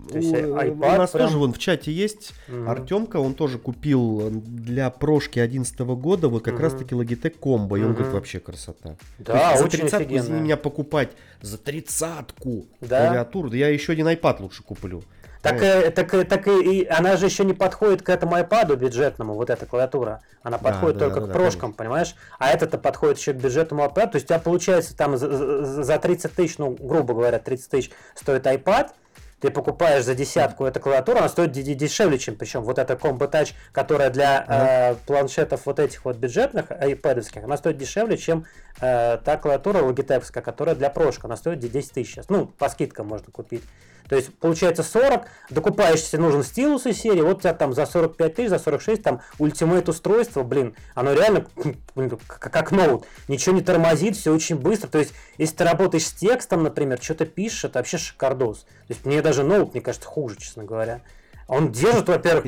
То 0.04 0.18
есть, 0.18 0.32
у, 0.32 0.54
у 0.54 0.76
нас 0.76 1.10
прям... 1.10 1.26
тоже 1.26 1.38
вон 1.38 1.52
в 1.52 1.58
чате 1.58 1.92
есть 1.92 2.32
угу. 2.48 2.68
Артемка, 2.68 3.18
он 3.18 3.34
тоже 3.34 3.58
купил 3.58 4.30
для 4.30 4.90
прошки 4.90 5.38
11 5.38 5.78
года 5.80 6.28
вот 6.28 6.44
как 6.44 6.54
угу. 6.54 6.62
раз 6.62 6.74
таки 6.74 6.94
Logitech 6.94 7.38
Combo, 7.40 7.78
и 7.78 7.82
он 7.82 7.94
говорит, 7.94 8.12
вообще 8.12 8.40
красота. 8.40 8.96
Да, 9.18 9.56
за 9.56 9.68
тридцатку 9.68 10.14
извини 10.14 10.40
меня 10.40 10.56
покупать, 10.56 11.10
за 11.40 11.58
тридцатку 11.58 12.66
да? 12.80 13.06
клавиатуру, 13.06 13.50
да 13.50 13.56
я 13.56 13.68
еще 13.68 13.92
один 13.92 14.08
iPad 14.08 14.42
лучше 14.42 14.62
куплю. 14.62 15.02
Так, 15.44 15.62
э, 15.62 15.90
так, 15.90 16.14
э, 16.14 16.24
так 16.24 16.48
и, 16.48 16.80
и 16.80 16.86
она 16.86 17.18
же 17.18 17.26
еще 17.26 17.44
не 17.44 17.52
подходит 17.52 18.00
к 18.00 18.08
этому 18.08 18.36
iPad 18.38 18.76
бюджетному, 18.76 19.34
вот 19.34 19.50
эта 19.50 19.66
клавиатура. 19.66 20.22
Она 20.42 20.56
подходит 20.56 20.96
да, 20.96 21.04
только 21.04 21.20
да, 21.20 21.26
к 21.26 21.28
да, 21.28 21.34
прошкам, 21.34 21.60
конечно. 21.60 21.76
понимаешь? 21.76 22.14
А 22.38 22.48
этот-то 22.48 22.78
подходит 22.78 23.18
еще 23.18 23.34
к 23.34 23.36
бюджетному 23.36 23.84
iPad. 23.84 24.10
То 24.10 24.14
есть 24.14 24.24
у 24.24 24.28
тебя 24.28 24.38
получается 24.38 24.96
там 24.96 25.18
за, 25.18 25.82
за 25.84 25.98
30 25.98 26.32
тысяч, 26.32 26.56
ну, 26.56 26.70
грубо 26.80 27.12
говоря, 27.12 27.38
30 27.38 27.70
тысяч 27.70 27.90
стоит 28.14 28.46
iPad, 28.46 28.92
ты 29.40 29.50
покупаешь 29.50 30.04
за 30.04 30.14
десятку 30.14 30.64
эту 30.64 30.80
клавиатуру, 30.80 31.18
она 31.18 31.28
стоит 31.28 31.52
дешевле, 31.52 32.18
чем 32.18 32.36
причем 32.36 32.62
вот 32.62 32.78
эта 32.78 32.94
Combo 32.94 33.30
Touch, 33.30 33.52
которая 33.72 34.10
для 34.10 34.44
э, 34.48 34.94
планшетов 35.06 35.66
вот 35.66 35.78
этих 35.78 36.04
вот 36.04 36.16
бюджетных, 36.16 36.70
iPad, 36.70 37.44
она 37.44 37.56
стоит 37.56 37.76
дешевле, 37.76 38.16
чем 38.16 38.46
э, 38.80 39.18
та 39.24 39.36
клавиатура 39.36 39.78
Logitech, 39.78 40.30
которая 40.32 40.74
для 40.74 40.90
прошка, 40.90 41.26
она 41.26 41.36
стоит 41.36 41.58
10 41.58 41.92
тысяч 41.92 42.14
сейчас. 42.14 42.28
Ну, 42.28 42.46
по 42.46 42.68
скидкам 42.68 43.08
можно 43.08 43.30
купить. 43.30 43.62
То 44.08 44.16
есть 44.16 44.34
получается 44.38 44.82
40, 44.82 45.26
докупаешься 45.50 46.18
нужен 46.18 46.42
стилус 46.42 46.86
из 46.86 46.98
серии, 46.98 47.22
вот 47.22 47.38
у 47.38 47.40
тебя 47.40 47.54
там 47.54 47.72
за 47.72 47.86
45 47.86 48.34
тысяч, 48.34 48.50
за 48.50 48.58
46, 48.58 49.02
там 49.02 49.20
ультимейт 49.38 49.88
устройство, 49.88 50.42
блин, 50.42 50.74
оно 50.94 51.14
реально 51.14 51.46
как 52.26 52.70
ноут, 52.70 53.06
ничего 53.28 53.54
не 53.54 53.62
тормозит, 53.62 54.16
все 54.16 54.32
очень 54.32 54.56
быстро. 54.56 54.88
То 54.88 54.98
есть 54.98 55.14
если 55.38 55.56
ты 55.56 55.64
работаешь 55.64 56.06
с 56.06 56.12
текстом, 56.12 56.62
например, 56.62 57.00
что-то 57.00 57.24
пишешь, 57.24 57.64
это 57.64 57.78
вообще 57.78 57.98
шикардос. 57.98 58.60
То 58.60 58.68
есть 58.90 59.04
мне 59.06 59.22
даже 59.22 59.42
ноут, 59.42 59.72
мне 59.72 59.80
кажется, 59.80 60.06
хуже, 60.06 60.36
честно 60.38 60.64
говоря. 60.64 61.00
Он 61.46 61.72
держит, 61.72 62.08
во-первых, 62.08 62.46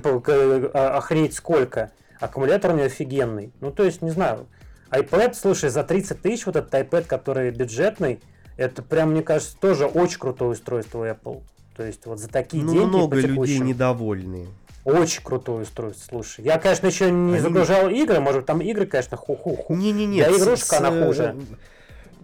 а, 0.75 0.97
охренеть 0.97 1.35
сколько. 1.35 1.93
Аккумулятор 2.21 2.73
у 2.73 2.75
него 2.75 2.87
офигенный. 2.87 3.53
Ну, 3.61 3.71
то 3.71 3.85
есть, 3.85 4.01
не 4.03 4.11
знаю. 4.11 4.47
iPad, 4.91 5.35
слушай, 5.35 5.69
за 5.69 5.85
30 5.85 6.23
тысяч 6.23 6.47
вот 6.47 6.57
этот 6.57 6.73
iPad, 6.73 7.05
который 7.05 7.51
бюджетный, 7.51 8.21
это 8.57 8.83
прям, 8.83 9.13
мне 9.13 9.23
кажется, 9.23 9.57
тоже 9.59 9.87
очень 9.87 10.19
крутое 10.19 10.53
устройство 10.53 11.09
Apple. 11.09 11.43
То 11.77 11.85
есть 11.85 12.07
вот 12.07 12.19
за 12.19 12.29
такие 12.29 12.63
ну, 12.63 12.73
деньги 12.73 12.87
много 12.87 13.17
людей 13.19 13.59
недовольны. 13.59 14.47
Очень 14.85 15.23
крутое 15.23 15.63
устройство, 15.63 16.09
слушай. 16.09 16.45
Я, 16.45 16.59
конечно, 16.59 16.87
еще 16.87 17.11
не 17.11 17.35
Они... 17.35 17.41
загружал 17.41 17.89
игры, 17.89 18.21
может, 18.21 18.47
там 18.47 18.61
игры, 18.61 18.87
конечно, 18.87 19.17
ху-ху-ху. 19.17 19.75
Не-не-не. 19.75 20.23
Да, 20.23 20.31
игрушка, 20.31 20.67
с... 20.67 20.73
она 20.75 21.07
хуже. 21.07 21.37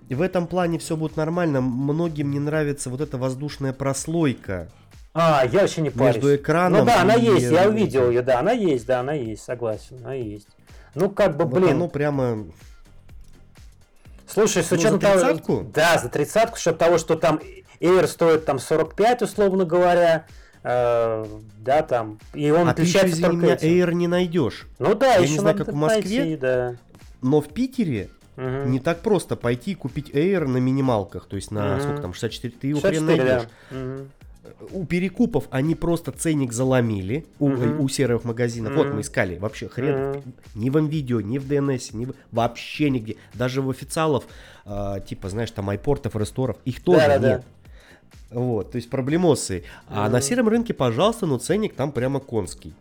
В 0.08 0.22
этом 0.22 0.46
плане 0.46 0.78
все 0.78 0.96
будет 0.96 1.16
нормально. 1.16 1.60
Многим 1.60 2.30
не 2.30 2.38
нравится 2.38 2.88
вот 2.88 3.00
эта 3.00 3.18
воздушная 3.18 3.72
прослойка. 3.72 4.68
А, 5.14 5.44
я 5.50 5.60
вообще 5.60 5.82
не 5.82 5.90
парюсь. 5.90 6.14
Между 6.16 6.36
экраном 6.36 6.80
Ну 6.80 6.86
да, 6.86 7.02
она 7.02 7.14
и... 7.14 7.24
есть, 7.24 7.50
я 7.50 7.68
увидел 7.68 8.08
ее, 8.08 8.22
да, 8.22 8.40
она 8.40 8.52
есть, 8.52 8.86
да, 8.86 9.00
она 9.00 9.12
есть, 9.12 9.42
согласен, 9.42 9.98
она 10.02 10.14
есть. 10.14 10.48
Ну, 10.94 11.10
как 11.10 11.36
бы, 11.36 11.44
блин. 11.44 11.62
Вот 11.62 11.70
оно 11.72 11.88
прямо 11.88 12.46
Слушай, 14.26 14.62
с 14.62 14.72
учетом 14.72 15.00
ну, 15.02 15.18
за 15.18 15.34
того... 15.34 15.62
Да, 15.72 15.98
за 15.98 16.08
тридцатку, 16.08 16.56
с 16.56 16.60
учетом 16.60 16.78
того, 16.78 16.98
что 16.98 17.16
там 17.16 17.40
Air 17.80 18.06
стоит 18.06 18.44
там 18.44 18.58
45, 18.58 19.22
условно 19.22 19.64
говоря, 19.64 20.26
э, 20.62 21.26
да, 21.58 21.82
там, 21.82 22.18
и 22.32 22.50
он 22.50 22.68
а 22.68 22.72
отличается 22.72 23.16
ты 23.16 23.18
еще, 23.18 23.26
только 23.26 23.44
меня, 23.44 23.54
этим. 23.54 23.68
Air 23.68 23.92
не 23.94 24.08
найдешь. 24.08 24.66
Ну 24.78 24.94
да, 24.94 25.14
Я 25.14 25.22
еще 25.22 25.32
не 25.32 25.38
знаю, 25.40 25.56
как 25.56 25.68
в 25.68 25.74
Москве, 25.74 26.20
найти, 26.20 26.36
да. 26.36 26.76
но 27.20 27.40
в 27.40 27.48
Питере 27.48 28.08
угу. 28.36 28.68
не 28.68 28.80
так 28.80 29.00
просто 29.00 29.36
пойти 29.36 29.72
и 29.72 29.74
купить 29.74 30.10
Air 30.10 30.46
на 30.46 30.58
минималках, 30.58 31.26
то 31.26 31.36
есть 31.36 31.50
на, 31.50 31.74
угу. 31.74 31.82
сколько 31.82 32.02
там, 32.02 32.14
64, 32.14 32.54
ты 32.60 32.66
его 32.68 32.80
64, 32.80 33.04
хрен 33.06 33.26
найдешь. 33.26 33.48
Да. 33.70 33.78
Угу 33.78 34.08
у 34.72 34.84
перекупов 34.84 35.44
они 35.50 35.74
просто 35.74 36.12
ценник 36.12 36.52
заломили 36.52 37.26
у, 37.38 37.50
uh-huh. 37.50 37.78
у 37.78 37.88
серых 37.88 38.24
магазинов. 38.24 38.72
Uh-huh. 38.72 38.84
Вот 38.84 38.94
мы 38.94 39.00
искали 39.02 39.38
вообще 39.38 39.68
хрен 39.68 39.94
uh-huh. 39.94 40.22
ни 40.54 40.70
в 40.70 40.88
видео, 40.88 41.20
ни 41.20 41.38
в 41.38 41.50
DNS, 41.50 41.96
ни 41.96 42.06
в, 42.06 42.14
вообще 42.30 42.90
нигде. 42.90 43.16
Даже 43.34 43.62
в 43.62 43.70
официалов, 43.70 44.24
э, 44.64 44.96
типа, 45.06 45.28
знаешь, 45.28 45.50
там 45.50 45.70
айпортов, 45.70 46.16
ресторов, 46.16 46.56
их 46.64 46.82
тоже 46.82 47.06
да, 47.06 47.18
нет. 47.18 47.44
Да. 48.30 48.38
Вот, 48.38 48.72
то 48.72 48.76
есть 48.76 48.90
проблемосы. 48.90 49.58
Uh-huh. 49.58 49.90
А 49.90 50.08
на 50.08 50.20
сером 50.20 50.48
рынке, 50.48 50.74
пожалуйста, 50.74 51.26
но 51.26 51.38
ценник 51.38 51.74
там 51.74 51.92
прямо 51.92 52.18
конский. 52.20 52.74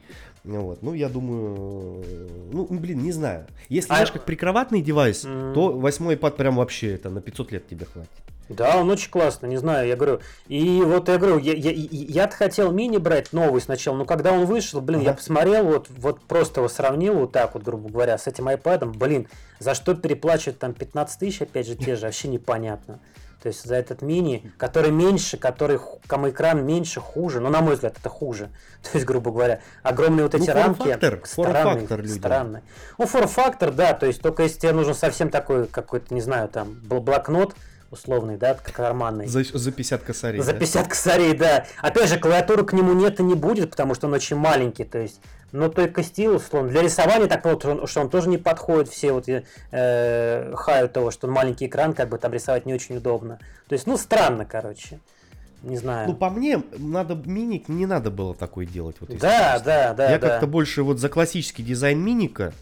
Вот, 0.44 0.82
ну, 0.82 0.96
я 0.96 1.08
думаю, 1.08 2.04
ну, 2.52 2.66
блин, 2.72 3.04
не 3.04 3.12
знаю. 3.12 3.46
Если, 3.70 3.92
а... 3.92 3.96
знаешь, 3.96 4.12
как 4.12 4.26
прикроватный 4.26 4.82
девайс, 4.82 5.24
mm-hmm. 5.24 5.54
то 5.54 5.72
восьмой 5.74 6.16
iPad 6.16 6.32
прям 6.32 6.56
вообще 6.56 6.96
это 6.96 7.12
на 7.12 7.22
500 7.22 7.52
лет 7.52 7.68
тебе 7.68 7.86
хватит. 7.86 8.10
Да, 8.56 8.78
он 8.78 8.90
очень 8.90 9.10
классный, 9.10 9.50
не 9.50 9.58
знаю, 9.58 9.88
я 9.88 9.96
говорю. 9.96 10.20
И 10.48 10.82
вот 10.84 11.10
я 11.10 11.18
говорю, 11.18 11.38
я, 11.38 11.54
я, 11.54 11.72
я 11.72 12.28
хотел 12.30 12.72
мини 12.72 12.98
брать 12.98 13.34
новый 13.34 13.62
сначала, 13.62 13.96
но 13.96 14.06
когда 14.06 14.32
он 14.32 14.46
вышел, 14.46 14.82
блин, 14.82 15.02
ага. 15.02 15.10
я 15.10 15.16
посмотрел, 15.16 15.66
вот, 15.66 15.88
вот 15.90 16.22
просто 16.22 16.62
его 16.62 16.70
сравнил 16.70 17.16
вот 17.16 17.32
так 17.32 17.54
вот, 17.54 17.64
грубо 17.64 17.90
говоря, 17.90 18.18
с 18.18 18.28
этим 18.28 18.48
iPad, 18.48 18.86
блин, 18.98 19.28
за 19.60 19.74
что 19.74 19.96
переплачивать 19.96 20.60
там 20.60 20.74
15 20.74 21.20
тысяч, 21.20 21.42
опять 21.42 21.68
же, 21.68 21.76
те 21.76 21.96
же, 21.96 22.06
вообще 22.06 22.28
непонятно. 22.28 23.00
То 23.42 23.48
есть 23.48 23.66
за 23.66 23.76
этот 23.76 24.04
мини, 24.04 24.52
который 24.58 24.92
меньше, 24.92 25.36
который 25.36 25.80
кому 26.06 26.30
экран 26.30 26.64
меньше, 26.64 27.00
хуже. 27.00 27.40
Но 27.40 27.50
на 27.50 27.62
мой 27.62 27.74
взгляд, 27.74 27.98
это 27.98 28.08
хуже. 28.08 28.50
То 28.84 28.90
есть, 28.94 29.06
грубо 29.06 29.32
говоря, 29.32 29.62
огромные 29.82 30.24
вот 30.24 30.36
эти 30.36 30.48
ну, 30.48 30.54
рамки. 30.54 30.90
Фактор, 30.90 31.22
странные, 31.26 32.08
странные. 32.08 32.64
Ну, 33.00 33.08
фор-фактор, 33.08 33.72
да. 33.72 33.94
То 33.94 34.06
есть, 34.06 34.22
только 34.22 34.44
если 34.44 34.60
тебе 34.60 34.74
нужен 34.74 34.94
совсем 34.94 35.30
такой 35.32 35.66
какой-то, 35.66 36.14
не 36.14 36.22
знаю, 36.22 36.50
там, 36.50 36.76
блокнот, 36.84 37.56
условный, 37.92 38.38
да, 38.38 38.56
карманный. 38.56 39.28
За, 39.28 39.44
за 39.44 39.72
50 39.72 40.02
косарей. 40.02 40.42
За 40.42 40.54
50 40.54 40.84
да? 40.84 40.90
косарей, 40.90 41.34
да. 41.34 41.66
Опять 41.82 42.10
же, 42.10 42.18
клавиатуры 42.18 42.66
к 42.66 42.74
нему 42.74 42.94
нет 42.94 43.20
и 43.20 43.24
не 43.24 43.36
будет, 43.36 43.72
потому 43.72 43.94
что 43.94 44.08
он 44.08 44.14
очень 44.14 44.38
маленький, 44.38 44.86
то 44.86 44.98
есть, 44.98 45.20
но 45.52 45.70
только 45.70 46.02
стил, 46.02 46.36
условно. 46.38 46.70
Для 46.70 46.82
рисования 46.82 47.28
так 47.28 47.44
вот, 47.46 47.90
что 47.90 48.02
он 48.02 48.10
тоже 48.10 48.30
не 48.30 48.38
подходит, 48.38 48.90
все 48.90 49.12
вот 49.12 49.26
э, 49.28 50.54
хают 50.56 50.94
того, 50.94 51.12
что 51.12 51.28
он 51.28 51.34
маленький 51.34 51.68
экран, 51.68 51.94
как 51.94 52.10
бы 52.10 52.18
там 52.18 52.32
рисовать 52.34 52.66
не 52.66 52.74
очень 52.74 52.98
удобно. 52.98 53.40
То 53.68 53.74
есть, 53.74 53.86
ну, 53.86 53.98
странно, 53.98 54.46
короче. 54.46 55.00
Не 55.64 55.78
знаю. 55.78 56.10
Ну, 56.10 56.16
по 56.16 56.30
мне, 56.30 56.64
надо 56.78 57.16
миник, 57.16 57.70
не 57.70 57.86
надо 57.86 58.10
было 58.10 58.34
такой 58.34 58.66
делать. 58.66 58.96
Вот, 59.00 59.16
да, 59.20 59.62
да, 59.64 59.94
да. 59.94 60.12
Я 60.12 60.18
да. 60.18 60.30
как-то 60.30 60.48
больше 60.48 60.82
вот 60.82 61.00
за 61.00 61.08
классический 61.08 61.62
дизайн 61.62 62.00
миника, 62.00 62.54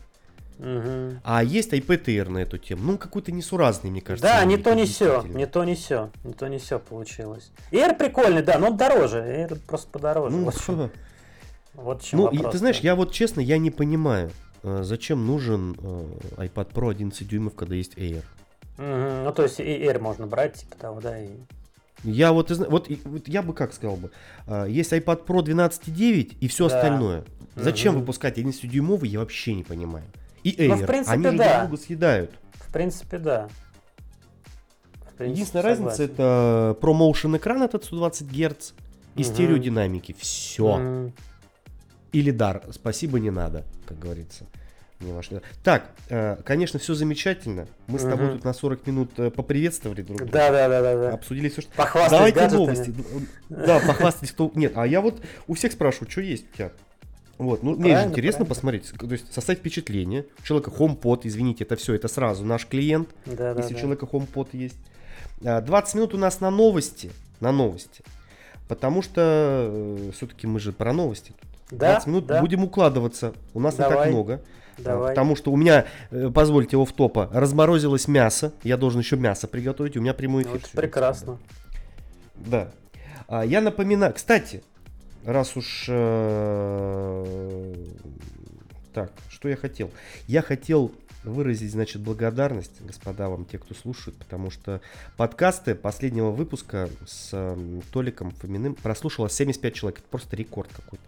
Угу. 0.60 1.22
А 1.24 1.41
есть 1.41 1.72
iPad 1.72 2.03
Air 2.05 2.30
на 2.30 2.39
эту 2.39 2.57
тему. 2.57 2.84
Ну, 2.84 2.97
какой-то 2.97 3.32
несуразный, 3.32 3.91
мне 3.91 4.01
кажется. 4.01 4.28
Да, 4.28 4.43
не 4.43 4.57
то 4.57 4.74
не 4.74 4.86
все, 4.86 5.24
не 5.24 5.45
то 5.45 5.64
не 5.64 5.76
все, 5.76 6.10
не 6.26 6.34
то 6.34 6.47
не 6.47 6.57
все 6.57 6.80
получилось. 6.80 7.51
Air 7.72 7.97
прикольный, 7.97 8.41
да, 8.41 8.60
но 8.60 8.68
он 8.68 8.78
дороже, 8.78 9.20
Air 9.20 9.57
просто 9.66 9.89
подороже. 9.89 10.36
Ну, 10.36 10.43
вот, 10.43 10.55
вот 11.76 12.03
чем 12.03 12.20
ну 12.20 12.26
вопрос, 12.26 12.51
ты 12.51 12.57
знаешь, 12.57 12.80
я 12.80 12.95
вот 12.95 13.14
честно, 13.14 13.39
я 13.39 13.57
не 13.57 13.72
понимаю, 13.72 14.32
э, 14.64 14.82
зачем 14.84 15.26
нужен 15.26 15.78
э, 16.38 16.47
iPad 16.47 16.74
Pro 16.74 16.91
11 16.91 17.26
дюймов, 17.26 17.55
когда 17.55 17.76
есть 17.76 17.95
Air. 17.95 18.24
Угу, 18.78 19.24
ну, 19.24 19.32
то 19.32 19.43
есть 19.43 19.62
и 19.62 19.64
Air 19.64 19.99
можно 19.99 20.28
брать, 20.28 20.55
типа 20.55 20.76
того, 20.76 20.99
да, 20.99 21.18
и... 21.22 21.30
Я 22.03 22.34
вот, 22.34 22.51
вот, 22.51 22.89
вот 23.05 23.28
я 23.28 23.41
бы 23.41 23.53
как 23.53 23.74
сказал 23.74 23.97
бы, 23.97 24.12
а, 24.47 24.66
есть 24.66 24.91
iPad 24.91 25.26
Pro 25.26 25.41
12.9 25.41 26.38
и 26.39 26.47
все 26.47 26.68
да. 26.68 26.76
остальное. 26.76 27.24
Зачем 27.55 27.93
угу. 27.93 28.01
выпускать 28.01 28.38
11-дюймовый, 28.38 29.07
я 29.07 29.20
вообще 29.20 29.53
не 29.53 29.64
понимаю. 29.64 30.05
И 30.44 30.52
Air, 30.52 30.68
ну, 30.70 30.76
в 30.76 30.86
принципе, 30.86 31.14
они 31.14 31.24
же 31.24 31.38
да. 31.38 31.58
друг 31.58 31.70
друга 31.70 31.84
съедают. 31.84 32.32
В 32.54 32.72
принципе, 32.72 33.18
да. 33.18 33.50
В 34.94 35.14
принципе, 35.16 35.32
Единственная 35.32 35.76
согласен. 35.76 35.86
разница 35.86 36.04
это 36.04 36.78
ProMotion 36.82 37.38
экран 37.38 37.64
этот 37.64 37.84
120 37.86 38.28
Гц 38.28 38.72
и 39.16 39.22
угу. 39.22 39.24
стереодинамики. 39.24 40.16
Все. 40.18 40.78
Угу. 40.78 41.12
Или 42.12 42.32
дар, 42.32 42.64
спасибо 42.72 43.20
не 43.20 43.30
надо, 43.30 43.64
как 43.86 44.00
говорится. 44.00 44.46
Не 45.00 45.14
важно. 45.14 45.42
Так, 45.64 45.92
э, 46.10 46.36
конечно, 46.44 46.78
все 46.78 46.94
замечательно. 46.94 47.68
Мы 47.88 48.00
с 48.00 48.04
тобой 48.04 48.34
тут 48.34 48.44
на 48.44 48.52
40 48.52 48.86
минут 48.86 49.12
э, 49.18 49.32
поприветствовали 49.32 50.02
друг 50.02 50.18
друга. 50.18 50.32
Да, 50.32 50.52
да, 50.52 50.68
да, 50.68 50.82
да, 50.82 50.96
да. 50.96 51.14
Обсудили 51.14 51.48
все, 51.48 51.62
что. 51.62 51.72
Похвастались 51.74 52.34
Давайте 52.34 52.56
новости. 52.56 52.94
Да, 53.48 53.80
похвастались, 53.80 54.34
кто. 54.34 54.52
Нет, 54.56 54.74
а 54.76 54.86
я 54.86 55.00
вот 55.00 55.22
у 55.48 55.54
всех 55.54 55.72
спрашиваю, 55.72 56.12
что 56.12 56.20
есть 56.20 56.52
у 56.52 56.56
тебя. 56.56 56.72
Вот, 57.40 57.64
ну, 57.64 57.76
мне 57.76 57.96
же 57.96 58.08
интересно 58.08 58.46
правильно. 58.46 58.46
посмотреть, 58.46 58.92
то 59.00 59.12
есть 59.12 59.34
составить 59.34 59.62
впечатление. 59.62 60.26
У 60.40 60.44
человека 60.44 60.72
HomePod, 60.72 61.22
извините, 61.24 61.64
это 61.64 61.78
все, 61.78 61.94
это 61.94 62.10
сразу 62.10 62.44
наш 62.44 62.68
клиент, 62.68 63.10
да, 63.26 63.52
если 63.52 63.74
да, 63.74 63.78
у 63.78 63.80
человека 63.80 64.06
HomePod 64.12 64.50
есть. 64.52 64.78
20 65.40 65.72
а, 65.72 65.98
минут 65.98 66.14
у 66.14 66.18
нас 66.18 66.42
на 66.42 66.52
новости, 66.52 67.12
на 67.40 67.54
новости, 67.54 68.04
потому 68.68 69.02
что 69.02 69.22
э, 69.72 70.12
все-таки 70.14 70.48
мы 70.48 70.60
же 70.60 70.74
про 70.74 70.92
новости 70.92 71.32
тут. 71.40 71.80
Да, 71.80 71.94
20 71.94 72.08
минут 72.08 72.26
да. 72.26 72.42
будем 72.42 72.66
укладываться, 72.66 73.34
у 73.54 73.62
нас 73.62 73.76
Давай. 73.76 73.92
не 73.92 74.04
так 74.04 74.12
много. 74.12 74.42
Давай. 74.78 75.10
Потому 75.10 75.38
что 75.38 75.52
у 75.54 75.56
меня, 75.56 75.86
э, 76.12 76.30
позвольте, 76.34 76.76
в 76.76 76.92
топа, 76.92 77.30
разморозилось 77.32 78.10
мясо. 78.10 78.52
Я 78.64 78.76
должен 78.76 79.00
еще 79.00 79.16
мясо 79.16 79.48
приготовить. 79.48 79.96
У 79.96 80.02
меня 80.02 80.14
прямой 80.14 80.44
эфир. 80.44 80.54
Вот 80.54 80.70
прекрасно. 80.72 81.38
Да. 82.36 82.72
А, 83.28 83.46
я 83.46 83.62
напоминаю. 83.62 84.14
Кстати, 84.14 84.64
раз 85.26 85.55
уж... 85.57 85.86
Э, 85.88 87.76
так, 88.93 89.11
что 89.30 89.49
я 89.49 89.55
хотел? 89.55 89.91
Я 90.28 90.41
хотел 90.41 90.91
выразить, 91.24 91.72
значит, 91.72 92.01
благодарность, 92.01 92.82
господа, 92.82 93.30
вам, 93.30 93.45
те, 93.45 93.57
кто 93.57 93.74
слушает, 93.74 94.17
потому 94.17 94.49
что 94.49 94.82
подкасты 95.17 95.76
последнего 95.76 96.32
выпуска 96.32 96.89
с 97.05 97.57
Толиком 97.91 98.32
Фоминым 98.32 98.76
прослушало 98.76 99.30
75 99.30 99.74
человек. 99.74 99.99
Это 99.99 100.07
просто 100.09 100.36
рекорд 100.36 100.72
какой-то. 100.74 101.03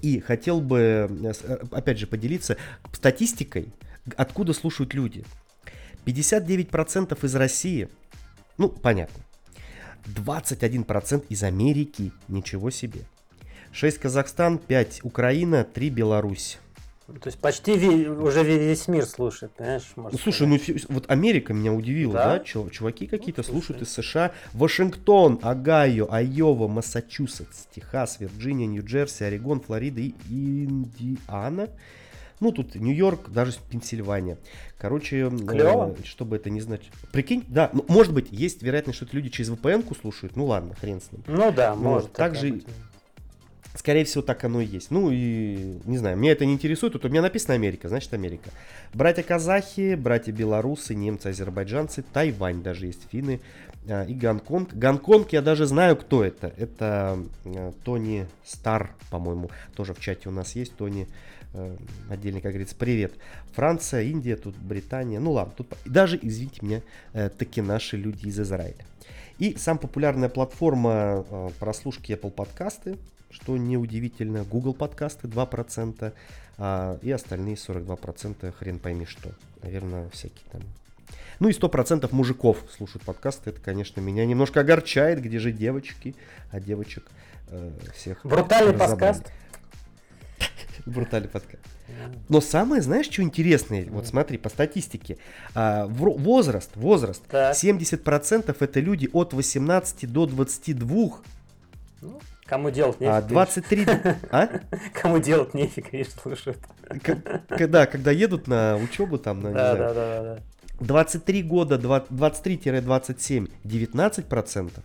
И 0.00 0.20
хотел 0.20 0.60
бы, 0.60 1.08
э, 1.08 1.32
э, 1.42 1.58
опять 1.70 1.98
же, 1.98 2.06
поделиться 2.06 2.56
статистикой, 2.92 3.68
откуда 4.16 4.52
слушают 4.52 4.94
люди. 4.94 5.24
59% 6.04 7.24
из 7.24 7.34
России, 7.36 7.88
ну, 8.58 8.68
понятно. 8.68 9.22
21% 10.06 11.24
из 11.28 11.42
Америки, 11.42 12.12
ничего 12.28 12.70
себе. 12.70 13.02
6 13.72 13.98
Казахстан, 13.98 14.58
5 14.58 15.00
Украина, 15.02 15.64
3 15.64 15.90
Беларусь. 15.90 16.58
То 17.06 17.26
есть 17.26 17.38
почти 17.38 17.72
уже 18.08 18.42
весь 18.42 18.88
мир 18.88 19.04
слушает, 19.06 19.52
понимаешь? 19.52 19.90
Может, 19.96 20.20
слушай, 20.20 20.46
ну 20.46 20.58
вот 20.88 21.10
Америка 21.10 21.52
меня 21.52 21.72
удивила, 21.72 22.14
да? 22.14 22.38
да? 22.38 22.44
Чуваки 22.44 23.06
какие-то 23.06 23.42
ну, 23.42 23.52
слушают 23.52 23.82
из 23.82 23.92
США. 23.92 24.32
Вашингтон, 24.52 25.38
Огайо, 25.42 26.06
Айова, 26.10 26.68
Массачусетс, 26.68 27.66
Техас, 27.74 28.18
Вирджиния, 28.20 28.66
Нью-Джерси, 28.66 29.24
Орегон, 29.24 29.60
Флорида 29.60 30.00
и 30.00 30.14
Индиана. 30.30 31.68
Ну, 32.42 32.50
тут 32.50 32.74
Нью-Йорк, 32.74 33.30
даже 33.30 33.52
Пенсильвания. 33.70 34.36
Короче, 34.76 35.30
Клево. 35.30 35.94
Э, 35.96 36.04
что 36.04 36.24
бы 36.24 36.34
это 36.34 36.50
ни 36.50 36.58
значит. 36.58 36.90
Прикинь, 37.12 37.44
да, 37.46 37.70
ну, 37.72 37.84
может 37.86 38.12
быть, 38.12 38.32
есть 38.32 38.62
вероятность, 38.62 38.96
что 38.96 39.06
это 39.06 39.14
люди 39.14 39.28
через 39.28 39.50
VPN-ку 39.50 39.94
слушают. 39.94 40.34
Ну 40.34 40.46
ладно, 40.46 40.74
хрен 40.74 41.00
с 41.00 41.12
ним. 41.12 41.22
Ну 41.28 41.52
да, 41.52 41.76
Но 41.76 41.82
может. 41.82 42.12
Также 42.12 42.62
Скорее 43.74 44.04
всего, 44.04 44.22
так 44.22 44.44
оно 44.44 44.60
и 44.60 44.66
есть. 44.66 44.90
Ну 44.90 45.10
и, 45.10 45.78
не 45.84 45.96
знаю, 45.96 46.16
меня 46.16 46.32
это 46.32 46.44
не 46.44 46.52
интересует. 46.52 46.92
Тут 46.92 47.04
у 47.06 47.08
меня 47.08 47.22
написано 47.22 47.54
Америка, 47.54 47.88
значит 47.88 48.12
Америка. 48.12 48.50
Братья 48.92 49.22
казахи, 49.22 49.94
братья 49.94 50.30
белорусы, 50.30 50.94
немцы, 50.94 51.28
азербайджанцы, 51.28 52.02
Тайвань 52.02 52.62
даже 52.62 52.86
есть, 52.86 53.08
финны 53.10 53.40
а, 53.88 54.04
и 54.04 54.14
Гонконг. 54.14 54.74
Гонконг 54.74 55.32
я 55.32 55.40
даже 55.40 55.64
знаю, 55.64 55.96
кто 55.96 56.22
это. 56.22 56.52
Это 56.58 57.18
а, 57.46 57.72
Тони 57.82 58.26
Стар, 58.44 58.90
по-моему, 59.10 59.50
тоже 59.74 59.94
в 59.94 60.00
чате 60.00 60.28
у 60.28 60.32
нас 60.32 60.54
есть. 60.54 60.76
Тони 60.76 61.06
а, 61.54 61.76
отдельно, 62.10 62.40
как 62.40 62.52
говорится, 62.52 62.76
привет. 62.76 63.14
Франция, 63.52 64.02
Индия, 64.02 64.36
тут 64.36 64.56
Британия. 64.56 65.20
Ну 65.20 65.32
ладно, 65.32 65.54
тут 65.56 65.74
даже, 65.84 66.18
извините 66.20 66.58
меня, 66.62 66.82
э, 67.12 67.28
таки 67.28 67.60
наши 67.60 67.96
люди 67.96 68.26
из 68.26 68.40
Израиля. 68.40 68.84
И 69.38 69.56
самая 69.56 69.80
популярная 69.80 70.28
платформа 70.28 71.24
прослушки 71.58 72.12
Apple 72.12 72.30
подкасты 72.30 72.96
что 73.32 73.56
неудивительно. 73.56 74.44
Google 74.44 74.74
подкасты 74.74 75.26
2%, 75.26 76.12
а, 76.58 76.98
и 77.02 77.10
остальные 77.10 77.56
42% 77.56 78.52
хрен 78.52 78.78
пойми 78.78 79.06
что. 79.06 79.30
Наверное, 79.62 80.08
всякие 80.10 80.44
там 80.50 80.62
ну 81.40 81.48
и 81.48 81.52
100% 81.52 82.08
мужиков 82.12 82.58
слушают 82.76 83.02
подкасты. 83.02 83.50
Это, 83.50 83.60
конечно, 83.60 84.00
меня 84.00 84.24
немножко 84.24 84.60
огорчает, 84.60 85.20
где 85.20 85.40
же 85.40 85.50
девочки, 85.50 86.14
а 86.52 86.60
девочек 86.60 87.02
э, 87.48 87.70
всех 87.94 88.24
Брутальный 88.24 88.78
подкаст. 88.78 89.32
Брутальный 90.86 91.28
подкаст. 91.28 91.62
Но 92.28 92.40
самое, 92.40 92.82
знаешь, 92.82 93.06
что 93.06 93.22
интересное? 93.22 93.86
Вот 93.88 94.06
смотри, 94.06 94.38
по 94.38 94.48
статистике. 94.48 95.18
А, 95.54 95.86
возраст, 95.86 96.70
возраст. 96.74 97.22
Так. 97.28 97.54
70% 97.54 98.56
это 98.58 98.80
люди 98.80 99.08
от 99.12 99.32
18 99.32 100.10
до 100.10 100.26
22. 100.26 101.10
Ну, 102.00 102.20
Кому 102.46 102.70
делать 102.70 103.00
нефиг. 103.00 103.14
А 103.14 103.22
23... 103.22 103.86
А? 104.30 104.48
Кому 104.92 105.18
делать 105.18 105.54
нефиг, 105.54 105.92
видишь, 105.92 106.12
слушают. 106.12 106.58
Когда, 107.48 107.86
когда 107.86 108.10
едут 108.10 108.46
на 108.48 108.76
учебу 108.76 109.18
там, 109.18 109.40
на, 109.40 109.52
да, 109.52 109.74
да, 109.74 109.94
да, 109.94 110.22
да. 110.22 110.38
23 110.80 111.42
года, 111.44 111.76
23-27, 111.76 113.50
19 113.64 114.26
процентов. 114.26 114.84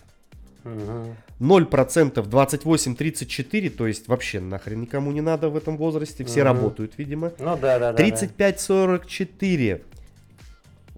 0% 1.40 2.14
28-34, 2.14 3.70
то 3.70 3.88
есть 3.88 4.08
вообще 4.08 4.40
нахрен 4.40 4.82
никому 4.82 5.12
не 5.12 5.22
надо 5.22 5.50
в 5.50 5.56
этом 5.58 5.78
возрасте, 5.78 6.24
все 6.24 6.42
угу. 6.42 6.48
работают, 6.48 6.94
видимо. 6.98 7.32
Ну 7.40 7.58
да, 7.58 7.80
да, 7.80 7.94
да. 7.94 8.04
35-44, 8.04 9.82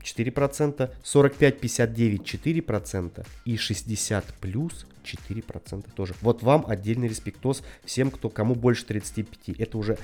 4%, 0.01 0.89
45-59, 1.03 2.23
4% 2.23 3.27
и 3.45 3.57
60 3.57 4.25
плюс 4.41 4.85
4% 5.03 5.85
тоже. 5.95 6.13
Вот 6.21 6.43
вам 6.43 6.65
отдельный 6.67 7.07
респектоз 7.07 7.63
всем, 7.83 8.11
кто 8.11 8.29
кому 8.29 8.55
больше 8.55 8.85
35. 8.85 9.59
Это 9.59 9.77
уже 9.77 9.97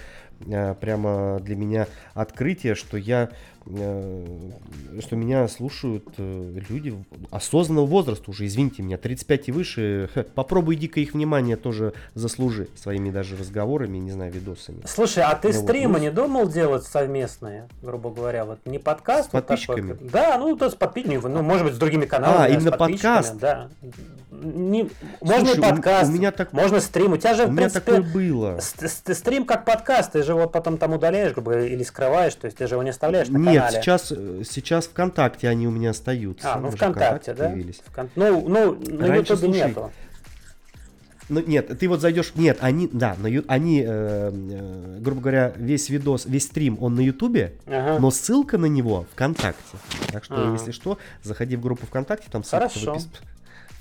э, 0.45 0.76
прямо 0.76 1.39
для 1.41 1.55
меня 1.55 1.88
открытие, 2.13 2.76
что 2.76 2.97
я 2.97 3.32
что 3.66 5.16
меня 5.16 5.47
слушают 5.47 6.07
э, 6.18 6.59
люди 6.70 6.93
осознанного 7.32 7.88
возраста 7.88 8.30
уже, 8.30 8.45
извините 8.45 8.84
меня, 8.84 8.97
35 8.97 9.49
и 9.49 9.51
выше. 9.51 10.09
Попробуй 10.36 10.76
иди-ка 10.76 10.99
их 10.99 11.13
внимание 11.13 11.55
тоже 11.55 11.93
заслужи 12.13 12.68
своими 12.76 13.09
даже 13.09 13.36
разговорами, 13.36 13.97
не 13.97 14.11
знаю, 14.11 14.32
видосами. 14.32 14.82
Слушай, 14.86 15.24
а 15.24 15.36
ты 15.36 15.47
ну, 15.47 15.53
стримы 15.63 15.93
вот, 15.93 15.97
ну, 15.97 16.03
не 16.03 16.11
думал 16.11 16.47
делать 16.47 16.84
совместные, 16.84 17.68
грубо 17.82 18.11
говоря, 18.11 18.45
вот 18.45 18.59
не 18.66 18.78
подкаст? 18.78 19.32
С 19.32 19.34
вот 19.34 19.47
подписчиками? 19.47 19.93
Такой, 19.93 20.09
да, 20.09 20.38
ну 20.38 20.55
то 20.55 20.70
с 20.70 20.76
подписчиками, 20.76 21.34
ну 21.34 21.41
может 21.41 21.66
быть 21.66 21.76
с 21.76 21.78
другими 21.78 22.05
каналами. 22.05 22.45
А, 22.45 22.55
именно 22.55 22.72
подкаст? 22.72 23.36
Да. 23.38 23.70
Не, 24.44 24.90
можно 25.22 25.46
Слушай, 25.46 25.58
и 25.58 25.62
подкаст, 25.62 26.10
у, 26.10 26.14
у 26.14 26.16
меня 26.16 26.32
так, 26.32 26.54
можно 26.54 26.80
стрим. 26.80 27.14
У 27.14 27.18
тебя 27.18 27.34
же, 27.34 27.46
у 27.46 27.48
в 27.48 27.56
принципе, 27.56 27.80
такое 27.80 28.02
было. 28.02 28.60
Стрим 28.60 29.46
как 29.46 29.66
подкаст, 29.66 30.14
ты 30.14 30.24
же 30.24 30.34
его 30.34 30.48
потом 30.48 30.78
там 30.78 30.94
удаляешь, 30.94 31.34
грубо 31.34 31.52
говоря, 31.52 31.68
или 31.68 31.84
скрываешь, 31.84 32.36
то 32.36 32.46
есть 32.46 32.58
ты 32.58 32.68
же 32.68 32.76
его 32.76 32.84
не 32.84 32.90
оставляешь 32.90 33.30
на 33.30 33.38
Нет, 33.38 33.56
канале. 33.56 33.82
сейчас, 33.82 34.08
сейчас 34.10 34.88
ВКонтакте 34.88 35.48
они 35.48 35.68
у 35.68 35.72
меня 35.72 35.92
остаются. 35.92 36.54
А, 36.54 36.60
ну 36.60 36.72
ВКонтакте, 36.72 37.34
да? 37.34 37.50
Появились. 37.50 37.82
Вкон... 37.86 38.10
Ну, 38.16 38.48
ну, 38.48 38.76
на 38.76 39.16
Ютубе 39.16 39.48
нету. 39.48 39.92
Ну, 41.28 41.42
нет, 41.42 41.80
ты 41.80 41.88
вот 41.90 42.02
зайдешь, 42.02 42.34
нет, 42.36 42.60
они, 42.62 42.88
да, 42.92 43.16
на, 43.18 43.30
они, 43.48 43.82
э, 43.82 43.86
э, 43.88 44.98
грубо 45.00 45.22
говоря, 45.22 45.54
весь 45.56 45.90
видос, 45.90 46.26
весь 46.26 46.44
стрим, 46.44 46.78
он 46.80 46.94
на 46.94 47.00
Ютубе, 47.00 47.54
ага. 47.66 48.00
но 48.00 48.12
ссылка 48.12 48.60
на 48.60 48.68
него 48.68 49.08
ВКонтакте. 49.14 49.78
Так 50.12 50.24
что, 50.24 50.36
ага. 50.36 50.52
если 50.52 50.72
что, 50.72 51.00
заходи 51.24 51.56
в 51.56 51.62
группу 51.62 51.88
ВКонтакте, 51.88 52.28
там 52.30 52.44
ссылка 52.44 52.70
Хорошо. 52.70 52.94
Выпис 52.94 53.10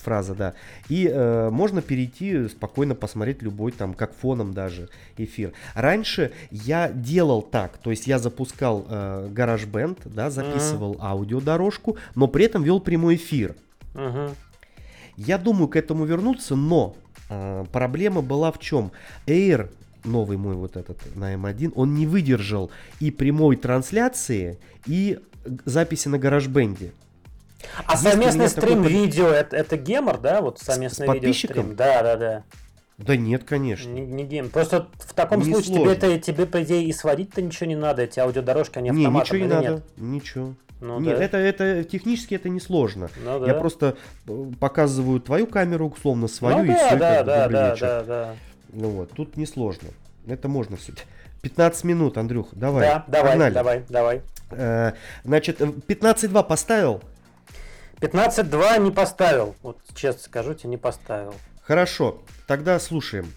фраза, 0.05 0.35
да. 0.35 0.55
И 0.89 1.11
э, 1.13 1.51
можно 1.51 1.83
перейти, 1.83 2.49
спокойно 2.49 2.95
посмотреть 2.95 3.43
любой 3.43 3.73
там, 3.73 3.95
как 3.95 4.15
фоном 4.15 4.53
даже 4.53 4.89
эфир. 5.17 5.53
Раньше 5.75 6.33
я 6.51 6.91
делал 6.91 7.43
так, 7.43 7.79
то 7.79 7.91
есть 7.91 8.07
я 8.07 8.19
запускал 8.19 8.87
э, 8.89 9.29
GarageBand, 9.33 9.99
да, 10.05 10.31
записывал 10.31 10.95
mm-hmm. 10.95 11.07
аудиодорожку, 11.07 11.97
но 12.15 12.29
при 12.29 12.45
этом 12.45 12.63
вел 12.63 12.81
прямой 12.81 13.17
эфир. 13.17 13.57
Mm-hmm. 13.95 14.31
Я 15.17 15.39
думаю 15.39 15.69
к 15.69 15.77
этому 15.77 16.05
вернуться, 16.05 16.55
но 16.57 16.97
э, 17.31 17.65
проблема 17.73 18.21
была 18.21 18.53
в 18.53 18.59
чем? 18.59 18.93
Air 19.27 19.71
новый 20.05 20.37
мой 20.37 20.55
вот 20.55 20.77
этот 20.77 20.99
на 21.17 21.35
M1, 21.35 21.73
он 21.75 21.95
не 21.95 22.07
выдержал 22.07 22.71
и 23.01 23.11
прямой 23.11 23.57
трансляции, 23.57 24.59
и 24.87 25.19
записи 25.65 26.09
на 26.09 26.19
гаражбенде. 26.19 26.93
А 27.87 27.97
совместный 27.97 28.49
стрим 28.49 28.83
видео 28.83 29.29
это, 29.29 29.57
это 29.57 29.77
гемор, 29.77 30.19
да? 30.19 30.41
Вот 30.41 30.59
совместный 30.59 31.12
видео 31.12 31.33
стрим. 31.33 31.77
Да, 31.77 32.03
да, 32.03 32.17
да. 32.17 32.43
Да 32.99 33.17
нет, 33.17 33.43
конечно. 33.45 33.89
Не, 33.91 34.03
не 34.03 34.25
гейм. 34.25 34.51
Просто 34.51 34.87
в 34.99 35.15
таком 35.15 35.41
не 35.41 35.53
случае 35.53 35.75
тебе, 35.75 35.93
это, 35.93 36.19
тебе, 36.19 36.47
по 36.47 36.62
идее, 36.62 36.85
и 36.85 36.93
сводить-то 36.93 37.43
ничего 37.43 37.67
не 37.67 37.75
надо. 37.75 38.03
Эти 38.03 38.21
аудиодорожки, 38.21 38.79
они 38.79 38.91
не, 38.91 39.07
ничего 39.07 39.39
не 39.39 39.47
надо. 39.47 39.69
Нет? 39.69 39.83
Ничего. 39.97 40.55
Ну, 40.81 41.01
Нет, 41.01 41.17
да. 41.17 41.25
это, 41.25 41.37
это 41.39 41.85
технически 41.85 42.35
это 42.35 42.49
несложно. 42.51 43.09
Ну, 43.25 43.41
да. 43.41 43.47
Я 43.47 43.55
просто 43.55 43.97
э, 44.29 44.47
показываю 44.61 45.19
твою 45.19 45.47
камеру, 45.47 45.89
условно, 45.89 46.29
свою, 46.29 46.59
ну, 46.59 46.65
и 46.65 46.69
да, 46.69 46.87
все, 46.87 46.97
да, 46.97 47.17
как 47.17 47.27
да, 47.27 47.49
да, 47.49 47.71
вечер. 47.71 47.87
да, 47.87 48.03
да. 48.03 48.35
Ну 48.73 48.91
вот, 48.91 49.11
тут 49.12 49.37
несложно. 49.37 49.89
Это 50.27 50.49
можно 50.49 50.77
все. 50.77 50.93
15 51.41 51.85
минут, 51.85 52.19
Андрюх, 52.19 52.49
давай. 52.53 52.87
Да, 52.87 53.05
давай, 53.07 53.33
погнали. 53.33 53.55
давай, 53.55 53.85
давай. 53.89 54.23
Э, 54.51 54.93
значит, 55.25 55.61
15.2 55.61 56.39
э, 56.39 56.45
поставил? 56.45 57.01
15.2 58.05 58.79
не 58.81 58.91
поставил. 58.91 59.55
Вот 59.63 59.79
честно 59.95 60.23
скажу 60.23 60.55
тебе, 60.55 60.71
не 60.71 60.77
поставил. 60.77 61.35
Хорошо, 61.63 62.23
тогда 62.47 62.79
слушаем. 62.79 63.33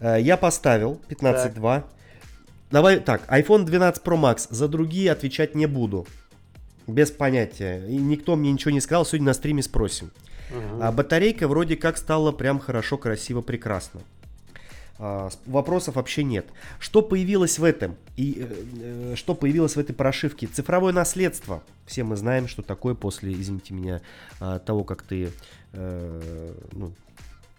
Э, 0.00 0.20
я 0.20 0.36
поставил 0.36 1.00
15.2. 1.08 1.82
Давай 2.70 3.00
так, 3.00 3.22
iPhone 3.28 3.64
12 3.64 4.02
Pro 4.04 4.16
Max. 4.16 4.46
За 4.50 4.68
другие 4.68 5.10
отвечать 5.10 5.54
не 5.54 5.66
буду. 5.66 6.06
Без 6.86 7.10
понятия. 7.10 7.84
И 7.86 7.96
никто 7.96 8.36
мне 8.36 8.52
ничего 8.52 8.70
не 8.70 8.80
сказал. 8.80 9.04
Сегодня 9.04 9.26
на 9.26 9.34
стриме 9.34 9.62
спросим. 9.62 10.12
Угу. 10.50 10.82
А 10.82 10.92
батарейка 10.92 11.48
вроде 11.48 11.76
как 11.76 11.96
стала 11.96 12.30
прям 12.30 12.60
хорошо, 12.60 12.98
красиво, 12.98 13.40
прекрасно. 13.40 14.00
А, 14.98 15.28
вопросов 15.46 15.96
вообще 15.96 16.22
нет. 16.22 16.46
Что 16.78 17.02
появилось 17.02 17.58
в 17.58 17.64
этом? 17.64 17.96
И 18.16 18.38
э, 18.38 18.64
э, 18.80 19.14
что 19.16 19.34
появилось 19.34 19.74
в 19.74 19.78
этой 19.78 19.92
прошивке? 19.92 20.46
Цифровое 20.46 20.92
наследство. 20.92 21.62
Все 21.86 22.04
мы 22.04 22.16
знаем, 22.16 22.46
что 22.46 22.62
такое 22.62 22.94
после, 22.94 23.32
извините 23.32 23.74
меня, 23.74 24.00
э, 24.40 24.60
того, 24.64 24.84
как 24.84 25.02
ты 25.02 25.30
э, 25.72 26.52
ну, 26.72 26.92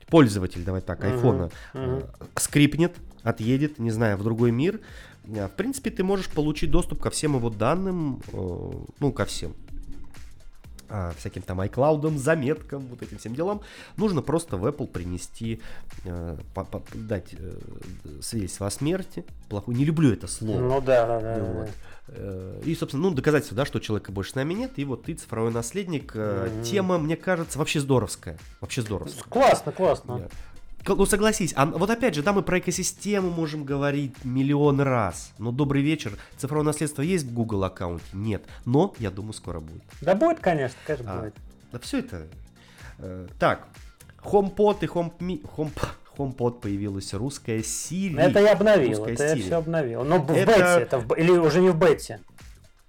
пользователь, 0.08 0.64
давай 0.64 0.82
так, 0.82 1.04
айфона 1.04 1.50
uh-huh, 1.74 2.10
uh-huh. 2.18 2.28
скрипнет, 2.38 2.96
отъедет, 3.24 3.80
не 3.80 3.92
знаю, 3.92 4.18
в 4.18 4.24
другой 4.24 4.52
мир. 4.52 4.80
В 5.24 5.50
принципе, 5.50 5.90
ты 5.90 6.04
можешь 6.04 6.30
получить 6.30 6.70
доступ 6.72 7.02
ко 7.02 7.10
всем 7.10 7.36
его 7.36 7.50
данным, 7.50 8.22
э, 8.32 8.72
ну, 9.00 9.12
ко 9.12 9.26
всем 9.26 9.56
а, 10.90 11.14
всяким 11.18 11.42
там 11.42 11.62
iCloud, 11.62 12.18
заметкам, 12.18 12.86
вот 12.88 13.02
этим 13.02 13.18
всем 13.18 13.36
делам, 13.36 13.62
нужно 13.98 14.22
просто 14.22 14.58
в 14.58 14.66
Apple 14.66 14.88
принести, 14.88 15.62
э, 16.04 16.38
по, 16.54 16.64
по, 16.64 16.84
дать 16.94 17.34
э, 17.34 17.60
свидетельство 18.22 18.68
о 18.68 18.72
смерти. 18.72 19.26
Плохой, 19.50 19.76
не 19.76 19.86
люблю 19.86 20.12
это 20.12 20.28
слово. 20.28 20.60
Ну 20.60 20.82
да, 20.82 21.06
да, 21.06 21.20
да. 21.20 21.44
Вот. 21.44 21.70
Э, 22.08 22.62
и, 22.66 22.76
собственно, 22.76 23.10
ну, 23.10 23.16
доказательство, 23.16 23.58
да, 23.58 23.66
что 23.66 23.80
человека 23.80 24.12
больше 24.12 24.32
с 24.32 24.36
нами 24.36 24.54
нет, 24.54 24.74
и 24.78 24.86
вот 24.86 25.04
ты 25.04 25.14
цифровой 25.14 25.52
наследник. 25.52 26.16
Mm-hmm. 26.16 26.64
Тема, 26.64 26.98
мне 26.98 27.16
кажется, 27.16 27.58
вообще 27.60 27.80
здоровская. 27.80 28.38
Вообще 28.62 28.82
здоровская. 28.82 29.24
Классно, 29.30 29.72
классно. 29.72 30.30
Ну 30.88 31.06
согласись, 31.06 31.54
а 31.56 31.66
вот 31.66 31.90
опять 31.90 32.14
же, 32.14 32.22
да, 32.22 32.32
мы 32.32 32.44
про 32.44 32.60
экосистему 32.60 33.32
можем 33.32 33.64
говорить 33.64 34.14
миллион 34.24 34.82
раз. 34.82 35.34
Но 35.40 35.52
добрый 35.52 35.82
вечер. 35.82 36.14
Цифровое 36.38 36.66
наследство 36.66 37.02
есть 37.02 37.26
в 37.26 37.34
Google 37.34 37.64
аккаунте? 37.64 38.06
Нет. 38.14 38.44
Но 38.66 38.94
я 39.00 39.10
думаю, 39.10 39.34
скоро 39.34 39.60
будет. 39.60 39.82
Да 40.02 40.14
будет, 40.14 40.40
конечно, 40.40 40.78
конечно 40.86 41.12
а, 41.12 41.22
будет. 41.22 41.36
Да 41.72 41.80
все 41.80 42.00
это. 42.00 42.28
Э, 43.00 43.28
так, 43.40 43.68
HomePod 44.24 44.78
и 44.82 44.86
HomePod. 44.86 45.42
Home, 45.58 45.72
HomePod 46.18 46.62
появилась 46.62 47.14
русская 47.14 47.60
Siri. 47.60 48.20
Это 48.20 48.40
я 48.40 48.54
обновил, 48.54 49.06
это 49.06 49.24
Siri. 49.24 49.38
я 49.38 49.44
все 49.44 49.56
обновил. 49.56 50.04
Но 50.04 50.20
в 50.20 50.32
это... 50.32 50.46
бете, 50.46 50.82
это 50.82 51.00
в... 51.00 51.14
или 51.16 51.32
уже 51.32 51.62
не 51.62 51.70
в 51.70 51.78
бете. 51.78 52.20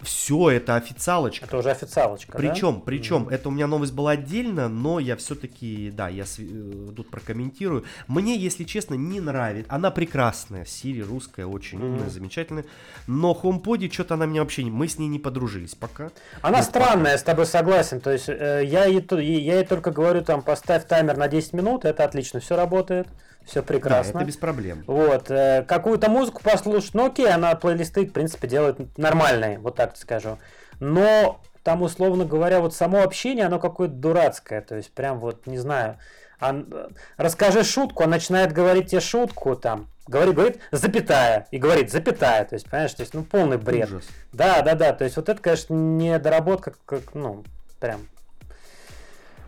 Все, 0.01 0.51
это 0.51 0.75
официалочка. 0.75 1.45
Это 1.45 1.57
уже 1.57 1.71
официалочка. 1.71 2.37
Причем, 2.37 2.75
да? 2.75 2.81
причем, 2.85 3.23
mm-hmm. 3.23 3.33
это 3.33 3.49
у 3.49 3.51
меня 3.51 3.65
новость 3.65 3.93
была 3.93 4.11
отдельно, 4.11 4.69
но 4.69 4.99
я 4.99 5.15
все-таки, 5.15 5.89
да, 5.89 6.07
я 6.07 6.25
с, 6.25 6.37
э, 6.37 6.91
тут 6.95 7.09
прокомментирую. 7.09 7.83
Мне, 8.07 8.37
если 8.37 8.63
честно, 8.63 8.93
не 8.93 9.19
нравится. 9.19 9.73
Она 9.73 9.89
прекрасная, 9.89 10.65
Сири 10.65 11.01
русская, 11.01 11.47
очень 11.47 11.79
mm-hmm. 11.79 11.85
умная, 11.85 12.09
замечательная. 12.09 12.65
Но 13.07 13.37
HomePod 13.41 13.91
что-то 13.91 14.13
она 14.13 14.27
мне 14.27 14.39
вообще 14.39 14.63
не, 14.63 14.69
мы 14.69 14.87
с 14.87 14.99
ней 14.99 15.07
не 15.07 15.17
подружились 15.17 15.73
пока. 15.73 16.11
Она 16.43 16.57
вот 16.59 16.65
странная, 16.65 16.97
пока. 16.97 17.11
я 17.11 17.17
с 17.17 17.23
тобой 17.23 17.45
согласен. 17.47 17.99
То 17.99 18.11
есть 18.11 18.29
э, 18.29 18.61
я 18.65 18.85
ей, 18.85 19.01
я 19.41 19.55
ей 19.55 19.65
только 19.65 19.89
говорю 19.89 20.23
там, 20.23 20.43
поставь 20.43 20.85
таймер 20.85 21.17
на 21.17 21.27
10 21.27 21.53
минут, 21.53 21.85
это 21.85 22.03
отлично, 22.03 22.39
все 22.39 22.55
работает 22.55 23.07
все 23.47 23.63
прекрасно. 23.63 24.13
Да, 24.13 24.19
это 24.19 24.27
без 24.27 24.37
проблем. 24.37 24.83
Вот. 24.85 25.31
Э, 25.31 25.63
какую-то 25.67 26.09
музыку 26.09 26.41
послушать, 26.43 26.93
ну 26.93 27.07
окей, 27.07 27.31
она 27.31 27.55
плейлисты, 27.55 28.05
в 28.05 28.13
принципе, 28.13 28.47
делает 28.47 28.97
нормальные, 28.97 29.59
вот 29.59 29.75
так 29.75 29.97
скажу. 29.97 30.37
Но 30.79 31.41
там, 31.63 31.81
условно 31.81 32.25
говоря, 32.25 32.59
вот 32.59 32.75
само 32.75 33.01
общение, 33.01 33.45
оно 33.45 33.59
какое-то 33.59 33.93
дурацкое. 33.93 34.61
То 34.61 34.75
есть, 34.75 34.91
прям 34.93 35.19
вот, 35.19 35.47
не 35.47 35.57
знаю, 35.57 35.97
он, 36.39 36.73
расскажи 37.17 37.63
шутку, 37.63 38.03
он 38.03 38.11
начинает 38.11 38.53
говорить 38.53 38.91
тебе 38.91 39.01
шутку, 39.01 39.55
там, 39.55 39.89
говорит, 40.07 40.35
говорит, 40.35 40.59
запятая, 40.71 41.47
и 41.51 41.57
говорит, 41.57 41.91
запятая, 41.91 42.45
то 42.45 42.55
есть, 42.55 42.69
понимаешь, 42.69 42.93
то 42.93 43.01
есть, 43.01 43.13
ну, 43.13 43.23
полный 43.23 43.57
бред. 43.57 43.89
Ужас. 43.89 44.05
Да, 44.31 44.61
да, 44.61 44.75
да, 44.75 44.93
то 44.93 45.03
есть, 45.03 45.17
вот 45.17 45.29
это, 45.29 45.41
конечно, 45.41 45.73
не 45.73 46.19
доработка, 46.19 46.73
как, 46.85 47.13
ну, 47.13 47.43
прям 47.79 48.01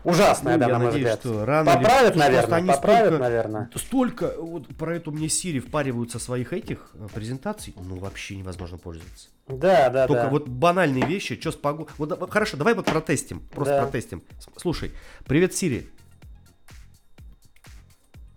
Ужасная, 0.04 0.54
ну, 0.54 0.60
да, 0.60 0.66
я 0.66 0.72
на 0.72 0.84
надеюсь, 0.84 1.04
взгляд. 1.04 1.20
Что 1.20 1.44
рано 1.44 1.72
поправят, 1.74 2.12
или... 2.12 2.18
наверное, 2.18 2.58
они 2.58 2.68
поправят, 2.68 3.06
столько, 3.06 3.22
наверное. 3.22 3.70
Столько, 3.74 4.34
вот 4.38 4.66
про 4.76 4.96
эту 4.96 5.12
мне 5.12 5.28
Сири 5.28 5.60
впариваются 5.60 6.18
своих 6.18 6.52
этих 6.52 6.90
э, 6.94 7.06
презентаций, 7.12 7.74
ну 7.76 7.96
вообще 7.96 8.36
невозможно 8.36 8.78
пользоваться. 8.78 9.28
Да, 9.46 9.90
да, 9.90 10.06
Только 10.06 10.24
да. 10.24 10.30
вот 10.30 10.48
банальные 10.48 11.04
вещи, 11.06 11.38
что 11.38 11.52
с 11.52 11.56
погодой. 11.56 11.92
Вот, 11.98 12.30
хорошо, 12.30 12.56
давай 12.56 12.74
вот 12.74 12.86
протестим, 12.86 13.40
просто 13.50 13.74
да. 13.74 13.82
протестим. 13.82 14.22
Слушай, 14.56 14.92
привет, 15.26 15.54
Сири. 15.54 15.90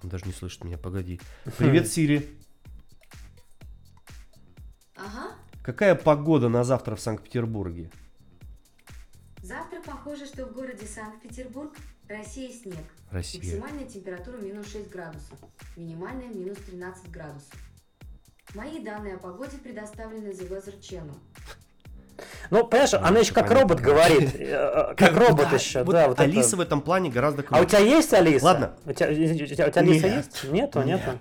Он 0.04 0.10
даже 0.10 0.26
не 0.26 0.34
слышит 0.34 0.64
меня, 0.66 0.78
погоди. 0.78 1.22
Привет, 1.58 1.88
Сири. 1.92 2.30
Ага. 4.96 5.32
Какая 5.62 5.96
погода 5.96 6.50
на 6.50 6.64
завтра 6.66 6.96
в 6.96 7.00
Санкт-Петербурге? 7.00 7.90
Завтра 9.44 9.82
похоже, 9.82 10.26
что 10.26 10.46
в 10.46 10.54
городе 10.54 10.86
Санкт-Петербург 10.86 11.76
Россия 12.08 12.50
снег. 12.50 12.86
Россия. 13.12 13.42
Максимальная 13.42 13.86
температура 13.86 14.38
минус 14.38 14.72
6 14.72 14.90
градусов, 14.90 15.38
минимальная 15.76 16.30
минус 16.30 16.58
13 16.66 17.12
градусов. 17.12 17.54
Мои 18.56 18.80
данные 18.80 19.16
о 19.16 19.18
погоде 19.18 19.58
предоставлены 19.58 20.30
The 20.30 20.48
Weather 20.48 20.80
Channel. 20.80 21.18
Ну, 22.52 22.66
понимаешь, 22.66 22.94
она 22.94 23.20
еще 23.20 23.34
как 23.34 23.52
робот 23.52 23.82
говорит. 23.82 24.34
Э, 24.34 24.94
как 24.96 25.18
робот 25.18 25.52
еще, 25.52 25.84
да. 25.84 26.08
Вот 26.08 26.22
Алиса 26.22 26.56
в 26.56 26.62
этом 26.62 26.80
плане 26.80 27.10
гораздо 27.10 27.44
круче. 27.44 27.60
А 27.60 27.66
у 27.66 27.68
тебя 27.68 27.80
есть 27.80 28.14
Алиса? 28.14 28.46
Ладно. 28.46 28.78
У 28.86 28.94
тебя 28.94 29.08
Алиса 29.08 30.08
есть? 30.08 30.44
Нету, 30.46 30.84
нету. 30.84 31.20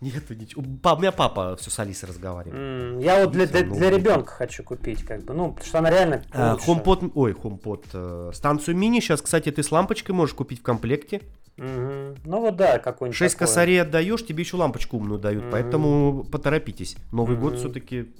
Нету 0.00 0.34
ничего. 0.34 0.62
У 0.62 0.98
меня 0.98 1.10
папа 1.10 1.56
все 1.56 1.70
с 1.70 1.78
Алисой 1.78 2.10
разговаривает. 2.10 2.54
Mm, 2.54 3.02
я 3.02 3.20
вот 3.20 3.32
для, 3.32 3.46
для, 3.46 3.62
для 3.62 3.90
ребенка 3.90 4.30
хочу 4.30 4.62
купить, 4.62 5.02
как 5.04 5.24
бы, 5.24 5.32
ну, 5.32 5.52
потому 5.52 5.66
что 5.66 5.78
она 5.78 5.88
реально 5.88 6.22
а, 6.32 6.56
HomePod, 6.56 7.12
ой, 7.14 7.32
HomePod, 7.32 7.84
э, 7.94 8.30
станцию 8.34 8.76
мини, 8.76 9.00
сейчас, 9.00 9.22
кстати, 9.22 9.50
ты 9.50 9.62
с 9.62 9.72
лампочкой 9.72 10.14
можешь 10.14 10.34
купить 10.34 10.60
в 10.60 10.62
комплекте. 10.62 11.22
Угу. 11.56 12.16
Ну 12.24 12.40
вот 12.40 12.56
да, 12.56 12.78
какой-нибудь 12.78 13.16
6 13.16 13.34
такое. 13.34 13.48
косарей 13.48 13.80
отдаешь, 13.80 14.26
тебе 14.26 14.42
еще 14.42 14.58
лампочку 14.58 14.98
умную 14.98 15.18
дают, 15.18 15.44
угу. 15.44 15.52
поэтому 15.52 16.24
поторопитесь. 16.24 16.96
Новый 17.10 17.36
угу. 17.36 17.48
год 17.48 17.58
все-таки 17.58 18.12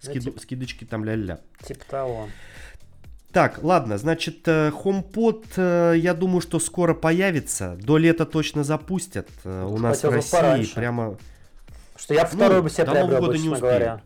скид... 0.00 0.26
ну, 0.26 0.32
тип... 0.32 0.40
скидочки 0.40 0.84
там 0.84 1.06
ля-ля. 1.06 1.40
Типа 1.62 1.84
того. 1.88 2.28
Так, 3.34 3.58
ладно, 3.64 3.98
значит, 3.98 4.46
э, 4.46 4.70
HomePod, 4.70 5.44
э, 5.56 5.94
я 5.96 6.14
думаю, 6.14 6.40
что 6.40 6.60
скоро 6.60 6.94
появится. 6.94 7.76
До 7.82 7.98
лета 7.98 8.26
точно 8.26 8.62
запустят. 8.62 9.28
Э, 9.42 9.66
у 9.68 9.76
нас 9.76 10.04
в 10.04 10.08
России 10.08 10.30
пораньше. 10.30 10.74
прямо... 10.76 11.16
Что 11.96 12.14
я 12.14 12.26
второй 12.26 12.58
ну, 12.58 12.62
бы 12.62 12.70
себе 12.70 12.86
приобрел, 12.86 13.26
бы, 13.26 13.36
честно 13.36 13.58
говоря. 13.58 14.00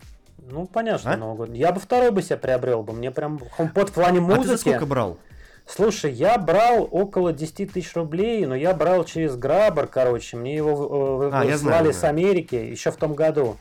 Ну, 0.51 0.67
понятно, 0.67 1.13
а? 1.13 1.17
Новый 1.19 1.47
год. 1.47 1.55
Я 1.55 1.73
бы 1.73 1.81
второй 1.81 2.11
бы 2.11 2.23
себе 2.23 2.39
приобрел 2.39 2.83
бы. 2.83 2.95
Мне 2.95 3.11
прям 3.11 3.39
HomePod 3.59 3.91
в 3.91 3.93
плане 3.93 4.21
музыки... 4.21 4.41
А 4.41 4.43
ты 4.45 4.49
за 4.49 4.57
сколько 4.57 4.87
брал? 4.87 5.19
Слушай, 5.67 6.13
я 6.13 6.39
брал 6.39 6.89
около 6.91 7.35
10 7.35 7.71
тысяч 7.71 7.95
рублей, 7.95 8.47
но 8.47 8.57
я 8.57 8.73
брал 8.73 9.05
через 9.05 9.37
Грабар, 9.37 9.89
короче. 9.89 10.39
Мне 10.39 10.57
его 10.57 11.25
э, 11.25 11.31
а, 11.31 11.45
выслали 11.45 11.93
с 11.93 12.03
Америки 12.03 12.55
еще 12.55 12.91
в 12.91 12.97
том 12.97 13.13
году. 13.13 13.59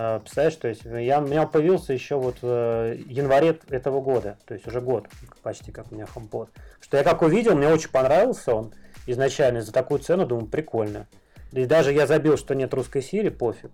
А, 0.00 0.20
представляешь, 0.20 0.54
то 0.54 0.68
есть 0.68 0.82
я, 0.84 1.18
у 1.18 1.26
меня 1.26 1.44
появился 1.44 1.92
еще 1.92 2.16
вот 2.16 2.36
в 2.40 2.46
э, 2.46 2.98
январе 3.06 3.58
этого 3.68 4.00
года, 4.00 4.38
то 4.46 4.54
есть 4.54 4.64
уже 4.68 4.80
год 4.80 5.08
почти 5.42 5.72
как 5.72 5.90
у 5.90 5.94
меня 5.96 6.06
HomePod. 6.14 6.50
Что 6.80 6.96
я 6.98 7.02
как 7.02 7.22
увидел, 7.22 7.56
мне 7.56 7.68
очень 7.68 7.90
понравился 7.90 8.54
он 8.54 8.72
изначально 9.06 9.60
за 9.60 9.72
такую 9.72 9.98
цену, 9.98 10.24
думаю, 10.24 10.46
прикольно. 10.46 11.08
И 11.50 11.64
даже 11.64 11.92
я 11.92 12.06
забил, 12.06 12.36
что 12.36 12.54
нет 12.54 12.72
русской 12.74 13.02
Сири, 13.02 13.30
пофиг. 13.30 13.72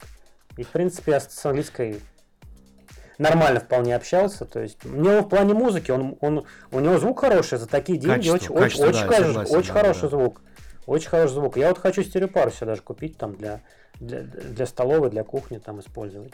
И 0.57 0.63
в 0.63 0.69
принципе 0.69 1.13
я 1.13 1.21
с 1.21 1.45
английской 1.45 2.01
нормально 3.19 3.61
вполне 3.61 3.95
общался. 3.95 4.47
То 4.47 4.61
есть 4.61 4.83
мне 4.85 5.21
в 5.21 5.29
плане 5.29 5.53
музыки, 5.53 5.91
он, 5.91 6.17
он, 6.23 6.47
у 6.71 6.81
него 6.81 6.97
звук 6.99 7.21
хороший, 7.21 7.59
за 7.59 7.67
такие 7.67 7.99
деньги 7.99 8.31
качество, 8.31 8.55
очень, 8.55 8.63
качество, 8.63 8.87
очень, 8.87 8.93
да, 8.93 9.09
очень, 9.09 9.25
согласен, 9.25 9.57
очень 9.59 9.75
да, 9.75 9.81
хороший 9.81 10.03
да. 10.03 10.09
звук. 10.09 10.41
Очень 10.87 11.09
хороший 11.09 11.35
звук. 11.35 11.57
Я 11.59 11.69
вот 11.69 11.79
хочу 11.79 12.03
стереопару 12.03 12.51
себе 12.51 12.69
даже 12.69 12.81
купить 12.81 13.19
там 13.19 13.35
для 13.35 13.61
для, 14.01 14.23
для 14.23 14.67
столовой, 14.67 15.11
для 15.11 15.25
кухни 15.25 15.59
там 15.59 15.81
использовать. 15.81 16.33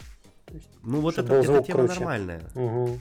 Есть, 0.53 0.69
ну 0.83 1.01
вот 1.01 1.19
это, 1.19 1.35
эта 1.35 1.63
тема 1.63 1.63
круче. 1.63 1.95
нормальная. 1.95 2.43
Угу. 2.55 3.01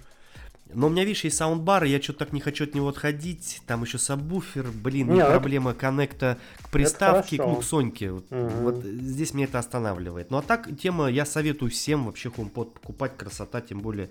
Но 0.72 0.88
у 0.88 0.90
меня, 0.92 1.04
видишь, 1.04 1.24
есть 1.24 1.38
саундбар, 1.38 1.86
и 1.86 1.90
я 1.90 2.00
что-то 2.00 2.20
так 2.20 2.34
не 2.34 2.42
хочу 2.42 2.66
от 2.66 2.76
него 2.76 2.90
отходить. 2.90 3.62
Там 3.66 3.82
еще 3.82 3.98
сабвуфер, 3.98 4.70
блин, 4.72 5.12
Нет, 5.12 5.28
проблема 5.28 5.72
это... 5.72 5.80
коннекта 5.80 6.38
к 6.62 6.70
приставке, 6.70 7.38
ну, 7.38 7.56
к 7.56 7.64
Соньке. 7.64 8.12
Вот, 8.12 8.26
угу. 8.30 8.50
вот 8.62 8.84
здесь 8.84 9.34
меня 9.34 9.46
это 9.46 9.58
останавливает. 9.58 10.30
Ну 10.30 10.38
а 10.38 10.42
так, 10.44 10.70
тема, 10.78 11.08
я 11.08 11.26
советую 11.26 11.72
всем 11.72 12.06
вообще 12.06 12.30
HomePod 12.30 12.72
покупать, 12.72 13.18
красота, 13.18 13.62
тем 13.62 13.80
более... 13.80 14.10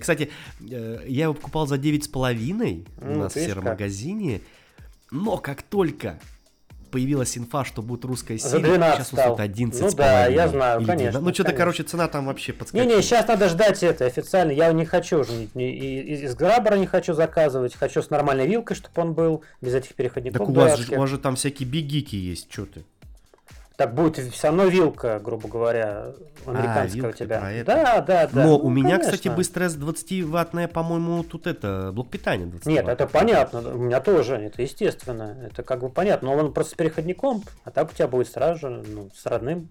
Кстати, 0.00 0.30
э, 0.60 1.04
я 1.08 1.24
его 1.24 1.34
покупал 1.34 1.66
за 1.66 1.74
9,5 1.74 2.88
у 3.00 3.18
нас 3.18 3.34
в 3.34 3.38
сером 3.38 3.64
магазине. 3.64 4.40
Но 5.10 5.36
как 5.36 5.62
только 5.62 6.18
появилась 6.92 7.36
инфа, 7.36 7.64
что 7.64 7.82
будет 7.82 8.04
русская 8.04 8.38
серия, 8.38 8.76
сейчас 8.76 9.08
стал. 9.08 9.34
стоит 9.34 9.40
11 9.40 9.80
Ну 9.80 9.90
да, 9.96 10.26
я 10.26 10.46
знаю, 10.46 10.80
или 10.80 10.86
конечно. 10.86 11.20
Ну 11.20 11.34
что-то, 11.34 11.52
короче, 11.52 11.82
цена 11.82 12.06
там 12.06 12.26
вообще 12.26 12.52
подскочила. 12.52 12.88
Не-не, 12.88 13.02
сейчас 13.02 13.26
надо 13.26 13.48
ждать 13.48 13.82
это 13.82 14.04
официально. 14.04 14.52
Я 14.52 14.70
не 14.72 14.84
хочу 14.84 15.20
уже, 15.20 15.32
из, 15.54 16.22
из 16.22 16.34
граббера 16.36 16.76
не 16.76 16.86
хочу 16.86 17.14
заказывать, 17.14 17.74
хочу 17.74 18.02
с 18.02 18.10
нормальной 18.10 18.46
вилкой, 18.46 18.76
чтобы 18.76 19.00
он 19.02 19.14
был, 19.14 19.42
без 19.60 19.74
этих 19.74 19.94
переходников. 19.94 20.38
Так 20.38 20.48
у 20.48 20.52
вас, 20.52 20.78
же, 20.78 20.94
у 20.94 21.00
вас 21.00 21.10
же 21.10 21.18
там 21.18 21.34
всякие 21.36 21.68
бигики 21.68 22.14
есть, 22.14 22.52
что 22.52 22.66
ты? 22.66 22.84
Так 23.76 23.94
будет 23.94 24.18
все 24.18 24.48
равно 24.48 24.66
вилка, 24.66 25.18
грубо 25.18 25.48
говоря, 25.48 26.12
американская 26.46 27.06
а, 27.06 27.08
у 27.08 27.12
тебя. 27.12 27.38
Про 27.40 27.52
это? 27.52 27.66
Да, 27.66 28.00
да, 28.00 28.26
да. 28.26 28.42
Но 28.44 28.48
ну, 28.48 28.56
у 28.58 28.70
меня, 28.70 28.96
конечно. 28.96 29.12
кстати, 29.12 29.28
быстрая 29.34 29.70
20-ваттная, 29.70 30.68
по-моему, 30.68 31.22
тут 31.24 31.46
это 31.46 31.90
блок 31.92 32.10
питания 32.10 32.46
20 32.46 32.66
Нет, 32.66 32.86
это 32.86 33.06
понятно. 33.06 33.60
У 33.74 33.78
меня 33.78 34.00
тоже, 34.00 34.36
это 34.36 34.60
естественно. 34.60 35.38
Это 35.42 35.62
как 35.62 35.80
бы 35.80 35.88
понятно. 35.88 36.28
Но 36.28 36.36
он 36.36 36.52
просто 36.52 36.72
с 36.72 36.74
переходником, 36.74 37.42
а 37.64 37.70
так 37.70 37.90
у 37.90 37.94
тебя 37.94 38.08
будет 38.08 38.28
сразу 38.28 38.60
же, 38.60 38.84
ну, 38.86 39.10
с 39.14 39.24
родным. 39.26 39.70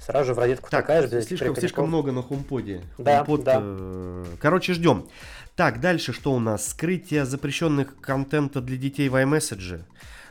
Сразу 0.00 0.26
же 0.26 0.34
в 0.34 0.38
розетку 0.38 0.70
так, 0.70 0.82
такая 0.82 1.06
же. 1.06 1.22
Слишком, 1.22 1.56
слишком 1.56 1.88
много 1.88 2.12
на 2.12 2.22
хумподе. 2.22 2.82
Да, 2.98 3.22
HomePod, 3.22 3.42
да. 3.42 3.60
Э, 3.62 4.24
короче, 4.40 4.74
ждем. 4.74 5.06
Так, 5.54 5.80
дальше 5.80 6.12
что 6.12 6.34
у 6.34 6.38
нас? 6.38 6.68
Скрытие 6.68 7.24
запрещенных 7.24 7.98
контента 8.00 8.60
для 8.60 8.76
детей 8.76 9.08
в 9.08 9.16
iMessage. 9.16 9.82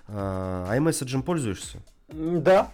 Э, 0.07 0.67
iMessage 0.69 1.21
пользуешься? 1.23 1.79
Да, 2.09 2.69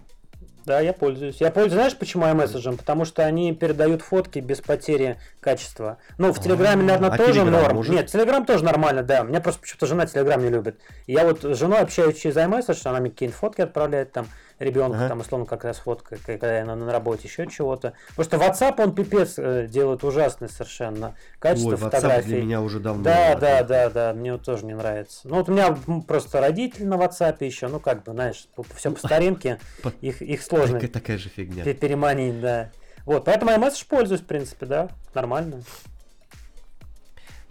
да, 0.66 0.80
я 0.80 0.94
пользуюсь. 0.94 1.38
Я 1.40 1.52
пользуюсь, 1.52 1.74
знаешь, 1.74 1.98
почему 1.98 2.26
iMessage? 2.26 2.78
Потому 2.78 3.06
что 3.06 3.26
они 3.26 3.54
передают 3.54 4.02
фотки 4.02 4.40
без 4.40 4.62
потери 4.62 5.18
качества. 5.40 5.98
Ну, 6.18 6.32
в 6.32 6.40
Телеграме, 6.42 6.84
наверное, 6.84 7.10
а 7.10 7.18
тоже 7.18 7.44
норм. 7.44 7.78
Может? 7.78 7.94
Нет, 7.94 8.08
Телеграм 8.08 8.46
тоже 8.46 8.64
нормально, 8.64 9.04
да. 9.04 9.22
Меня 9.22 9.42
просто 9.42 9.62
почему-то 9.62 9.88
жена 9.88 10.06
Телеграм 10.06 10.42
не 10.42 10.50
любит. 10.50 10.80
Я 11.08 11.26
вот 11.26 11.44
с 11.44 11.58
женой 11.58 11.80
общаюсь 11.80 12.20
через 12.20 12.36
iMessage, 12.38 12.82
она 12.86 13.00
мне 13.00 13.10
какие-нибудь 13.10 13.40
фотки 13.40 13.62
отправляет 13.62 14.12
там 14.12 14.28
ребенка, 14.62 14.98
ага. 14.98 15.10
там, 15.10 15.20
условно, 15.20 15.46
как 15.46 15.64
раз 15.64 15.78
фотка, 15.78 16.18
когда 16.26 16.58
я 16.60 16.66
на, 16.66 16.76
на 16.76 16.92
работе, 16.92 17.28
еще 17.28 17.48
чего-то. 17.48 17.94
Потому 18.16 18.26
что 18.26 18.38
WhatsApp, 18.38 18.82
он 18.82 18.96
пипец 18.96 19.36
э, 19.38 19.68
делает 19.68 20.04
ужасный 20.04 20.50
совершенно. 20.50 21.16
Качество 21.40 21.72
Ой, 21.72 21.78
фотографий. 21.78 22.28
для 22.28 22.44
меня 22.44 22.62
уже 22.62 22.80
давно. 22.80 23.04
Да, 23.04 23.36
да, 23.36 23.64
да, 23.64 23.90
да, 23.90 24.14
мне 24.14 24.34
вот 24.34 24.44
тоже 24.44 24.66
не 24.66 24.76
нравится. 24.76 25.28
Ну, 25.28 25.36
вот 25.36 25.50
у 25.50 25.52
меня 25.52 25.78
просто 26.08 26.40
родители 26.40 26.84
на 26.84 26.96
WhatsApp 26.96 27.44
еще, 27.44 27.68
ну, 27.68 27.80
как 27.80 28.04
бы, 28.04 28.12
знаешь, 28.12 28.48
все 28.76 28.92
по 28.92 29.00
старинке, 29.00 29.60
их, 30.02 30.22
их 30.22 30.42
сложно. 30.42 30.80
Такая 30.80 31.18
же 31.18 31.30
фигня. 31.30 31.64
Переманить, 31.74 32.40
да. 32.40 32.72
Вот, 33.06 33.26
поэтому 33.26 33.52
iMessage 33.52 33.88
пользуюсь, 33.88 34.22
в 34.22 34.26
принципе, 34.26 34.66
да, 34.66 34.90
нормально. 35.14 35.64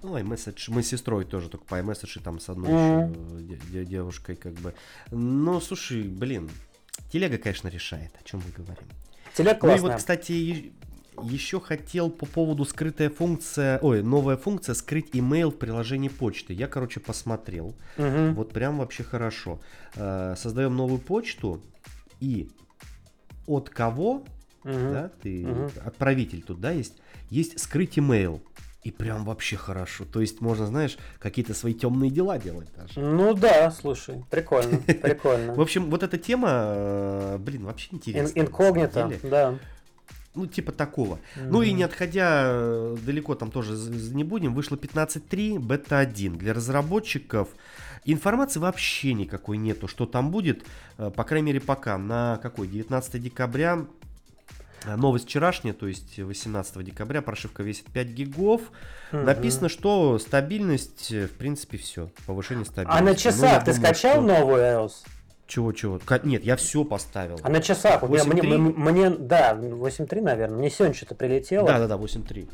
Ну, 0.02 0.16
iMessage, 0.16 0.64
мы 0.68 0.82
с 0.82 0.88
сестрой 0.88 1.24
тоже 1.24 1.50
только 1.50 1.66
по 1.66 1.74
iMessage 1.74 2.22
там 2.22 2.40
с 2.40 2.48
одной 2.48 2.70
mm-hmm. 2.70 3.84
девушкой 3.84 4.36
как 4.36 4.54
бы. 4.54 4.72
Ну, 5.10 5.60
слушай, 5.60 6.02
блин, 6.02 6.50
Телега, 7.12 7.38
конечно, 7.38 7.68
решает, 7.68 8.12
о 8.20 8.24
чем 8.24 8.42
мы 8.44 8.52
говорим. 8.52 8.88
Телега 9.34 9.58
классная. 9.58 9.80
Ну 9.80 9.88
и 9.88 9.90
вот, 9.90 9.98
кстати, 9.98 10.72
еще 11.22 11.60
хотел 11.60 12.10
по 12.10 12.26
поводу 12.26 12.64
скрытая 12.64 13.10
функция, 13.10 13.78
ой, 13.80 14.02
новая 14.02 14.36
функция 14.36 14.74
скрыть 14.74 15.10
email 15.10 15.50
в 15.50 15.58
приложении 15.58 16.08
почты. 16.08 16.52
Я, 16.52 16.66
короче, 16.66 17.00
посмотрел. 17.00 17.74
Угу. 17.98 18.32
Вот 18.34 18.52
прям 18.52 18.78
вообще 18.78 19.02
хорошо. 19.02 19.60
Э, 19.94 20.34
создаем 20.36 20.76
новую 20.76 21.00
почту 21.00 21.62
и 22.20 22.48
от 23.46 23.70
кого, 23.70 24.10
угу. 24.10 24.24
да, 24.64 25.10
ты 25.22 25.46
угу. 25.46 25.70
отправитель 25.84 26.42
тут, 26.42 26.60
да, 26.60 26.70
есть, 26.70 26.96
есть 27.28 27.58
скрыть 27.60 27.98
email. 27.98 28.40
И 28.82 28.90
прям 28.90 29.24
вообще 29.24 29.56
хорошо. 29.56 30.04
То 30.06 30.20
есть 30.20 30.40
можно, 30.40 30.66
знаешь, 30.66 30.96
какие-то 31.18 31.52
свои 31.52 31.74
темные 31.74 32.10
дела 32.10 32.38
делать 32.38 32.68
даже. 32.74 32.98
Ну 32.98 33.34
да, 33.34 33.70
слушай, 33.70 34.24
прикольно, 34.30 34.78
прикольно. 35.02 35.54
В 35.54 35.60
общем, 35.60 35.90
вот 35.90 36.02
эта 36.02 36.16
тема, 36.16 36.48
э, 36.50 37.38
блин, 37.38 37.66
вообще 37.66 37.88
интересная. 37.92 38.42
Инкогнито, 38.42 39.12
да. 39.24 39.58
Ну, 40.34 40.46
типа 40.46 40.72
такого. 40.72 41.18
Ну 41.36 41.60
и 41.60 41.72
не 41.72 41.82
отходя 41.82 42.44
э, 42.46 42.96
далеко, 43.04 43.34
там 43.34 43.50
тоже 43.50 43.74
не 44.14 44.24
будем, 44.24 44.54
вышло 44.54 44.76
15.3, 44.76 45.58
бета-1. 45.58 46.38
Для 46.38 46.54
разработчиков 46.54 47.48
информации 48.04 48.60
вообще 48.60 49.12
никакой 49.12 49.58
нету, 49.58 49.88
что 49.88 50.06
там 50.06 50.30
будет, 50.30 50.64
э, 50.98 51.10
по 51.10 51.24
крайней 51.24 51.46
мере 51.46 51.60
пока, 51.60 51.98
на 51.98 52.38
какой, 52.38 52.68
19 52.68 53.20
декабря 53.20 53.86
новость 54.86 55.26
вчерашняя, 55.26 55.72
то 55.72 55.86
есть 55.86 56.18
18 56.18 56.84
декабря, 56.84 57.22
прошивка 57.22 57.62
весит 57.62 57.86
5 57.86 58.06
гигов. 58.08 58.62
Угу. 59.12 59.22
Написано, 59.22 59.68
что 59.68 60.18
стабильность, 60.18 61.12
э, 61.12 61.26
в 61.26 61.32
принципе, 61.32 61.78
все. 61.78 62.10
Повышение 62.26 62.64
стабильности. 62.64 63.00
А 63.00 63.04
на 63.04 63.14
часах 63.14 63.60
ну, 63.60 63.72
ты 63.72 63.74
думаю, 63.74 63.94
скачал 63.94 64.12
что... 64.12 64.20
новую 64.22 64.62
iOS? 64.62 64.92
Чего, 65.46 65.72
чего? 65.72 66.00
Нет, 66.22 66.44
я 66.44 66.56
все 66.56 66.84
поставил. 66.84 67.40
А 67.42 67.48
на 67.48 67.60
часах? 67.60 68.02
8, 68.02 68.32
мне, 68.32 68.42
мне, 68.42 68.58
мне, 68.58 69.10
да, 69.10 69.54
8.3, 69.54 70.20
наверное. 70.20 70.56
Мне 70.56 70.70
сегодня 70.70 70.94
что-то 70.94 71.16
прилетело. 71.16 71.66
Да, 71.66 71.78
да, 71.80 71.88
да, 71.88 71.96
8.3. 71.96 72.48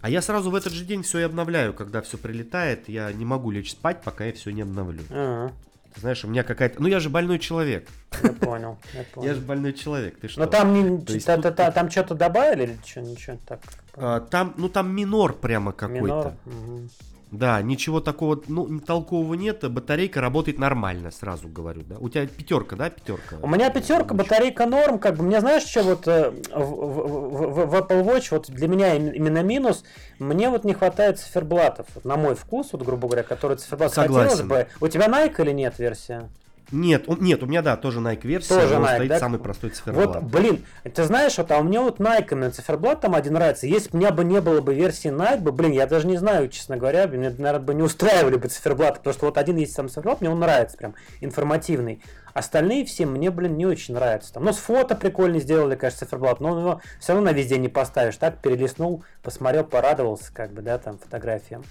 А 0.00 0.08
я 0.08 0.22
сразу 0.22 0.50
в 0.50 0.54
этот 0.54 0.72
же 0.72 0.86
день 0.86 1.02
все 1.02 1.18
и 1.18 1.22
обновляю, 1.22 1.74
когда 1.74 2.00
все 2.00 2.16
прилетает. 2.16 2.88
Я 2.88 3.12
не 3.12 3.26
могу 3.26 3.50
лечь 3.50 3.72
спать, 3.72 4.00
пока 4.02 4.24
я 4.24 4.32
все 4.32 4.50
не 4.50 4.62
обновлю. 4.62 5.02
Ага. 5.10 5.52
Ты 5.94 6.00
знаешь, 6.00 6.24
у 6.24 6.28
меня 6.28 6.42
какая-то... 6.44 6.80
Ну, 6.80 6.88
я 6.88 7.00
же 7.00 7.10
больной 7.10 7.38
человек. 7.38 7.88
Я 8.22 8.32
понял, 8.32 8.78
я 8.94 9.04
понял. 9.12 9.28
Я 9.28 9.34
же 9.34 9.40
больной 9.40 9.72
человек, 9.72 10.20
ты 10.20 10.28
что? 10.28 10.40
Но 10.40 10.46
там, 10.46 10.72
не, 10.72 11.04
есть, 11.12 11.26
та, 11.26 11.36
та, 11.36 11.50
та, 11.50 11.70
там 11.70 11.90
что-то 11.90 12.14
добавили 12.14 12.64
или 12.64 12.78
что, 12.84 13.00
ничего 13.00 13.38
так? 13.46 13.60
А, 13.94 14.20
там, 14.20 14.54
ну, 14.56 14.68
там 14.68 14.94
минор 14.94 15.32
прямо 15.32 15.72
какой-то. 15.72 16.02
Минор? 16.02 16.32
Угу. 16.46 16.88
Да, 17.30 17.62
ничего 17.62 18.00
такого, 18.00 18.42
ну, 18.48 18.80
толкового 18.80 19.34
нет. 19.34 19.70
Батарейка 19.70 20.20
работает 20.20 20.58
нормально, 20.58 21.10
сразу 21.10 21.48
говорю, 21.48 21.82
да. 21.82 21.96
У 21.98 22.08
тебя 22.08 22.26
пятерка, 22.26 22.74
да, 22.76 22.90
пятерка? 22.90 23.36
У 23.40 23.48
меня 23.48 23.70
пятерка, 23.70 24.14
батарейка 24.14 24.66
норм, 24.66 24.98
как 24.98 25.16
бы. 25.16 25.22
Мне 25.22 25.40
знаешь, 25.40 25.62
что 25.62 25.82
вот 25.82 26.08
э, 26.08 26.30
в, 26.52 26.60
в, 26.60 27.52
в, 27.52 27.66
в 27.66 27.74
Apple 27.74 28.04
Watch, 28.04 28.28
вот 28.32 28.50
для 28.50 28.66
меня 28.66 28.94
именно 28.94 29.42
минус, 29.42 29.84
мне 30.18 30.50
вот 30.50 30.64
не 30.64 30.74
хватает 30.74 31.20
циферблатов, 31.20 31.86
на 32.02 32.16
мой 32.16 32.34
вкус, 32.34 32.70
вот, 32.72 32.82
грубо 32.82 33.06
говоря, 33.06 33.22
который 33.22 33.56
циферблат 33.56 33.92
Согласен. 33.92 34.30
хотелось 34.30 34.48
бы. 34.48 34.66
У 34.80 34.88
тебя 34.88 35.06
Nike 35.06 35.40
или 35.42 35.52
нет 35.52 35.78
версия? 35.78 36.28
Нет, 36.72 37.04
он, 37.08 37.18
нет, 37.20 37.42
у 37.42 37.46
меня, 37.46 37.62
да, 37.62 37.76
тоже 37.76 38.00
Nike 38.00 38.26
версия, 38.26 38.54
тоже 38.54 38.74
Nike, 38.74 38.94
стоит 38.94 39.08
да? 39.08 39.18
самый 39.18 39.40
простой 39.40 39.70
циферблат. 39.70 40.22
Вот, 40.22 40.24
блин, 40.24 40.64
ты 40.84 41.04
знаешь, 41.04 41.36
вот, 41.38 41.50
а 41.50 41.58
у 41.58 41.64
меня 41.64 41.82
вот 41.82 41.98
Nike 41.98 42.34
на 42.34 42.50
циферблат 42.50 43.00
там 43.00 43.14
один 43.14 43.34
нравится. 43.34 43.66
Если 43.66 43.90
бы 43.90 43.96
у 43.96 44.00
меня 44.00 44.12
бы 44.12 44.24
не 44.24 44.40
было 44.40 44.60
бы 44.60 44.74
версии 44.74 45.10
Nike, 45.10 45.40
бы, 45.40 45.52
блин, 45.52 45.72
я 45.72 45.86
даже 45.86 46.06
не 46.06 46.16
знаю, 46.16 46.48
честно 46.48 46.76
говоря, 46.76 47.08
мне, 47.08 47.30
наверное, 47.30 47.58
бы 47.58 47.74
не 47.74 47.82
устраивали 47.82 48.36
бы 48.36 48.48
циферблаты, 48.48 48.98
потому 48.98 49.14
что 49.14 49.26
вот 49.26 49.38
один 49.38 49.56
есть 49.56 49.74
сам 49.74 49.88
циферблат, 49.88 50.20
мне 50.20 50.30
он 50.30 50.38
нравится 50.38 50.76
прям, 50.76 50.94
информативный. 51.20 52.02
Остальные 52.32 52.84
все 52.84 53.06
мне, 53.06 53.30
блин, 53.30 53.56
не 53.56 53.66
очень 53.66 53.94
нравятся. 53.94 54.34
Там, 54.34 54.44
ну, 54.44 54.52
с 54.52 54.58
фото 54.58 54.94
прикольно 54.94 55.40
сделали, 55.40 55.74
конечно, 55.74 56.06
циферблат, 56.06 56.40
но 56.40 56.58
его 56.58 56.80
все 57.00 57.12
равно 57.12 57.32
на 57.32 57.34
везде 57.34 57.58
не 57.58 57.68
поставишь. 57.68 58.16
Так, 58.16 58.38
перелистнул, 58.38 59.02
посмотрел, 59.22 59.64
порадовался, 59.64 60.32
как 60.32 60.52
бы, 60.52 60.62
да, 60.62 60.78
там, 60.78 60.98
фотографиям. 60.98 61.64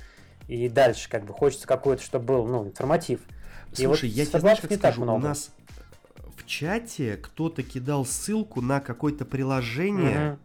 И 0.47 0.67
дальше, 0.67 1.07
как 1.09 1.23
бы, 1.23 1.33
хочется 1.33 1.67
какой-то, 1.67 2.03
чтобы 2.03 2.25
был, 2.25 2.45
ну, 2.45 2.65
информатив. 2.65 3.21
Слушай, 3.73 4.09
вот 4.09 4.15
я 4.15 4.25
тебе 4.25 4.39
знаешь, 4.39 4.59
как 4.59 4.73
скажу, 4.73 5.03
у 5.03 5.17
нас 5.19 5.51
в 6.35 6.45
чате 6.45 7.17
кто-то 7.21 7.63
кидал 7.63 8.05
ссылку 8.05 8.61
на 8.61 8.79
какое-то 8.79 9.25
приложение, 9.25 10.37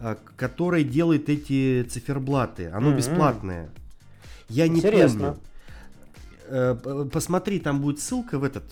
угу. 0.00 0.16
которое 0.36 0.84
делает 0.84 1.28
эти 1.28 1.82
циферблаты. 1.84 2.68
Оно 2.68 2.90
угу. 2.90 2.98
бесплатное. 2.98 3.70
Я 4.48 4.68
не 4.68 4.78
Интересно. 4.78 5.20
помню. 5.20 5.40
Э, 6.46 7.06
посмотри, 7.10 7.58
там 7.60 7.80
будет 7.80 8.00
ссылка 8.00 8.38
в 8.38 8.44
этот. 8.44 8.64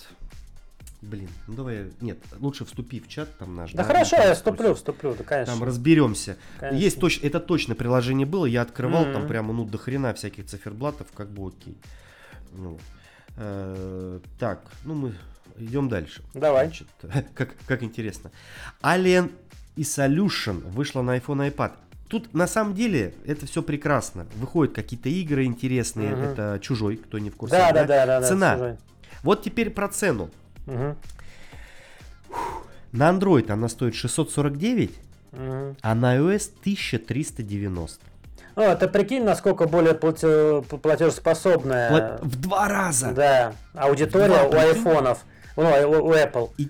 Блин, 1.00 1.28
ну 1.48 1.54
давай, 1.54 1.90
нет, 2.00 2.18
лучше 2.38 2.64
вступи 2.64 3.00
в 3.00 3.08
чат 3.08 3.28
там 3.36 3.56
наш. 3.56 3.72
Да, 3.72 3.78
да 3.78 3.84
хорошо, 3.84 4.16
я 4.16 4.34
вступлю, 4.34 4.72
вступлю, 4.74 5.16
да, 5.18 5.24
конечно. 5.24 5.54
Там 5.54 5.64
разберемся. 5.64 6.36
Конечно. 6.60 6.78
Есть 6.78 7.00
точно, 7.00 7.26
это 7.26 7.40
точно 7.40 7.74
приложение 7.74 8.24
было, 8.24 8.46
я 8.46 8.62
открывал, 8.62 9.06
mm-hmm. 9.06 9.12
там 9.12 9.26
прямо, 9.26 9.52
ну, 9.52 9.64
до 9.64 9.78
хрена 9.78 10.14
всяких 10.14 10.46
циферблатов, 10.46 11.08
как 11.12 11.28
бы 11.28 11.48
окей. 11.48 11.76
Ну, 12.52 12.78
э, 13.36 14.20
так, 14.38 14.60
ну 14.84 14.94
мы 14.94 15.14
идем 15.58 15.88
дальше. 15.88 16.22
Давай. 16.34 16.66
Значит, 16.66 16.88
как, 17.34 17.54
как 17.66 17.82
интересно. 17.82 18.30
Alien 18.82 19.30
Isolation 19.76 20.60
вышла 20.70 21.02
на 21.02 21.16
iPhone 21.16 21.46
и 21.46 21.50
iPad. 21.50 21.72
Тут 22.08 22.34
на 22.34 22.46
самом 22.46 22.74
деле 22.74 23.14
это 23.24 23.46
все 23.46 23.62
прекрасно. 23.62 24.26
Выходят 24.34 24.74
какие-то 24.74 25.08
игры 25.08 25.44
интересные. 25.44 26.12
Угу. 26.12 26.22
Это 26.22 26.58
чужой, 26.60 26.96
кто 26.96 27.18
не 27.18 27.30
в 27.30 27.36
курсе. 27.36 27.56
Да, 27.56 27.72
да, 27.72 27.86
да, 27.86 28.06
да. 28.06 28.22
Цена. 28.22 28.56
Да, 28.56 28.76
вот 29.22 29.42
теперь 29.42 29.70
про 29.70 29.88
цену. 29.88 30.30
Угу. 30.66 30.96
На 32.92 33.10
Android 33.10 33.50
она 33.50 33.68
стоит 33.68 33.94
649, 33.94 34.90
угу. 35.32 35.76
а 35.80 35.94
на 35.94 36.16
iOS 36.18 36.50
1390. 36.60 38.11
Ну, 38.54 38.62
это 38.62 38.86
прикинь, 38.88 39.24
насколько 39.24 39.66
более 39.66 39.94
платежеспособная. 39.94 42.18
В 42.22 42.40
два 42.40 42.68
раза. 42.68 43.12
Да, 43.12 43.52
аудитория 43.74 44.48
у 44.48 44.54
айфонов, 44.54 45.24
ну, 45.56 45.64
у 45.64 46.12
Apple. 46.12 46.50
И 46.58 46.68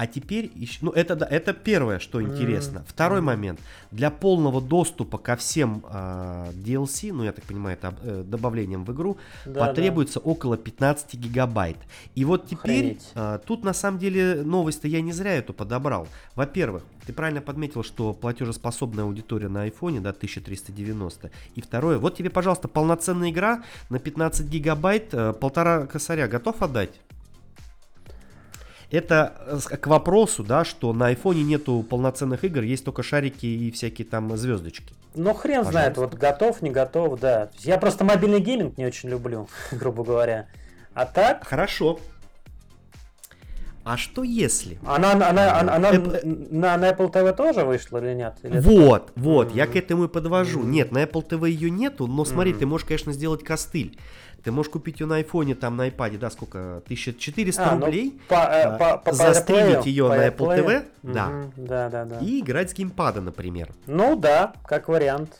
а 0.00 0.06
теперь, 0.06 0.50
ну 0.80 0.92
это, 0.92 1.14
да, 1.14 1.26
это 1.26 1.52
первое, 1.52 1.98
что 1.98 2.22
интересно. 2.22 2.78
Mm-hmm. 2.78 2.88
Второй 2.88 3.20
момент. 3.20 3.60
Для 3.90 4.10
полного 4.10 4.62
доступа 4.62 5.18
ко 5.18 5.36
всем 5.36 5.84
э, 5.92 6.52
DLC, 6.54 7.12
ну 7.12 7.22
я 7.22 7.32
так 7.32 7.44
понимаю, 7.44 7.76
это 7.76 7.94
э, 8.02 8.24
добавлением 8.26 8.86
в 8.86 8.92
игру, 8.92 9.18
да, 9.44 9.66
потребуется 9.66 10.18
да. 10.18 10.30
около 10.30 10.56
15 10.56 11.16
гигабайт. 11.16 11.76
И 12.14 12.24
вот 12.24 12.48
теперь, 12.48 12.98
э, 13.14 13.40
тут 13.44 13.62
на 13.62 13.74
самом 13.74 13.98
деле 13.98 14.42
новость-то 14.42 14.88
я 14.88 15.02
не 15.02 15.12
зря 15.12 15.34
эту 15.34 15.52
подобрал. 15.52 16.08
Во-первых, 16.34 16.82
ты 17.04 17.12
правильно 17.12 17.42
подметил, 17.42 17.82
что 17.82 18.14
платежеспособная 18.14 19.04
аудитория 19.04 19.48
на 19.48 19.64
айфоне, 19.64 20.00
да, 20.00 20.10
1390. 20.10 21.30
И 21.56 21.60
второе, 21.60 21.98
вот 21.98 22.16
тебе, 22.16 22.30
пожалуйста, 22.30 22.68
полноценная 22.68 23.28
игра 23.28 23.64
на 23.90 23.98
15 23.98 24.46
гигабайт, 24.46 25.12
э, 25.12 25.34
полтора 25.34 25.86
косаря 25.86 26.26
готов 26.26 26.62
отдать? 26.62 26.98
Это 28.90 29.34
э, 29.46 29.76
к 29.76 29.86
вопросу, 29.86 30.42
да, 30.42 30.64
что 30.64 30.92
на 30.92 31.06
айфоне 31.06 31.44
нету 31.44 31.84
полноценных 31.88 32.44
игр, 32.44 32.62
есть 32.62 32.84
только 32.84 33.02
шарики 33.02 33.46
и 33.46 33.70
всякие 33.70 34.06
там 34.06 34.36
звездочки. 34.36 34.92
Ну, 35.14 35.34
хрен 35.34 35.64
Пожалуйста. 35.64 35.72
знает, 35.72 35.96
вот 35.96 36.14
готов, 36.14 36.62
не 36.62 36.70
готов, 36.70 37.18
да. 37.20 37.50
Я 37.60 37.78
просто 37.78 38.04
мобильный 38.04 38.40
гейминг 38.40 38.78
не 38.78 38.86
очень 38.86 39.08
люблю, 39.08 39.48
грубо 39.72 40.04
говоря. 40.04 40.46
А 40.94 41.06
так... 41.06 41.46
Хорошо. 41.46 42.00
А 43.82 43.96
что 43.96 44.22
если? 44.22 44.78
Она, 44.84 45.12
она, 45.12 45.30
она, 45.30 45.58
она, 45.58 45.74
она 45.76 45.92
на, 46.22 46.76
на 46.76 46.90
Apple 46.90 47.10
TV 47.10 47.34
тоже 47.34 47.64
вышла 47.64 47.98
или 47.98 48.14
нет? 48.14 48.34
Или 48.42 48.60
вот, 48.60 49.10
это... 49.10 49.12
вот, 49.16 49.48
mm-hmm. 49.48 49.56
я 49.56 49.66
к 49.66 49.74
этому 49.74 50.04
и 50.04 50.08
подвожу. 50.08 50.60
Mm-hmm. 50.60 50.66
Нет, 50.66 50.92
на 50.92 51.02
Apple 51.02 51.26
TV 51.26 51.48
ее 51.48 51.70
нету, 51.70 52.06
но 52.06 52.24
смотри, 52.24 52.52
mm-hmm. 52.52 52.58
ты 52.58 52.66
можешь, 52.66 52.86
конечно, 52.86 53.12
сделать 53.12 53.42
костыль. 53.42 53.98
Ты 54.42 54.52
можешь 54.52 54.72
купить 54.72 55.00
ее 55.00 55.06
на 55.06 55.16
айфоне, 55.16 55.54
там 55.54 55.76
на 55.76 55.88
iPad, 55.88 56.18
да, 56.18 56.30
сколько? 56.30 56.78
1400 56.84 57.62
а, 57.62 57.74
ну, 57.74 57.84
рублей. 57.84 58.20
По, 58.28 58.48
э, 58.50 58.78
по, 58.78 58.98
по, 58.98 59.12
застримить 59.12 59.86
ее 59.86 60.08
по 60.08 60.16
на 60.16 60.28
Apple 60.28 60.36
Play. 60.36 60.64
TV. 60.64 60.78
Угу, 61.02 61.12
да. 61.12 61.30
да, 61.56 61.88
да, 61.90 62.04
да. 62.04 62.18
И 62.20 62.40
играть 62.40 62.70
с 62.70 62.74
геймпада, 62.74 63.20
например. 63.20 63.70
Ну 63.86 64.16
да, 64.16 64.54
как 64.64 64.88
вариант. 64.88 65.38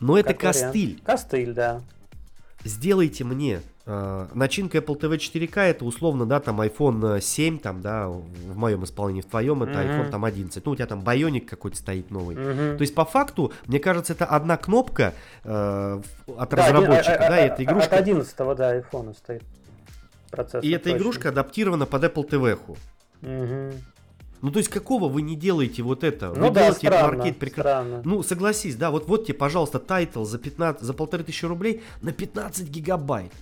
Но 0.00 0.18
это 0.18 0.34
костыль. 0.34 0.90
Вариант. 0.90 1.02
Костыль, 1.04 1.52
да. 1.52 1.80
Сделайте 2.64 3.24
мне 3.24 3.60
начинка 3.86 4.78
Apple 4.78 4.98
TV 4.98 5.16
4K 5.18 5.60
это 5.60 5.84
условно, 5.84 6.24
да, 6.24 6.40
там 6.40 6.60
iPhone 6.60 7.20
7, 7.20 7.58
там, 7.58 7.82
да, 7.82 8.08
в 8.08 8.56
моем 8.56 8.84
исполнении, 8.84 9.20
в 9.20 9.26
твоем 9.26 9.62
это 9.62 9.72
mm-hmm. 9.72 10.06
iPhone 10.06 10.10
там 10.10 10.24
11. 10.24 10.64
Ну, 10.64 10.72
у 10.72 10.74
тебя 10.74 10.86
там 10.86 11.00
Bionic 11.00 11.40
какой-то 11.40 11.76
стоит 11.76 12.10
новый. 12.10 12.36
Mm-hmm. 12.36 12.76
То 12.76 12.82
есть, 12.82 12.94
по 12.94 13.04
факту, 13.04 13.52
мне 13.66 13.78
кажется, 13.80 14.14
это 14.14 14.24
одна 14.24 14.56
кнопка 14.56 15.12
э, 15.44 16.00
от 16.36 16.50
да, 16.50 16.56
разработчика, 16.56 17.14
один, 17.14 17.28
да, 17.28 17.34
а, 17.34 17.40
и 17.40 17.46
эта 17.48 17.64
игрушка... 17.64 17.96
От 17.96 18.00
11 18.00 18.36
да, 18.56 18.78
iPhone 18.78 19.14
стоит 19.16 19.42
процессор. 20.30 20.60
И 20.62 20.70
эта 20.70 20.84
точно. 20.84 20.96
игрушка 20.96 21.28
адаптирована 21.28 21.84
под 21.84 22.04
Apple 22.04 22.28
TV. 22.28 22.58
Mm-hmm. 23.20 23.74
Ну, 24.40 24.50
то 24.50 24.58
есть, 24.58 24.68
какого 24.68 25.08
вы 25.08 25.22
не 25.22 25.36
делаете 25.36 25.82
вот 25.82 26.04
это? 26.04 26.32
Ну, 26.36 26.48
вы 26.48 26.54
да, 26.54 26.60
делаете 26.60 26.86
странно, 26.86 27.06
аркейд 27.06 27.38
прекра... 27.38 27.84
Ну, 28.04 28.22
согласись, 28.22 28.76
да, 28.76 28.90
вот 28.90 29.08
вот 29.08 29.24
тебе, 29.24 29.34
пожалуйста, 29.34 29.78
title 29.78 30.24
за 30.24 30.38
15, 30.38 30.82
за 30.82 30.92
полторы 30.92 31.24
тысячи 31.24 31.44
рублей 31.44 31.82
на 32.02 32.12
15 32.12 32.68
гигабайт. 32.68 33.32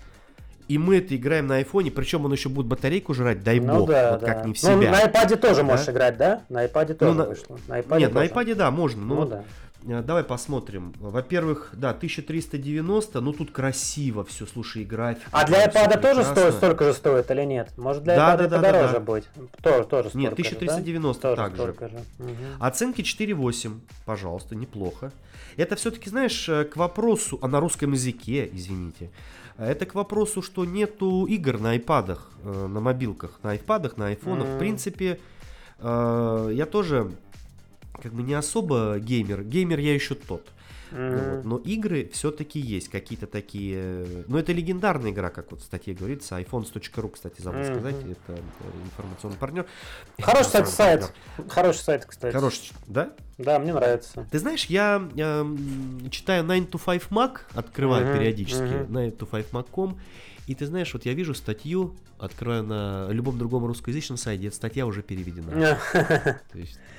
И 0.68 0.78
мы 0.78 0.98
это 0.98 1.16
играем 1.16 1.46
на 1.46 1.56
айфоне, 1.56 1.90
причем 1.90 2.24
он 2.24 2.32
еще 2.32 2.48
будет 2.48 2.66
батарейку 2.66 3.14
жрать, 3.14 3.42
дай 3.42 3.60
ну, 3.60 3.80
бог, 3.80 3.90
да, 3.90 4.12
вот 4.12 4.20
да. 4.20 4.26
как 4.26 4.46
не 4.46 4.54
в 4.54 4.58
себя. 4.58 4.76
Ну, 4.76 4.82
на 4.82 5.04
iPad 5.04 5.36
тоже 5.36 5.56
да? 5.56 5.62
можешь 5.64 5.88
играть, 5.88 6.16
да? 6.16 6.42
На 6.48 6.64
iPad 6.64 6.88
ну, 6.88 6.94
тоже 6.94 7.18
ну, 7.18 7.24
вышло. 7.26 7.58
На 7.68 7.80
iPad 7.80 7.98
Нет, 7.98 8.12
тоже. 8.12 8.24
на 8.24 8.32
iPad 8.32 8.54
да, 8.54 8.70
можно. 8.70 9.04
Ну, 9.04 9.14
ну 9.14 9.26
да. 9.26 9.44
Э, 9.86 10.02
давай 10.02 10.24
посмотрим. 10.24 10.94
Во-первых, 10.98 11.70
да, 11.72 11.90
1390, 11.90 13.20
ну 13.20 13.32
тут 13.32 13.50
красиво 13.50 14.24
все, 14.24 14.46
слушай, 14.46 14.82
и 14.82 14.84
графика. 14.84 15.28
А 15.32 15.46
для 15.46 15.66
iPad 15.66 16.00
тоже 16.00 16.24
стоит, 16.24 16.54
столько 16.54 16.84
же 16.84 16.94
стоит 16.94 17.30
или 17.30 17.42
нет? 17.42 17.76
Может 17.76 18.04
для 18.04 18.16
да, 18.16 18.34
iPad 18.34 18.36
да, 18.36 18.48
да, 18.48 18.56
подороже 18.56 18.86
да, 18.86 18.92
да. 18.92 19.00
будет? 19.00 19.28
Тоже, 19.62 19.84
тоже 19.84 20.10
Нет, 20.14 20.32
1390 20.32 21.30
же, 21.30 21.36
да? 21.36 21.44
также. 21.44 21.62
Же. 21.62 21.72
Угу. 22.18 22.28
Оценки 22.60 23.00
4.8, 23.00 23.80
пожалуйста, 24.04 24.54
неплохо. 24.54 25.12
Это 25.56 25.76
все-таки, 25.76 26.08
знаешь, 26.08 26.48
э, 26.48 26.64
к 26.64 26.76
вопросу, 26.76 27.38
а 27.42 27.48
на 27.48 27.60
русском 27.60 27.92
языке, 27.92 28.48
извините, 28.52 29.10
это 29.56 29.86
к 29.86 29.94
вопросу, 29.94 30.42
что 30.42 30.64
нету 30.64 31.26
игр 31.26 31.58
на 31.58 31.70
айпадах, 31.70 32.30
э, 32.44 32.66
на 32.66 32.80
мобилках, 32.80 33.38
на 33.42 33.50
айпадах, 33.50 33.96
на 33.96 34.08
айфонах. 34.08 34.46
Mm-hmm. 34.46 34.56
В 34.56 34.58
принципе, 34.58 35.20
э, 35.78 36.50
я 36.54 36.66
тоже 36.66 37.12
как 38.02 38.12
бы 38.12 38.22
не 38.22 38.34
особо 38.34 38.98
геймер. 38.98 39.44
Геймер 39.44 39.78
я 39.78 39.94
еще 39.94 40.14
тот. 40.14 40.46
Mm-hmm. 40.92 41.36
Вот. 41.36 41.44
Но 41.44 41.58
игры 41.58 42.08
все-таки 42.12 42.60
есть 42.60 42.88
какие-то 42.88 43.26
такие. 43.26 44.24
Но 44.28 44.38
это 44.38 44.52
легендарная 44.52 45.10
игра, 45.10 45.30
как 45.30 45.50
вот 45.50 45.60
в 45.60 45.64
статье 45.64 45.94
говорится. 45.94 46.38
iPhones.ru, 46.38 47.10
кстати, 47.10 47.40
забыл 47.40 47.60
mm-hmm. 47.60 47.74
сказать. 47.74 47.96
Это 47.96 48.40
информационный 48.84 49.36
партнер. 49.38 49.66
Хороший 50.20 50.50
сайт, 50.50 50.68
сайт. 50.68 51.12
Хороший 51.48 51.80
сайт, 51.80 52.06
кстати. 52.06 52.34
Хороший, 52.34 52.72
да? 52.86 53.12
Да, 53.38 53.58
мне 53.58 53.72
нравится. 53.72 54.26
Ты 54.30 54.38
знаешь, 54.38 54.66
я, 54.66 55.08
я 55.14 55.46
читаю 56.10 56.44
9 56.44 56.70
to 56.70 56.80
5 56.84 57.08
Mac, 57.10 57.40
открываю 57.54 58.06
mm-hmm. 58.06 58.18
периодически, 58.18 58.62
mm-hmm. 58.62 58.92
9 58.92 59.18
to 59.18 59.26
5 59.26 59.52
Mac.com. 59.52 59.98
И 60.46 60.54
ты 60.54 60.66
знаешь, 60.66 60.92
вот 60.92 61.06
я 61.06 61.14
вижу 61.14 61.34
статью, 61.34 61.94
открою 62.18 62.64
на 62.64 63.08
любом 63.10 63.38
другом 63.38 63.64
русскоязычном 63.64 64.16
сайте, 64.16 64.48
эта 64.48 64.56
статья 64.56 64.86
уже 64.86 65.02
переведена. 65.02 65.78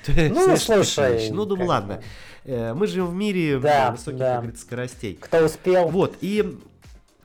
Ну, 0.06 0.56
слушай. 0.58 1.30
Ну, 1.30 1.46
думаю, 1.46 1.68
ладно. 1.68 2.02
Э, 2.44 2.74
мы 2.74 2.86
живем 2.86 3.06
в 3.06 3.14
мире 3.14 3.56
высоких, 3.56 4.18
как 4.18 4.40
говорится, 4.40 4.62
скоростей. 4.62 5.14
Кто 5.18 5.46
успел. 5.46 5.88
Вот, 5.88 6.18
и 6.20 6.58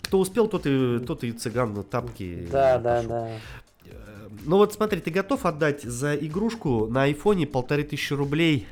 кто 0.01 0.19
успел, 0.19 0.47
тот 0.47 0.65
и, 0.65 0.99
тот 1.05 1.25
и 1.25 1.33
цыган 1.33 1.73
на 1.73 1.83
тапки. 1.83 2.47
Да, 2.49 2.77
да, 2.77 3.03
да. 3.03 3.29
Э, 3.85 4.29
ну 4.45 4.57
вот 4.57 4.73
смотри, 4.73 5.01
ты 5.01 5.11
готов 5.11 5.45
отдать 5.45 5.83
за 5.83 6.15
игрушку 6.15 6.87
на 6.87 7.03
айфоне 7.03 7.45
полторы 7.45 7.83
тысячи 7.83 8.13
рублей 8.13 8.65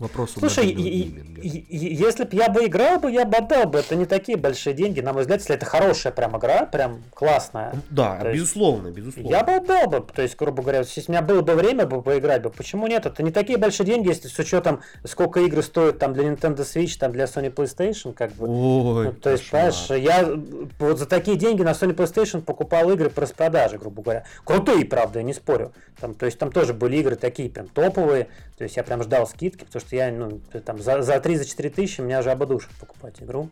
Вопрос 0.00 0.32
Слушай, 0.38 0.66
если 0.66 2.24
бы 2.24 2.34
я 2.34 2.48
бы 2.48 2.64
играл 2.64 2.98
бы, 2.98 3.10
я 3.10 3.26
бы 3.26 3.36
отдал 3.36 3.66
бы. 3.66 3.80
Это 3.80 3.96
не 3.96 4.06
такие 4.06 4.38
большие 4.38 4.72
деньги, 4.72 5.00
на 5.00 5.12
мой 5.12 5.22
взгляд, 5.22 5.40
если 5.40 5.56
это 5.56 5.66
хорошая 5.66 6.10
прям 6.10 6.38
игра, 6.38 6.64
прям 6.64 7.02
классная. 7.12 7.74
Да, 7.90 8.16
То 8.16 8.32
безусловно, 8.32 8.86
есть, 8.86 8.96
безусловно. 8.96 9.28
Я 9.28 9.44
бы 9.44 9.56
отдал 9.56 9.88
бы. 9.88 10.00
То 10.00 10.22
есть, 10.22 10.38
грубо 10.38 10.62
говоря, 10.62 10.78
если 10.78 11.04
у 11.06 11.12
меня 11.12 11.20
было 11.20 11.42
бы 11.42 11.52
время 11.52 11.84
бы 11.84 12.00
поиграть 12.00 12.40
бы, 12.40 12.48
почему 12.48 12.86
нет? 12.86 13.04
Это 13.04 13.22
не 13.22 13.30
такие 13.30 13.58
большие 13.58 13.84
деньги, 13.84 14.08
если 14.08 14.28
с 14.28 14.38
учетом, 14.38 14.80
сколько 15.04 15.40
игр 15.40 15.62
стоит 15.62 15.98
там 15.98 16.14
для 16.14 16.24
Nintendo 16.24 16.60
Switch, 16.60 16.98
там 16.98 17.12
для 17.12 17.24
Sony 17.24 17.52
PlayStation, 17.52 18.14
как 18.14 18.32
бы. 18.32 18.46
Ой, 18.48 19.04
ну, 19.08 19.12
то 19.12 19.28
есть, 19.28 19.50
понимаешь, 19.50 19.86
я 19.90 20.34
вот 20.78 20.98
за 20.98 21.04
такие 21.04 21.36
деньги 21.36 21.60
на 21.60 21.72
Sony 21.72 21.94
PlayStation 21.94 22.40
покупал 22.40 22.90
игры 22.90 23.10
по 23.10 23.20
распродаже, 23.20 23.76
грубо 23.76 24.02
говоря. 24.02 24.24
Крутые, 24.44 24.86
правда, 24.86 25.18
я 25.18 25.24
не 25.24 25.34
спорю. 25.34 25.74
Там, 26.00 26.14
то 26.14 26.24
есть 26.24 26.38
там 26.38 26.50
тоже 26.50 26.72
были 26.72 26.96
игры 26.96 27.16
такие 27.16 27.50
прям 27.50 27.68
топовые. 27.68 28.28
То 28.56 28.64
есть 28.64 28.76
я 28.76 28.82
прям 28.82 29.02
ждал 29.02 29.26
скидки, 29.26 29.64
потому 29.64 29.80
что 29.80 29.89
я, 29.92 30.10
ну, 30.12 30.40
там, 30.64 30.80
за, 30.80 31.02
за 31.02 31.16
3-4 31.16 31.70
тысячи 31.70 32.00
меня 32.00 32.22
жаба 32.22 32.46
душит 32.46 32.70
покупать 32.80 33.22
игру. 33.22 33.50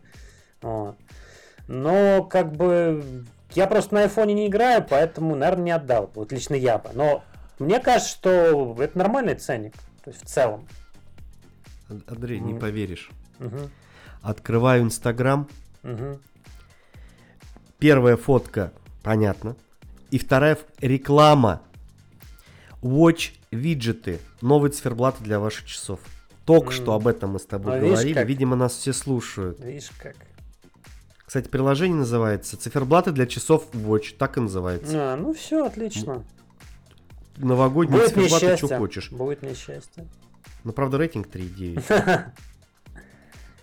Вот. 0.63 0.97
Но, 1.67 2.25
как 2.25 2.53
бы, 2.53 3.25
я 3.55 3.67
просто 3.67 3.95
на 3.95 4.03
айфоне 4.03 4.35
не 4.35 4.47
играю, 4.49 4.85
поэтому, 4.89 5.35
наверное, 5.35 5.65
не 5.65 5.71
отдал. 5.73 6.11
Вот 6.15 6.33
лично 6.33 6.55
я 6.55 6.79
бы. 6.79 6.91
Но 6.95 7.23
мне 7.59 7.81
кажется, 7.81 8.11
что 8.11 8.77
это 8.79 8.97
нормальный 8.97 9.35
ценник. 9.35 9.75
То 10.05 10.11
есть 10.11 10.25
в 10.25 10.27
целом. 10.27 10.67
Андрей, 12.07 12.39
mm. 12.39 12.45
не 12.45 12.59
поверишь. 12.59 13.11
Угу. 13.41 13.71
Открываю 14.23 14.83
Инстаграм. 14.83 15.49
Угу. 15.83 16.21
Первая 17.79 18.17
фотка, 18.17 18.73
понятно. 19.03 19.57
И 20.11 20.19
вторая 20.19 20.59
реклама. 20.81 21.63
Watch 22.83 23.33
виджеты, 23.51 24.21
новые 24.41 24.71
циферблаты 24.73 25.23
для 25.25 25.41
ваших 25.41 25.67
часов. 25.67 26.01
Только 26.49 26.71
mm. 26.71 26.77
что 26.77 26.95
об 26.95 27.07
этом 27.07 27.33
мы 27.33 27.41
с 27.41 27.45
тобой 27.45 27.77
а 27.77 27.79
говорили. 27.79 28.09
Видишь, 28.09 28.27
Видимо, 28.27 28.57
нас 28.57 28.73
все 28.73 28.95
слушают. 28.95 29.61
Видишь 29.63 29.91
как. 29.99 30.17
Кстати, 31.27 31.47
приложение 31.47 31.99
называется 31.99 32.57
циферблаты 32.57 33.13
для 33.13 33.27
часов 33.27 33.67
Watch. 33.75 34.17
Так 34.17 34.39
и 34.39 34.41
называется. 34.41 35.13
А, 35.13 35.17
ну 35.17 35.35
все, 35.35 35.67
отлично. 35.67 36.25
Новогодние 37.37 38.01
Будет 38.01 38.15
циферблаты, 38.15 38.57
что 38.57 38.79
хочешь. 38.79 39.13
Будет 39.13 39.43
несчастье. 39.43 40.09
Ну, 40.65 40.73
правда, 40.73 40.97
рейтинг 40.97 41.27
3,9. 41.27 42.31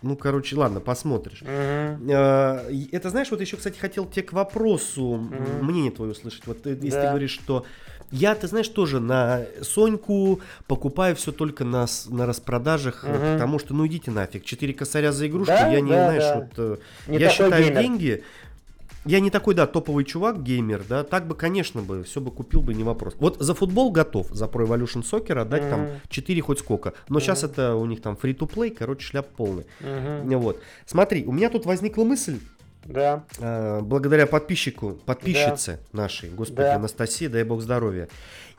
Ну, 0.02 0.16
короче, 0.16 0.56
ладно, 0.56 0.80
посмотришь. 0.80 1.42
Uh-huh. 1.42 2.90
Это, 2.92 3.10
знаешь, 3.10 3.32
вот 3.32 3.42
еще, 3.42 3.58
кстати, 3.58 3.80
хотел 3.80 4.06
тебе 4.06 4.24
к 4.24 4.34
вопросу 4.34 5.02
uh-huh. 5.02 5.62
мнение 5.64 5.92
твое 5.92 6.12
услышать. 6.12 6.46
Вот 6.48 6.66
если 6.66 6.90
да. 6.90 7.02
ты 7.02 7.08
говоришь, 7.10 7.32
что 7.32 7.66
я, 8.12 8.36
ты 8.36 8.48
знаешь, 8.48 8.68
тоже 8.68 9.00
на 9.00 9.46
Соньку 9.62 10.42
покупаю 10.68 11.16
все 11.16 11.32
только 11.32 11.66
на, 11.66 11.86
на 12.08 12.26
распродажах, 12.26 13.04
угу. 13.04 13.12
потому 13.12 13.60
что, 13.60 13.74
ну 13.74 13.86
идите 13.88 14.12
нафиг, 14.12 14.46
4 14.46 14.74
косаря 14.74 15.12
за 15.12 15.28
игрушку, 15.28 15.54
да, 15.54 15.68
я 15.68 15.82
не, 15.82 15.90
да, 15.90 16.06
знаешь, 16.06 16.24
да. 16.24 16.36
вот, 16.36 16.50
э, 16.58 16.78
не 17.08 17.18
я 17.18 17.30
считаю 17.30 17.64
геймер. 17.64 17.82
деньги, 17.82 18.24
я 19.06 19.20
не 19.20 19.30
такой, 19.30 19.56
да, 19.56 19.68
топовый 19.68 20.04
чувак, 20.04 20.44
геймер, 20.44 20.84
да, 20.88 21.04
так 21.04 21.28
бы, 21.28 21.36
конечно 21.36 21.82
бы, 21.82 22.04
все 22.04 22.22
бы 22.22 22.32
купил 22.32 22.62
бы, 22.62 22.74
не 22.74 22.84
вопрос. 22.84 23.16
Вот 23.20 23.38
за 23.40 23.54
футбол 23.54 23.92
готов, 23.92 24.28
за 24.32 24.46
Pro 24.46 24.68
Evolution 24.68 25.04
Soccer 25.04 25.40
отдать 25.40 25.64
mm-hmm. 25.64 25.70
там 25.70 25.88
4 26.10 26.42
хоть 26.42 26.60
сколько. 26.60 26.94
Но 27.10 27.18
mm-hmm. 27.18 27.22
сейчас 27.22 27.44
это 27.44 27.76
у 27.76 27.86
них 27.86 28.02
там 28.02 28.18
free-to-play, 28.22 28.72
короче, 28.72 29.06
шляп 29.06 29.28
полный. 29.30 29.66
Mm-hmm. 29.82 30.38
Вот. 30.38 30.60
Смотри, 30.86 31.26
у 31.26 31.32
меня 31.32 31.50
тут 31.50 31.66
возникла 31.66 32.04
мысль, 32.04 32.40
да. 32.86 33.24
Э, 33.40 33.82
благодаря 33.82 34.28
подписчику, 34.28 34.94
подписчице 35.06 35.80
да. 35.92 36.04
нашей, 36.04 36.30
господи, 36.30 36.62
да. 36.62 36.76
Анастасии, 36.76 37.28
дай 37.28 37.44
бог 37.44 37.62
здоровья. 37.62 38.08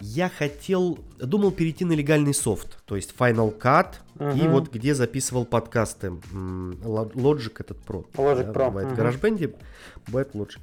Я 0.01 0.29
хотел, 0.29 0.99
думал 1.18 1.53
перейти 1.53 1.85
на 1.85 1.93
легальный 1.93 2.35
софт, 2.35 2.79
то 2.85 2.97
есть 2.97 3.14
Final 3.18 3.57
Cut 3.59 3.95
угу. 4.18 4.37
и 4.37 4.49
вот 4.49 4.70
где 4.70 4.95
записывал 4.95 5.47
подкасты. 5.47 6.09
Logic 6.09 7.53
этот 7.59 7.79
Pro. 7.87 8.05
Logic 8.14 8.45
да, 8.45 8.53
Pro. 8.53 8.68
Бывает 8.68 8.89
угу. 8.89 8.97
в 8.97 8.99
GarageBand, 8.99 9.57
бывает 10.09 10.35
Logic. 10.35 10.61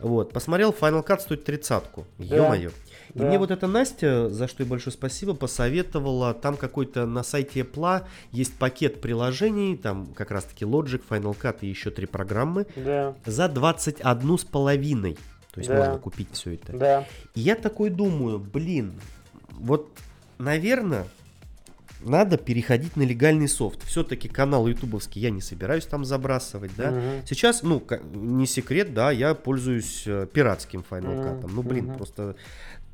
Вот, 0.00 0.32
посмотрел, 0.32 0.70
Final 0.72 1.06
Cut 1.06 1.20
стоит 1.20 1.44
тридцатку. 1.44 2.06
Да. 2.18 2.36
Ё-моё. 2.36 2.70
И 3.14 3.18
да. 3.20 3.26
мне 3.26 3.38
вот 3.38 3.50
эта 3.50 3.66
Настя, 3.66 4.28
за 4.28 4.48
что 4.48 4.62
ей 4.62 4.68
большое 4.68 4.92
спасибо, 4.92 5.34
посоветовала, 5.34 6.34
там 6.34 6.56
какой-то 6.56 7.06
на 7.06 7.22
сайте 7.22 7.60
Apple 7.60 8.04
есть 8.32 8.54
пакет 8.58 9.00
приложений, 9.00 9.76
там 9.76 10.06
как 10.14 10.30
раз-таки 10.30 10.64
Logic, 10.64 11.00
Final 11.08 11.36
Cut 11.38 11.58
и 11.60 11.68
еще 11.68 11.90
три 11.90 12.06
программы, 12.06 12.66
да. 12.74 13.14
за 13.24 13.48
21 13.48 14.38
с 14.38 14.44
половиной. 14.44 15.16
То 15.52 15.60
есть 15.60 15.70
да. 15.70 15.76
можно 15.76 15.98
купить 15.98 16.28
все 16.32 16.54
это. 16.54 16.72
Да. 16.72 17.06
И 17.34 17.40
я 17.40 17.54
такой 17.54 17.90
думаю, 17.90 18.40
блин, 18.40 18.94
вот, 19.50 19.88
наверное, 20.38 21.06
надо 22.04 22.36
переходить 22.36 22.96
на 22.96 23.02
легальный 23.02 23.48
софт. 23.48 23.84
Все-таки 23.84 24.28
канал 24.28 24.66
ютубовский 24.66 25.22
я 25.22 25.30
не 25.30 25.40
собираюсь 25.40 25.86
там 25.86 26.04
забрасывать, 26.04 26.72
да. 26.76 26.90
Угу. 26.90 27.26
Сейчас, 27.26 27.62
ну, 27.62 27.82
не 28.14 28.46
секрет, 28.46 28.92
да, 28.92 29.10
я 29.12 29.34
пользуюсь 29.34 30.02
э, 30.06 30.26
пиратским 30.32 30.84
Final 30.88 31.22
Cut. 31.22 31.50
Ну, 31.50 31.62
блин, 31.62 31.90
угу. 31.90 31.98
просто 31.98 32.36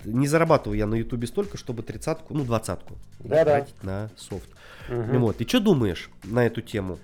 не 0.05 0.26
зарабатываю 0.26 0.78
я 0.78 0.86
на 0.86 0.94
ютубе 0.94 1.26
столько, 1.26 1.57
чтобы 1.57 1.82
тридцатку, 1.82 2.34
ну, 2.34 2.44
двадцатку 2.44 2.94
да, 3.20 3.44
тратить 3.44 3.74
да. 3.82 3.88
на 3.88 4.11
софт. 4.16 4.48
Угу. 4.88 5.18
Вот. 5.18 5.40
И 5.40 5.46
что 5.46 5.61
думаешь 5.61 6.11
на 6.24 6.46
эту 6.46 6.61
тему? 6.61 6.98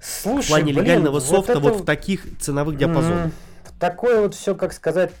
Слушай, 0.00 0.44
в 0.44 0.48
плане 0.48 0.72
блин, 0.72 0.84
легального 0.84 1.14
вот 1.14 1.24
софта 1.24 1.52
это... 1.52 1.60
вот 1.60 1.80
в 1.80 1.84
таких 1.84 2.38
ценовых 2.38 2.76
диапазонах. 2.76 3.32
Такой 3.80 4.20
вот 4.20 4.34
все, 4.34 4.54
как 4.54 4.72
сказать, 4.72 5.12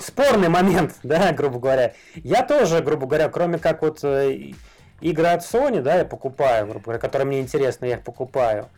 спорный 0.00 0.48
момент, 0.48 0.94
да, 1.02 1.32
грубо 1.32 1.58
говоря. 1.58 1.94
Я 2.14 2.42
тоже, 2.44 2.80
грубо 2.80 3.06
говоря, 3.06 3.28
кроме 3.28 3.58
как 3.58 3.82
вот 3.82 4.00
э, 4.02 4.52
игры 5.00 5.26
от 5.26 5.42
Sony, 5.42 5.80
да, 5.80 5.96
я 5.96 6.04
покупаю, 6.04 6.66
грубо 6.66 6.84
говоря, 6.84 6.98
которые 7.00 7.26
мне 7.26 7.40
интересны, 7.40 7.86
я 7.86 7.96
их 7.96 8.02
покупаю. 8.02 8.68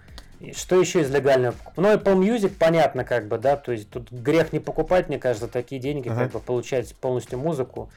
Что 0.53 0.80
еще 0.80 1.01
из 1.01 1.11
легального? 1.11 1.55
Ну, 1.76 1.92
Apple 1.92 2.16
Music, 2.16 2.53
понятно, 2.59 3.05
как 3.05 3.28
бы, 3.28 3.38
да, 3.38 3.57
то 3.57 3.72
есть 3.72 3.90
тут 3.90 4.11
грех 4.11 4.53
не 4.53 4.61
покупать, 4.61 5.09
мне 5.09 5.18
кажется, 5.18 5.49
такие 5.49 5.80
деньги, 5.80 6.09
ага. 6.09 6.24
как 6.24 6.32
бы 6.32 6.40
получать 6.40 6.95
полностью 6.97 7.38
музыку. 7.38 7.90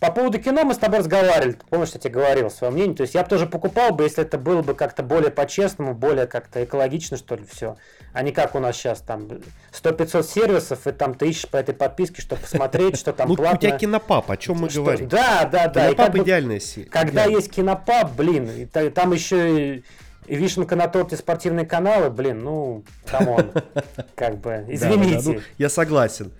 По 0.00 0.10
поводу 0.10 0.38
кино 0.38 0.64
мы 0.64 0.74
с 0.74 0.78
тобой 0.78 0.98
разговаривали, 0.98 1.56
помнишь, 1.70 1.92
я 1.94 2.00
тебе 2.00 2.12
говорил 2.12 2.50
свое 2.50 2.70
мнение, 2.72 2.94
то 2.94 3.02
есть 3.02 3.14
я 3.14 3.22
бы 3.22 3.28
тоже 3.28 3.46
покупал 3.46 3.92
бы, 3.94 4.04
если 4.04 4.22
это 4.22 4.36
было 4.36 4.60
бы 4.60 4.74
как-то 4.74 5.02
более 5.02 5.30
по-честному, 5.30 5.94
более 5.94 6.26
как-то 6.26 6.62
экологично, 6.62 7.16
что 7.16 7.36
ли, 7.36 7.46
все, 7.50 7.76
а 8.12 8.22
не 8.22 8.30
как 8.32 8.54
у 8.54 8.58
нас 8.58 8.76
сейчас 8.76 9.00
там 9.00 9.28
100-500 9.72 10.22
сервисов, 10.24 10.86
и 10.86 10.92
там 10.92 11.14
ты 11.14 11.30
ищешь 11.30 11.48
по 11.48 11.56
этой 11.56 11.74
подписке, 11.74 12.20
чтобы 12.20 12.42
посмотреть, 12.42 12.98
что 12.98 13.14
там 13.14 13.34
платно. 13.34 13.56
у 13.56 13.60
тебя 13.60 13.78
Кинопаб, 13.78 14.30
о 14.30 14.36
чем 14.36 14.58
мы 14.58 14.68
говорим? 14.68 15.08
Да, 15.08 15.48
да, 15.50 15.68
да. 15.68 15.92
Кинопаб 15.92 16.16
идеальная 16.16 16.60
Когда 16.90 17.24
есть 17.24 17.50
Кинопаб, 17.50 18.12
блин, 18.14 18.68
там 18.94 19.12
еще 19.12 19.82
и 20.26 20.36
вишенка 20.36 20.76
на 20.76 20.88
торте 20.88 21.16
спортивные 21.16 21.66
каналы, 21.66 22.10
блин, 22.10 22.42
ну, 22.42 22.84
come 23.06 23.32
on, 23.32 23.52
как 24.14 24.38
бы, 24.38 24.64
извините. 24.68 25.16
Да, 25.16 25.22
да, 25.22 25.32
ну, 25.32 25.40
я 25.58 25.68
согласен. 25.68 26.32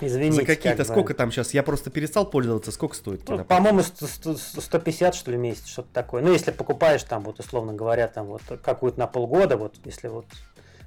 Извините. 0.00 0.42
За 0.42 0.46
какие-то, 0.46 0.78
как 0.78 0.86
сколько 0.86 1.12
бы. 1.12 1.14
там 1.14 1.32
сейчас, 1.32 1.54
я 1.54 1.62
просто 1.62 1.90
перестал 1.90 2.28
пользоваться, 2.28 2.70
сколько 2.70 2.94
стоит? 2.94 3.28
Ну, 3.28 3.44
по-моему, 3.44 3.82
150, 3.82 5.14
что 5.14 5.30
ли, 5.30 5.36
в 5.36 5.40
месяц, 5.40 5.66
что-то 5.66 5.88
такое. 5.92 6.22
Ну, 6.22 6.32
если 6.32 6.52
покупаешь 6.52 7.02
там, 7.02 7.24
вот, 7.24 7.40
условно 7.40 7.72
говоря, 7.72 8.06
там, 8.06 8.26
вот, 8.26 8.42
какую-то 8.62 8.98
на 8.98 9.06
полгода, 9.06 9.56
вот, 9.56 9.74
если 9.84 10.08
вот 10.08 10.26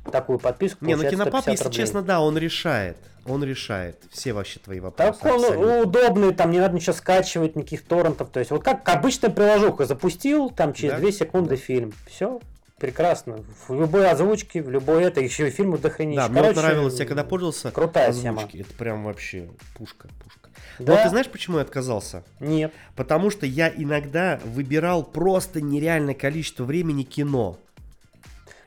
такую 0.09 0.39
подписку. 0.39 0.85
Не, 0.85 0.95
ну 0.95 1.09
Кинопап, 1.09 1.47
если 1.47 1.65
рублей. 1.65 1.77
честно, 1.77 2.01
да, 2.01 2.21
он 2.21 2.37
решает. 2.37 2.97
Он 3.25 3.43
решает 3.43 3.97
все 4.09 4.33
вообще 4.33 4.59
твои 4.59 4.79
вопросы. 4.79 5.19
Так 5.19 5.31
он 5.31 5.43
абсолютно. 5.43 5.81
удобный, 5.81 6.33
там 6.33 6.49
не 6.49 6.59
надо 6.59 6.73
ничего 6.73 6.93
скачивать, 6.93 7.55
никаких 7.55 7.83
торрентов. 7.83 8.29
То 8.29 8.39
есть, 8.39 8.49
вот 8.51 8.63
как 8.63 8.87
обычная 8.89 9.29
приложуха 9.29 9.85
запустил, 9.85 10.49
там 10.49 10.73
через 10.73 10.93
да? 10.93 10.99
2 10.99 11.11
секунды 11.11 11.49
да. 11.51 11.55
фильм. 11.57 11.93
Все, 12.07 12.41
прекрасно. 12.79 13.43
В 13.67 13.79
любой 13.79 14.09
озвучке, 14.09 14.63
в 14.63 14.71
любой 14.71 15.03
это, 15.03 15.21
еще 15.21 15.47
и 15.47 15.51
фильмы 15.51 15.77
дохренища. 15.77 16.27
Да, 16.27 16.29
мне 16.29 16.41
вот 16.41 16.55
нравилось, 16.55 16.99
я 16.99 17.05
когда 17.05 17.23
пользовался 17.23 17.69
крутая 17.69 18.09
озвучки, 18.09 18.23
тема. 18.23 18.65
это 18.67 18.73
прям 18.73 19.03
вообще 19.03 19.49
пушка, 19.77 20.07
пушка. 20.23 20.49
Да? 20.79 20.95
Но 20.95 21.03
ты 21.03 21.09
знаешь, 21.09 21.27
почему 21.27 21.57
я 21.57 21.63
отказался? 21.63 22.23
Нет. 22.39 22.73
Потому 22.95 23.29
что 23.29 23.45
я 23.45 23.69
иногда 23.69 24.39
выбирал 24.43 25.03
просто 25.03 25.61
нереальное 25.61 26.15
количество 26.15 26.63
времени 26.63 27.03
кино. 27.03 27.59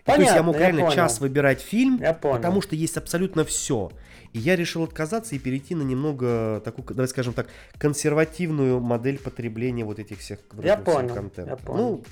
Понятно, 0.04 0.14
то 0.14 0.20
есть 0.22 0.36
я 0.36 0.42
мог 0.42 0.56
реально 0.56 0.82
понял. 0.82 0.94
час 0.94 1.20
выбирать 1.20 1.60
фильм, 1.60 1.98
я 2.00 2.12
понял. 2.12 2.36
потому 2.36 2.60
что 2.60 2.76
есть 2.76 2.96
абсолютно 2.96 3.44
все. 3.44 3.90
И 4.34 4.38
я 4.38 4.56
решил 4.56 4.82
отказаться 4.82 5.34
и 5.34 5.38
перейти 5.38 5.74
на 5.74 5.82
немного 5.82 6.60
такую, 6.64 6.84
давай 6.88 7.08
скажем 7.08 7.32
так, 7.32 7.46
консервативную 7.78 8.80
модель 8.80 9.18
потребления 9.18 9.84
вот 9.84 9.98
этих 9.98 10.18
всех 10.18 10.40
я 10.62 10.76
понял, 10.76 11.14
контента. 11.14 11.52
Я 11.52 11.56
понял. 11.56 11.78
Ну, 11.78 12.04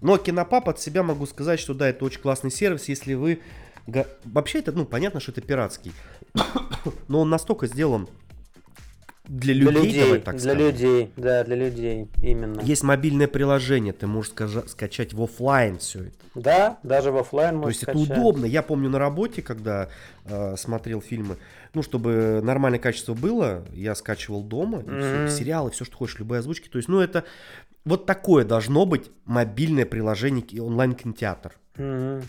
но 0.00 0.18
Кинопап 0.18 0.68
от 0.68 0.80
себя 0.80 1.02
могу 1.02 1.24
сказать, 1.26 1.58
что 1.58 1.72
да, 1.72 1.88
это 1.88 2.04
очень 2.04 2.20
классный 2.20 2.50
сервис, 2.50 2.88
если 2.88 3.14
вы... 3.14 3.40
Вообще 4.24 4.58
это, 4.58 4.72
ну, 4.72 4.84
понятно, 4.84 5.20
что 5.20 5.30
это 5.30 5.40
пиратский. 5.40 5.92
Но 7.08 7.20
он 7.20 7.30
настолько 7.30 7.68
сделан 7.68 8.08
для 9.28 9.54
людей, 9.54 9.72
для 9.72 9.82
людей, 9.82 10.04
давай 10.04 10.20
так 10.20 10.34
для 10.36 10.52
скажем. 10.52 10.66
людей, 10.66 11.10
да, 11.16 11.44
для 11.44 11.56
людей, 11.56 12.08
именно. 12.22 12.60
Есть 12.60 12.82
мобильное 12.82 13.28
приложение, 13.28 13.92
ты 13.92 14.06
можешь 14.06 14.32
скажа- 14.32 14.68
скачать 14.68 15.12
в 15.12 15.22
офлайн 15.22 15.78
все 15.78 16.04
это. 16.04 16.16
Да, 16.34 16.78
даже 16.82 17.10
в 17.10 17.16
офлайн 17.16 17.60
То 17.60 17.68
есть 17.68 17.82
скачать. 17.82 18.02
это 18.02 18.12
удобно. 18.12 18.44
Я 18.46 18.62
помню 18.62 18.88
на 18.88 18.98
работе, 18.98 19.42
когда 19.42 19.88
э, 20.24 20.56
смотрел 20.56 21.00
фильмы, 21.00 21.36
ну, 21.74 21.82
чтобы 21.82 22.40
нормальное 22.42 22.78
качество 22.78 23.14
было, 23.14 23.64
я 23.72 23.94
скачивал 23.94 24.42
дома, 24.42 24.78
mm-hmm. 24.78 25.28
все, 25.28 25.38
сериалы, 25.38 25.70
все, 25.70 25.84
что 25.84 25.96
хочешь, 25.96 26.18
любые 26.18 26.40
озвучки. 26.40 26.68
То 26.68 26.78
есть, 26.78 26.88
ну, 26.88 27.00
это 27.00 27.24
вот 27.84 28.06
такое 28.06 28.44
должно 28.44 28.86
быть 28.86 29.10
мобильное 29.24 29.86
приложение 29.86 30.62
онлайн-кинотеатр. 30.62 31.52
Mm-hmm. 31.76 32.24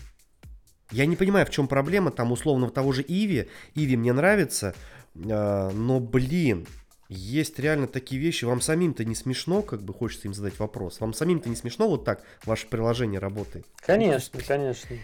Я 0.90 1.06
не 1.06 1.16
понимаю, 1.16 1.46
в 1.46 1.50
чем 1.50 1.68
проблема, 1.68 2.10
там, 2.10 2.32
условно, 2.32 2.70
того 2.70 2.92
же 2.92 3.04
Иви, 3.06 3.48
Иви 3.74 3.96
мне 3.96 4.12
нравится, 4.12 4.74
э, 5.14 5.70
но, 5.70 6.00
блин, 6.00 6.66
есть 7.08 7.58
реально 7.58 7.86
такие 7.86 8.20
вещи, 8.20 8.44
вам 8.44 8.60
самим-то 8.60 9.04
не 9.04 9.14
смешно, 9.14 9.62
как 9.62 9.82
бы 9.82 9.94
хочется 9.94 10.28
им 10.28 10.34
задать 10.34 10.58
вопрос. 10.58 11.00
Вам 11.00 11.14
самим-то 11.14 11.48
не 11.48 11.56
смешно 11.56 11.88
вот 11.88 12.04
так 12.04 12.22
ваше 12.44 12.66
приложение 12.66 13.18
работает? 13.18 13.66
Конечно, 13.80 14.40
конечно. 14.46 14.96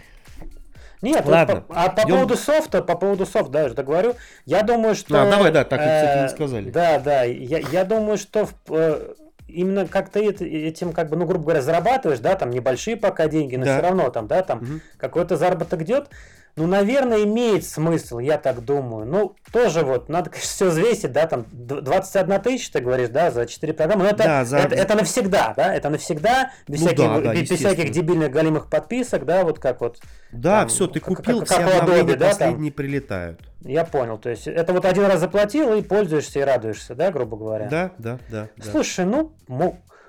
Нет, 1.00 1.26
Ладно. 1.26 1.62
По, 1.62 1.84
а 1.84 1.90
по 1.90 2.00
идем... 2.00 2.16
поводу 2.16 2.36
софта, 2.36 2.82
по 2.82 2.96
поводу 2.96 3.26
софта, 3.26 3.50
да, 3.50 3.62
я 3.62 3.68
же 3.68 3.74
говорю, 3.74 4.14
я 4.46 4.62
думаю, 4.62 4.94
что... 4.94 5.22
А, 5.22 5.30
давай, 5.30 5.52
да, 5.52 5.64
так, 5.64 5.80
э, 5.80 5.84
кстати, 5.84 6.22
не 6.22 6.28
сказали. 6.28 6.70
Да, 6.70 6.98
да, 6.98 7.24
я, 7.24 7.58
я 7.58 7.84
думаю, 7.84 8.16
что 8.16 8.46
в, 8.46 8.54
э, 8.70 9.14
именно 9.46 9.86
как 9.86 10.10
ты 10.10 10.30
этим, 10.30 10.92
как 10.92 11.10
бы, 11.10 11.16
ну, 11.16 11.26
грубо 11.26 11.44
говоря, 11.44 11.62
зарабатываешь, 11.62 12.20
да, 12.20 12.36
там 12.36 12.50
небольшие 12.50 12.96
пока 12.96 13.28
деньги, 13.28 13.56
но 13.56 13.64
да. 13.66 13.78
все 13.78 13.86
равно 13.86 14.10
там, 14.10 14.26
да, 14.26 14.42
там 14.42 14.58
угу. 14.58 14.80
какой-то 14.96 15.36
заработок 15.36 15.82
идет, 15.82 16.08
ну, 16.56 16.68
наверное, 16.68 17.24
имеет 17.24 17.64
смысл, 17.64 18.20
я 18.20 18.38
так 18.38 18.64
думаю. 18.64 19.06
Ну, 19.06 19.34
тоже 19.50 19.82
вот, 19.82 20.08
надо, 20.08 20.30
конечно, 20.30 20.48
все 20.48 20.68
взвесить, 20.68 21.10
да, 21.10 21.26
там 21.26 21.46
21 21.50 22.40
тысяча, 22.40 22.74
ты 22.74 22.80
говоришь, 22.80 23.08
да, 23.08 23.32
за 23.32 23.46
4 23.46 23.72
программы. 23.72 24.04
Но 24.04 24.10
это, 24.10 24.24
да, 24.24 24.44
за... 24.44 24.58
это, 24.58 24.76
это 24.76 24.94
навсегда, 24.94 25.52
да, 25.56 25.74
это 25.74 25.90
навсегда, 25.90 26.52
без, 26.68 26.80
ну, 26.80 26.86
всяких, 26.86 27.04
да, 27.04 27.20
да, 27.20 27.34
без 27.34 27.50
всяких 27.50 27.90
дебильных 27.90 28.30
галимых 28.30 28.70
подписок, 28.70 29.24
да, 29.24 29.42
вот 29.42 29.58
как 29.58 29.80
вот. 29.80 30.00
Да, 30.30 30.60
там, 30.60 30.68
все, 30.68 30.86
ты 30.86 31.00
купил, 31.00 31.40
как, 31.40 31.48
все 31.48 31.56
как 31.58 31.82
обновления 31.82 32.16
да, 32.16 32.28
последние 32.28 32.70
там. 32.70 32.76
прилетают. 32.76 33.40
Я 33.62 33.84
понял, 33.84 34.18
то 34.18 34.30
есть 34.30 34.46
это 34.46 34.72
вот 34.72 34.84
один 34.84 35.06
раз 35.06 35.20
заплатил 35.20 35.74
и 35.74 35.82
пользуешься 35.82 36.38
и 36.38 36.42
радуешься, 36.42 36.94
да, 36.94 37.10
грубо 37.10 37.36
говоря. 37.36 37.68
Да, 37.68 37.90
да, 37.98 38.18
да. 38.30 38.48
Слушай, 38.62 39.06
ну, 39.06 39.32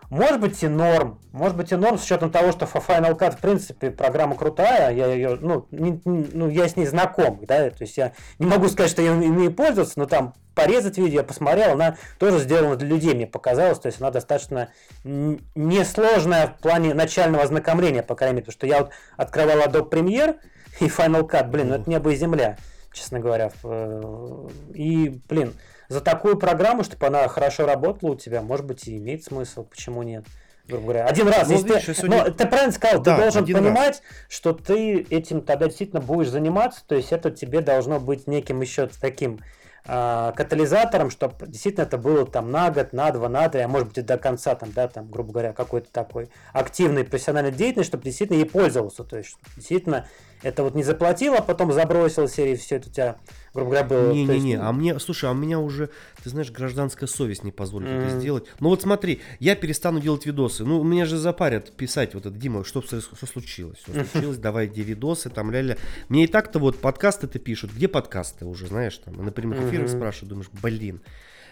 может 0.10 0.40
быть 0.40 0.62
и 0.64 0.68
норм. 0.68 1.20
Может 1.32 1.58
быть 1.58 1.72
и 1.72 1.76
норм 1.76 1.98
с 1.98 2.06
учетом 2.06 2.32
того, 2.32 2.52
что 2.52 2.66
Final 2.66 3.18
Cut 3.18 3.38
в 3.38 3.40
принципе 3.40 3.92
программа 3.92 4.36
крутая. 4.36 4.94
Я 4.94 5.08
ее, 5.08 5.38
ну, 5.42 5.68
не, 5.72 6.02
ну, 6.06 6.50
я 6.50 6.68
с 6.68 6.76
ней 6.76 6.86
знаком, 6.86 7.40
да, 7.46 7.70
то 7.70 7.82
есть 7.82 7.98
я 7.98 8.14
не 8.40 8.46
могу 8.46 8.68
сказать, 8.68 8.92
что 8.92 9.02
я 9.02 9.12
умею 9.12 9.54
пользоваться, 9.54 10.00
но 10.00 10.06
там 10.06 10.34
порезать 10.54 10.98
видео 10.98 11.20
я 11.20 11.24
посмотрел, 11.24 11.74
она 11.74 11.98
тоже 12.18 12.40
сделана 12.40 12.76
для 12.78 12.88
людей, 12.88 13.14
мне 13.14 13.28
показалось, 13.28 13.80
то 13.80 13.88
есть 13.88 14.00
она 14.00 14.10
достаточно 14.10 14.70
несложная 15.04 16.48
в 16.48 16.62
плане 16.62 16.94
начального 16.94 17.44
ознакомления, 17.44 18.04
по 18.04 18.16
крайней 18.16 18.36
мере, 18.36 18.46
потому 18.46 18.58
что 18.58 18.68
я 18.68 18.84
вот 18.84 18.92
открывал 19.18 19.60
Adobe 19.60 19.90
Premiere 19.90 20.38
и 20.80 20.86
Final 20.86 21.28
Cut, 21.30 21.50
блин, 21.50 21.70
ну 21.70 21.76
это 21.76 21.90
небо 21.90 22.12
и 22.12 22.16
земля, 22.16 22.58
честно 22.94 23.20
говоря. 23.20 23.52
Э, 23.64 24.48
и, 24.74 25.22
блин, 25.28 25.54
за 25.90 26.02
такую 26.02 26.38
программу, 26.38 26.84
чтобы 26.84 27.08
она 27.08 27.28
хорошо 27.28 27.66
работала 27.66 28.12
у 28.12 28.16
тебя, 28.16 28.42
может 28.42 28.66
быть, 28.66 28.88
и 28.88 28.98
имеет 28.98 29.24
смысл, 29.24 29.64
почему 29.64 30.04
нет. 30.04 30.26
грубо 30.68 30.84
говоря. 30.84 31.06
Один 31.06 31.28
раз. 31.28 31.48
Ну, 31.48 31.58
видишь, 31.58 31.86
ты, 31.86 31.94
сегодня... 31.94 32.26
Но 32.26 32.32
ты 32.32 32.48
правильно 32.48 32.72
сказал, 32.72 33.02
да, 33.02 33.16
ты 33.16 33.22
должен 33.22 33.46
понимать, 33.46 33.88
раз. 33.88 34.02
что 34.30 34.54
ты 34.54 35.02
этим 35.10 35.42
тогда 35.42 35.68
действительно 35.68 36.02
будешь 36.02 36.30
заниматься, 36.30 36.82
то 36.88 36.96
есть 36.96 37.12
это 37.12 37.32
тебе 37.32 37.62
должно 37.62 38.00
быть 38.00 38.28
неким 38.28 38.62
еще 38.62 38.90
таким 39.00 39.40
э, 39.88 40.34
катализатором, 40.36 41.10
чтобы 41.10 41.36
действительно 41.48 41.84
это 41.84 41.98
было 41.98 42.26
там 42.26 42.52
на 42.52 42.72
год, 42.72 42.94
на 42.94 43.12
два, 43.12 43.30
на 43.30 43.48
три, 43.50 43.62
а 43.62 43.68
может 43.68 43.90
быть 43.90 43.98
и 44.00 44.02
до 44.02 44.18
конца, 44.18 44.56
там, 44.56 44.72
да, 44.72 44.88
там, 44.88 45.10
грубо 45.10 45.34
говоря, 45.34 45.54
какой-то 45.54 45.92
такой 45.92 46.30
активной 46.54 47.04
профессиональной 47.04 47.52
деятельности, 47.52 47.92
чтобы 47.92 48.04
действительно 48.04 48.38
ей 48.38 48.46
пользовался, 48.46 49.04
то 49.04 49.18
есть 49.18 49.38
действительно 49.56 50.08
это 50.42 50.64
вот 50.64 50.76
не 50.76 50.84
заплатил, 50.84 51.36
а 51.36 51.42
потом 51.42 51.72
забросил 51.72 52.28
серии, 52.28 52.56
все 52.56 52.78
это 52.78 52.90
у 52.90 52.92
тебя, 52.92 53.16
грубо 53.56 53.72
говоря, 53.72 53.88
было. 53.88 54.12
Не-не-не, 54.12 54.52
есть... 54.52 54.62
а 54.62 54.72
мне, 54.72 55.00
слушай, 55.00 55.30
а 55.30 55.32
у 55.32 55.36
меня 55.36 55.60
уже, 55.60 55.90
ты 56.22 56.30
знаешь, 56.30 56.52
гражданская 56.52 57.08
совесть 57.08 57.44
не 57.44 57.52
позволит 57.52 57.88
mm-hmm. 57.88 58.08
это 58.08 58.20
сделать. 58.20 58.46
Ну 58.60 58.70
вот 58.70 58.82
смотри, 58.82 59.22
я 59.40 59.56
перестану 59.56 60.00
делать 60.00 60.26
видосы. 60.26 60.66
Ну, 60.66 60.84
меня 60.84 61.06
же 61.06 61.18
запарят 61.18 61.72
писать 61.72 62.14
вот 62.14 62.26
это, 62.26 62.36
Дима, 62.36 62.64
что, 62.64 62.82
что 62.82 63.02
случилось? 63.02 63.80
Что 63.80 64.04
случилось? 64.12 64.38
Давай, 64.38 64.68
где 64.68 64.84
видосы, 64.84 65.30
там, 65.30 65.52
ля-ля. 65.52 65.78
Мне 66.10 66.26
и 66.26 66.28
так-то 66.28 66.60
вот 66.60 66.80
подкасты 66.80 67.28
ты 67.28 67.40
пишут. 67.40 67.72
Где 67.74 67.88
подкасты 67.88 68.46
уже, 68.46 68.68
знаешь, 68.68 68.98
там, 68.98 69.24
на 69.24 69.32
прямых 69.32 69.60
эфирах 69.64 69.90
спрашивают, 69.90 70.30
думаешь, 70.30 70.50
блин. 70.62 71.02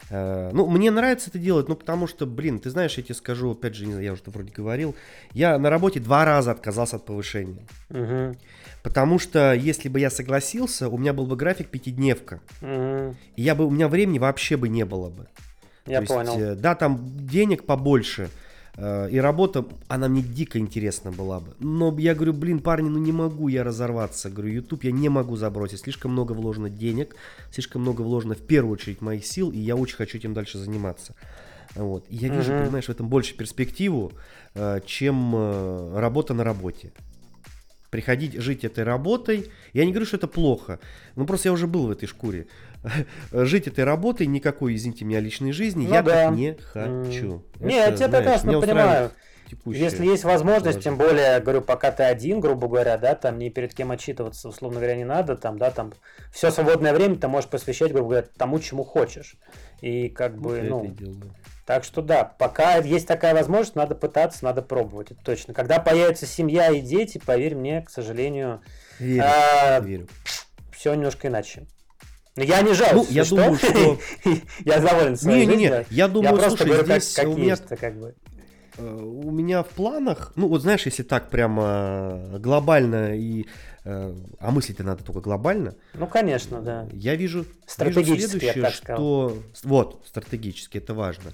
Э, 0.09 0.51
ну, 0.53 0.67
мне 0.67 0.91
нравится 0.91 1.29
это 1.29 1.39
делать, 1.39 1.67
ну, 1.69 1.75
потому 1.75 2.07
что, 2.07 2.25
блин, 2.25 2.59
ты 2.59 2.69
знаешь, 2.69 2.97
я 2.97 3.03
тебе 3.03 3.15
скажу, 3.15 3.51
опять 3.51 3.75
же, 3.75 3.85
я 3.85 4.13
уже 4.13 4.21
вроде 4.27 4.51
говорил, 4.51 4.95
я 5.33 5.57
на 5.57 5.69
работе 5.69 5.99
два 5.99 6.25
раза 6.25 6.51
отказался 6.51 6.97
от 6.97 7.05
повышения. 7.05 7.65
Угу. 7.89 8.37
Потому 8.83 9.17
что 9.17 9.53
если 9.53 9.87
бы 9.87 10.01
я 10.01 10.09
согласился, 10.09 10.89
у 10.89 10.97
меня 10.97 11.13
был 11.13 11.25
бы 11.25 11.37
график 11.37 11.69
пятидневка. 11.69 12.41
Угу. 12.61 13.15
И 13.37 13.41
я 13.41 13.55
бы, 13.55 13.65
у 13.65 13.69
меня 13.71 13.87
времени 13.87 14.19
вообще 14.19 14.57
бы 14.57 14.67
не 14.67 14.83
было 14.83 15.09
бы. 15.09 15.27
Я 15.85 16.01
То 16.01 16.07
понял. 16.07 16.37
Есть, 16.37 16.61
да, 16.61 16.75
там 16.75 16.99
денег 17.25 17.65
побольше, 17.65 18.29
э, 18.75 19.09
и 19.09 19.17
работа, 19.19 19.65
она 19.87 20.09
мне 20.09 20.21
дико 20.21 20.59
интересна 20.59 21.11
была 21.11 21.39
бы. 21.39 21.55
Но 21.59 21.97
я 21.97 22.13
говорю, 22.13 22.33
блин, 22.33 22.59
парни, 22.59 22.89
ну 22.89 22.99
не 22.99 23.13
могу 23.13 23.47
я 23.47 23.63
разорваться. 23.63 24.29
Говорю, 24.29 24.51
YouTube 24.51 24.83
я 24.83 24.91
не 24.91 25.07
могу 25.07 25.37
забросить. 25.37 25.79
Слишком 25.79 26.11
много 26.11 26.33
вложено 26.33 26.69
денег, 26.69 27.15
слишком 27.51 27.83
много 27.83 28.01
вложено 28.01 28.35
в 28.35 28.41
первую 28.41 28.73
очередь 28.73 28.99
моих 28.99 29.25
сил, 29.25 29.49
и 29.49 29.59
я 29.59 29.77
очень 29.77 29.95
хочу 29.95 30.17
этим 30.17 30.33
дальше 30.33 30.57
заниматься. 30.57 31.15
Вот. 31.75 32.05
И 32.09 32.17
я 32.17 32.27
вижу, 32.27 32.51
uh 32.51 32.65
понимаешь, 32.65 32.85
в 32.85 32.89
этом 32.89 33.07
больше 33.07 33.35
перспективу, 33.35 34.11
э, 34.55 34.81
чем 34.85 35.33
э, 35.33 35.99
работа 35.99 36.33
на 36.33 36.43
работе 36.43 36.91
приходить 37.93 38.33
жить 38.41 38.65
этой 38.65 38.83
работой. 38.83 39.51
Я 39.71 39.85
не 39.85 39.91
говорю, 39.91 40.07
что 40.07 40.17
это 40.17 40.27
плохо. 40.27 40.79
Ну, 41.15 41.27
просто 41.27 41.49
я 41.49 41.53
уже 41.53 41.67
был 41.67 41.85
в 41.85 41.91
этой 41.91 42.07
шкуре. 42.07 42.47
жить 43.31 43.67
этой 43.67 43.83
работой, 43.83 44.25
никакой, 44.25 44.73
извините 44.73 45.05
меня, 45.05 45.19
личной 45.19 45.51
жизни, 45.51 45.85
ну, 45.85 45.93
я 45.93 46.01
да. 46.01 46.11
так 46.11 46.33
не 46.33 46.55
хочу. 46.55 47.43
Mm. 47.59 47.67
Не, 47.67 47.75
я 47.75 47.91
тебя 47.91 48.09
прекрасно 48.09 48.59
понимаю. 48.59 49.11
Если 49.65 50.07
есть 50.07 50.23
возможность, 50.23 50.81
тем 50.81 50.97
более, 50.97 51.39
говорю, 51.39 51.61
пока 51.61 51.91
ты 51.91 52.01
один, 52.01 52.39
грубо 52.39 52.67
говоря, 52.67 52.97
да, 52.97 53.13
там 53.13 53.37
ни 53.37 53.49
перед 53.49 53.75
кем 53.75 53.91
отчитываться, 53.91 54.49
условно 54.49 54.79
говоря, 54.79 54.95
не 54.95 55.05
надо, 55.05 55.35
там, 55.35 55.59
да, 55.59 55.69
там, 55.69 55.93
все 56.31 56.49
свободное 56.49 56.95
время 56.95 57.17
ты 57.17 57.27
можешь 57.27 57.47
посвящать, 57.47 57.91
грубо 57.91 58.09
говоря, 58.09 58.27
тому, 58.35 58.57
чему 58.57 58.83
хочешь. 58.83 59.35
И 59.81 60.09
как 60.09 60.35
бы, 60.35 60.61
вот 60.61 60.63
ну, 60.63 60.95
так 61.65 61.83
что 61.83 62.01
да, 62.01 62.23
пока 62.25 62.77
есть 62.77 63.07
такая 63.07 63.33
возможность, 63.33 63.75
надо 63.75 63.95
пытаться, 63.95 64.43
надо 64.43 64.61
пробовать, 64.61 65.11
это 65.11 65.23
точно. 65.23 65.53
Когда 65.53 65.79
появится 65.79 66.25
семья 66.25 66.69
и 66.69 66.81
дети, 66.81 67.21
поверь 67.25 67.55
мне, 67.55 67.81
к 67.81 67.89
сожалению, 67.89 68.61
верю, 68.99 69.23
а, 69.25 69.79
верю. 69.79 70.07
все 70.71 70.93
немножко 70.93 71.29
иначе. 71.29 71.65
Но 72.35 72.43
я 72.43 72.61
не 72.61 72.73
жалуюсь. 72.73 73.07
Ну, 73.09 73.13
я 73.13 73.25
что? 73.25 73.35
думаю, 73.35 73.55
что... 73.55 73.99
я 74.65 74.79
доволен 74.79 75.15
своей 75.15 75.45
Не, 75.45 75.55
не, 75.55 75.67
не, 75.67 75.85
я 75.89 76.07
думаю, 76.07 76.35
я 76.35 76.49
слушай, 76.49 76.67
говорю, 76.67 76.83
здесь 76.83 77.13
как, 77.13 77.25
как 77.25 77.33
у 77.33 77.37
меня... 77.37 77.55
как 77.57 77.99
бы. 77.99 78.15
Э, 78.77 78.83
у 78.83 79.31
меня 79.31 79.63
в 79.63 79.69
планах, 79.69 80.33
ну 80.35 80.47
вот 80.47 80.61
знаешь, 80.61 80.85
если 80.85 81.03
так 81.03 81.29
прямо 81.29 82.39
глобально 82.39 83.15
и 83.15 83.45
э, 83.85 84.15
а 84.39 84.51
мыслить-то 84.51 84.83
надо 84.83 85.03
только 85.03 85.21
глобально. 85.21 85.75
Ну 85.93 86.07
конечно, 86.07 86.61
да. 86.61 86.87
Я 86.91 87.15
вижу, 87.15 87.45
вижу 87.77 88.03
следующее, 88.03 88.69
что 88.71 89.37
вот 89.63 90.01
стратегически 90.05 90.79
это 90.79 90.93
важно. 90.93 91.31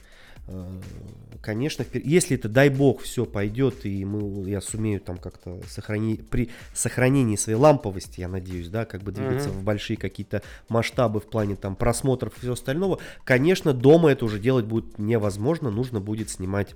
Конечно, 1.41 1.85
если 1.93 2.35
это, 2.35 2.49
дай 2.49 2.69
бог, 2.69 3.01
все 3.01 3.25
пойдет, 3.25 3.85
и 3.85 4.03
мы, 4.03 4.49
я 4.49 4.59
сумею 4.59 4.99
там 4.99 5.17
как-то 5.17 5.61
сохранить, 5.67 6.27
при 6.27 6.49
сохранении 6.73 7.37
своей 7.37 7.57
ламповости, 7.57 8.19
я 8.19 8.27
надеюсь, 8.27 8.67
да, 8.67 8.83
как 8.83 9.03
бы 9.03 9.13
двигаться 9.13 9.47
mm-hmm. 9.47 9.59
в 9.59 9.63
большие 9.63 9.95
какие-то 9.95 10.43
масштабы 10.67 11.21
в 11.21 11.27
плане 11.27 11.55
там 11.55 11.77
просмотров 11.77 12.35
и 12.35 12.39
всего 12.41 12.53
остального, 12.53 12.99
конечно, 13.23 13.73
дома 13.73 14.11
это 14.11 14.25
уже 14.25 14.37
делать 14.37 14.65
будет 14.65 14.99
невозможно, 14.99 15.71
нужно 15.71 16.01
будет 16.01 16.29
снимать 16.29 16.75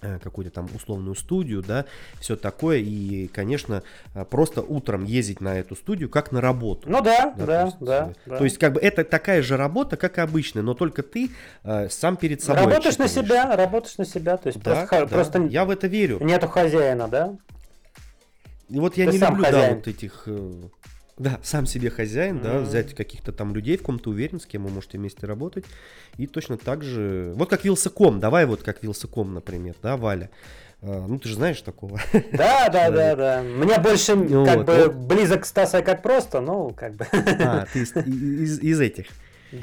какую-то 0.00 0.52
там 0.52 0.68
условную 0.74 1.14
студию, 1.14 1.62
да, 1.62 1.86
все 2.20 2.36
такое, 2.36 2.78
и, 2.78 3.28
конечно, 3.28 3.82
э, 4.14 4.24
просто 4.24 4.62
утром 4.62 5.04
ездить 5.04 5.40
на 5.40 5.58
эту 5.58 5.74
студию 5.74 6.08
как 6.08 6.32
на 6.32 6.40
работу. 6.40 6.88
Ну 6.88 7.00
да, 7.02 7.32
да, 7.36 7.46
да, 7.46 7.46
то 7.46 7.64
есть, 7.64 7.76
да, 7.80 8.12
да. 8.26 8.36
То 8.36 8.44
есть, 8.44 8.58
как 8.58 8.74
бы 8.74 8.80
это 8.80 9.04
такая 9.04 9.42
же 9.42 9.56
работа, 9.56 9.96
как 9.96 10.18
и 10.18 10.20
обычная, 10.20 10.62
но 10.62 10.74
только 10.74 11.02
ты 11.02 11.30
э, 11.64 11.88
сам 11.88 12.16
перед 12.16 12.42
собой 12.42 12.64
Работаешь 12.64 12.98
на 12.98 13.08
себя, 13.08 13.56
работаешь 13.56 13.96
на 13.98 14.04
себя, 14.04 14.36
то 14.36 14.48
есть 14.48 14.62
да, 14.62 14.86
просто, 14.86 15.00
да, 15.00 15.06
просто 15.06 15.42
я 15.44 15.64
в 15.64 15.70
это 15.70 15.86
верю. 15.86 16.18
Нету 16.20 16.48
хозяина, 16.48 17.08
да? 17.08 17.36
И 18.68 18.78
вот 18.80 18.96
я 18.96 19.06
ты 19.06 19.12
не 19.12 19.18
люблю, 19.18 19.44
хозяин. 19.44 19.68
да, 19.68 19.76
вот 19.76 19.88
этих... 19.88 20.28
Да, 21.18 21.40
сам 21.42 21.64
себе 21.64 21.88
хозяин, 21.88 22.38
mm-hmm. 22.38 22.42
да, 22.42 22.58
взять 22.58 22.94
каких-то 22.94 23.32
там 23.32 23.54
людей, 23.54 23.78
в 23.78 23.82
ком 23.82 23.98
то 23.98 24.10
уверен, 24.10 24.38
с 24.38 24.44
кем 24.44 24.64
вы 24.64 24.70
можете 24.70 24.98
вместе 24.98 25.26
работать. 25.26 25.64
И 26.18 26.26
точно 26.26 26.58
так 26.58 26.82
же, 26.82 27.32
вот 27.36 27.48
как 27.48 27.64
Вилсаком, 27.64 28.20
давай 28.20 28.44
вот 28.44 28.62
как 28.62 28.82
Вилсаком, 28.82 29.32
например, 29.32 29.74
да, 29.82 29.96
Валя. 29.96 30.28
А, 30.82 31.06
ну, 31.06 31.18
ты 31.18 31.28
же 31.30 31.34
знаешь 31.36 31.60
такого. 31.62 31.98
Да, 32.32 32.68
да, 32.68 32.90
да, 32.90 33.16
да. 33.16 33.42
Мне 33.42 33.78
больше 33.78 34.14
как 34.44 34.64
бы 34.64 34.90
близок 34.90 35.46
Стаса 35.46 35.82
как 35.82 36.02
просто, 36.02 36.40
ну, 36.40 36.70
как 36.70 36.94
бы. 36.94 37.06
А, 37.12 37.66
ты 37.72 37.80
из 37.80 38.80
этих. 38.80 39.06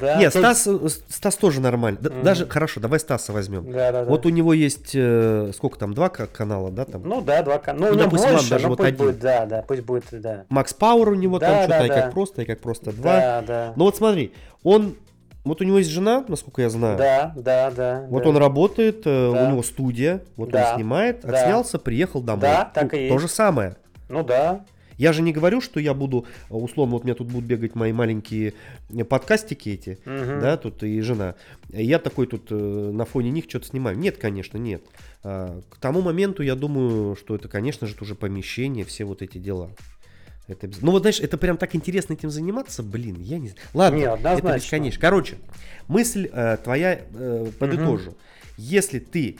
Да. 0.00 0.16
Нет, 0.16 0.32
Стас, 0.32 0.66
э, 0.66 0.88
Стас 1.08 1.36
тоже 1.36 1.60
нормально. 1.60 1.98
Mm. 1.98 2.22
Даже 2.22 2.46
хорошо, 2.46 2.80
давай 2.80 3.00
Стаса 3.00 3.32
возьмем. 3.32 3.70
Да, 3.70 3.92
да, 3.92 4.04
вот 4.04 4.22
да. 4.22 4.28
у 4.28 4.32
него 4.32 4.52
есть 4.52 4.90
э, 4.94 5.52
сколько 5.54 5.78
там, 5.78 5.94
два 5.94 6.08
канала, 6.08 6.70
да? 6.70 6.84
Там? 6.84 7.02
Ну 7.04 7.20
да, 7.20 7.42
два 7.42 7.58
канала. 7.58 7.90
Ну, 7.90 7.96
ну 7.96 8.04
допустим, 8.04 8.30
больше, 8.30 8.50
даже 8.50 8.68
вот 8.68 8.80
один. 8.80 8.96
Будет, 8.96 9.18
да, 9.18 9.46
да, 9.46 9.62
пусть 9.62 9.82
будет, 9.82 10.04
да. 10.12 10.44
Макс 10.48 10.74
Пауэр 10.74 11.10
у 11.10 11.14
него 11.14 11.38
да, 11.38 11.46
там 11.46 11.62
что-то, 11.64 11.78
да, 11.78 11.86
и 11.86 11.88
как 11.88 12.12
просто, 12.12 12.42
и 12.42 12.44
как 12.44 12.60
просто 12.60 12.92
два. 12.92 13.12
Да, 13.12 13.44
да. 13.46 13.72
Ну 13.76 13.84
вот 13.84 13.96
смотри, 13.96 14.32
он 14.62 14.96
вот 15.44 15.60
у 15.60 15.64
него 15.64 15.78
есть 15.78 15.90
жена, 15.90 16.24
насколько 16.26 16.62
я 16.62 16.70
знаю. 16.70 16.96
Да, 16.96 17.32
да, 17.36 17.70
да. 17.70 18.06
Вот 18.08 18.22
да. 18.22 18.28
он 18.30 18.36
работает, 18.38 19.02
э, 19.04 19.32
да. 19.32 19.44
у 19.44 19.50
него 19.50 19.62
студия, 19.62 20.22
вот 20.36 20.50
да. 20.50 20.70
он 20.70 20.76
снимает, 20.76 21.20
да. 21.22 21.38
отснялся, 21.38 21.78
приехал 21.78 22.22
домой. 22.22 22.42
Да, 22.42 22.70
так 22.72 22.92
ну, 22.92 22.98
и 22.98 23.02
есть. 23.02 23.14
То 23.14 23.18
же 23.18 23.28
самое. 23.28 23.76
Ну 24.08 24.22
да. 24.22 24.64
Я 24.96 25.12
же 25.12 25.22
не 25.22 25.32
говорю, 25.32 25.60
что 25.60 25.80
я 25.80 25.94
буду, 25.94 26.26
э, 26.50 26.54
условно, 26.54 26.94
вот 26.94 27.02
у 27.02 27.04
меня 27.04 27.14
тут 27.14 27.28
будут 27.28 27.46
бегать 27.46 27.74
мои 27.74 27.92
маленькие 27.92 28.54
э, 28.90 29.04
подкастики 29.04 29.70
эти, 29.70 29.98
угу. 30.06 30.40
да, 30.40 30.56
тут 30.56 30.82
и 30.82 31.00
жена. 31.00 31.34
Я 31.70 31.98
такой 31.98 32.26
тут 32.26 32.48
э, 32.50 32.54
на 32.54 33.04
фоне 33.04 33.30
них 33.30 33.44
что-то 33.48 33.66
снимаю. 33.66 33.98
Нет, 33.98 34.18
конечно, 34.18 34.58
нет. 34.58 34.82
А, 35.22 35.60
к 35.70 35.76
тому 35.78 36.02
моменту 36.02 36.42
я 36.42 36.54
думаю, 36.54 37.16
что 37.16 37.34
это, 37.34 37.48
конечно 37.48 37.86
же, 37.86 37.96
уже 38.00 38.14
помещение, 38.14 38.84
все 38.84 39.04
вот 39.04 39.22
эти 39.22 39.38
дела. 39.38 39.70
Это 40.46 40.66
без... 40.66 40.82
Ну 40.82 40.92
вот 40.92 41.00
знаешь, 41.00 41.20
это 41.20 41.38
прям 41.38 41.56
так 41.56 41.74
интересно 41.74 42.12
этим 42.12 42.30
заниматься, 42.30 42.82
блин, 42.82 43.16
я 43.20 43.38
не 43.38 43.48
знаю. 43.48 43.68
Ладно, 43.72 43.96
не, 43.96 44.04
это 44.04 44.56
бесконечно. 44.56 45.00
Короче, 45.00 45.36
мысль 45.88 46.28
э, 46.30 46.58
твоя 46.62 47.00
э, 47.14 47.50
подытожу. 47.58 48.10
Угу. 48.10 48.16
Если 48.58 48.98
ты, 48.98 49.38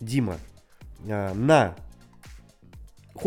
Дима, 0.00 0.38
э, 1.06 1.32
на 1.34 1.76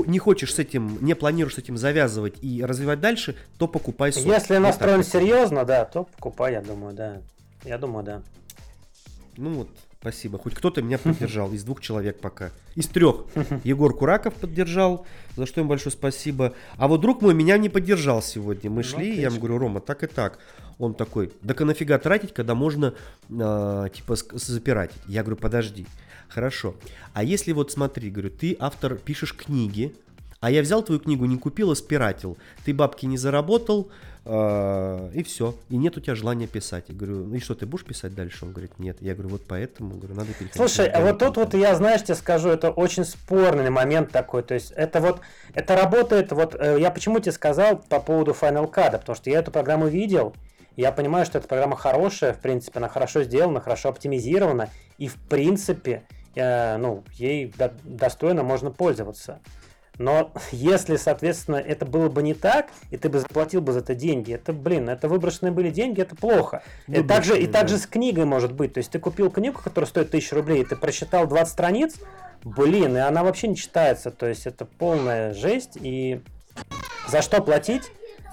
не 0.05 0.19
хочешь 0.19 0.53
с 0.53 0.59
этим, 0.59 0.97
не 1.01 1.15
планируешь 1.15 1.55
с 1.55 1.57
этим 1.57 1.77
завязывать 1.77 2.35
и 2.41 2.63
развивать 2.63 2.99
дальше, 2.99 3.35
то 3.57 3.67
покупай 3.67 4.11
софт. 4.11 4.25
Если 4.25 4.57
настроен 4.57 5.03
серьезно, 5.03 5.65
да, 5.65 5.85
то 5.85 6.03
покупай, 6.03 6.53
я 6.53 6.61
думаю, 6.61 6.93
да. 6.93 7.21
Я 7.63 7.77
думаю, 7.77 8.03
да. 8.03 8.21
Ну 9.37 9.53
вот, 9.53 9.69
спасибо. 9.99 10.37
Хоть 10.37 10.53
кто-то 10.53 10.81
меня 10.81 10.97
поддержал 10.97 11.51
из 11.51 11.63
двух 11.63 11.81
человек 11.81 12.19
пока. 12.19 12.51
Из 12.75 12.87
трех. 12.87 13.25
Егор 13.63 13.95
Кураков 13.95 14.33
поддержал, 14.35 15.05
за 15.35 15.45
что 15.45 15.61
им 15.61 15.67
большое 15.67 15.91
спасибо. 15.91 16.53
А 16.77 16.87
вот 16.87 17.01
друг 17.01 17.21
мой 17.21 17.33
меня 17.33 17.57
не 17.57 17.69
поддержал 17.69 18.21
сегодня. 18.21 18.69
Мы 18.69 18.77
ну, 18.77 18.83
шли, 18.83 19.15
я 19.15 19.27
ему 19.27 19.39
говорю, 19.39 19.57
Рома, 19.57 19.81
так 19.81 20.03
и 20.03 20.07
так. 20.07 20.39
Он 20.77 20.93
такой, 20.93 21.31
да 21.41 21.55
нафига 21.65 21.97
тратить, 21.99 22.33
когда 22.33 22.53
можно, 22.53 22.93
э, 23.29 23.87
типа, 23.93 24.15
запирать. 24.33 24.91
Я 25.07 25.23
говорю, 25.23 25.37
подожди. 25.37 25.87
Хорошо. 26.29 26.75
А 27.13 27.23
если 27.23 27.51
вот 27.51 27.71
смотри, 27.71 28.09
говорю, 28.09 28.29
ты 28.29 28.55
автор, 28.59 28.95
пишешь 28.95 29.33
книги, 29.33 29.95
а 30.45 30.51
я 30.51 30.61
взял 30.61 30.83
твою 30.83 30.99
книгу, 30.99 31.25
не 31.25 31.37
купил, 31.37 31.71
а 31.71 31.75
спиратил. 31.75 32.37
Ты 32.65 32.73
бабки 32.73 33.05
не 33.05 33.17
заработал, 33.17 33.89
э, 34.25 35.09
и 35.13 35.23
все. 35.23 35.55
И 35.69 35.77
нет 35.77 35.97
у 35.97 36.01
тебя 36.01 36.13
желания 36.13 36.45
писать. 36.45 36.85
Я 36.87 36.95
говорю, 36.95 37.25
ну 37.25 37.35
и 37.35 37.39
что, 37.39 37.55
ты 37.55 37.65
будешь 37.65 37.85
писать 37.85 38.13
дальше? 38.13 38.45
Он 38.45 38.51
говорит, 38.51 38.77
нет. 38.77 38.97
Я 38.99 39.13
говорю, 39.13 39.29
вот 39.29 39.41
поэтому, 39.47 39.95
говорю, 39.95 40.13
надо 40.13 40.27
переходить. 40.27 40.55
Слушай, 40.55 40.87
а 40.87 41.01
вот 41.01 41.17
тут 41.19 41.37
вот 41.37 41.53
я, 41.53 41.73
знаешь, 41.75 42.03
тебе 42.03 42.15
скажу, 42.15 42.49
это 42.49 42.69
очень 42.69 43.05
спорный 43.05 43.69
момент 43.69 44.11
такой. 44.11 44.43
То 44.43 44.53
есть 44.53 44.71
это 44.71 44.99
вот, 44.99 45.19
это 45.53 45.75
работает, 45.75 46.31
вот 46.31 46.55
э, 46.55 46.77
я 46.79 46.91
почему 46.91 47.19
тебе 47.19 47.31
сказал 47.31 47.77
по 47.77 47.99
поводу 47.99 48.35
Final 48.39 48.71
Cut, 48.71 48.91
потому 48.99 49.15
что 49.15 49.29
я 49.29 49.39
эту 49.39 49.51
программу 49.51 49.87
видел, 49.87 50.35
я 50.75 50.91
понимаю, 50.91 51.25
что 51.25 51.37
эта 51.37 51.47
программа 51.47 51.75
хорошая, 51.75 52.33
в 52.33 52.39
принципе, 52.39 52.79
она 52.79 52.89
хорошо 52.89 53.23
сделана, 53.23 53.61
хорошо 53.61 53.89
оптимизирована, 53.89 54.69
и 54.97 55.07
в 55.07 55.15
принципе 55.15 56.03
э, 56.35 56.77
ну, 56.77 57.03
ей 57.13 57.53
до, 57.57 57.73
достойно 57.83 58.43
можно 58.43 58.71
пользоваться. 58.71 59.39
Но 59.97 60.31
если, 60.51 60.97
соответственно, 60.97 61.57
это 61.57 61.85
было 61.85 62.09
бы 62.09 62.21
не 62.23 62.33
так, 62.33 62.67
и 62.91 62.97
ты 62.97 63.09
бы 63.09 63.19
заплатил 63.19 63.61
бы 63.61 63.73
за 63.73 63.79
это 63.79 63.95
деньги, 63.95 64.33
это, 64.33 64.53
блин, 64.53 64.89
это 64.89 65.07
выброшенные 65.07 65.51
были 65.51 65.69
деньги, 65.69 66.01
это 66.01 66.15
плохо. 66.15 66.63
И 66.87 67.01
также, 67.03 67.39
и 67.39 67.47
также 67.47 67.77
с 67.77 67.87
книгой 67.87 68.25
может 68.25 68.51
быть. 68.51 68.73
То 68.73 68.79
есть 68.79 68.91
ты 68.91 68.99
купил 68.99 69.29
книгу, 69.29 69.59
которая 69.63 69.89
стоит 69.89 70.07
1000 70.07 70.35
рублей, 70.35 70.61
и 70.61 70.65
ты 70.65 70.75
прочитал 70.75 71.27
20 71.27 71.51
страниц, 71.51 71.95
блин, 72.43 72.97
и 72.97 72.99
она 72.99 73.23
вообще 73.23 73.47
не 73.47 73.55
читается. 73.55 74.11
То 74.11 74.27
есть 74.27 74.45
это 74.45 74.65
полная 74.65 75.33
жесть, 75.33 75.77
и 75.81 76.21
за 77.07 77.21
что 77.21 77.41
платить? 77.41 77.83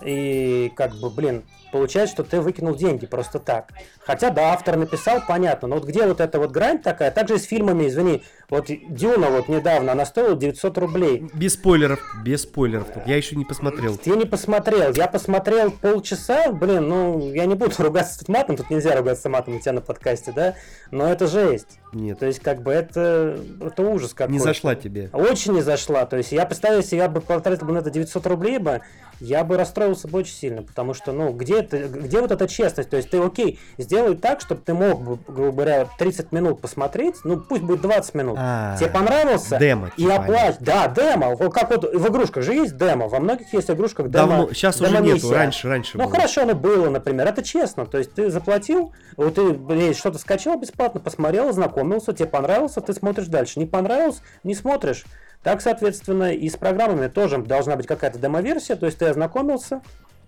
И 0.04 0.72
как 0.74 0.94
бы, 0.96 1.10
блин, 1.10 1.44
получается, 1.72 2.14
что 2.14 2.22
ты 2.22 2.40
выкинул 2.40 2.76
деньги 2.76 3.06
просто 3.06 3.40
так. 3.40 3.70
Хотя, 3.98 4.30
да, 4.30 4.52
автор 4.52 4.76
написал, 4.76 5.22
понятно, 5.26 5.66
но 5.66 5.76
вот 5.76 5.84
где 5.84 6.06
вот 6.06 6.20
эта 6.20 6.38
вот 6.38 6.52
грань 6.52 6.80
такая, 6.80 7.10
также 7.10 7.38
с 7.38 7.44
фильмами, 7.44 7.88
извини, 7.88 8.22
вот 8.52 8.66
Дюна 8.68 9.30
вот 9.30 9.48
недавно, 9.48 9.92
она 9.92 10.04
стоила 10.04 10.36
900 10.36 10.76
рублей. 10.76 11.26
Без 11.32 11.54
спойлеров, 11.54 12.00
без 12.22 12.42
спойлеров, 12.42 12.86
я 13.06 13.16
еще 13.16 13.34
не 13.34 13.46
посмотрел. 13.46 13.98
Я 14.04 14.14
не 14.14 14.26
посмотрел, 14.26 14.92
я 14.92 15.08
посмотрел 15.08 15.70
полчаса, 15.70 16.52
блин, 16.52 16.86
ну, 16.86 17.32
я 17.32 17.46
не 17.46 17.54
буду 17.54 17.72
ругаться 17.78 18.22
матом, 18.28 18.58
тут 18.58 18.68
нельзя 18.68 18.94
ругаться 18.94 19.30
матом 19.30 19.56
у 19.56 19.58
тебя 19.58 19.72
на 19.72 19.80
подкасте, 19.80 20.32
да, 20.36 20.54
но 20.90 21.08
это 21.08 21.28
жесть. 21.28 21.78
Нет. 21.94 22.18
То 22.18 22.26
есть, 22.26 22.40
как 22.40 22.62
бы, 22.62 22.72
это, 22.72 23.38
это 23.58 23.82
ужас 23.82 24.12
какой-то. 24.12 24.32
Не 24.32 24.38
зашла 24.38 24.74
тебе. 24.74 25.08
Очень 25.14 25.54
не 25.54 25.62
зашла, 25.62 26.04
то 26.04 26.18
есть, 26.18 26.32
я 26.32 26.44
представляю, 26.44 26.82
если 26.82 26.96
я 26.96 27.08
бы 27.08 27.22
потратил 27.22 27.66
бы 27.66 27.72
на 27.72 27.78
это 27.78 27.88
900 27.88 28.26
рублей 28.26 28.58
бы, 28.58 28.82
я 29.22 29.44
бы 29.44 29.56
расстроился 29.56 30.08
бы 30.08 30.18
очень 30.18 30.34
сильно, 30.34 30.62
потому 30.62 30.94
что, 30.94 31.12
ну, 31.12 31.32
где, 31.32 31.60
это, 31.60 31.78
где 31.88 32.20
вот 32.20 32.32
эта 32.32 32.48
честность? 32.48 32.90
То 32.90 32.96
есть 32.96 33.08
ты, 33.08 33.18
окей, 33.18 33.58
сделай 33.78 34.16
так, 34.16 34.40
чтобы 34.40 34.62
ты 34.62 34.74
мог, 34.74 35.02
грубо 35.26 35.52
говоря, 35.52 35.88
30 35.98 36.32
минут 36.32 36.60
посмотреть, 36.60 37.16
ну, 37.24 37.38
пусть 37.40 37.62
будет 37.62 37.80
20 37.82 38.14
минут. 38.14 38.38
А, 38.44 38.76
Тебе 38.76 38.90
понравился? 38.90 39.56
Демо. 39.56 39.92
И 39.96 40.02
типа, 40.02 40.16
оплачь. 40.16 40.56
Да, 40.58 40.88
демо. 40.88 41.36
Как 41.50 41.70
вот 41.70 41.84
в 41.94 42.08
игрушках 42.08 42.42
же 42.42 42.54
есть 42.54 42.76
демо. 42.76 43.06
Во 43.06 43.20
многих 43.20 43.52
есть 43.52 43.70
игрушках 43.70 44.10
демо. 44.10 44.26
Давно, 44.26 44.52
сейчас 44.52 44.80
демо 44.80 45.00
уже 45.00 45.02
нету, 45.14 45.30
раньше, 45.32 45.68
раньше 45.68 45.96
Ну, 45.96 46.04
было. 46.04 46.12
хорошо, 46.12 46.42
оно 46.42 46.54
было, 46.56 46.90
например. 46.90 47.28
Это 47.28 47.44
честно. 47.44 47.86
То 47.86 47.98
есть 47.98 48.14
ты 48.14 48.30
заплатил, 48.30 48.92
вот 49.16 49.36
ты 49.36 49.52
блин, 49.52 49.94
что-то 49.94 50.18
скачал 50.18 50.58
бесплатно, 50.58 50.98
посмотрел, 50.98 51.50
ознакомился, 51.50 52.12
тебе 52.12 52.26
понравился, 52.26 52.80
ты 52.80 52.92
смотришь 52.94 53.26
дальше. 53.28 53.60
Не 53.60 53.66
понравилось, 53.66 54.22
не 54.42 54.56
смотришь. 54.56 55.04
Так, 55.44 55.60
соответственно, 55.60 56.32
и 56.32 56.48
с 56.48 56.56
программами 56.56 57.06
тоже 57.06 57.38
должна 57.38 57.76
быть 57.76 57.86
какая-то 57.86 58.18
демо-версия, 58.18 58.74
то 58.76 58.86
есть 58.86 58.98
ты 58.98 59.06
ознакомился, 59.06 59.82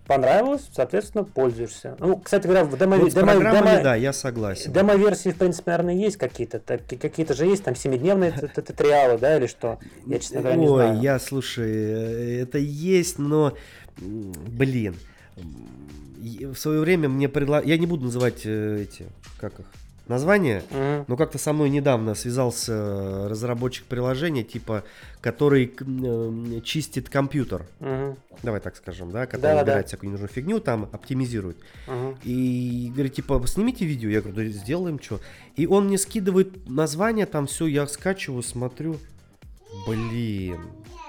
понравилось, 0.07 0.69
соответственно, 0.73 1.23
пользуешься. 1.23 1.95
Ну, 1.99 2.17
кстати 2.17 2.43
говоря, 2.43 2.63
в 2.63 2.77
демо... 2.77 2.97
Вот 2.97 3.13
демо, 3.13 3.33
демо 3.33 3.81
да, 3.83 3.95
я 3.95 4.13
согласен. 4.13 4.71
Демо-версии, 4.71 5.29
в 5.29 5.37
принципе, 5.37 5.71
наверное, 5.71 5.95
есть 5.95 6.17
какие-то. 6.17 6.59
Какие-то 6.59 7.33
же 7.33 7.45
есть, 7.45 7.63
там, 7.63 7.75
семидневные 7.75 8.31
туториалы, 8.31 9.17
да, 9.17 9.37
или 9.37 9.47
что? 9.47 9.79
Я, 10.05 10.19
честно 10.19 10.41
говоря, 10.41 10.55
не 10.55 10.67
знаю. 10.67 10.97
Ой, 10.97 11.03
я, 11.03 11.19
слушай, 11.19 12.41
это 12.41 12.57
есть, 12.57 13.19
но, 13.19 13.53
блин, 13.97 14.95
в 16.17 16.55
свое 16.55 16.79
время 16.79 17.09
мне 17.09 17.29
предлагали... 17.29 17.69
Я 17.69 17.77
не 17.77 17.85
буду 17.85 18.05
называть 18.05 18.41
э, 18.45 18.83
эти, 18.83 19.05
как 19.39 19.59
их, 19.59 19.65
название, 20.07 20.63
mm-hmm. 20.69 21.05
но 21.07 21.17
как-то 21.17 21.37
со 21.37 21.53
мной 21.53 21.69
недавно 21.69 22.15
связался 22.15 23.27
разработчик 23.27 23.85
приложения, 23.85 24.43
типа, 24.43 24.83
который 25.21 25.73
э, 25.77 26.61
чистит 26.61 27.09
компьютер. 27.09 27.65
Mm-hmm. 27.79 28.17
Давай 28.43 28.59
так 28.59 28.75
скажем, 28.75 29.11
да, 29.11 29.25
который 29.25 29.55
да, 29.55 29.61
убирает 29.61 29.85
да. 29.85 29.87
всякую 29.87 30.09
ненужную 30.09 30.29
фигню, 30.29 30.59
там 30.59 30.89
оптимизирует. 30.91 31.57
Mm-hmm. 31.87 32.17
И 32.23 32.91
говорит, 32.93 33.13
типа, 33.15 33.41
снимите 33.47 33.85
видео. 33.85 34.09
Я 34.09 34.21
говорю, 34.21 34.35
да 34.35 34.45
сделаем 34.45 35.01
что. 35.01 35.19
И 35.55 35.65
он 35.67 35.87
мне 35.87 35.97
скидывает 35.97 36.69
название, 36.69 37.25
там 37.25 37.47
все, 37.47 37.65
я 37.67 37.87
скачиваю, 37.87 38.43
смотрю. 38.43 38.97
Блин, 39.87 40.61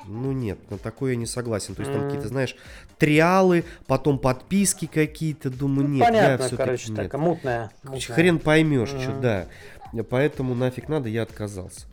ну 0.07 0.33
нет, 0.33 0.59
на 0.71 0.79
такое 0.79 1.13
я 1.13 1.17
не 1.17 1.27
согласен. 1.27 1.75
То 1.75 1.83
есть 1.83 1.93
там 1.93 2.05
какие-то, 2.05 2.29
знаешь, 2.29 2.57
триалы, 2.99 3.65
потом 3.87 4.19
подписки 4.19 4.87
какие-то. 4.87 5.51
Думаю, 5.51 5.89
нет, 5.89 6.07
Понятно, 6.07 6.49
я 6.51 6.57
короче, 6.57 6.93
нет. 6.93 6.97
такая 6.97 7.21
мутная, 7.21 7.71
мутная. 7.83 8.15
Хрен 8.15 8.39
поймешь, 8.39 8.91
mm-hmm. 8.91 9.03
что 9.03 9.21
да. 9.21 9.47
Поэтому 10.11 10.55
нафиг 10.55 10.89
надо, 10.89 11.09
я 11.09 11.23
отказался. 11.23 11.87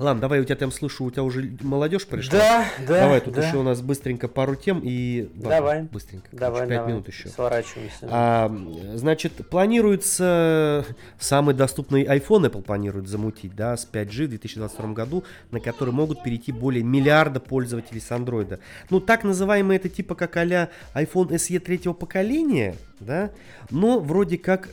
Ладно, 0.00 0.22
давай, 0.22 0.40
у 0.40 0.44
тебя 0.44 0.56
там 0.56 0.72
слышу, 0.72 1.04
у 1.04 1.10
тебя 1.10 1.22
уже 1.22 1.52
молодежь 1.60 2.06
пришла. 2.06 2.38
Да, 2.38 2.64
да. 2.88 3.00
Давай, 3.02 3.20
тут 3.20 3.34
да. 3.34 3.46
еще 3.46 3.58
у 3.58 3.62
нас 3.62 3.82
быстренько 3.82 4.28
пару 4.28 4.56
тем 4.56 4.80
и... 4.82 5.28
Давай. 5.34 5.82
Быстренько. 5.82 6.26
Давай, 6.32 6.62
Пять 6.62 6.78
давай. 6.78 6.92
минут 6.92 7.08
еще. 7.08 7.28
Сворачиваемся. 7.28 8.08
А, 8.10 8.50
значит, 8.94 9.32
планируется 9.50 10.86
самый 11.18 11.54
доступный 11.54 12.04
iPhone 12.04 12.50
Apple 12.50 12.62
планирует 12.62 13.08
замутить, 13.08 13.54
да, 13.54 13.76
с 13.76 13.86
5G 13.86 14.24
в 14.24 14.30
2022 14.30 14.92
году, 14.94 15.24
на 15.50 15.60
который 15.60 15.92
могут 15.92 16.22
перейти 16.22 16.50
более 16.50 16.82
миллиарда 16.82 17.38
пользователей 17.38 18.00
с 18.00 18.10
Android. 18.10 18.58
Ну, 18.88 19.00
так 19.00 19.22
называемые 19.22 19.76
это 19.76 19.90
типа 19.90 20.14
как 20.14 20.36
а 20.38 20.44
iPhone 20.94 21.28
SE 21.28 21.58
третьего 21.58 21.92
поколения, 21.92 22.74
да, 23.00 23.30
но 23.70 24.00
вроде 24.00 24.38
как 24.38 24.68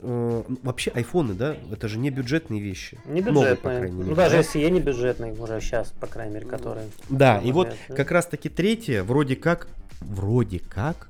э, 0.00 0.42
вообще 0.62 0.90
айфоны, 0.90 1.34
да, 1.34 1.56
это 1.72 1.88
же 1.88 1.98
не 1.98 2.10
бюджетные 2.10 2.60
вещи. 2.60 2.98
Не 3.06 3.20
бюджетные. 3.20 3.32
Новые, 3.32 3.56
по 3.56 3.68
крайней 3.70 3.96
мере. 3.96 4.10
Ну, 4.10 4.14
даже 4.14 4.32
да? 4.32 4.38
если 4.38 4.68
не 4.68 4.80
бюджетный, 4.80 5.32
уже 5.32 5.60
сейчас, 5.60 5.92
по 6.00 6.06
крайней 6.06 6.34
мере, 6.34 6.46
которые... 6.46 6.88
Да, 7.08 7.38
и 7.38 7.52
вот 7.52 7.74
да? 7.88 7.94
как 7.94 8.10
раз-таки 8.10 8.48
третье, 8.48 9.02
вроде 9.02 9.36
как, 9.36 9.68
вроде 10.00 10.58
как, 10.58 11.08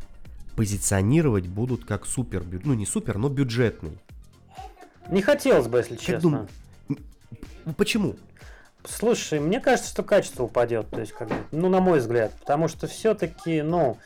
позиционировать 0.56 1.46
будут 1.46 1.84
как 1.84 2.06
супер, 2.06 2.44
ну 2.64 2.74
не 2.74 2.86
супер, 2.86 3.18
но 3.18 3.28
бюджетный. 3.28 3.98
Не 5.10 5.22
хотелось 5.22 5.66
бы, 5.66 5.78
если 5.78 5.94
как 5.94 6.04
честно. 6.04 6.48
Дум... 6.88 7.74
Почему? 7.76 8.16
Слушай, 8.84 9.40
мне 9.40 9.60
кажется, 9.60 9.90
что 9.90 10.02
качество 10.02 10.44
упадет, 10.44 10.88
то 10.90 11.00
есть, 11.00 11.12
как 11.12 11.28
бы, 11.28 11.34
ну, 11.50 11.68
на 11.68 11.80
мой 11.80 11.98
взгляд, 11.98 12.32
потому 12.40 12.68
что 12.68 12.86
все-таки, 12.86 13.62
ну, 13.62 13.98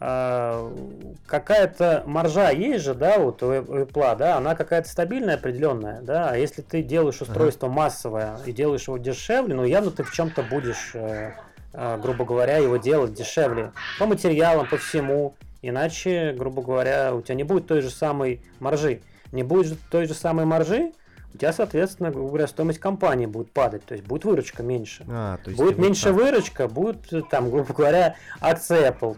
какая-то 0.00 2.04
маржа 2.06 2.50
есть 2.50 2.86
же, 2.86 2.94
да, 2.94 3.18
вот 3.18 3.42
у 3.42 3.52
Apple, 3.52 4.16
да, 4.16 4.38
она 4.38 4.54
какая-то 4.54 4.88
стабильная, 4.88 5.34
определенная, 5.34 6.00
да, 6.00 6.30
а 6.30 6.36
если 6.36 6.62
ты 6.62 6.82
делаешь 6.82 7.20
устройство 7.20 7.68
ага. 7.68 7.76
массовое 7.76 8.38
и 8.46 8.52
делаешь 8.52 8.88
его 8.88 8.96
дешевле, 8.96 9.54
ну, 9.54 9.64
явно 9.64 9.90
ты 9.90 10.02
в 10.02 10.10
чем-то 10.10 10.42
будешь, 10.42 10.92
э, 10.94 11.32
э, 11.74 11.98
грубо 12.00 12.24
говоря, 12.24 12.56
его 12.56 12.78
делать 12.78 13.12
дешевле 13.12 13.72
по 13.98 14.06
материалам, 14.06 14.66
по 14.66 14.78
всему, 14.78 15.34
иначе, 15.60 16.32
грубо 16.32 16.62
говоря, 16.62 17.14
у 17.14 17.20
тебя 17.20 17.34
не 17.34 17.44
будет 17.44 17.66
той 17.66 17.82
же 17.82 17.90
самой 17.90 18.40
маржи. 18.58 19.02
Не 19.32 19.42
будет 19.42 19.78
той 19.90 20.06
же 20.06 20.14
самой 20.14 20.46
маржи, 20.46 20.92
у 21.32 21.38
тебя, 21.38 21.52
соответственно, 21.52 22.10
грубо 22.10 22.28
говоря, 22.28 22.46
стоимость 22.46 22.80
компании 22.80 23.26
будет 23.26 23.52
падать, 23.52 23.84
то 23.84 23.94
есть 23.94 24.04
будет 24.06 24.24
выручка 24.24 24.62
меньше. 24.62 25.04
А, 25.08 25.38
то 25.38 25.50
есть 25.50 25.62
будет 25.62 25.78
меньше 25.78 26.04
так. 26.04 26.14
выручка, 26.14 26.68
будет, 26.68 27.28
там, 27.30 27.50
грубо 27.50 27.72
говоря, 27.72 28.16
акции 28.40 28.88
Apple, 28.88 29.16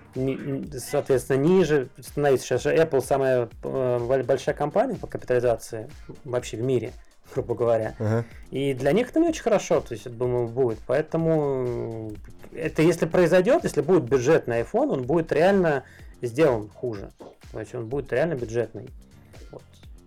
соответственно, 0.79 1.39
ниже 1.39 1.89
становится. 1.99 2.47
Сейчас 2.47 2.63
же 2.65 2.75
Apple 2.75 3.03
самая 3.03 3.49
э, 3.63 4.23
большая 4.25 4.55
компания 4.55 4.97
по 4.97 5.07
капитализации 5.07 5.89
вообще 6.25 6.59
в 6.59 6.63
мире, 6.63 6.93
грубо 7.35 7.55
говоря. 7.55 7.95
Ага. 7.99 8.25
И 8.51 8.75
для 8.75 8.93
них 8.93 9.09
это 9.09 9.21
не 9.21 9.29
очень 9.29 9.43
хорошо, 9.43 9.81
то 9.81 9.95
есть, 9.95 10.05
я 10.05 10.13
думаю, 10.13 10.49
будет. 10.49 10.81
Поэтому 10.87 12.13
это 12.55 12.83
если 12.83 13.07
произойдет, 13.07 13.65
если 13.65 13.81
будет 13.81 14.05
бюджетный 14.05 14.61
iPhone, 14.61 14.93
он 14.93 15.03
будет 15.05 15.33
реально 15.33 15.85
сделан 16.21 16.69
хуже. 16.69 17.11
То 17.53 17.61
есть 17.61 17.75
он 17.75 17.87
будет 17.87 18.13
реально 18.13 18.35
бюджетный. 18.35 18.89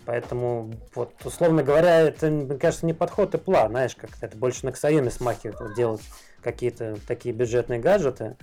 Поэтому, 0.05 0.71
вот, 0.93 1.13
условно 1.23 1.63
говоря, 1.63 2.01
это, 2.01 2.29
мне 2.29 2.57
кажется, 2.57 2.85
не 2.85 2.93
подход 2.93 3.33
и 3.33 3.37
план, 3.37 3.71
знаешь, 3.71 3.95
как 3.95 4.11
это 4.21 4.37
больше 4.37 4.65
на 4.65 4.69
Xiaomi 4.69 5.09
смахивает, 5.09 5.59
вот, 5.59 5.75
делать 5.75 6.01
какие-то 6.41 6.97
такие 7.07 7.33
бюджетные 7.33 7.79
гаджеты. 7.79 8.37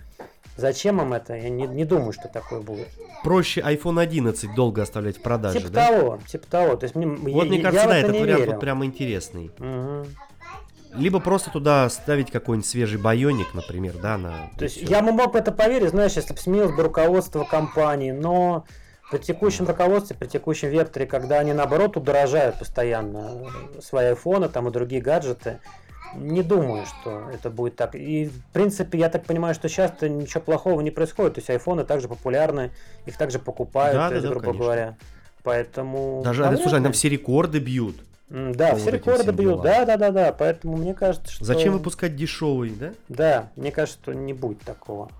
Зачем 0.56 1.00
им 1.00 1.12
это? 1.14 1.34
Я 1.34 1.48
не, 1.48 1.66
не 1.66 1.84
думаю, 1.84 2.12
что 2.12 2.28
такое 2.28 2.60
будет. 2.60 2.88
Проще 3.22 3.60
iPhone 3.60 4.00
11 4.00 4.54
долго 4.54 4.82
оставлять 4.82 5.16
в 5.16 5.22
продаже, 5.22 5.60
типа 5.60 5.70
да? 5.70 5.86
того, 5.86 6.18
типа 6.26 6.46
того. 6.46 6.76
То 6.76 6.84
есть 6.84 6.94
мне, 6.94 7.06
вот 7.06 7.44
я, 7.44 7.48
мне 7.48 7.60
кажется, 7.60 7.88
да, 7.88 7.96
этот 7.96 8.20
вариант 8.20 8.46
вот 8.46 8.60
прямо 8.60 8.84
интересный. 8.84 9.50
Угу. 9.58 10.08
Либо 10.94 11.20
просто 11.20 11.50
туда 11.50 11.88
ставить 11.88 12.30
какой-нибудь 12.30 12.68
свежий 12.68 13.00
байоник, 13.00 13.54
например, 13.54 13.94
да, 14.02 14.18
на... 14.18 14.50
То 14.58 14.64
есть 14.64 14.76
я 14.76 15.00
мог 15.00 15.32
бы 15.32 15.38
это 15.38 15.50
поверить, 15.52 15.90
знаешь, 15.90 16.12
если 16.12 16.34
бы 16.34 16.38
сменилось 16.38 16.76
бы 16.76 16.82
руководство 16.82 17.44
компании, 17.44 18.10
но 18.10 18.66
при 19.12 19.18
текущем 19.18 19.66
руководстве, 19.66 20.16
при 20.16 20.26
текущем 20.26 20.70
векторе, 20.70 21.04
когда 21.06 21.38
они 21.38 21.52
наоборот 21.52 21.98
удорожают 21.98 22.58
постоянно 22.58 23.46
свои 23.82 24.06
айфоны 24.06 24.48
там 24.48 24.68
и 24.68 24.70
другие 24.70 25.02
гаджеты, 25.02 25.58
не 26.14 26.42
думаю, 26.42 26.86
что 26.86 27.28
это 27.30 27.50
будет 27.50 27.76
так. 27.76 27.94
И, 27.94 28.26
в 28.26 28.52
принципе, 28.54 28.98
я 28.98 29.10
так 29.10 29.24
понимаю, 29.24 29.54
что 29.54 29.68
сейчас-то 29.68 30.08
ничего 30.08 30.40
плохого 30.40 30.80
не 30.80 30.90
происходит. 30.90 31.34
То 31.34 31.40
есть 31.40 31.50
айфоны 31.50 31.84
также 31.84 32.08
популярны, 32.08 32.70
их 33.04 33.18
также 33.18 33.38
покупают, 33.38 33.96
да, 33.96 34.08
да, 34.08 34.28
грубо 34.28 34.40
конечно. 34.40 34.62
говоря. 34.62 34.96
Поэтому... 35.42 36.22
Даже, 36.24 36.42
наверное, 36.42 36.62
слушай, 36.62 36.82
там 36.82 36.92
все 36.92 37.10
рекорды 37.10 37.58
бьют. 37.58 37.96
Да, 38.30 38.76
все 38.76 38.90
рекорды 38.90 39.30
бьют, 39.32 39.60
да, 39.60 39.84
да, 39.84 39.98
да, 39.98 40.10
да. 40.10 40.32
Поэтому 40.32 40.78
мне 40.78 40.94
кажется, 40.94 41.30
что... 41.30 41.44
Зачем 41.44 41.74
выпускать 41.74 42.16
дешевый, 42.16 42.70
да? 42.70 42.92
Да, 43.10 43.50
мне 43.56 43.72
кажется, 43.72 43.98
что 44.02 44.14
не 44.14 44.32
будет 44.32 44.60
такого. 44.60 45.10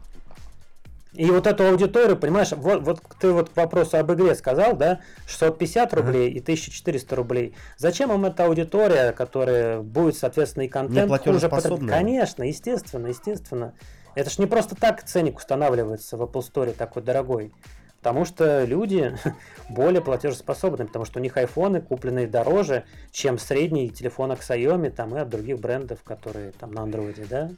И 1.14 1.30
вот 1.30 1.46
эту 1.46 1.66
аудиторию, 1.66 2.16
понимаешь, 2.16 2.52
вот, 2.52 2.82
вот 2.82 3.00
ты 3.20 3.32
вот 3.32 3.50
вопросу 3.54 3.98
об 3.98 4.12
игре 4.12 4.34
сказал, 4.34 4.74
да, 4.74 5.00
650 5.26 5.92
рублей 5.92 6.30
и 6.30 6.40
1400 6.40 7.16
рублей. 7.16 7.54
Зачем 7.76 8.10
им 8.12 8.24
эта 8.24 8.46
аудитория, 8.46 9.12
которая 9.12 9.80
будет, 9.80 10.16
соответственно, 10.16 10.64
и 10.64 10.68
контент 10.68 11.10
хуже 11.22 11.48
потребить? 11.50 11.88
Конечно, 11.88 12.44
естественно, 12.44 13.08
естественно. 13.08 13.74
Это 14.14 14.30
ж 14.30 14.38
не 14.38 14.46
просто 14.46 14.74
так 14.74 15.02
ценник 15.04 15.36
устанавливается 15.36 16.16
в 16.16 16.22
Apple 16.22 16.42
Store 16.42 16.72
такой 16.72 17.02
дорогой. 17.02 17.52
Потому 17.98 18.24
что 18.24 18.64
люди 18.64 19.16
более 19.68 20.00
платежеспособны, 20.00 20.86
потому 20.86 21.04
что 21.04 21.20
у 21.20 21.22
них 21.22 21.36
айфоны 21.36 21.80
купленные 21.80 22.26
дороже, 22.26 22.84
чем 23.12 23.38
средний 23.38 23.90
телефон 23.90 24.32
от 24.32 24.40
Xiaomi 24.40 24.90
там, 24.90 25.14
и 25.14 25.20
от 25.20 25.28
других 25.28 25.60
брендов, 25.60 26.02
которые 26.02 26.52
там 26.52 26.72
на 26.72 26.80
Android, 26.80 27.26
да? 27.28 27.50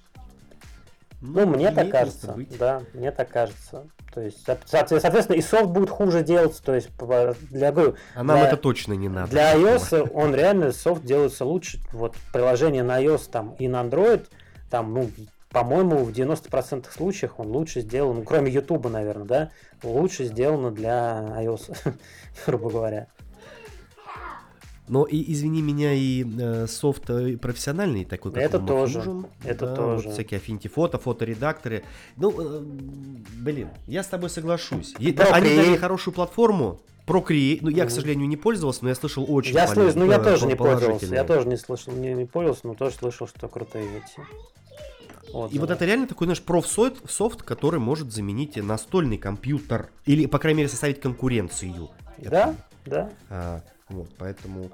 Ну, 1.27 1.47
ну 1.47 1.47
мне 1.47 1.71
так 1.71 1.91
кажется. 1.91 2.33
Быть. 2.33 2.59
Да, 2.59 2.83
мне 2.93 3.11
так 3.11 3.31
кажется. 3.31 3.87
То 4.13 4.21
есть, 4.21 4.45
соответственно, 4.67 5.37
и 5.37 5.41
софт 5.41 5.71
будет 5.71 5.89
хуже 5.89 6.23
делаться. 6.23 6.63
То 6.63 6.75
есть, 6.75 6.91
для, 7.51 7.69
а 8.15 8.23
нам 8.23 8.39
для, 8.39 8.47
это 8.47 8.57
точно 8.59 8.93
не 8.93 9.09
надо. 9.09 9.31
Для 9.31 9.55
iOS 9.57 10.11
он 10.13 10.35
реально 10.35 10.73
софт 10.73 11.03
делается 11.03 11.45
лучше. 11.45 11.81
Вот 11.93 12.15
приложение 12.33 12.83
на 12.83 13.03
iOS 13.03 13.31
там 13.31 13.55
и 13.59 13.69
на 13.69 13.83
Android, 13.83 14.27
там, 14.71 14.93
ну, 14.93 15.11
по-моему, 15.49 16.05
в 16.05 16.11
90% 16.11 16.87
случаях 16.93 17.39
он 17.39 17.47
лучше 17.49 17.81
сделан, 17.81 18.17
ну, 18.17 18.23
кроме 18.23 18.53
YouTube, 18.53 18.91
наверное, 18.91 19.25
да, 19.25 19.51
лучше 19.83 20.25
сделано 20.25 20.73
для 20.73 21.35
iOS, 21.39 21.75
грубо 22.47 22.71
говоря. 22.71 23.07
Но 24.87 25.05
и 25.05 25.33
извини 25.33 25.63
меня, 25.63 25.95
и 25.95 26.25
э, 26.39 26.67
софт 26.67 27.09
э, 27.09 27.39
профессиональный 27.39 28.05
такой, 28.05 28.33
как 28.33 28.43
Это 28.43 28.59
тоже. 28.59 28.99
Нужен. 28.99 29.27
Это 29.43 29.67
да, 29.67 29.75
тоже. 29.75 30.09
Вот 30.09 30.15
всякие 30.15 30.41
Affinity 30.41 30.69
фото, 30.69 30.99
фоторедакторы. 30.99 31.85
Ну, 32.17 32.35
э, 32.39 32.61
блин, 33.39 33.69
я 33.87 34.03
с 34.03 34.09
тобой 34.09 34.29
соглашусь. 34.29 34.95
Procreate. 34.95 35.23
Они 35.31 35.57
дали 35.57 35.77
хорошую 35.77 36.13
платформу. 36.13 36.81
Procreate, 37.07 37.59
ну 37.63 37.69
я, 37.69 37.87
к 37.87 37.91
сожалению, 37.91 38.29
не 38.29 38.37
пользовался, 38.37 38.81
но 38.83 38.89
я 38.91 38.95
слышал 38.95 39.27
очень 39.29 39.55
Я 39.55 39.67
слышал, 39.67 39.99
ну 39.99 40.11
я 40.11 40.19
тоже 40.19 40.47
не 40.47 40.55
пользовался, 40.55 41.15
я 41.15 41.25
тоже 41.25 41.47
не 41.49 41.57
слышал, 41.57 41.93
не, 41.93 42.15
не 42.15 42.25
пользовался, 42.25 42.67
но 42.67 42.75
тоже 42.75 42.95
слышал, 42.97 43.27
что 43.27 43.47
крутые 43.49 43.85
эти. 43.85 44.27
Вот, 45.33 45.51
и 45.51 45.57
да. 45.57 45.61
вот 45.63 45.71
это 45.71 45.85
реально 45.85 46.07
такой 46.07 46.27
наш 46.27 46.41
профсофт, 46.41 47.11
софт, 47.11 47.43
который 47.43 47.81
может 47.81 48.13
заменить 48.13 48.57
настольный 48.57 49.19
компьютер. 49.19 49.91
Или, 50.07 50.27
по 50.27 50.39
крайней 50.39 50.59
мере, 50.59 50.69
составить 50.69 51.01
конкуренцию. 51.01 51.91
Да, 52.19 52.55
да. 52.87 53.11
А, 53.29 53.61
вот, 53.89 54.09
поэтому 54.19 54.71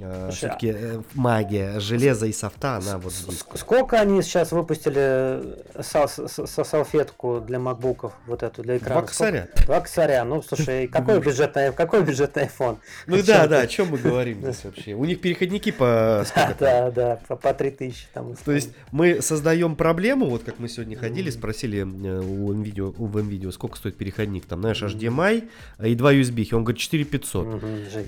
э, 0.00 0.30
все-таки 0.32 0.72
э, 0.74 1.02
магия 1.14 1.80
железа 1.80 2.26
и 2.26 2.32
софта, 2.32 2.76
она 2.76 2.98
вот 2.98 3.12
здесь. 3.12 3.44
Сколько 3.54 4.00
они 4.00 4.22
сейчас 4.22 4.52
выпустили 4.52 5.42
э, 5.74 5.82
со 5.82 6.64
салфетку 6.64 7.40
для 7.40 7.58
макбуков, 7.58 8.12
вот 8.26 8.42
эту 8.42 8.62
для 8.62 8.78
экрана? 8.78 9.00
Два 9.00 9.08
косаря. 9.08 9.48
Два 9.66 9.80
косаря. 9.80 10.24
Ну, 10.24 10.42
слушай, 10.42 10.86
какой 10.92 11.20
бюджетный, 11.20 11.72
какой 11.72 12.02
бюджетный 12.02 12.44
iPhone? 12.44 12.78
Ну 13.06 13.22
да, 13.26 13.46
да, 13.46 13.60
о 13.60 13.66
чем 13.66 13.88
мы 13.88 13.98
говорим 13.98 14.40
здесь 14.42 14.64
вообще? 14.64 14.94
У 14.94 15.04
них 15.04 15.20
переходники 15.20 15.70
по 15.70 16.24
Да, 16.58 16.90
да, 16.90 17.16
по 17.28 17.54
3000 17.54 18.08
там. 18.12 18.34
То 18.36 18.52
есть 18.52 18.70
мы 18.90 19.22
создаем 19.22 19.76
проблему, 19.76 20.26
вот 20.26 20.44
как 20.44 20.58
мы 20.58 20.68
сегодня 20.68 20.96
ходили, 20.96 21.30
спросили 21.30 21.82
у 21.82 22.52
NVIDIA, 22.52 22.94
у 22.96 23.08
NVIDIA, 23.08 23.52
сколько 23.52 23.76
стоит 23.76 23.96
переходник, 23.96 24.46
там, 24.46 24.60
знаешь, 24.60 24.82
HDMI 24.82 25.48
и 25.82 25.94
два 25.94 26.12
USB, 26.14 26.54
он 26.54 26.64
говорит 26.64 26.80
4500. 26.80 27.62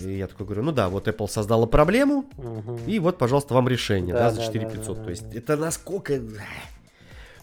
И 0.04 0.16
я 0.16 0.26
такой 0.26 0.46
говорю, 0.46 0.62
ну 0.62 0.72
да, 0.72 0.88
вот 0.88 1.08
Apple 1.08 1.28
создала 1.28 1.66
проблему, 1.76 2.24
угу. 2.38 2.80
и 2.86 2.98
вот, 2.98 3.18
пожалуйста, 3.18 3.52
вам 3.52 3.68
решение, 3.68 4.14
да, 4.14 4.30
да 4.30 4.30
за 4.30 4.42
4500. 4.42 4.86
Да, 4.86 4.94
да, 4.94 4.98
да, 4.98 5.04
То 5.04 5.10
есть 5.10 5.34
это 5.34 5.56
насколько... 5.56 6.20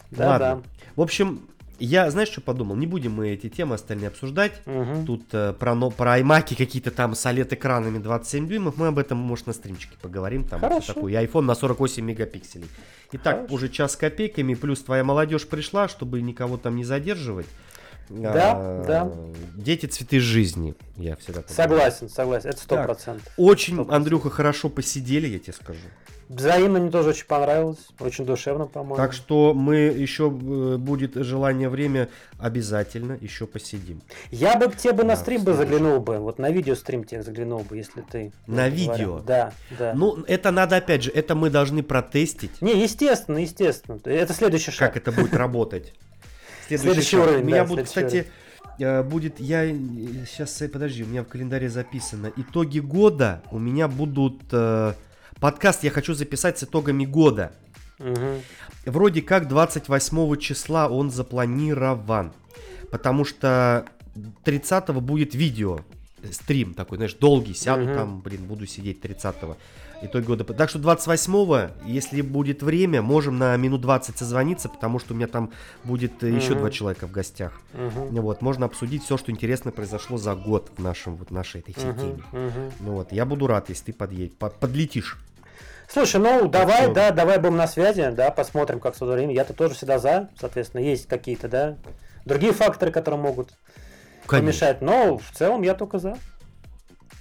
Да, 0.10 0.28
Ладно. 0.28 0.38
Да. 0.40 0.62
В 0.96 1.02
общем, 1.02 1.42
я, 1.80 2.10
знаешь, 2.10 2.30
что 2.30 2.42
подумал? 2.42 2.76
Не 2.76 2.88
будем 2.88 3.14
мы 3.14 3.30
эти 3.30 3.50
темы 3.50 3.76
остальные 3.76 4.08
обсуждать. 4.08 4.54
Угу. 4.66 5.06
Тут 5.06 5.24
э, 5.34 5.54
про, 5.54 5.76
но, 5.76 5.92
про 5.92 6.20
iMac 6.20 6.56
какие-то 6.56 6.92
там 6.92 7.14
с 7.14 7.26
OLED-экранами 7.26 8.00
27 8.00 8.48
дюймов. 8.48 8.78
Мы 8.78 8.88
об 8.88 9.00
этом, 9.00 9.18
может, 9.18 9.48
на 9.48 9.54
стримчике 9.54 9.96
поговорим. 10.02 10.46
Там 10.46 10.62
Хорошо. 10.62 10.94
такой. 10.94 11.14
И 11.14 11.16
iPhone 11.16 11.42
на 11.42 11.56
48 11.56 12.04
мегапикселей. 12.04 12.70
Итак, 13.12 13.36
Хорошо. 13.36 13.56
уже 13.56 13.70
час 13.70 13.94
с 13.94 13.96
копейками. 13.96 14.54
Плюс 14.54 14.82
твоя 14.82 15.04
молодежь 15.04 15.48
пришла, 15.48 15.88
чтобы 15.88 16.22
никого 16.22 16.58
там 16.58 16.76
не 16.76 16.84
задерживать. 16.84 17.48
Да, 18.10 18.54
а, 18.56 18.84
да. 18.86 19.12
Дети 19.56 19.86
цветы 19.86 20.20
жизни, 20.20 20.76
я 20.98 21.16
всегда 21.16 21.44
Согласен, 21.48 22.10
согласен, 22.10 22.50
это 22.50 22.60
сто 22.60 22.84
процентов. 22.84 23.32
Очень, 23.38 23.80
100%. 23.80 23.94
Андрюха, 23.94 24.30
хорошо 24.30 24.70
посидели, 24.70 25.28
я 25.28 25.40
тебе 25.40 25.54
скажу. 25.54 25.80
Взаимно 26.30 26.80
мне 26.80 26.90
тоже 26.90 27.10
очень 27.10 27.26
понравилось, 27.26 27.80
очень 28.00 28.26
душевно, 28.26 28.66
по-моему. 28.66 28.96
Так 28.96 29.14
что 29.14 29.54
мы 29.54 29.76
еще 29.76 30.26
э, 30.26 30.78
будет 30.78 31.16
желание 31.16 31.70
время 31.70 32.10
обязательно 32.40 33.18
еще 33.20 33.46
посидим. 33.46 34.02
Я 34.32 34.58
бы 34.58 34.70
к 34.70 34.78
тебе 34.78 34.94
бы 34.94 35.04
на 35.04 35.16
стрим 35.16 35.44
бы 35.44 35.54
заглянул 35.54 36.00
бы, 36.00 36.18
вот 36.20 36.40
на 36.40 36.50
видео 36.50 36.76
стрим 36.76 37.04
тебе 37.04 37.24
заглянул 37.24 37.60
бы, 37.60 37.78
если 37.78 38.02
ты. 38.02 38.32
На 38.48 38.70
видео. 38.70 39.20
Да, 39.20 39.54
да. 39.78 39.94
Ну 39.96 40.24
это 40.28 40.52
надо 40.52 40.78
опять 40.78 41.04
же, 41.04 41.12
это 41.12 41.36
мы 41.36 41.50
должны 41.50 41.84
протестить. 41.84 42.62
Не, 42.62 42.82
естественно, 42.82 43.38
естественно, 43.38 44.00
это 44.04 44.34
следующий 44.34 44.72
шаг. 44.72 44.94
Как 44.94 44.98
это 44.98 45.12
будет 45.12 45.34
работать? 45.36 45.94
Следующий, 46.68 46.92
следующий 46.92 47.18
уровень. 47.18 47.44
У 47.44 47.46
меня 47.46 47.64
да, 47.64 47.66
будет, 47.66 47.86
кстати, 47.86 48.16
уровень. 48.16 48.32
Э, 48.80 49.04
будет, 49.04 49.40
я 49.40 49.66
сейчас, 49.68 50.62
э, 50.62 50.70
подожди, 50.70 51.04
у 51.04 51.08
меня 51.08 51.24
в 51.24 51.28
календаре 51.28 51.70
записано. 51.70 52.32
Итоги 52.36 52.80
года 52.80 53.44
у 53.52 53.60
меня 53.60 53.88
будут, 53.88 54.42
э, 54.52 54.94
подкаст 55.40 55.84
я 55.84 55.92
хочу 55.92 56.14
записать 56.14 56.58
с 56.60 56.64
итогами 56.64 57.06
года. 57.06 57.52
Угу. 58.00 58.42
Вроде 58.86 59.22
как 59.22 59.48
28 59.48 60.38
числа 60.38 60.88
он 60.90 61.12
запланирован. 61.12 62.34
Потому 62.92 63.26
что 63.26 63.86
30 64.44 64.90
будет 65.02 65.36
видео, 65.36 65.80
стрим 66.32 66.74
такой, 66.74 66.98
знаешь, 66.98 67.14
долгий, 67.14 67.54
сяду 67.54 67.86
угу. 67.86 67.94
там, 67.94 68.22
блин, 68.22 68.46
буду 68.46 68.66
сидеть 68.66 69.04
30-го 69.04 69.58
итоги 70.06 70.26
года. 70.26 70.44
Так 70.44 70.70
что 70.70 70.80
28-го, 70.80 71.72
если 71.86 72.22
будет 72.22 72.62
время, 72.64 73.02
можем 73.02 73.38
на 73.38 73.56
минут 73.58 73.82
20 73.82 74.18
созвониться, 74.18 74.70
потому 74.70 75.00
что 75.00 75.14
у 75.14 75.18
меня 75.18 75.28
там 75.28 75.52
будет 75.84 76.24
mm-hmm. 76.24 76.36
еще 76.36 76.56
два 76.56 76.70
человека 76.70 77.08
в 77.08 77.12
гостях. 77.12 77.54
Mm-hmm. 77.74 78.22
Вот, 78.22 78.42
можно 78.42 78.66
обсудить 78.66 79.04
все, 79.04 79.18
что 79.18 79.32
интересно 79.32 79.72
произошло 79.72 80.18
за 80.18 80.36
год 80.36 80.72
в 80.78 80.82
нашем, 80.82 81.16
вот, 81.16 81.32
нашей 81.32 81.62
этой 81.62 81.74
всей 81.74 81.90
mm-hmm. 81.90 82.00
теме. 82.00 82.24
Mm-hmm. 82.32 82.72
Ну 82.80 82.92
вот, 82.94 83.12
я 83.12 83.26
буду 83.26 83.48
рад, 83.48 83.70
если 83.70 83.86
ты 83.86 83.94
подъедешь, 83.94 84.36
под, 84.38 84.56
подлетишь. 84.56 85.18
Слушай, 85.88 86.22
ну 86.22 86.48
давай, 86.48 86.92
да, 86.92 87.12
давай 87.12 87.40
будем 87.40 87.58
на 87.58 87.68
связи, 87.68 88.10
да, 88.12 88.32
посмотрим, 88.32 88.80
как 88.80 88.96
все 88.96 89.06
время. 89.06 89.34
Я-то 89.34 89.54
тоже 89.54 89.76
всегда 89.76 90.00
за, 90.00 90.30
соответственно, 90.40 90.82
есть 90.82 91.08
какие-то, 91.08 91.48
да, 91.48 91.78
другие 92.26 92.54
факторы, 92.54 92.92
которые 92.92 93.22
могут 93.22 93.54
Конечно. 94.26 94.38
помешать. 94.52 94.82
Но 94.82 95.18
в 95.18 95.32
целом 95.32 95.62
я 95.62 95.74
только 95.74 96.00
за. 96.00 96.18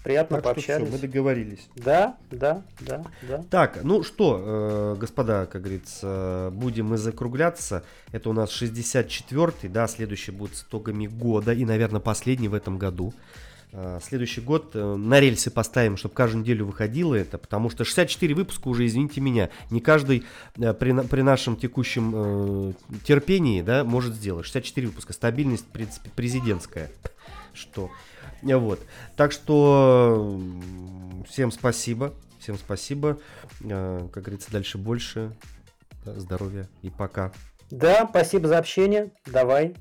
Приятно 0.02 0.36
так 0.36 0.44
пообщались. 0.44 0.88
Что 0.88 0.96
все, 0.96 1.06
мы 1.06 1.08
договорились. 1.08 1.68
Да, 1.76 2.16
да, 2.30 2.62
да, 2.80 3.04
да. 3.22 3.44
Так, 3.50 3.84
ну 3.84 4.02
что, 4.02 4.94
э, 4.94 4.96
господа, 4.98 5.46
как 5.46 5.62
говорится, 5.62 6.50
будем 6.52 6.86
мы 6.86 6.98
закругляться. 6.98 7.84
Это 8.10 8.30
у 8.30 8.32
нас 8.32 8.50
64-й, 8.50 9.68
да, 9.68 9.86
следующий 9.86 10.32
будет 10.32 10.56
с 10.56 10.64
итогами 10.64 11.06
года 11.06 11.52
и, 11.52 11.64
наверное, 11.64 12.00
последний 12.00 12.48
в 12.48 12.54
этом 12.54 12.78
году. 12.78 13.14
Э, 13.74 14.00
следующий 14.02 14.42
год 14.42 14.72
э, 14.74 14.94
на 14.96 15.18
рельсы 15.18 15.50
поставим, 15.50 15.96
чтобы 15.96 16.14
каждую 16.14 16.42
неделю 16.42 16.66
выходило 16.66 17.14
это, 17.14 17.38
потому 17.38 17.70
что 17.70 17.84
64 17.84 18.34
выпуска 18.34 18.68
уже, 18.68 18.84
извините 18.84 19.22
меня, 19.22 19.48
не 19.70 19.80
каждый 19.80 20.24
при, 20.54 21.06
при 21.06 21.22
нашем 21.22 21.56
текущем 21.56 22.12
э, 22.14 22.72
терпении, 23.04 23.62
да, 23.62 23.82
может 23.82 24.14
сделать. 24.14 24.44
64 24.44 24.88
выпуска, 24.88 25.14
стабильность, 25.14 25.64
в 25.64 25.70
принципе, 25.70 26.10
президентская. 26.14 26.90
Что? 27.54 27.90
Вот. 28.42 28.80
Так 29.16 29.32
что 29.32 30.40
всем 31.28 31.50
спасибо. 31.52 32.12
Всем 32.38 32.56
спасибо. 32.56 33.18
Э, 33.62 34.08
как 34.12 34.24
говорится, 34.24 34.50
дальше 34.50 34.78
больше. 34.78 35.36
Здоровья 36.04 36.68
и 36.82 36.90
пока. 36.90 37.32
Да, 37.70 38.06
спасибо 38.10 38.48
за 38.48 38.58
общение. 38.58 39.12
Давай. 39.26 39.74